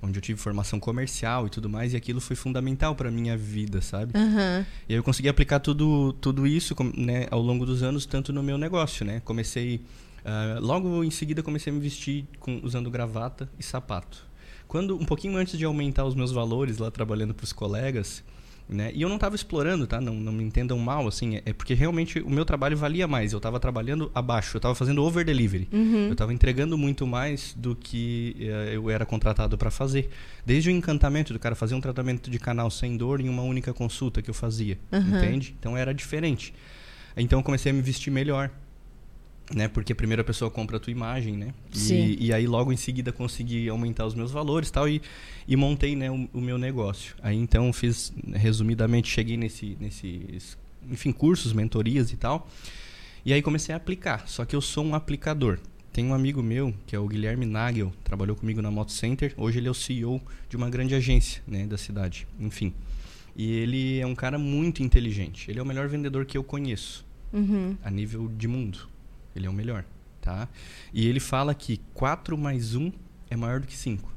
onde 0.03 0.19
eu 0.19 0.23
tive 0.23 0.39
formação 0.41 0.81
comercial 0.81 1.47
e 1.47 1.51
tudo 1.51 1.69
mais, 1.69 1.95
e 1.95 1.97
aquilo 1.97 2.21
foi 2.21 2.35
fundamental 2.35 2.95
para 2.95 3.11
minha 3.11 3.37
vida, 3.37 3.81
sabe? 3.81 4.13
Aham. 4.19 4.67
E 4.89 4.93
aí 4.93 4.99
eu 4.99 5.03
consegui 5.03 5.29
aplicar 5.29 5.61
tudo, 5.61 6.13
tudo 6.15 6.47
isso 6.47 6.75
né, 6.97 7.27
ao 7.31 7.41
longo 7.41 7.65
dos 7.65 7.83
anos, 7.83 8.05
tanto 8.05 8.33
no 8.33 8.43
meu 8.43 8.59
negócio, 8.59 9.05
né? 9.07 9.21
Comecei... 9.25 9.81
ah, 10.25 10.59
logo 10.61 11.05
em 11.05 11.11
seguida 11.11 11.43
comecei 11.43 11.73
a 11.73 11.75
me 11.75 11.81
vestir 11.81 12.25
com- 12.41 12.61
usando 12.65 12.91
gravata 12.91 13.49
e 13.59 13.63
sapato. 13.63 14.27
Quando 14.67 14.97
um 14.97 15.05
pouquinho 15.05 15.37
antes 15.37 15.57
de 15.59 15.65
aumentar 15.65 16.05
os 16.05 16.15
meus 16.15 16.33
valores 16.33 16.79
lá 16.79 16.91
trabalhando 16.91 17.35
para 17.35 17.45
os 17.45 17.53
colegas, 17.53 18.25
né? 18.73 18.91
E 18.95 19.03
eu 19.03 19.09
não 19.09 19.17
estava 19.17 19.35
explorando, 19.35 19.87
tá? 19.87 20.01
Não, 20.01 20.15
não 20.15 20.33
me 20.33 20.43
entendam 20.43 20.79
mal, 20.79 21.07
assim, 21.07 21.37
é- 21.37 21.43
é 21.47 21.53
porque 21.53 21.75
realmente 21.75 22.21
o 22.21 22.31
meu 22.31 22.45
trabalho 22.45 22.77
valia 22.77 23.07
mais. 23.07 23.33
Eu 23.33 23.37
estava 23.39 23.59
trabalhando 23.61 24.11
abaixo, 24.15 24.57
eu 24.57 24.59
estava 24.59 24.75
fazendo 24.75 25.03
over 25.05 25.25
delivery. 25.25 25.69
Uhum. 25.73 26.07
Eu 26.07 26.13
estava 26.13 26.33
entregando 26.33 26.77
muito 26.79 27.07
mais 27.07 27.55
do 27.57 27.75
que 27.77 28.37
eh, 28.41 28.73
eu 28.75 28.89
era 28.91 29.05
contratado 29.05 29.57
para 29.59 29.71
fazer. 29.71 30.11
Desde 30.45 30.71
o 30.71 30.73
encantamento 30.73 31.33
do 31.33 31.39
cara 31.39 31.55
fazer 31.55 31.75
um 31.75 31.81
tratamento 31.81 32.31
de 32.31 32.39
canal 32.39 32.71
sem 32.71 32.97
dor 32.97 33.21
em 33.21 33.29
uma 33.29 33.43
única 33.43 33.73
consulta 33.73 34.21
que 34.23 34.31
eu 34.31 34.35
fazia, 34.35 34.79
Aham. 34.93 35.19
entende? 35.19 35.55
Então 35.59 35.77
era 35.77 35.93
diferente. 35.95 36.53
Então 37.17 37.39
eu 37.39 37.43
comecei 37.43 37.71
a 37.71 37.75
me 37.75 37.83
vestir 37.83 38.11
melhor. 38.11 38.51
Né? 39.55 39.69
Porque 39.69 39.95
primeiro 39.95 40.23
a 40.23 40.25
pessoa 40.25 40.51
compra 40.51 40.79
a 40.79 40.81
tua 40.81 40.91
imagem, 40.91 41.37
né? 41.37 41.53
Sim. 41.73 42.17
E, 42.19 42.27
e 42.27 42.33
aí 42.33 42.47
logo 42.47 42.73
em 42.73 42.77
seguida 42.77 43.13
consegui 43.13 43.69
aumentar 43.69 44.07
os 44.07 44.15
meus 44.15 44.31
valores 44.31 44.71
tal, 44.71 44.89
e, 44.89 45.03
e 45.47 45.57
montei 45.57 45.95
né, 45.95 46.11
o, 46.11 46.29
o 46.33 46.41
meu 46.41 46.57
negócio. 46.57 47.15
Aí 47.23 47.37
então 47.37 47.73
fiz, 47.73 48.13
resumidamente, 48.33 49.11
cheguei 49.11 49.37
nesse, 49.37 49.77
nesse 49.79 50.41
enfim, 50.91 51.13
cursos, 51.13 51.53
mentorias 51.53 52.13
e 52.13 52.17
tal. 52.17 52.49
E 53.25 53.33
aí 53.33 53.43
comecei 53.43 53.73
a 53.73 53.77
aplicar, 53.77 54.27
só 54.27 54.45
que 54.45 54.57
eu 54.57 54.61
sou 54.61 54.85
um 54.85 54.95
aplicador. 54.95 55.59
Tem 55.93 56.07
um 56.07 56.15
amigo 56.15 56.43
meu, 56.43 56.75
que 56.87 56.97
é 56.97 56.99
o 56.99 57.07
Guilherme 57.07 57.45
Nagel, 57.45 57.93
trabalhou 58.03 58.35
comigo 58.35 58.63
na 58.63 58.71
Moto 58.71 58.93
Center. 58.93 59.35
Hoje 59.37 59.59
ele 59.59 59.69
é 59.69 59.71
o 59.71 59.75
CEO 59.75 60.23
de 60.49 60.57
uma 60.57 60.71
grande 60.71 60.95
agência 60.95 61.43
né, 61.47 61.67
da 61.67 61.77
cidade. 61.77 62.27
Enfim. 62.41 62.73
E 63.37 63.53
ele 63.53 64.01
é 64.01 64.07
um 64.07 64.15
cara 64.15 64.39
muito 64.39 64.83
inteligente. 64.83 65.51
Ele 65.51 65.59
é 65.59 65.63
o 65.63 65.67
melhor 65.67 65.89
vendedor 65.89 66.25
que 66.25 66.37
eu 66.37 66.43
conheço. 66.43 67.05
Uhum. 67.31 67.77
A 67.85 67.91
nível 67.91 68.27
de 68.29 68.49
mundo. 68.49 68.89
Ele 69.35 69.47
é 69.47 69.51
o 69.51 69.53
melhor. 69.53 69.85
Tá? 70.21 70.49
E 70.93 71.07
ele 71.07 71.19
fala 71.19 71.55
que 71.55 71.81
4 71.95 72.39
mais 72.39 72.77
1 72.77 72.93
é 73.29 73.37
maior 73.37 73.61
do 73.61 73.67
que 73.67 73.77
5. 73.77 74.13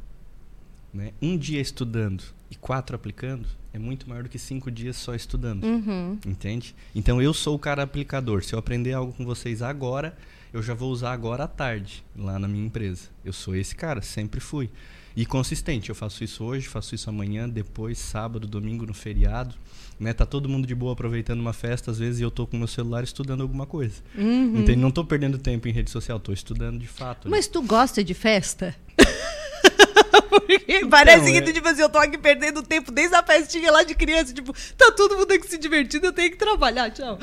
Né? 0.93 1.11
Um 1.21 1.37
dia 1.37 1.59
estudando 1.59 2.23
e 2.49 2.55
quatro 2.55 2.95
aplicando 2.95 3.47
é 3.73 3.77
muito 3.77 4.07
maior 4.07 4.23
do 4.23 4.29
que 4.29 4.39
cinco 4.39 4.71
dias 4.71 4.95
só 4.95 5.13
estudando. 5.13 5.65
Uhum. 5.65 6.17
Entende? 6.25 6.73
Então 6.95 7.21
eu 7.21 7.33
sou 7.33 7.55
o 7.55 7.59
cara 7.59 7.83
aplicador. 7.83 8.43
Se 8.43 8.55
eu 8.55 8.59
aprender 8.59 8.93
algo 8.93 9.11
com 9.11 9.25
vocês 9.25 9.61
agora, 9.61 10.17
eu 10.53 10.63
já 10.63 10.73
vou 10.73 10.89
usar 10.89 11.11
agora 11.11 11.43
à 11.43 11.47
tarde, 11.47 12.01
lá 12.15 12.39
na 12.39 12.47
minha 12.47 12.65
empresa. 12.65 13.09
Eu 13.25 13.33
sou 13.33 13.53
esse 13.53 13.75
cara, 13.75 14.01
sempre 14.01 14.39
fui. 14.39 14.69
E 15.15 15.25
consistente, 15.25 15.89
eu 15.89 15.95
faço 15.95 16.23
isso 16.23 16.43
hoje, 16.43 16.67
faço 16.67 16.93
isso 16.93 17.09
amanhã, 17.09 17.47
depois, 17.47 17.97
sábado, 17.97 18.47
domingo, 18.47 18.85
no 18.85 18.93
feriado. 18.93 19.55
Né? 19.97 20.11
Tá 20.11 20.25
todo 20.25 20.49
mundo 20.49 20.67
de 20.67 20.75
boa 20.75 20.91
aproveitando 20.91 21.39
uma 21.39 21.53
festa, 21.53 21.89
às 21.89 21.99
vezes, 21.99 22.19
e 22.19 22.23
eu 22.23 22.29
tô 22.29 22.45
com 22.45 22.57
meu 22.57 22.67
celular 22.67 23.03
estudando 23.03 23.41
alguma 23.41 23.65
coisa. 23.65 23.95
Uhum. 24.17 24.57
Entende? 24.57 24.75
Não 24.75 24.91
tô 24.91 25.05
perdendo 25.05 25.37
tempo 25.37 25.67
em 25.69 25.71
rede 25.71 25.89
social, 25.89 26.19
tô 26.19 26.33
estudando 26.33 26.79
de 26.79 26.87
fato. 26.87 27.29
né? 27.29 27.37
Mas 27.37 27.47
tu 27.47 27.61
gosta 27.61 28.03
de 28.03 28.13
festa? 28.13 28.75
Porque 30.29 30.85
parece 30.89 31.31
que, 31.31 31.37
é- 31.37 31.51
tipo 31.53 31.67
assim, 31.67 31.81
eu 31.81 31.89
tô 31.89 31.97
aqui 31.97 32.17
perdendo 32.17 32.61
tempo 32.63 32.91
desde 32.91 33.15
a 33.15 33.23
festinha 33.23 33.71
lá 33.71 33.83
de 33.83 33.95
criança. 33.95 34.33
Tipo, 34.33 34.53
tá 34.77 34.91
todo 34.91 35.17
mundo 35.17 35.31
aqui 35.31 35.47
se 35.47 35.57
divertindo, 35.57 36.05
eu 36.07 36.13
tenho 36.13 36.31
que 36.31 36.37
trabalhar, 36.37 36.89
tchau. 36.91 37.17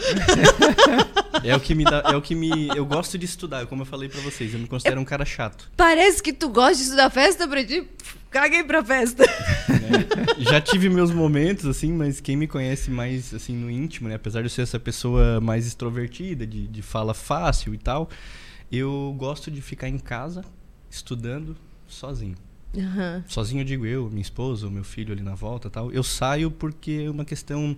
É 1.44 1.54
o 1.56 1.60
que 1.60 1.74
me 1.74 1.84
dá, 1.84 2.02
é 2.06 2.16
o 2.16 2.22
que 2.22 2.34
me, 2.34 2.68
eu 2.76 2.84
gosto 2.86 3.18
de 3.18 3.24
estudar, 3.26 3.66
como 3.66 3.82
eu 3.82 3.86
falei 3.86 4.08
pra 4.08 4.20
vocês, 4.20 4.52
eu 4.54 4.60
me 4.60 4.66
considero 4.66 5.00
um 5.00 5.04
cara 5.04 5.24
chato. 5.24 5.70
Parece 5.76 6.22
que 6.22 6.32
tu 6.32 6.48
gosta 6.48 6.76
disso 6.76 6.96
da 6.96 7.10
festa 7.10 7.46
pra 7.48 7.64
ti. 7.64 7.86
Caguei 8.30 8.64
pra 8.64 8.82
festa. 8.82 9.24
né? 9.68 10.06
Já 10.38 10.60
tive 10.60 10.88
meus 10.88 11.10
momentos, 11.10 11.66
assim, 11.66 11.92
mas 11.92 12.18
quem 12.20 12.34
me 12.36 12.46
conhece 12.46 12.90
mais, 12.90 13.34
assim, 13.34 13.54
no 13.54 13.70
íntimo, 13.70 14.08
né? 14.08 14.14
Apesar 14.14 14.40
de 14.40 14.46
eu 14.46 14.50
ser 14.50 14.62
essa 14.62 14.80
pessoa 14.80 15.38
mais 15.40 15.66
extrovertida, 15.66 16.46
de, 16.46 16.66
de 16.66 16.80
fala 16.82 17.12
fácil 17.12 17.74
e 17.74 17.78
tal, 17.78 18.08
eu 18.70 19.14
gosto 19.18 19.50
de 19.50 19.60
ficar 19.60 19.88
em 19.88 19.98
casa, 19.98 20.42
estudando, 20.90 21.54
sozinho. 21.86 22.36
Aham. 22.76 23.22
Sozinho 23.28 23.60
eu 23.60 23.64
digo 23.64 23.84
eu, 23.86 24.08
minha 24.08 24.22
esposa, 24.22 24.66
o 24.66 24.70
meu 24.70 24.84
filho 24.84 25.12
ali 25.12 25.22
na 25.22 25.34
volta 25.34 25.68
e 25.68 25.70
tal. 25.70 25.92
Eu 25.92 26.02
saio 26.02 26.50
porque 26.50 27.02
é 27.06 27.10
uma 27.10 27.24
questão 27.24 27.76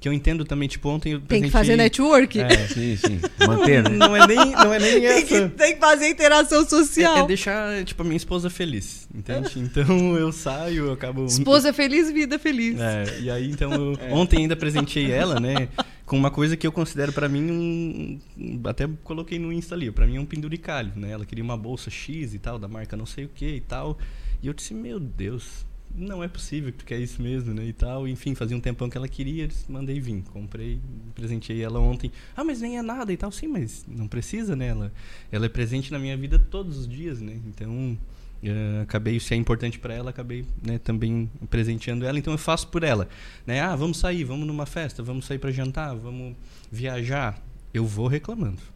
que 0.00 0.06
eu 0.08 0.12
entendo 0.12 0.44
também, 0.44 0.68
tipo, 0.68 0.86
ontem 0.90 1.12
eu 1.14 1.20
Tem 1.22 1.42
que 1.42 1.48
fazer 1.50 1.76
network. 1.76 2.38
É, 2.38 2.68
Sim, 2.68 2.94
sim. 2.94 3.20
Manter, 3.46 3.82
né? 3.84 3.96
não 3.96 4.14
é 4.14 4.26
nem, 4.26 4.36
não 4.52 4.74
é 4.74 4.78
nem 4.78 5.00
Tem, 5.00 5.24
que, 5.24 5.34
essa. 5.34 5.48
tem 5.48 5.74
que 5.74 5.80
fazer 5.80 6.08
interação 6.10 6.60
É, 6.62 6.66
social. 6.66 7.24
é 7.24 7.26
deixar, 7.26 7.82
tipo, 7.86 8.02
a 8.02 8.04
minha 8.04 8.16
esposa 8.18 8.50
feliz, 8.50 9.08
entende? 9.14 9.58
Então 9.58 10.14
eu 10.18 10.30
saio, 10.30 10.86
eu 10.88 10.92
acabo... 10.92 11.24
Esposa 11.24 11.72
feliz, 11.72 12.10
vida 12.12 12.38
feliz. 12.38 12.78
É, 12.78 13.18
e 13.20 13.30
aí 13.30 13.48
então 13.50 13.72
eu, 13.72 13.98
ontem 14.10 14.40
ainda 14.40 14.54
presenteei 14.54 15.10
ela, 15.10 15.40
né, 15.40 15.68
com 16.04 16.18
uma 16.18 16.30
coisa 16.30 16.54
que 16.54 16.66
eu 16.66 16.72
considero 16.72 17.10
pra 17.10 17.26
mim 17.26 17.50
um, 17.50 18.20
um- 18.36 18.60
até 18.66 18.86
coloquei 19.04 19.38
no 19.38 19.50
Insta 19.50 19.74
ali, 19.74 19.90
pra 19.90 20.06
mim 20.06 20.16
é 20.16 20.20
um 20.20 20.26
penduricalho, 20.26 20.92
né? 20.96 21.12
Ela 21.12 21.24
queria 21.24 21.42
uma 21.42 21.56
bolsa 21.56 21.88
X 21.88 22.34
e 22.34 22.38
tal, 22.38 22.58
da 22.58 22.68
marca 22.68 22.94
não 22.94 23.06
sei 23.06 23.24
o 23.24 23.28
que 23.34 23.46
e 23.46 23.60
tal. 23.60 23.96
E 24.44 24.46
eu 24.46 24.52
disse, 24.52 24.74
meu 24.74 25.00
Deus, 25.00 25.64
não 25.94 26.22
é 26.22 26.28
possível 26.28 26.70
que 26.70 26.76
tu 26.76 26.84
quer 26.84 26.98
isso 27.00 27.22
mesmo, 27.22 27.54
né? 27.54 27.64
E 27.64 27.72
tal. 27.72 28.06
Enfim, 28.06 28.34
fazia 28.34 28.54
um 28.54 28.60
tempão 28.60 28.90
que 28.90 28.98
ela 28.98 29.08
queria, 29.08 29.48
mandei 29.70 29.98
vir. 29.98 30.22
Comprei, 30.34 30.78
presenteei 31.14 31.62
ela 31.62 31.80
ontem. 31.80 32.12
Ah, 32.36 32.44
mas 32.44 32.60
nem 32.60 32.76
é 32.76 32.82
nada 32.82 33.10
e 33.10 33.16
tal. 33.16 33.32
Sim, 33.32 33.46
mas 33.46 33.86
não 33.88 34.06
precisa, 34.06 34.54
né? 34.54 34.66
Ela, 34.66 34.92
ela 35.32 35.46
é 35.46 35.48
presente 35.48 35.90
na 35.90 35.98
minha 35.98 36.14
vida 36.14 36.38
todos 36.38 36.76
os 36.76 36.86
dias, 36.86 37.22
né? 37.22 37.40
Então, 37.46 37.96
eh, 38.42 38.80
acabei, 38.82 39.18
se 39.18 39.32
é 39.32 39.36
importante 39.38 39.78
para 39.78 39.94
ela, 39.94 40.10
acabei 40.10 40.44
né, 40.62 40.76
também 40.76 41.30
presenteando 41.48 42.04
ela. 42.04 42.18
Então, 42.18 42.34
eu 42.34 42.38
faço 42.38 42.68
por 42.68 42.82
ela. 42.82 43.08
Né? 43.46 43.62
Ah, 43.62 43.74
vamos 43.74 43.96
sair, 43.96 44.24
vamos 44.24 44.46
numa 44.46 44.66
festa, 44.66 45.02
vamos 45.02 45.24
sair 45.24 45.38
para 45.38 45.50
jantar, 45.50 45.96
vamos 45.96 46.36
viajar. 46.70 47.42
Eu 47.72 47.86
vou 47.86 48.08
reclamando. 48.08 48.73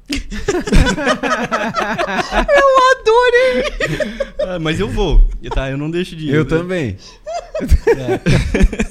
Adorei! 2.91 3.65
Ah, 4.41 4.59
mas 4.59 4.81
eu 4.81 4.89
vou, 4.89 5.23
tá? 5.55 5.71
Eu 5.71 5.77
não 5.77 5.91
deixo 5.91 6.17
de 6.17 6.27
ir. 6.29 6.35
Eu 6.35 6.45
também. 6.47 6.97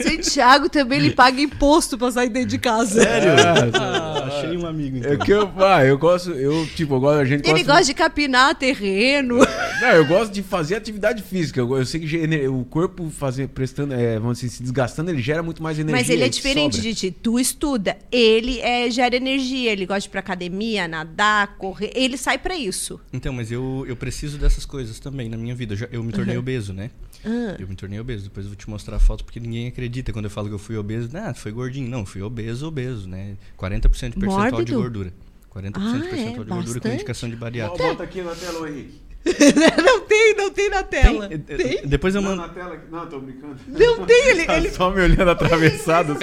Santiago 0.04 0.70
também 0.70 1.00
ele 1.00 1.12
paga 1.12 1.40
imposto 1.42 1.98
pra 1.98 2.12
sair 2.12 2.30
dentro 2.30 2.50
de 2.50 2.58
casa. 2.58 3.02
Sério? 3.02 3.32
Ah, 3.74 4.18
Ah, 4.18 4.28
achei 4.28 4.58
um 4.58 4.66
amigo, 4.66 4.98
então. 4.98 5.12
É 5.12 5.18
que 5.18 5.32
eu, 5.32 5.50
ah, 5.58 5.84
eu 5.86 5.98
gosto, 5.98 6.32
eu, 6.32 6.68
tipo, 6.76 6.96
eu 6.96 7.00
gosto, 7.00 7.20
a 7.20 7.26
gente 7.26 7.50
Ele 7.50 7.64
gosta 7.64 7.84
de 7.86 7.94
capinar 7.94 8.56
terreno. 8.56 9.38
Não, 9.82 9.90
eu 9.90 10.06
gosto 10.06 10.32
de 10.32 10.44
fazer 10.44 10.76
atividade 10.76 11.24
física. 11.24 11.60
Eu, 11.60 11.78
eu 11.78 11.86
sei 11.86 12.02
que 12.02 12.48
o 12.48 12.66
corpo 12.66 13.10
fazer, 13.10 13.48
prestando, 13.48 13.94
é, 13.94 14.20
vamos 14.20 14.40
dizer, 14.40 14.50
se 14.52 14.62
desgastando, 14.62 15.10
ele 15.12 15.22
gera 15.22 15.42
muito 15.42 15.64
mais 15.64 15.80
energia. 15.80 16.00
Mas 16.02 16.10
ele 16.10 16.24
é 16.24 16.30
diferente 16.30 16.76
sobra. 16.78 16.90
de 16.90 16.96
ti. 16.96 17.12
Tu 17.12 17.40
estuda. 17.40 17.98
Ele 18.12 18.60
é, 18.60 18.90
gera 18.90 19.16
energia. 19.16 19.72
Ele 19.72 19.86
gosta 19.86 20.02
de 20.02 20.08
ir 20.08 20.12
pra 20.12 20.20
academia, 20.20 20.88
nadar, 21.08 21.58
correr. 21.58 21.92
Ele 21.96 22.18
sai 22.18 22.38
pra 22.38 22.56
isso. 22.56 23.00
Então, 23.12 23.34
mas 23.34 23.52
eu, 23.52 23.86
eu 23.88 23.96
preciso 23.96 24.38
dessas 24.38 24.66
coisas 24.66 25.00
também 25.00 25.30
na 25.30 25.38
minha 25.38 25.56
vida. 25.56 25.74
Eu, 25.74 25.78
já- 25.78 25.88
eu 25.92 26.04
me 26.04 26.12
tornei 26.12 26.36
Uhum. 26.36 26.42
obeso, 26.42 26.74
né? 26.74 26.92
Ah. 27.26 27.56
Eu 27.60 27.68
me 27.68 27.76
tornei 27.76 28.00
obeso. 28.00 28.26
Depois 28.26 28.46
eu 28.46 28.50
vou 28.52 28.56
te 28.58 28.70
mostrar 28.70 28.98
a 28.98 29.00
foto 29.00 29.24
porque 29.26 29.40
ninguém 29.40 29.68
acredita 29.68 30.12
quando 30.14 30.26
eu 30.26 30.32
falo 30.32 30.48
que 30.48 30.54
eu 30.54 30.60
fui 30.60 30.76
obeso. 30.78 31.10
Ah, 31.16 31.34
foi 31.34 31.52
gordinho. 31.52 31.90
Não, 31.90 32.06
fui 32.06 32.22
obeso, 32.22 32.68
obeso, 32.68 33.08
né? 33.08 33.36
40% 33.58 34.14
de 34.14 34.20
percentual 34.20 34.20
de 34.46 34.52
Mórbido? 34.52 34.76
gordura. 34.76 35.14
40% 35.50 35.72
Ah, 35.76 35.98
de 35.98 36.08
percentual 36.10 36.18
é? 36.18 36.32
de 36.32 36.36
gordura 36.36 36.56
com 36.56 36.74
Bastante? 36.74 36.96
indicação 36.96 37.30
de 37.30 37.36
bariátrica. 37.36 37.88
Bota 37.88 38.04
aqui 38.04 38.22
na 38.22 38.36
tela, 38.36 38.70
Henrique. 38.70 39.02
não 39.84 40.00
tem, 40.02 40.36
não 40.36 40.50
tem 40.52 40.70
na 40.70 40.84
tela. 40.84 41.28
Tem? 41.28 41.40
Tem? 41.40 41.88
Depois 41.88 42.16
eu 42.16 42.22
Não, 42.22 42.30
mando. 42.30 42.42
na 42.44 42.50
tela. 42.50 42.82
Não, 42.90 43.08
tô 43.08 43.20
brincando. 43.20 43.56
Não 43.68 44.06
tem, 44.06 44.28
ele. 44.28 44.46
Tá 44.46 44.58
ele... 44.58 44.70
só 44.72 44.90
me 44.90 45.02
olhando 45.02 45.30
atravessado. 45.32 46.18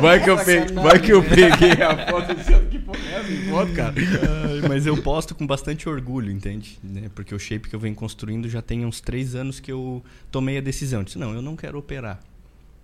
Vai 0.00 0.22
que 0.22 0.30
eu 0.30 0.36
peguei, 0.36 0.74
vai 0.74 0.98
que 0.98 1.12
eu 1.12 1.22
peguei 1.22 1.82
a 1.82 2.08
foto 2.10 2.34
dizendo 2.34 2.68
que 2.68 2.78
porra 2.78 2.98
é 2.98 3.20
essa 3.20 3.50
foto, 3.50 3.72
cara. 3.72 3.94
Ai, 3.96 4.68
mas 4.68 4.86
eu 4.86 4.96
posto 5.02 5.34
com 5.34 5.46
bastante 5.46 5.88
orgulho, 5.88 6.30
entende? 6.30 6.78
Né? 6.82 7.10
Porque 7.14 7.34
o 7.34 7.38
shape 7.38 7.68
que 7.68 7.74
eu 7.74 7.80
venho 7.80 7.94
construindo 7.94 8.48
já 8.48 8.62
tem 8.62 8.84
uns 8.84 9.00
três 9.00 9.34
anos 9.34 9.60
que 9.60 9.70
eu 9.70 10.02
tomei 10.30 10.58
a 10.58 10.60
decisão. 10.60 11.00
Eu 11.00 11.04
disse, 11.04 11.18
não, 11.18 11.34
eu 11.34 11.42
não 11.42 11.56
quero 11.56 11.78
operar. 11.78 12.20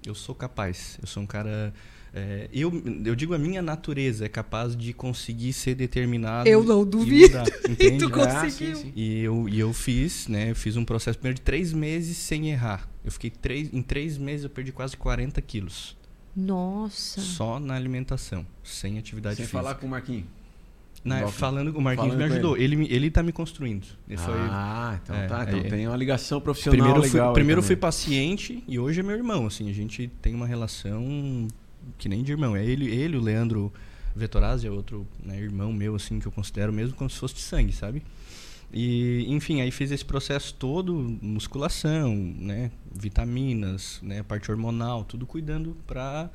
Eu 0.06 0.14
sou 0.14 0.34
capaz. 0.34 0.98
Eu 1.00 1.06
sou 1.06 1.22
um 1.22 1.26
cara. 1.26 1.72
É, 2.14 2.48
eu, 2.52 2.72
eu 3.04 3.14
digo 3.14 3.34
a 3.34 3.38
minha 3.38 3.60
natureza 3.60 4.24
é 4.24 4.28
capaz 4.28 4.76
de 4.76 4.92
conseguir 4.92 5.52
ser 5.52 5.74
determinado. 5.74 6.48
Eu 6.48 6.62
não 6.62 6.82
e 6.82 6.86
duvido. 6.86 7.38
mudar, 7.38 7.46
E 7.78 7.98
tu 7.98 8.06
Ah, 8.06 8.10
conseguiu. 8.42 8.76
sim, 8.76 8.82
sim. 8.82 8.92
E 8.94 9.20
eu, 9.24 9.48
e 9.48 9.58
eu 9.58 9.72
fiz, 9.72 10.28
né? 10.28 10.50
Eu 10.50 10.54
fiz 10.54 10.76
um 10.76 10.84
processo 10.84 11.18
primeiro 11.18 11.36
de 11.36 11.42
três 11.42 11.72
meses 11.72 12.16
sem 12.16 12.50
errar. 12.50 12.88
Eu 13.04 13.10
fiquei 13.10 13.30
três, 13.30 13.68
em 13.74 13.82
três 13.82 14.16
meses 14.16 14.44
eu 14.44 14.50
perdi 14.50 14.70
quase 14.72 14.96
40 14.96 15.42
quilos. 15.42 15.96
Nossa. 16.36 17.20
Só 17.20 17.58
na 17.60 17.74
alimentação, 17.74 18.46
sem 18.62 18.98
atividade 18.98 19.36
Sem 19.36 19.44
física. 19.46 19.62
falar 19.62 19.74
com 19.76 19.86
o 19.86 19.90
Marquinhos. 19.90 20.24
Na- 21.04 21.20
Bom, 21.22 21.28
falando, 21.28 21.68
o 21.76 21.80
Marquinhos 21.82 22.14
falando 22.14 22.28
me 22.28 22.32
ajudou. 22.34 22.56
Ele, 22.56 22.76
me- 22.76 22.88
ele 22.90 23.10
tá 23.10 23.22
me 23.22 23.30
construindo. 23.30 23.86
Ele 24.08 24.16
foi- 24.16 24.34
Ah, 24.36 24.98
então 25.02 25.14
É, 25.16 25.26
tá. 25.26 25.44
Então 25.46 25.58
é. 25.60 25.62
tem 25.64 25.86
uma 25.86 25.96
ligação 25.96 26.40
profissional 26.40 26.76
primeiro 26.78 26.98
eu 26.98 27.02
fui, 27.10 27.12
legal. 27.18 27.28
aí 27.28 27.34
primeiro 27.34 27.62
fui 27.62 27.76
paciente 27.76 28.64
e 28.66 28.78
hoje 28.78 29.00
é 29.00 29.02
meu 29.02 29.14
irmão. 29.14 29.46
Assim, 29.46 29.68
a 29.68 29.72
gente 29.72 30.08
tem 30.22 30.34
uma 30.34 30.46
relação 30.46 31.46
que 31.98 32.08
nem 32.08 32.22
de 32.22 32.32
irmão. 32.32 32.56
É 32.56 32.64
ele, 32.64 32.90
ele 32.90 33.16
o 33.16 33.20
Leandro 33.20 33.72
Vettorazzi, 34.14 34.66
é 34.66 34.70
outro 34.70 35.06
né, 35.22 35.38
irmão 35.38 35.72
meu, 35.72 35.94
assim, 35.94 36.18
que 36.20 36.26
eu 36.26 36.32
considero 36.32 36.72
mesmo 36.72 36.94
como 36.94 37.10
se 37.10 37.18
fosse 37.18 37.34
de 37.34 37.40
sangue, 37.40 37.72
sabe? 37.72 38.02
E, 38.76 39.24
enfim, 39.28 39.60
aí 39.60 39.70
fiz 39.70 39.92
esse 39.92 40.04
processo 40.04 40.52
todo, 40.54 40.94
musculação, 41.22 42.12
né, 42.12 42.72
vitaminas, 42.92 44.00
né, 44.02 44.22
parte 44.24 44.50
hormonal, 44.50 45.04
tudo 45.04 45.24
cuidando 45.26 45.76
pra 45.86 46.28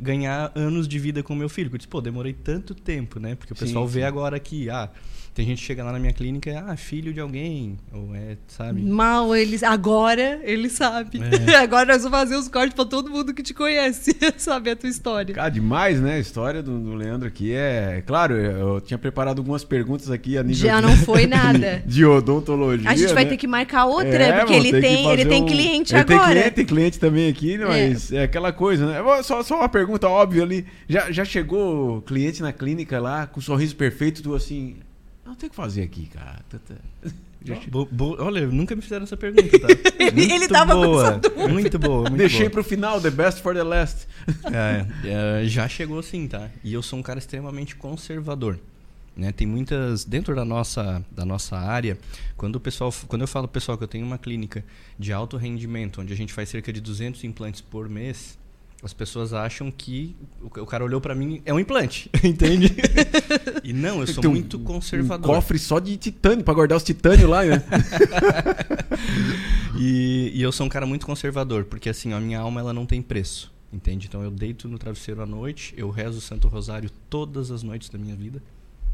ganhar 0.00 0.50
anos 0.54 0.88
de 0.88 0.98
vida 0.98 1.22
com 1.22 1.34
meu 1.34 1.50
filho. 1.50 1.70
Eu 1.70 1.76
disse, 1.76 1.88
pô, 1.88 2.00
demorei 2.00 2.32
tanto 2.32 2.74
tempo, 2.74 3.20
né? 3.20 3.34
Porque 3.34 3.52
o 3.52 3.56
Sim, 3.56 3.66
pessoal 3.66 3.86
vê 3.86 4.00
sim. 4.00 4.06
agora 4.06 4.40
que, 4.40 4.70
ah, 4.70 4.90
tem 5.34 5.46
gente 5.46 5.58
que 5.60 5.64
chega 5.64 5.82
lá 5.82 5.92
na 5.92 5.98
minha 5.98 6.12
clínica, 6.12 6.50
e, 6.50 6.54
ah, 6.54 6.76
filho 6.76 7.12
de 7.12 7.18
alguém, 7.20 7.78
ou 7.92 8.14
é, 8.14 8.36
sabe? 8.48 8.82
Mal, 8.82 9.34
eles. 9.34 9.62
Agora 9.62 10.40
ele 10.44 10.68
sabe. 10.68 11.20
É. 11.50 11.56
Agora 11.62 11.86
nós 11.94 12.02
vamos 12.02 12.18
fazer 12.18 12.36
os 12.36 12.48
cortes 12.48 12.74
pra 12.74 12.84
todo 12.84 13.08
mundo 13.10 13.32
que 13.32 13.42
te 13.42 13.54
conhece 13.54 14.14
saber 14.36 14.72
a 14.72 14.76
tua 14.76 14.88
história. 14.90 15.34
Cara, 15.34 15.48
demais, 15.48 16.00
né? 16.00 16.14
A 16.14 16.18
história 16.18 16.62
do, 16.62 16.78
do 16.78 16.94
Leandro 16.94 17.26
aqui 17.28 17.52
é. 17.54 18.02
Claro, 18.06 18.36
eu 18.36 18.80
tinha 18.80 18.98
preparado 18.98 19.38
algumas 19.38 19.64
perguntas 19.64 20.10
aqui 20.10 20.36
a 20.36 20.42
nível 20.42 20.66
Já 20.66 20.80
de, 20.80 20.86
não 20.86 20.96
foi 20.98 21.26
nada. 21.28 21.82
de 21.86 22.04
odontologia. 22.04 22.90
A 22.90 22.94
gente 22.94 23.14
vai 23.14 23.24
né? 23.24 23.30
ter 23.30 23.36
que 23.38 23.46
marcar 23.46 23.86
outra, 23.86 24.22
É, 24.22 24.38
porque 24.40 24.52
ele 24.54 24.80
tem, 24.80 25.10
ele 25.10 25.24
tem 25.24 25.42
um- 25.42 25.46
cliente 25.46 25.94
ele 25.94 26.04
Tem 26.04 26.16
agora. 26.16 26.32
cliente, 26.32 26.50
tem 26.54 26.64
cliente 26.66 26.98
também 27.00 27.28
aqui, 27.30 27.56
mas 27.58 28.12
é, 28.12 28.24
aquela 28.24 28.52
coisa, 28.52 28.86
né? 28.86 29.22
Só, 29.22 29.42
só 29.42 29.56
uma 29.60 29.68
pergunta 29.68 30.08
óbvia 30.08 30.42
ali. 30.42 30.66
Já, 30.88 31.10
já 31.10 31.24
chegou 31.24 32.02
cliente 32.02 32.42
na 32.42 32.52
clínica 32.52 33.00
lá 33.00 33.26
com 33.26 33.40
um 33.40 33.42
sorriso 33.42 33.74
perfeito, 33.76 34.22
tu 34.22 34.34
assim. 34.34 34.76
Não 35.24 35.34
tem 35.34 35.46
o 35.46 35.50
que 35.50 35.56
fazer 35.56 35.82
aqui, 35.82 36.06
cara. 36.06 36.40
Tá, 36.48 36.58
tá. 36.58 36.74
Che- 37.44 37.68
Bo- 37.68 37.88
bo- 37.90 38.16
Olha, 38.20 38.46
nunca 38.46 38.74
me 38.76 38.80
fizeram 38.82 39.02
essa 39.02 39.16
pergunta, 39.16 39.58
tá? 39.58 39.66
Ele- 39.98 40.22
ele 40.22 40.38
Muito 40.38 40.48
tava 40.52 40.74
com 40.74 40.80
boa. 40.82 41.20
Muito 41.48 41.78
boa, 41.78 42.00
muito 42.02 42.16
Deixei 42.16 42.40
boa. 42.42 42.50
pro 42.50 42.62
final, 42.64 43.00
the 43.00 43.10
best 43.10 43.40
for 43.42 43.52
the 43.54 43.62
last. 43.64 44.06
É, 44.52 45.42
é, 45.42 45.48
já 45.48 45.68
chegou 45.68 46.00
sim, 46.02 46.28
tá? 46.28 46.48
E 46.62 46.72
eu 46.72 46.82
sou 46.82 46.98
um 46.98 47.02
cara 47.02 47.18
extremamente 47.18 47.74
conservador. 47.74 48.60
Né? 49.16 49.32
Tem 49.32 49.46
muitas 49.46 50.04
dentro 50.04 50.34
da 50.36 50.44
nossa 50.44 51.04
da 51.10 51.24
nossa 51.24 51.56
área, 51.58 51.98
quando 52.36 52.56
o 52.56 52.60
pessoal, 52.60 52.94
quando 53.08 53.22
eu 53.22 53.28
falo 53.28 53.46
pessoal 53.48 53.76
que 53.76 53.84
eu 53.84 53.88
tenho 53.88 54.06
uma 54.06 54.16
clínica 54.18 54.64
de 54.98 55.12
alto 55.12 55.36
rendimento, 55.36 56.00
onde 56.00 56.12
a 56.12 56.16
gente 56.16 56.32
faz 56.32 56.48
cerca 56.48 56.72
de 56.72 56.80
200 56.80 57.22
implantes 57.24 57.60
por 57.60 57.88
mês, 57.88 58.38
as 58.82 58.92
pessoas 58.92 59.32
acham 59.32 59.70
que 59.70 60.16
o, 60.40 60.66
cara 60.66 60.84
olhou 60.84 61.00
pra 61.00 61.14
mim 61.14 61.40
é 61.44 61.54
um 61.54 61.60
implante, 61.60 62.10
entende? 62.24 62.74
e 63.62 63.72
não, 63.72 64.00
eu 64.00 64.06
sou 64.08 64.26
um- 64.26 64.30
muito 64.30 64.56
Um 64.58 64.64
conservador. 64.64 65.34
cofre 65.36 65.58
só 65.58 65.78
de 65.78 65.96
titânio, 65.96 66.44
pra 66.44 66.52
guardar 66.52 66.76
os 66.76 66.82
titânios 66.82 67.28
lá, 67.30 67.44
né? 67.44 67.62
E, 69.78 70.30
e 70.34 70.42
eu 70.42 70.52
sou 70.52 70.66
um 70.66 70.68
cara 70.68 70.84
muito 70.86 71.06
conservador, 71.06 71.64
porque 71.64 71.88
assim, 71.88 72.12
a 72.12 72.20
minha 72.20 72.38
alma 72.38 72.60
ela 72.60 72.72
não 72.74 72.84
tem 72.84 73.00
preço, 73.00 73.50
entende? 73.72 74.06
Então 74.06 74.22
eu 74.22 74.30
deito 74.30 74.68
no 74.68 74.78
travesseiro 74.78 75.22
à 75.22 75.26
noite, 75.26 75.72
eu 75.76 75.88
rezo 75.90 76.18
o 76.18 76.20
Santo 76.20 76.46
Rosário 76.48 76.90
todas 77.08 77.50
as 77.50 77.62
noites 77.62 77.88
da 77.88 77.98
minha 77.98 78.14
vida. 78.14 78.42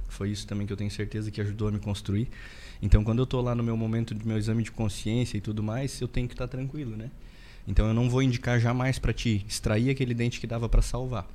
Foi 0.09 0.31
isso 0.31 0.47
também 0.47 0.67
que 0.67 0.73
eu 0.73 0.77
tenho 0.77 0.91
certeza 0.91 1.31
que 1.31 1.41
ajudou 1.41 1.69
a 1.69 1.73
me 1.73 1.79
construir. 1.79 2.29
Então 2.81 3.03
quando 3.03 3.19
eu 3.19 3.27
tô 3.27 3.41
lá 3.41 3.55
no 3.55 3.63
meu 3.63 3.77
momento 3.77 4.15
de 4.15 4.27
meu 4.27 4.39
exame 4.39 4.63
de 4.63 4.71
consciência 4.71 5.37
e 5.37 5.41
tudo 5.41 5.63
mais, 5.63 6.01
eu 6.01 6.07
tenho 6.09 6.29
que 6.29 6.35
estar 6.35 6.47
tranquilo, 6.49 6.97
né? 6.97 7.11
Então 7.69 7.87
eu 7.87 7.95
não 7.95 8.09
vou 8.09 8.23
indicar 8.23 8.59
jamais 8.59 8.99
pra 8.99 9.13
ti 9.13 9.45
extrair 9.47 9.91
aquele 9.91 10.15
dente 10.15 10.41
que 10.41 10.47
dava 10.47 10.69
pra 10.69 10.81
salvar. 10.81 11.29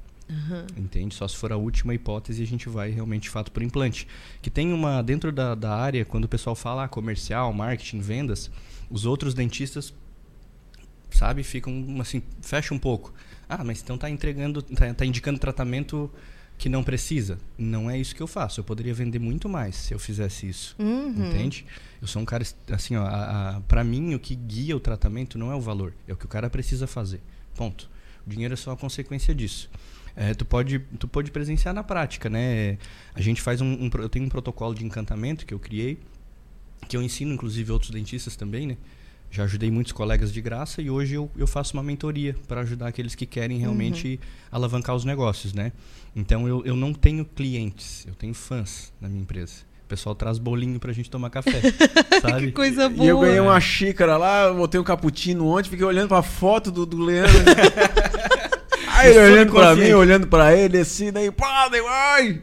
Entende? 0.75 1.13
Só 1.13 1.27
se 1.27 1.37
for 1.37 1.51
a 1.51 1.57
última 1.57 1.93
hipótese 1.93 2.41
a 2.41 2.47
gente 2.47 2.67
vai 2.67 2.89
realmente 2.89 3.23
de 3.23 3.29
fato 3.29 3.51
por 3.51 3.61
implante. 3.61 4.07
Que 4.41 4.49
tem 4.49 4.73
uma 4.73 5.01
dentro 5.03 5.31
da, 5.31 5.53
da 5.53 5.75
área, 5.75 6.03
quando 6.03 6.25
o 6.25 6.27
pessoal 6.27 6.55
fala 6.55 6.85
ah, 6.85 6.87
comercial, 6.87 7.53
marketing, 7.53 7.99
vendas, 7.99 8.49
os 8.89 9.05
outros 9.05 9.33
dentistas, 9.35 9.93
sabe, 11.11 11.43
ficam 11.43 11.97
assim, 12.01 12.23
fecha 12.41 12.73
um 12.73 12.79
pouco. 12.79 13.13
Ah, 13.47 13.63
mas 13.63 13.81
então 13.81 13.97
tá 13.97 14.09
entregando, 14.09 14.61
tá, 14.61 14.91
tá 14.93 15.05
indicando 15.05 15.37
tratamento 15.37 16.09
que 16.63 16.69
não 16.69 16.81
precisa. 16.81 17.37
Não 17.57 17.91
é 17.91 17.97
isso 17.97 18.15
que 18.15 18.23
eu 18.23 18.27
faço. 18.27 18.61
Eu 18.61 18.63
poderia 18.63 18.93
vender 18.93 19.19
muito 19.19 19.49
mais 19.49 19.75
se 19.75 19.93
eu 19.93 19.99
fizesse 19.99 20.47
isso. 20.47 20.73
Uhum. 20.79 21.27
Entende? 21.27 21.65
Eu 22.01 22.07
sou 22.07 22.21
um 22.21 22.25
cara, 22.25 22.41
assim, 22.71 22.95
ó, 22.95 23.03
a, 23.03 23.57
a, 23.57 23.61
pra 23.67 23.83
mim 23.83 24.15
o 24.15 24.19
que 24.19 24.33
guia 24.33 24.73
o 24.73 24.79
tratamento 24.79 25.37
não 25.37 25.51
é 25.51 25.55
o 25.55 25.59
valor, 25.59 25.93
é 26.07 26.13
o 26.13 26.15
que 26.15 26.23
o 26.23 26.27
cara 26.29 26.49
precisa 26.49 26.87
fazer. 26.87 27.19
Ponto. 27.53 27.89
O 28.25 28.29
dinheiro 28.29 28.53
é 28.53 28.55
só 28.55 28.71
a 28.71 28.77
consequência 28.77 29.35
disso. 29.35 29.69
É, 30.15 30.33
tu, 30.33 30.45
pode, 30.45 30.79
tu 30.97 31.05
pode 31.05 31.31
presenciar 31.31 31.73
na 31.73 31.83
prática, 31.83 32.29
né? 32.29 32.77
A 33.13 33.19
gente 33.19 33.41
faz 33.41 33.59
um, 33.59 33.67
um 33.67 33.89
Eu 33.97 34.07
tenho 34.07 34.23
um 34.23 34.29
protocolo 34.29 34.73
de 34.73 34.85
encantamento 34.85 35.45
que 35.45 35.53
eu 35.53 35.59
criei, 35.59 35.99
que 36.87 36.95
eu 36.95 37.03
ensino, 37.03 37.33
inclusive, 37.33 37.73
outros 37.73 37.91
dentistas 37.91 38.37
também, 38.37 38.67
né? 38.67 38.77
Já 39.33 39.45
ajudei 39.45 39.71
muitos 39.71 39.91
colegas 39.91 40.31
de 40.31 40.39
graça 40.39 40.79
e 40.79 40.91
hoje 40.91 41.15
eu, 41.15 41.27
eu 41.35 41.47
faço 41.47 41.73
uma 41.73 41.81
mentoria 41.81 42.35
para 42.47 42.61
ajudar 42.61 42.89
aqueles 42.89 43.15
que 43.15 43.25
querem 43.25 43.57
realmente 43.57 44.19
alavancar 44.51 44.95
os 44.95 45.03
negócios, 45.03 45.55
né? 45.55 45.71
Então 46.15 46.47
eu, 46.47 46.63
eu 46.63 46.75
não 46.75 46.93
tenho 46.93 47.25
clientes, 47.25 48.05
eu 48.07 48.13
tenho 48.13 48.35
fãs 48.35 48.93
na 49.01 49.09
minha 49.09 49.23
empresa. 49.23 49.53
O 49.85 49.87
pessoal 49.87 50.13
traz 50.13 50.37
bolinho 50.37 50.79
pra 50.79 50.93
gente 50.93 51.09
tomar 51.09 51.31
café, 51.31 51.61
sabe? 52.21 52.45
Que 52.45 52.51
coisa 52.51 52.87
boa. 52.87 53.03
E 53.03 53.09
eu 53.09 53.19
ganhei 53.21 53.39
uma 53.39 53.59
xícara 53.59 54.17
lá, 54.17 54.53
botei 54.53 54.79
um 54.79 54.83
cappuccino 54.83 55.47
ontem, 55.47 55.67
fiquei 55.67 55.85
olhando 55.85 56.09
pra 56.09 56.21
foto 56.21 56.69
do, 56.69 56.85
do 56.85 56.99
Leandro. 56.99 57.33
Aí 58.93 59.09
ele 59.09 59.19
olhando 59.19 59.51
pra 59.51 59.75
mim, 59.75 59.93
olhando 59.93 60.27
pra 60.27 60.55
ele, 60.55 60.77
assim, 60.77 61.11
daí, 61.11 61.31
pá, 61.31 61.67
daí, 61.69 61.81
ai! 61.83 62.41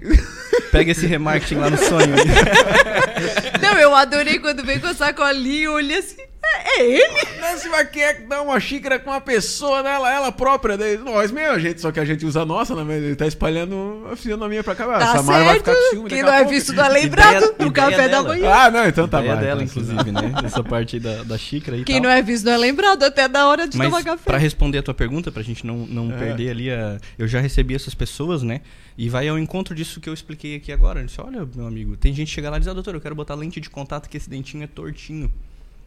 Pega 0.73 0.91
esse 0.91 1.07
remarketing 1.07 1.55
lá 1.55 1.71
no 1.71 1.79
sonho. 1.79 2.17
Não, 3.63 3.79
eu 3.79 3.95
adorei 3.95 4.41
quando 4.41 4.65
veio 4.65 4.81
com 4.81 4.89
a 4.89 4.95
sacolinha, 4.95 5.67
eu 5.67 5.75
olhei 5.75 5.99
assim, 5.99 6.30
é, 6.43 6.81
é 6.81 6.85
ele? 6.87 7.41
Nancy 7.41 7.69
vai 7.69 7.87
quer 7.87 8.23
dar 8.23 8.43
uma 8.43 8.59
xícara 8.59 8.99
com 8.99 9.11
uma 9.11 9.21
pessoa, 9.21 9.83
né? 9.83 9.91
Ela, 9.95 10.33
própria, 10.33 10.77
daí, 10.77 10.97
nós 10.99 11.31
mesmo, 11.31 11.55
a 11.55 11.59
gente, 11.59 11.81
só 11.81 11.93
que 11.93 12.01
a 12.01 12.05
gente 12.05 12.25
usa 12.25 12.43
a 12.43 12.47
nossa, 12.47 12.75
né? 12.75 12.83
Mas 12.87 13.03
Ele 13.03 13.15
tá 13.17 13.27
espalhando 13.27 14.07
a 14.11 14.17
fisionomia 14.17 14.63
pra 14.65 14.75
cá. 14.75 14.87
Tá 14.99 15.17
Samara 15.17 15.45
vai 15.45 15.59
ficar 15.59 15.73
com 15.73 15.79
certo, 15.79 15.91
ciúme 15.91 16.09
quem 16.09 16.23
não 16.23 16.33
é 16.33 16.45
visto 16.45 16.73
não 16.73 16.85
é 16.85 16.89
lembrado 16.89 17.37
Ideia- 17.37 17.55
no 17.59 17.67
ideia 17.67 17.73
café 17.73 17.97
da 17.97 18.23
dela. 18.23 18.29
manhã. 18.29 18.51
Ah, 18.53 18.71
não, 18.71 18.87
então 18.87 19.09
tá 19.09 19.21
Ideia 19.21 19.35
bom. 19.37 19.41
dela, 19.43 19.63
então. 19.63 19.83
inclusive, 19.83 20.13
né? 20.13 20.33
Essa 20.45 20.63
parte 20.65 20.97
aí 20.97 21.01
da, 21.01 21.23
da 21.25 21.39
xícara 21.39 21.77
e 21.77 21.85
Quem 21.85 21.97
tal. 21.97 22.05
não 22.05 22.11
é 22.11 22.23
visto 22.23 22.45
não 22.45 22.53
é 22.53 22.57
lembrado 22.57 23.03
até 23.03 23.29
na 23.29 23.47
hora 23.49 23.67
de 23.67 23.73
tomar 23.77 23.91
Mas 23.91 24.05
café. 24.05 24.23
pra 24.25 24.39
responder 24.39 24.79
a 24.79 24.83
tua 24.83 24.95
pergunta, 24.95 25.31
pra 25.31 25.43
gente 25.43 25.67
não, 25.67 25.79
não 25.87 26.13
É. 26.13 26.17
perder 26.19 26.51
ali 26.51 26.71
a... 26.71 26.99
Eu 27.19 27.29
já 27.29 27.41
recebi 27.41 27.75
essas 27.75 27.95
pessoas, 27.95 28.43
né? 28.43 28.61
E 28.99 29.09
vai 29.09 29.29
ao 29.29 29.39
encontro 29.39 29.75
disso 29.75 30.01
que 30.01 30.09
eu 30.09 30.15
expliquei 30.15 30.57
aqui 30.57 30.73
agora. 30.73 31.01
Eu 31.01 31.07
disse, 31.07 31.21
olha, 31.21 31.47
meu 31.55 31.67
amigo, 31.67 31.97
tem 31.97 32.13
gente 32.15 32.29
que 32.29 32.35
chega 32.35 32.51
lá 32.51 32.57
e 32.57 32.61
diz, 32.61 32.69
ah, 32.69 32.75
doutor, 32.75 32.95
eu 32.95 33.01
quero 33.01 33.15
botar 33.15 33.35
lente 33.35 33.61
de 33.61 33.71
contato 33.71 34.09
que 34.09 34.17
esse 34.17 34.29
dentinho 34.29 34.63
é 34.65 34.67
tortinho. 34.67 35.33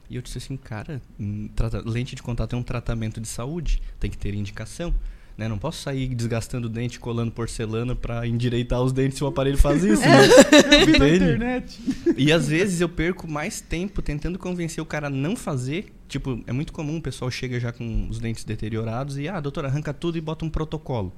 E 0.10 0.16
eu 0.16 0.22
disse 0.22 0.38
assim, 0.38 0.56
cara, 0.58 1.02
hum, 1.20 1.50
lente 1.86 2.16
de 2.16 2.22
contato 2.22 2.56
é 2.56 2.60
um 2.60 2.64
tratamento 2.64 3.20
de 3.22 3.28
saúde, 3.28 3.82
tem 4.00 4.10
que 4.12 4.18
ter 4.18 4.34
indicação. 4.34 4.94
Né? 5.36 5.48
Não 5.48 5.58
posso 5.58 5.82
sair 5.82 6.14
desgastando 6.14 6.68
o 6.68 6.70
dente, 6.70 7.00
colando 7.00 7.32
porcelana 7.32 7.96
pra 7.96 8.28
endireitar 8.28 8.80
os 8.84 8.92
dentes 8.94 9.18
se 9.18 9.24
o 9.24 9.28
aparelho 9.28 9.58
faz 9.58 9.82
isso. 9.84 10.02
né? 10.04 10.28
Eu 10.82 10.86
vi 10.86 11.00
na 11.00 11.10
internet. 11.10 11.80
E 12.16 12.32
às 12.32 12.48
vezes 12.48 12.80
eu 12.82 12.88
perco 12.90 13.28
mais 13.28 13.60
tempo 13.60 14.00
tentando 14.04 14.38
convencer 14.38 14.80
o 14.84 14.86
cara 14.86 15.08
a 15.08 15.10
não 15.10 15.36
fazer. 15.36 15.92
Tipo, 16.08 16.44
é 16.46 16.52
muito 16.54 16.72
comum 16.72 16.98
o 16.98 17.02
pessoal 17.02 17.32
chega 17.32 17.60
já 17.60 17.72
com 17.72 18.08
os 18.08 18.20
dentes 18.20 18.44
deteriorados 18.44 19.18
e, 19.18 19.28
ah, 19.28 19.40
doutor, 19.40 19.66
arranca 19.66 19.92
tudo 19.92 20.20
e 20.20 20.22
bota 20.22 20.46
um 20.46 20.50
protocolo. 20.52 21.12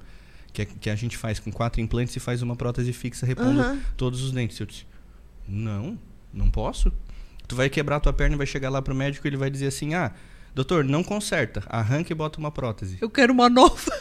Que, 0.53 0.61
é- 0.61 0.65
que 0.65 0.89
a 0.89 0.95
gente 0.95 1.17
faz 1.17 1.37
com 1.37 1.51
quatro 1.51 1.81
implantes 1.81 2.15
e 2.15 2.19
faz 2.21 2.41
uma 2.41 2.55
prótese 2.55 2.93
fixa 2.93 3.25
repondo 3.25 3.59
Aham. 3.59 3.81
todos 3.97 4.21
os 4.23 4.31
dentes. 4.31 4.57
Eu 4.57 4.65
disse, 4.65 4.85
não, 5.45 5.99
não 6.33 6.49
posso. 6.49 6.89
Tu 7.47 7.55
vai 7.55 7.69
quebrar 7.69 7.99
tua 7.99 8.13
perna 8.13 8.35
e 8.35 8.37
vai 8.37 8.47
chegar 8.47 8.69
lá 8.69 8.81
pro 8.81 8.95
médico 8.95 9.25
e 9.25 9.29
ele 9.29 9.37
vai 9.37 9.49
dizer 9.49 9.67
assim, 9.67 9.93
ah, 9.93 10.11
doutor, 10.53 10.83
não 10.83 11.03
conserta, 11.03 11.63
arranca 11.67 12.11
e 12.11 12.15
bota 12.15 12.39
uma 12.39 12.51
prótese. 12.51 12.97
Eu 13.01 13.09
quero 13.09 13.33
uma 13.33 13.49
nova. 13.49 13.91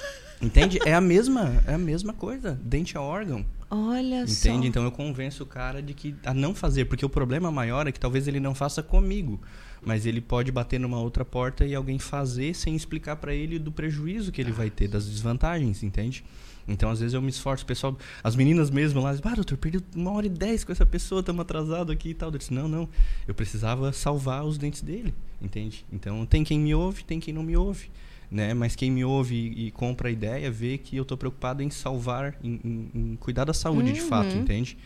Entende? 0.43 0.79
É 0.85 0.95
a 0.95 1.01
mesma, 1.01 1.63
é 1.67 1.75
a 1.75 1.79
mesma 1.79 2.13
coisa. 2.13 2.59
Dente 2.63 2.97
é 2.97 3.01
órgão. 3.01 3.45
Olha 3.71 4.23
Entende? 4.23 4.35
só. 4.35 4.65
Então 4.65 4.85
eu 4.85 4.93
convenço 4.93 5.43
o 5.43 5.47
cara 5.47 5.83
de 5.83 5.95
que 5.95 6.15
a 6.25 6.35
não 6.35 6.55
fazer, 6.55 6.85
porque 6.85 7.05
o 7.05 7.09
problema 7.09 7.51
maior 7.51 7.87
é 7.87 7.93
que 7.93 8.01
talvez 8.01 8.29
ele 8.29 8.41
não 8.41 8.55
faça 8.55 8.83
comigo, 8.83 9.41
mas 9.83 10.07
ele 10.07 10.21
pode 10.21 10.53
bater 10.53 10.79
numa 10.79 11.01
outra 11.01 11.25
porta 11.25 11.65
e 11.65 11.75
alguém 11.75 11.99
fazer 11.99 12.55
sem 12.55 12.77
explicar 12.77 13.17
pra 13.17 13.35
ele 13.35 13.59
do 13.59 13.73
prejuízo 13.73 14.31
que 14.31 14.41
ele 14.41 14.53
vai 14.53 14.71
ter, 14.71 14.89
das 14.89 15.07
desvantagens, 15.07 15.83
entende? 15.83 16.25
Então 16.67 16.89
às 16.91 17.01
vezes 17.01 17.13
eu 17.15 17.21
me 17.23 17.29
esforço, 17.29 17.63
o 17.65 17.67
pessoal, 17.67 17.97
as 18.23 18.35
meninas 18.35 18.71
mesmo 18.71 19.01
lá, 19.03 19.13
dizem, 19.13 19.25
ah, 19.31 19.35
doutor, 19.35 19.59
perdi 19.59 19.81
uma 19.95 20.13
hora 20.13 20.27
e 20.27 20.31
dez 20.31 20.65
com 20.65 20.73
essa 20.73 20.87
pessoa, 20.87 21.21
estamos 21.21 21.41
atrasados 21.43 21.93
aqui 21.93 22.11
e 22.11 22.15
tal. 22.15 22.31
Eu 22.33 22.39
disse, 22.39 22.53
não, 22.55 22.67
não, 22.69 22.89
eu 23.29 23.35
precisava 23.35 23.93
salvar 23.93 24.45
os 24.45 24.57
dentes 24.59 24.81
dele, 24.81 25.13
entende? 25.43 25.85
Então 25.93 26.25
tem 26.27 26.43
quem 26.45 26.59
me 26.59 26.75
ouve, 26.75 27.05
tem 27.05 27.21
quem 27.21 27.35
não 27.35 27.43
me 27.43 27.57
ouve. 27.57 27.91
Né? 28.31 28.53
Mas 28.55 28.75
quem 28.75 28.91
me 28.91 29.05
ouve 29.05 29.35
e, 29.35 29.67
e 29.67 29.71
compra 29.71 30.09
a 30.09 30.11
ideia 30.11 30.51
vê 30.51 30.77
que 30.79 30.97
eu 30.97 31.03
estou 31.03 31.17
preocupado 31.17 31.63
em 31.63 31.71
salvar, 31.71 32.35
em, 32.43 32.59
em- 32.65 32.91
em 32.95 33.17
cuidar 33.17 33.45
da 33.45 33.53
saúde 33.55 33.93
de 33.93 34.01
fato, 34.01 34.35
Uhum. 34.35 34.41
entende? 34.41 34.77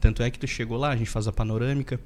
Tanto 0.00 0.22
é 0.22 0.30
que 0.30 0.38
tu 0.38 0.46
chegou 0.46 0.78
lá, 0.78 0.90
a 0.90 0.96
gente 0.96 1.10
faz 1.10 1.26
a 1.28 1.32
panorâmica. 1.32 2.00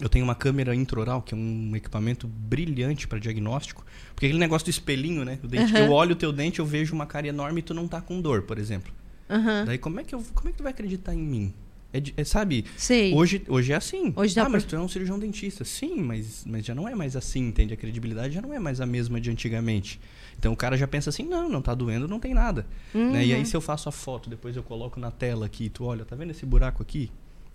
Eu 0.00 0.08
tenho 0.08 0.24
uma 0.24 0.34
câmera 0.34 0.74
intraoral, 0.74 1.22
que 1.22 1.34
é 1.34 1.36
um 1.36 1.74
equipamento 1.76 2.26
brilhante 2.26 3.06
para 3.06 3.18
diagnóstico. 3.18 3.84
Porque 4.14 4.26
aquele 4.26 4.40
negócio 4.40 4.66
do 4.66 4.70
espelhinho, 4.70 5.24
né? 5.24 5.38
Dente, 5.42 5.72
Aham. 5.72 5.84
Eu 5.84 5.90
olho 5.92 6.12
o 6.12 6.16
teu 6.16 6.32
dente, 6.32 6.58
eu 6.58 6.66
vejo 6.66 6.92
uma 6.94 7.06
cara 7.06 7.28
enorme 7.28 7.60
e 7.60 7.62
tu 7.62 7.72
não 7.72 7.86
tá 7.86 8.00
com 8.00 8.20
dor, 8.20 8.42
por 8.42 8.58
exemplo. 8.58 8.92
Aham. 9.30 9.64
Daí 9.66 9.78
como 9.78 10.00
é 10.00 10.04
que 10.04 10.14
eu, 10.14 10.22
como 10.34 10.48
é 10.48 10.52
que 10.52 10.58
tu 10.58 10.62
vai 10.64 10.72
acreditar 10.72 11.14
em 11.14 11.22
mim? 11.22 11.54
É, 11.92 12.02
é, 12.16 12.24
sabe? 12.24 12.64
Sei. 12.76 13.14
Hoje, 13.14 13.42
hoje 13.48 13.72
é 13.72 13.76
assim. 13.76 14.12
Hoje 14.16 14.34
dá 14.34 14.42
ah, 14.42 14.44
pra- 14.46 14.52
mas 14.54 14.64
tu 14.64 14.74
é 14.74 14.80
um 14.80 14.88
cirurgião 14.88 15.16
dentista. 15.16 15.64
Sim, 15.64 16.02
mas, 16.02 16.44
mas 16.44 16.64
já 16.66 16.74
não 16.74 16.88
é 16.88 16.94
mais 16.96 17.14
assim, 17.14 17.46
entende? 17.46 17.72
A 17.72 17.76
credibilidade 17.76 18.34
já 18.34 18.42
não 18.42 18.52
é 18.52 18.58
mais 18.58 18.80
a 18.80 18.86
mesma 18.86 19.20
de 19.20 19.30
antigamente. 19.30 20.00
Então 20.36 20.52
o 20.52 20.56
cara 20.56 20.76
já 20.76 20.88
pensa 20.88 21.10
assim, 21.10 21.22
não, 21.22 21.48
não 21.48 21.62
tá 21.62 21.72
doendo, 21.72 22.08
não 22.08 22.18
tem 22.18 22.34
nada. 22.34 22.66
Né? 22.92 23.24
E 23.24 23.30
Uhum. 23.32 23.38
aí 23.38 23.46
se 23.46 23.56
eu 23.56 23.60
faço 23.60 23.88
a 23.88 23.92
foto, 23.92 24.28
depois 24.28 24.56
eu 24.56 24.62
coloco 24.64 24.98
na 24.98 25.12
tela 25.12 25.46
aqui, 25.46 25.68
tu 25.68 25.84
olha, 25.84 26.04
tá 26.04 26.16
vendo 26.16 26.32
esse 26.32 26.44
buraco 26.44 26.82
aqui? 26.82 27.12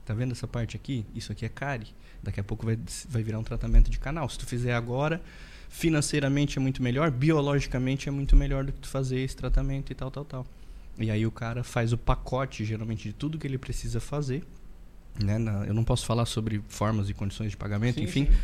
Tá 0.09 0.15
vendo 0.15 0.31
essa 0.31 0.47
parte 0.47 0.75
aqui? 0.75 1.05
Isso 1.13 1.31
aqui 1.31 1.45
é 1.45 1.49
cárie. 1.49 1.85
Daqui 2.23 2.39
a 2.39 2.43
pouco 2.43 2.65
vai, 2.65 2.75
vai 3.07 3.21
virar 3.21 3.37
um 3.37 3.43
tratamento 3.43 3.91
de 3.91 3.99
canal. 3.99 4.27
Se 4.27 4.39
tu 4.39 4.45
fizer 4.47 4.73
agora, 4.73 5.21
financeiramente 5.69 6.57
é 6.57 6.61
muito 6.61 6.81
melhor, 6.81 7.11
biologicamente 7.11 8.09
é 8.09 8.11
muito 8.11 8.35
melhor 8.35 8.63
do 8.65 8.71
que 8.71 8.79
tu 8.79 8.87
fazer 8.87 9.19
esse 9.19 9.35
tratamento 9.35 9.91
e 9.91 9.95
tal, 9.95 10.09
tal, 10.09 10.25
tal. 10.25 10.47
E 10.97 11.11
aí 11.11 11.27
o 11.27 11.31
cara 11.31 11.63
faz 11.63 11.93
o 11.93 11.97
pacote, 11.97 12.65
geralmente, 12.65 13.03
de 13.03 13.13
tudo 13.13 13.37
que 13.37 13.45
ele 13.45 13.59
precisa 13.59 13.99
fazer. 13.99 14.43
Né? 15.23 15.37
Na- 15.37 15.63
eu 15.67 15.75
não 15.75 15.83
posso 15.83 16.07
falar 16.07 16.25
sobre 16.25 16.59
formas 16.69 17.07
e 17.07 17.13
condições 17.13 17.51
de 17.51 17.57
pagamento, 17.57 17.99
Sim, 17.99 18.05
enfim, 18.05 18.25
sim. 18.25 18.37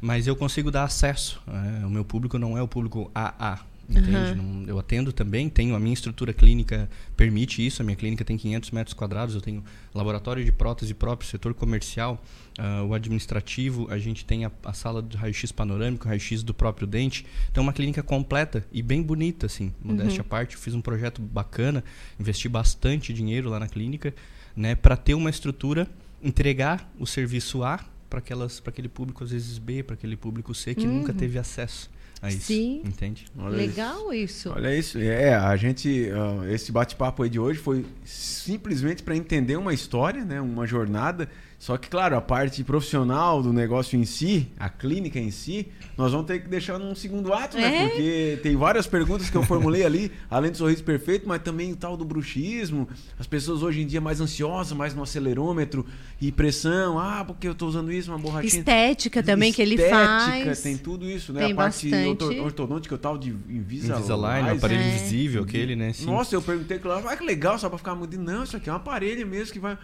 mas 0.00 0.28
eu 0.28 0.36
consigo 0.36 0.70
dar 0.70 0.84
acesso. 0.84 1.42
É, 1.82 1.84
o 1.84 1.90
meu 1.90 2.04
público 2.04 2.38
não 2.38 2.56
é 2.56 2.62
o 2.62 2.68
público 2.68 3.10
AA. 3.12 3.58
Entende? 3.88 4.34
Não- 4.34 4.64
eu 4.66 4.78
atendo 4.78 5.12
também, 5.12 5.48
tenho 5.48 5.74
a 5.74 5.80
minha 5.80 5.94
estrutura 5.94 6.34
clínica 6.34 6.90
permite 7.16 7.66
isso. 7.66 7.80
A 7.80 7.84
minha 7.84 7.96
clínica 7.96 8.24
tem 8.24 8.36
500 8.36 8.70
metros 8.70 8.94
quadrados. 8.94 9.34
Eu 9.34 9.40
tenho 9.40 9.64
laboratório 9.94 10.44
de 10.44 10.52
prótese 10.52 10.92
próprio, 10.92 11.28
setor 11.28 11.54
comercial, 11.54 12.22
ah, 12.58 12.82
o 12.84 12.92
administrativo. 12.92 13.86
A 13.90 13.98
gente 13.98 14.24
tem 14.24 14.44
a, 14.44 14.52
a 14.64 14.72
sala 14.74 15.02
de 15.02 15.16
raio-x 15.16 15.50
panorâmico, 15.52 16.06
raio-x 16.06 16.42
do 16.42 16.52
próprio 16.52 16.86
dente. 16.86 17.24
Então, 17.50 17.62
uma 17.62 17.72
clínica 17.72 18.02
completa 18.02 18.64
e 18.70 18.82
bem 18.82 19.02
bonita, 19.02 19.46
assim. 19.46 19.72
Modéstia 19.82 20.20
à 20.20 20.24
parte, 20.24 20.54
eu 20.56 20.60
fiz 20.60 20.74
um 20.74 20.82
projeto 20.82 21.22
bacana, 21.22 21.82
investi 22.20 22.48
bastante 22.48 23.12
dinheiro 23.14 23.48
lá 23.48 23.58
na 23.58 23.68
clínica, 23.68 24.14
né, 24.54 24.74
para 24.74 24.96
ter 24.96 25.14
uma 25.14 25.30
estrutura 25.30 25.88
entregar 26.22 26.90
o 26.98 27.06
serviço 27.06 27.62
A 27.62 27.80
para 28.10 28.20
aquele 28.66 28.88
público, 28.88 29.22
às 29.22 29.30
vezes 29.30 29.58
B, 29.58 29.82
para 29.82 29.94
aquele 29.94 30.16
público 30.16 30.54
C, 30.54 30.74
que 30.74 30.86
uhum. 30.86 30.98
nunca 30.98 31.12
teve 31.12 31.38
acesso 31.38 31.88
a 32.20 32.28
isso. 32.28 32.46
Sim. 32.46 32.82
Entende? 32.84 33.26
Olha 33.38 33.56
Legal 33.56 34.12
isso. 34.12 34.48
isso. 34.48 34.50
Olha 34.50 34.74
isso. 34.76 34.98
É, 34.98 35.34
a 35.34 35.56
gente. 35.56 36.10
Uh, 36.10 36.50
esse 36.52 36.72
bate-papo 36.72 37.22
aí 37.22 37.30
de 37.30 37.38
hoje 37.38 37.58
foi 37.58 37.84
simplesmente 38.04 39.02
para 39.02 39.16
entender 39.16 39.56
uma 39.56 39.72
história, 39.72 40.24
né? 40.24 40.40
Uma 40.40 40.66
jornada 40.66 41.28
só 41.58 41.76
que, 41.76 41.88
claro, 41.88 42.16
a 42.16 42.20
parte 42.20 42.62
profissional 42.62 43.42
do 43.42 43.52
negócio 43.52 43.98
em 43.98 44.04
si, 44.04 44.46
a 44.56 44.68
clínica 44.68 45.18
em 45.18 45.32
si, 45.32 45.66
nós 45.96 46.12
vamos 46.12 46.28
ter 46.28 46.40
que 46.40 46.48
deixar 46.48 46.78
num 46.78 46.94
segundo 46.94 47.32
ato, 47.32 47.56
né? 47.56 47.84
É? 47.84 47.88
Porque 47.88 48.38
tem 48.44 48.56
várias 48.56 48.86
perguntas 48.86 49.28
que 49.28 49.36
eu 49.36 49.42
formulei 49.42 49.84
ali, 49.84 50.12
além 50.30 50.52
do 50.52 50.56
sorriso 50.56 50.84
perfeito, 50.84 51.26
mas 51.26 51.42
também 51.42 51.72
o 51.72 51.76
tal 51.76 51.96
do 51.96 52.04
bruxismo. 52.04 52.88
As 53.18 53.26
pessoas 53.26 53.60
hoje 53.64 53.82
em 53.82 53.86
dia 53.86 54.00
mais 54.00 54.20
ansiosas, 54.20 54.72
mais 54.72 54.94
no 54.94 55.02
acelerômetro 55.02 55.84
e 56.20 56.30
pressão. 56.30 56.96
Ah, 56.96 57.24
porque 57.26 57.48
eu 57.48 57.52
estou 57.52 57.68
usando 57.68 57.90
isso, 57.90 58.12
uma 58.12 58.18
borrachinha. 58.18 58.60
Estética 58.60 59.20
também 59.20 59.50
Estética, 59.50 59.76
que 59.76 59.82
ele 59.82 60.44
faz. 60.44 60.62
tem 60.62 60.78
tudo 60.78 61.10
isso, 61.10 61.32
né? 61.32 61.40
Tem 61.40 61.52
a 61.52 61.56
parte 61.56 61.90
bastante. 61.90 62.38
ortodôntica, 62.38 62.94
o 62.94 62.98
tal 62.98 63.18
de 63.18 63.30
Invisalign. 63.30 63.98
Invisalign, 63.98 64.50
aparelho 64.50 64.80
é. 64.80 64.88
invisível, 64.88 65.42
aquele, 65.42 65.74
né? 65.74 65.92
Sim. 65.92 66.06
Nossa, 66.06 66.36
eu 66.36 66.40
perguntei, 66.40 66.78
claro, 66.78 67.08
ah, 67.08 67.16
que 67.16 67.24
legal, 67.24 67.58
só 67.58 67.68
para 67.68 67.78
ficar 67.78 67.96
muito. 67.96 68.16
Não, 68.16 68.44
isso 68.44 68.56
aqui 68.56 68.70
é 68.70 68.72
um 68.72 68.76
aparelho 68.76 69.26
mesmo 69.26 69.52
que 69.52 69.58
vai 69.58 69.76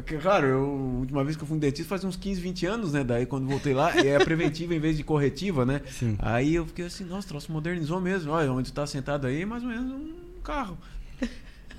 claro, 0.00 0.46
eu, 0.46 0.60
a 0.60 0.98
última 1.00 1.24
vez 1.24 1.36
que 1.36 1.42
eu 1.42 1.46
fui 1.46 1.56
um 1.56 1.60
dentista 1.60 1.88
faz 1.88 2.04
uns 2.04 2.16
15, 2.16 2.40
20 2.40 2.66
anos, 2.66 2.92
né? 2.92 3.04
Daí 3.04 3.26
quando 3.26 3.46
voltei 3.46 3.74
lá, 3.74 3.96
é 3.96 4.18
preventiva 4.24 4.74
em 4.74 4.78
vez 4.78 4.96
de 4.96 5.04
corretiva, 5.04 5.66
né? 5.66 5.82
Sim. 5.90 6.16
Aí 6.18 6.54
eu 6.54 6.66
fiquei 6.66 6.84
assim, 6.86 7.04
nossa, 7.04 7.26
o 7.26 7.28
troço 7.28 7.52
modernizou 7.52 8.00
mesmo. 8.00 8.32
Olha, 8.32 8.52
onde 8.52 8.68
está 8.68 8.86
sentado 8.86 9.26
aí, 9.26 9.44
mais 9.44 9.62
ou 9.62 9.68
menos 9.68 9.92
um 9.92 10.40
carro. 10.42 10.78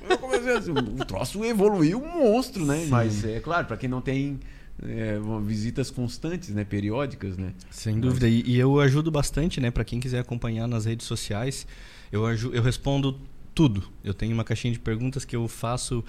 Eu 0.09 0.17
comecei 0.17 0.51
assim, 0.51 0.71
o 0.71 1.05
troço 1.05 1.43
evoluiu 1.45 2.01
um 2.01 2.19
monstro, 2.19 2.65
né? 2.65 2.79
Sim. 2.79 2.89
Mas 2.89 3.23
é 3.23 3.39
claro, 3.39 3.67
para 3.67 3.77
quem 3.77 3.89
não 3.89 4.01
tem 4.01 4.39
é, 4.81 5.19
visitas 5.43 5.89
constantes, 5.89 6.49
né, 6.49 6.63
periódicas, 6.63 7.37
né? 7.37 7.53
Sem 7.69 7.99
dúvida. 7.99 8.27
E, 8.27 8.43
e 8.45 8.59
eu 8.59 8.79
ajudo 8.79 9.11
bastante, 9.11 9.61
né, 9.61 9.71
para 9.71 9.83
quem 9.83 9.99
quiser 9.99 10.19
acompanhar 10.19 10.67
nas 10.67 10.85
redes 10.85 11.07
sociais. 11.07 11.65
Eu, 12.11 12.27
eu 12.51 12.61
respondo 12.61 13.19
tudo. 13.53 13.83
Eu 14.03 14.13
tenho 14.13 14.33
uma 14.33 14.43
caixinha 14.43 14.73
de 14.73 14.79
perguntas 14.79 15.23
que 15.25 15.35
eu 15.35 15.47
faço 15.47 16.03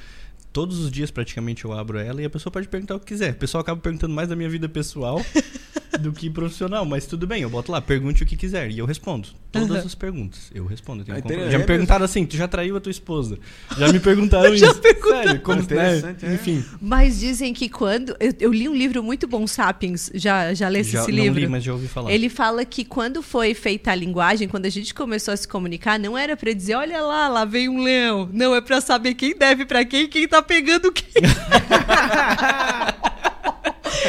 todos 0.55 0.79
os 0.79 0.91
dias 0.91 1.11
praticamente 1.11 1.65
eu 1.65 1.73
abro 1.73 1.99
ela 1.99 2.23
e 2.23 2.25
a 2.25 2.31
pessoa 2.31 2.51
pode 2.51 2.69
perguntar 2.69 2.95
o 2.95 3.01
que 3.01 3.07
quiser. 3.07 3.33
O 3.33 3.37
pessoal 3.37 3.61
acaba 3.61 3.81
perguntando 3.81 4.15
mais 4.15 4.29
da 4.29 4.37
minha 4.37 4.49
vida 4.49 4.69
pessoal 4.69 5.21
do 5.99 6.13
que 6.13 6.31
profissional, 6.31 6.85
mas 6.85 7.07
tudo 7.07 7.27
bem, 7.27 7.43
eu 7.43 7.51
boto 7.51 7.71
lá, 7.71 7.81
pergunte 7.81 8.23
o 8.23 8.27
que 8.27 8.37
quiser 8.37 8.71
e 8.71 8.79
eu 8.79 8.87
respondo. 8.87 9.29
Todas 9.53 9.71
uhum. 9.71 9.87
as 9.87 9.95
perguntas. 9.95 10.51
Eu 10.53 10.67
respondo. 10.67 11.05
Eu 11.07 11.15
é 11.15 11.51
já 11.51 11.59
me 11.59 11.65
perguntaram 11.65 12.05
assim, 12.05 12.27
tu 12.27 12.37
já 12.37 12.49
traiu 12.49 12.77
a 12.77 12.81
tua 12.81 12.91
esposa? 12.91 13.39
Já 13.79 13.93
me 13.93 14.01
perguntaram 14.01 14.53
isso. 14.55 14.65
Sério, 14.65 15.41
como, 15.41 15.63
né? 15.63 16.17
É. 16.23 16.35
Enfim. 16.35 16.65
Mas 16.81 17.21
dizem 17.21 17.55
que 17.55 17.69
quando 17.69 18.17
eu, 18.19 18.33
eu, 18.41 18.53
li 18.53 18.69
um 18.69 18.75
livro 18.75 19.03
muito 19.03 19.29
bom, 19.29 19.47
Sapiens, 19.47 20.11
já 20.15 20.53
já 20.55 20.69
lê 20.69 20.81
esse 20.81 20.97
não 20.97 21.09
livro? 21.09 21.41
Li, 21.41 21.47
mas 21.47 21.63
já 21.63 21.73
ouvi 21.73 21.87
falar. 21.87 22.11
Ele 22.11 22.29
fala 22.29 22.65
que 22.65 22.85
quando 22.85 23.23
foi 23.23 23.55
feita 23.55 23.93
a 23.93 23.95
linguagem, 23.95 24.49
quando 24.49 24.67
a 24.67 24.71
gente 24.71 24.93
começou 24.93 25.33
a 25.33 25.37
se 25.37 25.47
comunicar, 25.47 25.99
não 25.99 26.19
era 26.19 26.37
para 26.37 26.53
dizer, 26.53 26.75
olha 26.75 27.01
lá, 27.01 27.29
lá 27.29 27.45
vem 27.45 27.69
um 27.69 27.83
leão. 27.83 28.29
Não 28.33 28.55
é 28.55 28.61
para 28.61 28.81
saber 28.81 29.15
quem 29.15 29.37
deve 29.37 29.65
para 29.65 29.85
quem, 29.85 30.09
quem 30.09 30.27
tá 30.27 30.43
pegando 30.43 30.91
quem. 30.91 31.07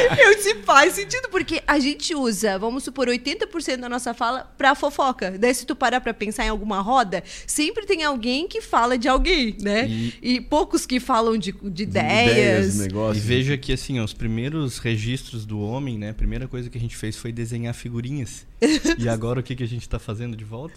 Eu 0.18 0.38
se 0.40 0.54
faz 0.62 0.94
sentido, 0.94 1.28
porque 1.30 1.62
a 1.66 1.78
gente 1.78 2.14
usa, 2.14 2.58
vamos 2.58 2.84
supor, 2.84 3.08
80% 3.08 3.78
da 3.78 3.88
nossa 3.88 4.14
fala 4.14 4.52
pra 4.56 4.74
fofoca. 4.74 5.36
Daí, 5.38 5.54
se 5.54 5.66
tu 5.66 5.74
parar 5.74 6.00
pra 6.00 6.14
pensar 6.14 6.44
em 6.44 6.48
alguma 6.48 6.80
roda, 6.80 7.22
sempre 7.46 7.86
tem 7.86 8.02
alguém 8.04 8.46
que 8.48 8.60
fala 8.60 8.96
de 8.96 9.08
alguém, 9.08 9.56
né? 9.60 9.88
E, 9.88 10.14
e 10.22 10.40
poucos 10.40 10.86
que 10.86 11.00
falam 11.00 11.36
de, 11.36 11.52
de, 11.52 11.70
de 11.70 11.82
ideias. 11.82 12.76
ideias 12.76 13.16
e 13.16 13.20
veja 13.20 13.56
que, 13.56 13.72
assim, 13.72 14.00
os 14.00 14.12
primeiros 14.12 14.78
registros 14.78 15.44
do 15.44 15.60
homem, 15.60 15.98
né? 15.98 16.10
A 16.10 16.14
primeira 16.14 16.48
coisa 16.48 16.70
que 16.70 16.78
a 16.78 16.80
gente 16.80 16.96
fez 16.96 17.16
foi 17.16 17.32
desenhar 17.32 17.74
figurinhas. 17.74 18.46
e 18.98 19.08
agora 19.08 19.40
o 19.40 19.42
que, 19.42 19.54
que 19.54 19.62
a 19.62 19.68
gente 19.68 19.88
tá 19.88 19.98
fazendo 19.98 20.36
de 20.36 20.44
volta? 20.44 20.74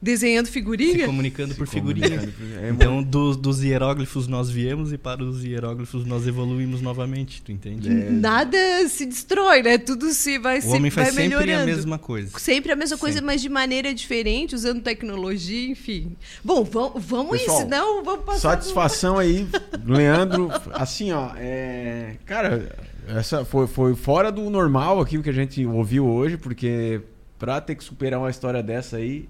Desenhando 0.00 0.46
figurinha? 0.46 1.00
Se 1.00 1.06
comunicando 1.06 1.52
Se 1.52 1.58
por 1.58 1.66
figurinha. 1.66 2.32
É, 2.62 2.70
então, 2.70 3.02
do, 3.02 3.36
dos 3.36 3.62
hieróglifos 3.62 4.26
nós 4.26 4.50
viemos 4.50 4.92
e 4.92 4.98
para 4.98 5.22
os 5.22 5.44
hieróglifos 5.44 6.06
nós 6.06 6.26
evoluímos 6.26 6.80
novamente, 6.80 7.42
tu 7.42 7.52
entende? 7.52 7.88
É. 7.88 8.10
Nada 8.10 8.58
se 8.88 9.04
destrói, 9.04 9.62
né? 9.62 9.78
Tudo 9.78 10.12
se 10.12 10.38
vai 10.38 10.58
o 10.58 10.62
se 10.62 10.68
homem 10.68 10.90
faz 10.90 11.14
vai 11.14 11.28
sempre 11.28 11.52
a 11.52 11.64
mesma 11.64 11.98
coisa. 11.98 12.38
Sempre 12.38 12.72
a 12.72 12.76
mesma 12.76 12.96
sempre. 12.96 13.12
coisa, 13.12 13.22
mas 13.22 13.42
de 13.42 13.48
maneira 13.48 13.92
diferente, 13.92 14.54
usando 14.54 14.82
tecnologia, 14.82 15.70
enfim. 15.70 16.16
Bom, 16.42 16.64
vamos, 16.64 17.04
vamos 17.04 17.38
Pessoal, 17.38 17.58
isso, 17.60 17.68
não? 17.68 18.02
Vamos 18.02 18.24
passar. 18.24 18.40
Satisfação 18.40 19.14
do... 19.14 19.20
aí, 19.20 19.46
Leandro. 19.84 20.50
Assim, 20.72 21.12
ó, 21.12 21.30
é... 21.36 22.16
cara, 22.24 22.74
essa 23.06 23.44
foi, 23.44 23.66
foi 23.66 23.94
fora 23.94 24.30
do 24.30 24.48
normal 24.48 25.00
aqui 25.00 25.18
o 25.18 25.22
que 25.22 25.30
a 25.30 25.34
gente 25.34 25.64
ouviu 25.66 26.06
hoje, 26.06 26.36
porque 26.36 27.00
pra 27.38 27.60
ter 27.60 27.74
que 27.74 27.82
superar 27.82 28.20
uma 28.20 28.30
história 28.30 28.62
dessa 28.62 28.98
aí, 28.98 29.28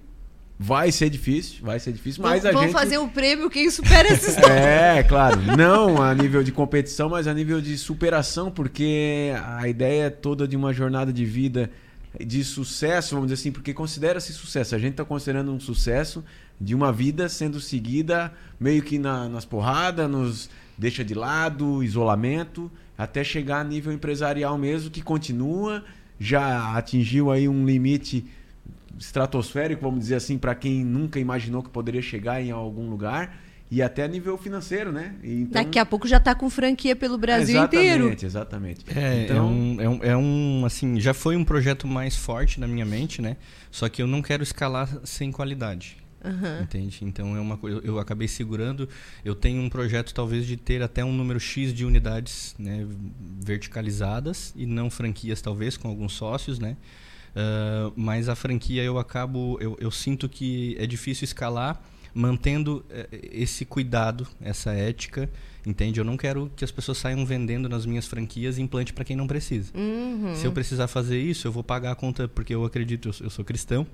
Vai 0.62 0.92
ser 0.92 1.08
difícil, 1.08 1.64
vai 1.64 1.80
ser 1.80 1.90
difícil, 1.90 2.22
mas 2.22 2.44
a 2.44 2.52
Vamos 2.52 2.66
gente... 2.66 2.78
fazer 2.78 2.98
o 2.98 3.04
um 3.04 3.08
prêmio 3.08 3.48
quem 3.48 3.70
supera 3.70 4.06
essa 4.08 4.28
história. 4.28 4.52
é, 4.52 5.02
claro. 5.02 5.40
Não 5.56 6.02
a 6.02 6.14
nível 6.14 6.42
de 6.42 6.52
competição, 6.52 7.08
mas 7.08 7.26
a 7.26 7.32
nível 7.32 7.62
de 7.62 7.78
superação, 7.78 8.50
porque 8.50 9.32
a 9.42 9.66
ideia 9.66 10.02
é 10.02 10.10
toda 10.10 10.46
de 10.46 10.56
uma 10.56 10.70
jornada 10.70 11.10
de 11.10 11.24
vida 11.24 11.70
de 12.22 12.44
sucesso, 12.44 13.14
vamos 13.14 13.30
dizer 13.30 13.40
assim, 13.40 13.50
porque 13.50 13.72
considera-se 13.72 14.34
sucesso. 14.34 14.74
A 14.74 14.78
gente 14.78 14.90
está 14.90 15.04
considerando 15.04 15.50
um 15.50 15.58
sucesso 15.58 16.22
de 16.60 16.74
uma 16.74 16.92
vida 16.92 17.26
sendo 17.30 17.58
seguida 17.58 18.30
meio 18.60 18.82
que 18.82 18.98
na, 18.98 19.30
nas 19.30 19.46
porradas, 19.46 20.10
nos 20.10 20.50
deixa 20.76 21.02
de 21.02 21.14
lado, 21.14 21.82
isolamento, 21.82 22.70
até 22.98 23.24
chegar 23.24 23.60
a 23.60 23.64
nível 23.64 23.94
empresarial 23.94 24.58
mesmo, 24.58 24.90
que 24.90 25.00
continua, 25.00 25.82
já 26.18 26.76
atingiu 26.76 27.30
aí 27.30 27.48
um 27.48 27.64
limite 27.64 28.26
estratosférico, 29.00 29.82
vamos 29.82 30.00
dizer 30.00 30.16
assim, 30.16 30.36
para 30.36 30.54
quem 30.54 30.84
nunca 30.84 31.18
imaginou 31.18 31.62
que 31.62 31.70
poderia 31.70 32.02
chegar 32.02 32.40
em 32.42 32.50
algum 32.50 32.88
lugar 32.88 33.40
e 33.70 33.80
até 33.80 34.02
a 34.04 34.08
nível 34.08 34.36
financeiro, 34.36 34.92
né? 34.92 35.14
Então... 35.22 35.62
Daqui 35.62 35.78
a 35.78 35.86
pouco 35.86 36.06
já 36.06 36.18
está 36.18 36.34
com 36.34 36.50
franquia 36.50 36.94
pelo 36.94 37.16
Brasil 37.16 37.56
exatamente, 37.56 37.76
inteiro. 37.76 38.16
Exatamente, 38.22 38.84
é, 38.94 39.24
então... 39.24 39.36
é, 39.36 39.40
um, 39.40 39.80
é, 39.80 39.88
um, 39.88 40.04
é 40.04 40.16
um, 40.16 40.64
assim, 40.66 41.00
já 41.00 41.14
foi 41.14 41.34
um 41.36 41.44
projeto 41.44 41.86
mais 41.86 42.14
forte 42.14 42.60
na 42.60 42.66
minha 42.66 42.84
mente, 42.84 43.22
né? 43.22 43.36
Só 43.70 43.88
que 43.88 44.02
eu 44.02 44.06
não 44.06 44.20
quero 44.20 44.42
escalar 44.42 44.88
sem 45.04 45.32
qualidade. 45.32 45.96
Uhum. 46.22 46.62
Entende? 46.62 46.98
Então 47.02 47.34
é 47.34 47.40
uma 47.40 47.56
coisa. 47.56 47.80
Eu 47.82 47.98
acabei 47.98 48.28
segurando. 48.28 48.86
Eu 49.24 49.34
tenho 49.34 49.62
um 49.62 49.70
projeto 49.70 50.12
talvez 50.12 50.44
de 50.44 50.54
ter 50.54 50.82
até 50.82 51.02
um 51.02 51.12
número 51.12 51.40
X 51.40 51.72
de 51.72 51.86
unidades 51.86 52.54
né, 52.58 52.86
verticalizadas 53.40 54.52
e 54.54 54.66
não 54.66 54.90
franquias, 54.90 55.40
talvez, 55.40 55.78
com 55.78 55.88
alguns 55.88 56.12
sócios, 56.12 56.58
né? 56.58 56.76
Uh, 57.30 57.92
mas 57.94 58.28
a 58.28 58.34
franquia 58.34 58.82
eu 58.82 58.98
acabo, 58.98 59.56
eu, 59.60 59.76
eu, 59.80 59.90
sinto 59.90 60.28
que 60.28 60.76
é 60.78 60.86
difícil 60.86 61.24
escalar 61.24 61.80
mantendo 62.14 62.84
eh, 62.90 63.08
esse 63.32 63.64
cuidado, 63.64 64.26
essa 64.40 64.72
ética, 64.72 65.30
entende? 65.66 66.00
Eu 66.00 66.04
não 66.04 66.16
quero 66.16 66.50
que 66.56 66.64
as 66.64 66.70
pessoas 66.70 66.98
saiam 66.98 67.24
vendendo 67.24 67.68
nas 67.68 67.86
minhas 67.86 68.06
franquias 68.06 68.58
implante 68.58 68.92
para 68.92 69.04
quem 69.04 69.16
não 69.16 69.26
precisa. 69.26 69.72
Uhum. 69.74 70.34
Se 70.34 70.46
eu 70.46 70.52
precisar 70.52 70.88
fazer 70.88 71.20
isso, 71.20 71.46
eu 71.46 71.52
vou 71.52 71.62
pagar 71.62 71.92
a 71.92 71.94
conta 71.94 72.28
porque 72.28 72.54
eu 72.54 72.64
acredito, 72.64 73.08
eu, 73.08 73.14
eu 73.24 73.30
sou 73.30 73.44
cristão. 73.44 73.86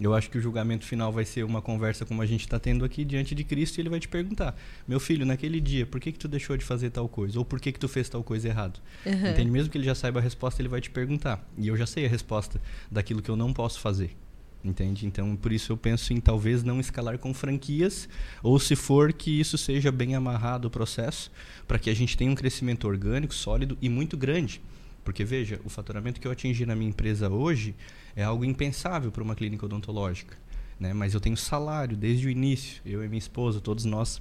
Eu 0.00 0.14
acho 0.14 0.30
que 0.30 0.38
o 0.38 0.40
julgamento 0.40 0.84
final 0.84 1.12
vai 1.12 1.24
ser 1.24 1.44
uma 1.44 1.60
conversa 1.60 2.04
como 2.04 2.22
a 2.22 2.26
gente 2.26 2.40
está 2.40 2.58
tendo 2.58 2.84
aqui 2.84 3.04
diante 3.04 3.34
de 3.34 3.44
Cristo 3.44 3.78
e 3.78 3.82
ele 3.82 3.88
vai 3.88 4.00
te 4.00 4.08
perguntar: 4.08 4.56
meu 4.88 4.98
filho, 4.98 5.24
naquele 5.26 5.60
dia, 5.60 5.84
por 5.86 6.00
que 6.00 6.10
que 6.12 6.18
tu 6.18 6.26
deixou 6.26 6.56
de 6.56 6.64
fazer 6.64 6.90
tal 6.90 7.08
coisa? 7.08 7.38
Ou 7.38 7.44
por 7.44 7.60
que 7.60 7.70
que 7.70 7.78
tu 7.78 7.88
fez 7.88 8.08
tal 8.08 8.22
coisa 8.22 8.48
errado? 8.48 8.80
Uhum. 9.04 9.30
Entende? 9.30 9.50
Mesmo 9.50 9.70
que 9.70 9.78
ele 9.78 9.84
já 9.84 9.94
saiba 9.94 10.18
a 10.18 10.22
resposta, 10.22 10.62
ele 10.62 10.68
vai 10.68 10.80
te 10.80 10.90
perguntar. 10.90 11.46
E 11.58 11.68
eu 11.68 11.76
já 11.76 11.86
sei 11.86 12.06
a 12.06 12.08
resposta 12.08 12.60
daquilo 12.90 13.22
que 13.22 13.30
eu 13.30 13.36
não 13.36 13.52
posso 13.52 13.80
fazer. 13.80 14.16
Entende? 14.64 15.06
Então, 15.06 15.34
por 15.34 15.52
isso 15.52 15.72
eu 15.72 15.76
penso 15.76 16.12
em 16.12 16.20
talvez 16.20 16.62
não 16.62 16.78
escalar 16.78 17.18
com 17.18 17.34
franquias, 17.34 18.08
ou 18.42 18.60
se 18.60 18.76
for 18.76 19.12
que 19.12 19.40
isso 19.40 19.58
seja 19.58 19.90
bem 19.90 20.14
amarrado 20.14 20.68
o 20.68 20.70
processo, 20.70 21.32
para 21.66 21.80
que 21.80 21.90
a 21.90 21.94
gente 21.94 22.16
tenha 22.16 22.30
um 22.30 22.34
crescimento 22.34 22.86
orgânico, 22.86 23.34
sólido 23.34 23.76
e 23.82 23.88
muito 23.88 24.16
grande. 24.16 24.60
Porque 25.04 25.24
veja, 25.24 25.60
o 25.64 25.68
faturamento 25.68 26.20
que 26.20 26.28
eu 26.28 26.30
atingi 26.30 26.64
na 26.64 26.76
minha 26.76 26.90
empresa 26.90 27.28
hoje 27.28 27.74
é 28.14 28.22
algo 28.22 28.44
impensável 28.44 29.10
para 29.10 29.22
uma 29.22 29.34
clínica 29.34 29.66
odontológica. 29.66 30.36
Né? 30.78 30.92
Mas 30.92 31.12
eu 31.14 31.20
tenho 31.20 31.36
salário 31.36 31.96
desde 31.96 32.26
o 32.26 32.30
início, 32.30 32.80
eu 32.86 33.04
e 33.04 33.08
minha 33.08 33.18
esposa, 33.18 33.60
todos 33.60 33.84
nós. 33.84 34.20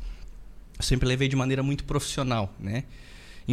Eu 0.77 0.83
sempre 0.83 1.07
levei 1.07 1.27
de 1.27 1.35
maneira 1.35 1.61
muito 1.61 1.83
profissional, 1.83 2.51
né? 2.59 2.85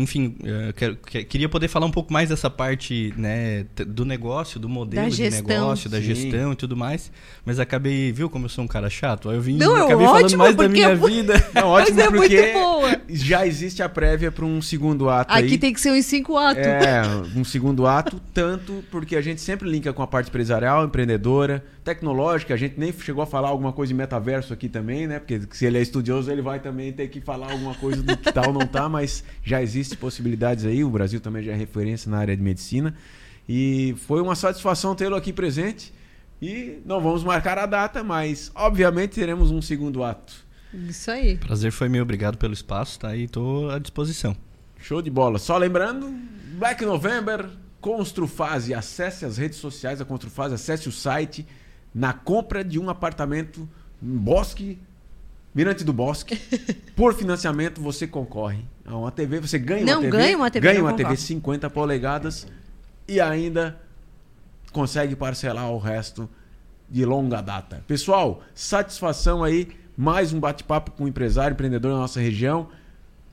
Enfim, 0.00 0.36
quero, 0.76 0.96
queria 0.96 1.48
poder 1.48 1.68
falar 1.68 1.86
um 1.86 1.90
pouco 1.90 2.12
mais 2.12 2.28
dessa 2.28 2.48
parte 2.48 3.12
né, 3.16 3.66
do 3.86 4.04
negócio, 4.04 4.60
do 4.60 4.68
modelo 4.68 5.10
de 5.10 5.30
negócio, 5.30 5.90
da 5.90 6.00
gestão 6.00 6.52
e 6.52 6.56
tudo 6.56 6.76
mais. 6.76 7.10
Mas 7.44 7.58
acabei, 7.58 8.12
viu 8.12 8.30
como 8.30 8.46
eu 8.46 8.48
sou 8.48 8.64
um 8.64 8.68
cara 8.68 8.88
chato? 8.88 9.28
Aí 9.28 9.36
eu 9.36 9.42
vim 9.42 9.56
Não, 9.56 9.76
é 9.76 9.82
acabei 9.82 10.06
ótimo, 10.06 10.18
falando 10.20 10.38
mais 10.38 10.56
da 10.56 10.68
minha 10.68 10.94
vida. 10.94 11.48
Não, 11.54 11.68
ótimo, 11.68 12.00
é 12.00 12.10
porque 12.10 12.54
já 13.08 13.46
existe 13.46 13.82
a 13.82 13.88
prévia 13.88 14.30
para 14.30 14.44
um 14.44 14.60
segundo 14.62 15.08
ato. 15.08 15.32
Aqui 15.32 15.52
aí. 15.52 15.58
tem 15.58 15.72
que 15.72 15.80
ser 15.80 15.90
um 15.90 15.96
em 15.96 16.02
cinco 16.02 16.36
atos. 16.36 16.64
É, 16.64 17.02
um 17.36 17.44
segundo 17.44 17.86
ato, 17.86 18.20
tanto 18.32 18.84
porque 18.90 19.16
a 19.16 19.20
gente 19.20 19.40
sempre 19.40 19.68
linka 19.68 19.92
com 19.92 20.02
a 20.02 20.06
parte 20.06 20.28
empresarial, 20.28 20.84
empreendedora, 20.84 21.64
tecnológica. 21.84 22.54
A 22.54 22.56
gente 22.56 22.78
nem 22.78 22.92
chegou 22.92 23.22
a 23.22 23.26
falar 23.26 23.48
alguma 23.48 23.72
coisa 23.72 23.88
de 23.88 23.94
metaverso 23.94 24.52
aqui 24.52 24.68
também, 24.68 25.06
né? 25.06 25.18
Porque 25.18 25.40
se 25.50 25.64
ele 25.64 25.78
é 25.78 25.82
estudioso, 25.82 26.30
ele 26.30 26.42
vai 26.42 26.60
também 26.60 26.92
ter 26.92 27.08
que 27.08 27.20
falar 27.20 27.50
alguma 27.52 27.74
coisa 27.74 28.02
do 28.02 28.16
que 28.16 28.32
tal 28.32 28.48
ou 28.48 28.52
não 28.52 28.66
tá, 28.66 28.88
mas 28.88 29.24
já 29.42 29.62
existe 29.62 29.87
possibilidades 29.96 30.64
aí. 30.64 30.84
O 30.84 30.90
Brasil 30.90 31.20
também 31.20 31.42
já 31.42 31.52
é 31.52 31.56
referência 31.56 32.10
na 32.10 32.18
área 32.18 32.36
de 32.36 32.42
medicina. 32.42 32.94
E 33.48 33.94
foi 34.06 34.20
uma 34.20 34.34
satisfação 34.34 34.94
tê-lo 34.94 35.16
aqui 35.16 35.32
presente. 35.32 35.92
E 36.40 36.78
não 36.84 37.00
vamos 37.00 37.24
marcar 37.24 37.58
a 37.58 37.66
data, 37.66 38.04
mas 38.04 38.50
obviamente 38.54 39.12
teremos 39.12 39.50
um 39.50 39.60
segundo 39.60 40.04
ato. 40.04 40.46
Isso 40.72 41.10
aí. 41.10 41.36
Prazer 41.36 41.72
foi 41.72 41.88
meu, 41.88 42.02
obrigado 42.02 42.36
pelo 42.36 42.52
espaço, 42.52 42.98
tá? 42.98 43.16
E 43.16 43.26
tô 43.26 43.70
à 43.70 43.78
disposição. 43.78 44.36
Show 44.80 45.02
de 45.02 45.10
bola. 45.10 45.38
Só 45.38 45.56
lembrando, 45.56 46.14
Black 46.58 46.84
November, 46.84 47.48
Construfase. 47.80 48.74
Acesse 48.74 49.24
as 49.24 49.36
redes 49.36 49.58
sociais 49.58 49.98
da 49.98 50.04
Construfase, 50.04 50.54
acesse 50.54 50.88
o 50.88 50.92
site. 50.92 51.46
Na 51.94 52.12
compra 52.12 52.62
de 52.62 52.78
um 52.78 52.90
apartamento 52.90 53.68
em 54.02 54.16
Bosque, 54.16 54.78
Mirante 55.54 55.84
do 55.84 55.92
Bosque. 55.92 56.36
Por 56.94 57.14
financiamento, 57.14 57.80
você 57.80 58.06
concorre 58.06 58.64
a 58.84 58.96
uma 58.96 59.10
TV. 59.10 59.40
Você 59.40 59.58
ganha 59.58 59.84
não, 59.84 59.94
uma 59.94 60.02
TV. 60.02 60.16
Ganha 60.16 60.36
uma 60.36 60.50
TV. 60.50 60.68
Ganha 60.68 60.82
uma 60.82 60.92
TV 60.92 61.16
50 61.16 61.70
polegadas 61.70 62.46
e 63.06 63.20
ainda 63.20 63.80
consegue 64.72 65.16
parcelar 65.16 65.70
o 65.70 65.78
resto 65.78 66.28
de 66.88 67.04
longa 67.04 67.40
data. 67.40 67.82
Pessoal, 67.86 68.42
satisfação 68.54 69.42
aí. 69.42 69.68
Mais 69.96 70.32
um 70.32 70.38
bate-papo 70.38 70.92
com 70.92 71.04
um 71.04 71.08
empresário, 71.08 71.54
empreendedor 71.54 71.92
na 71.92 71.98
nossa 71.98 72.20
região. 72.20 72.68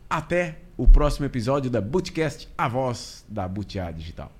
Até 0.10 0.58
o 0.78 0.88
próximo 0.88 1.26
episódio 1.26 1.70
da 1.70 1.80
Bootcast, 1.80 2.50
a 2.58 2.68
voz 2.68 3.24
da 3.30 3.48
Butiá 3.48 3.92
Digital. 3.92 4.32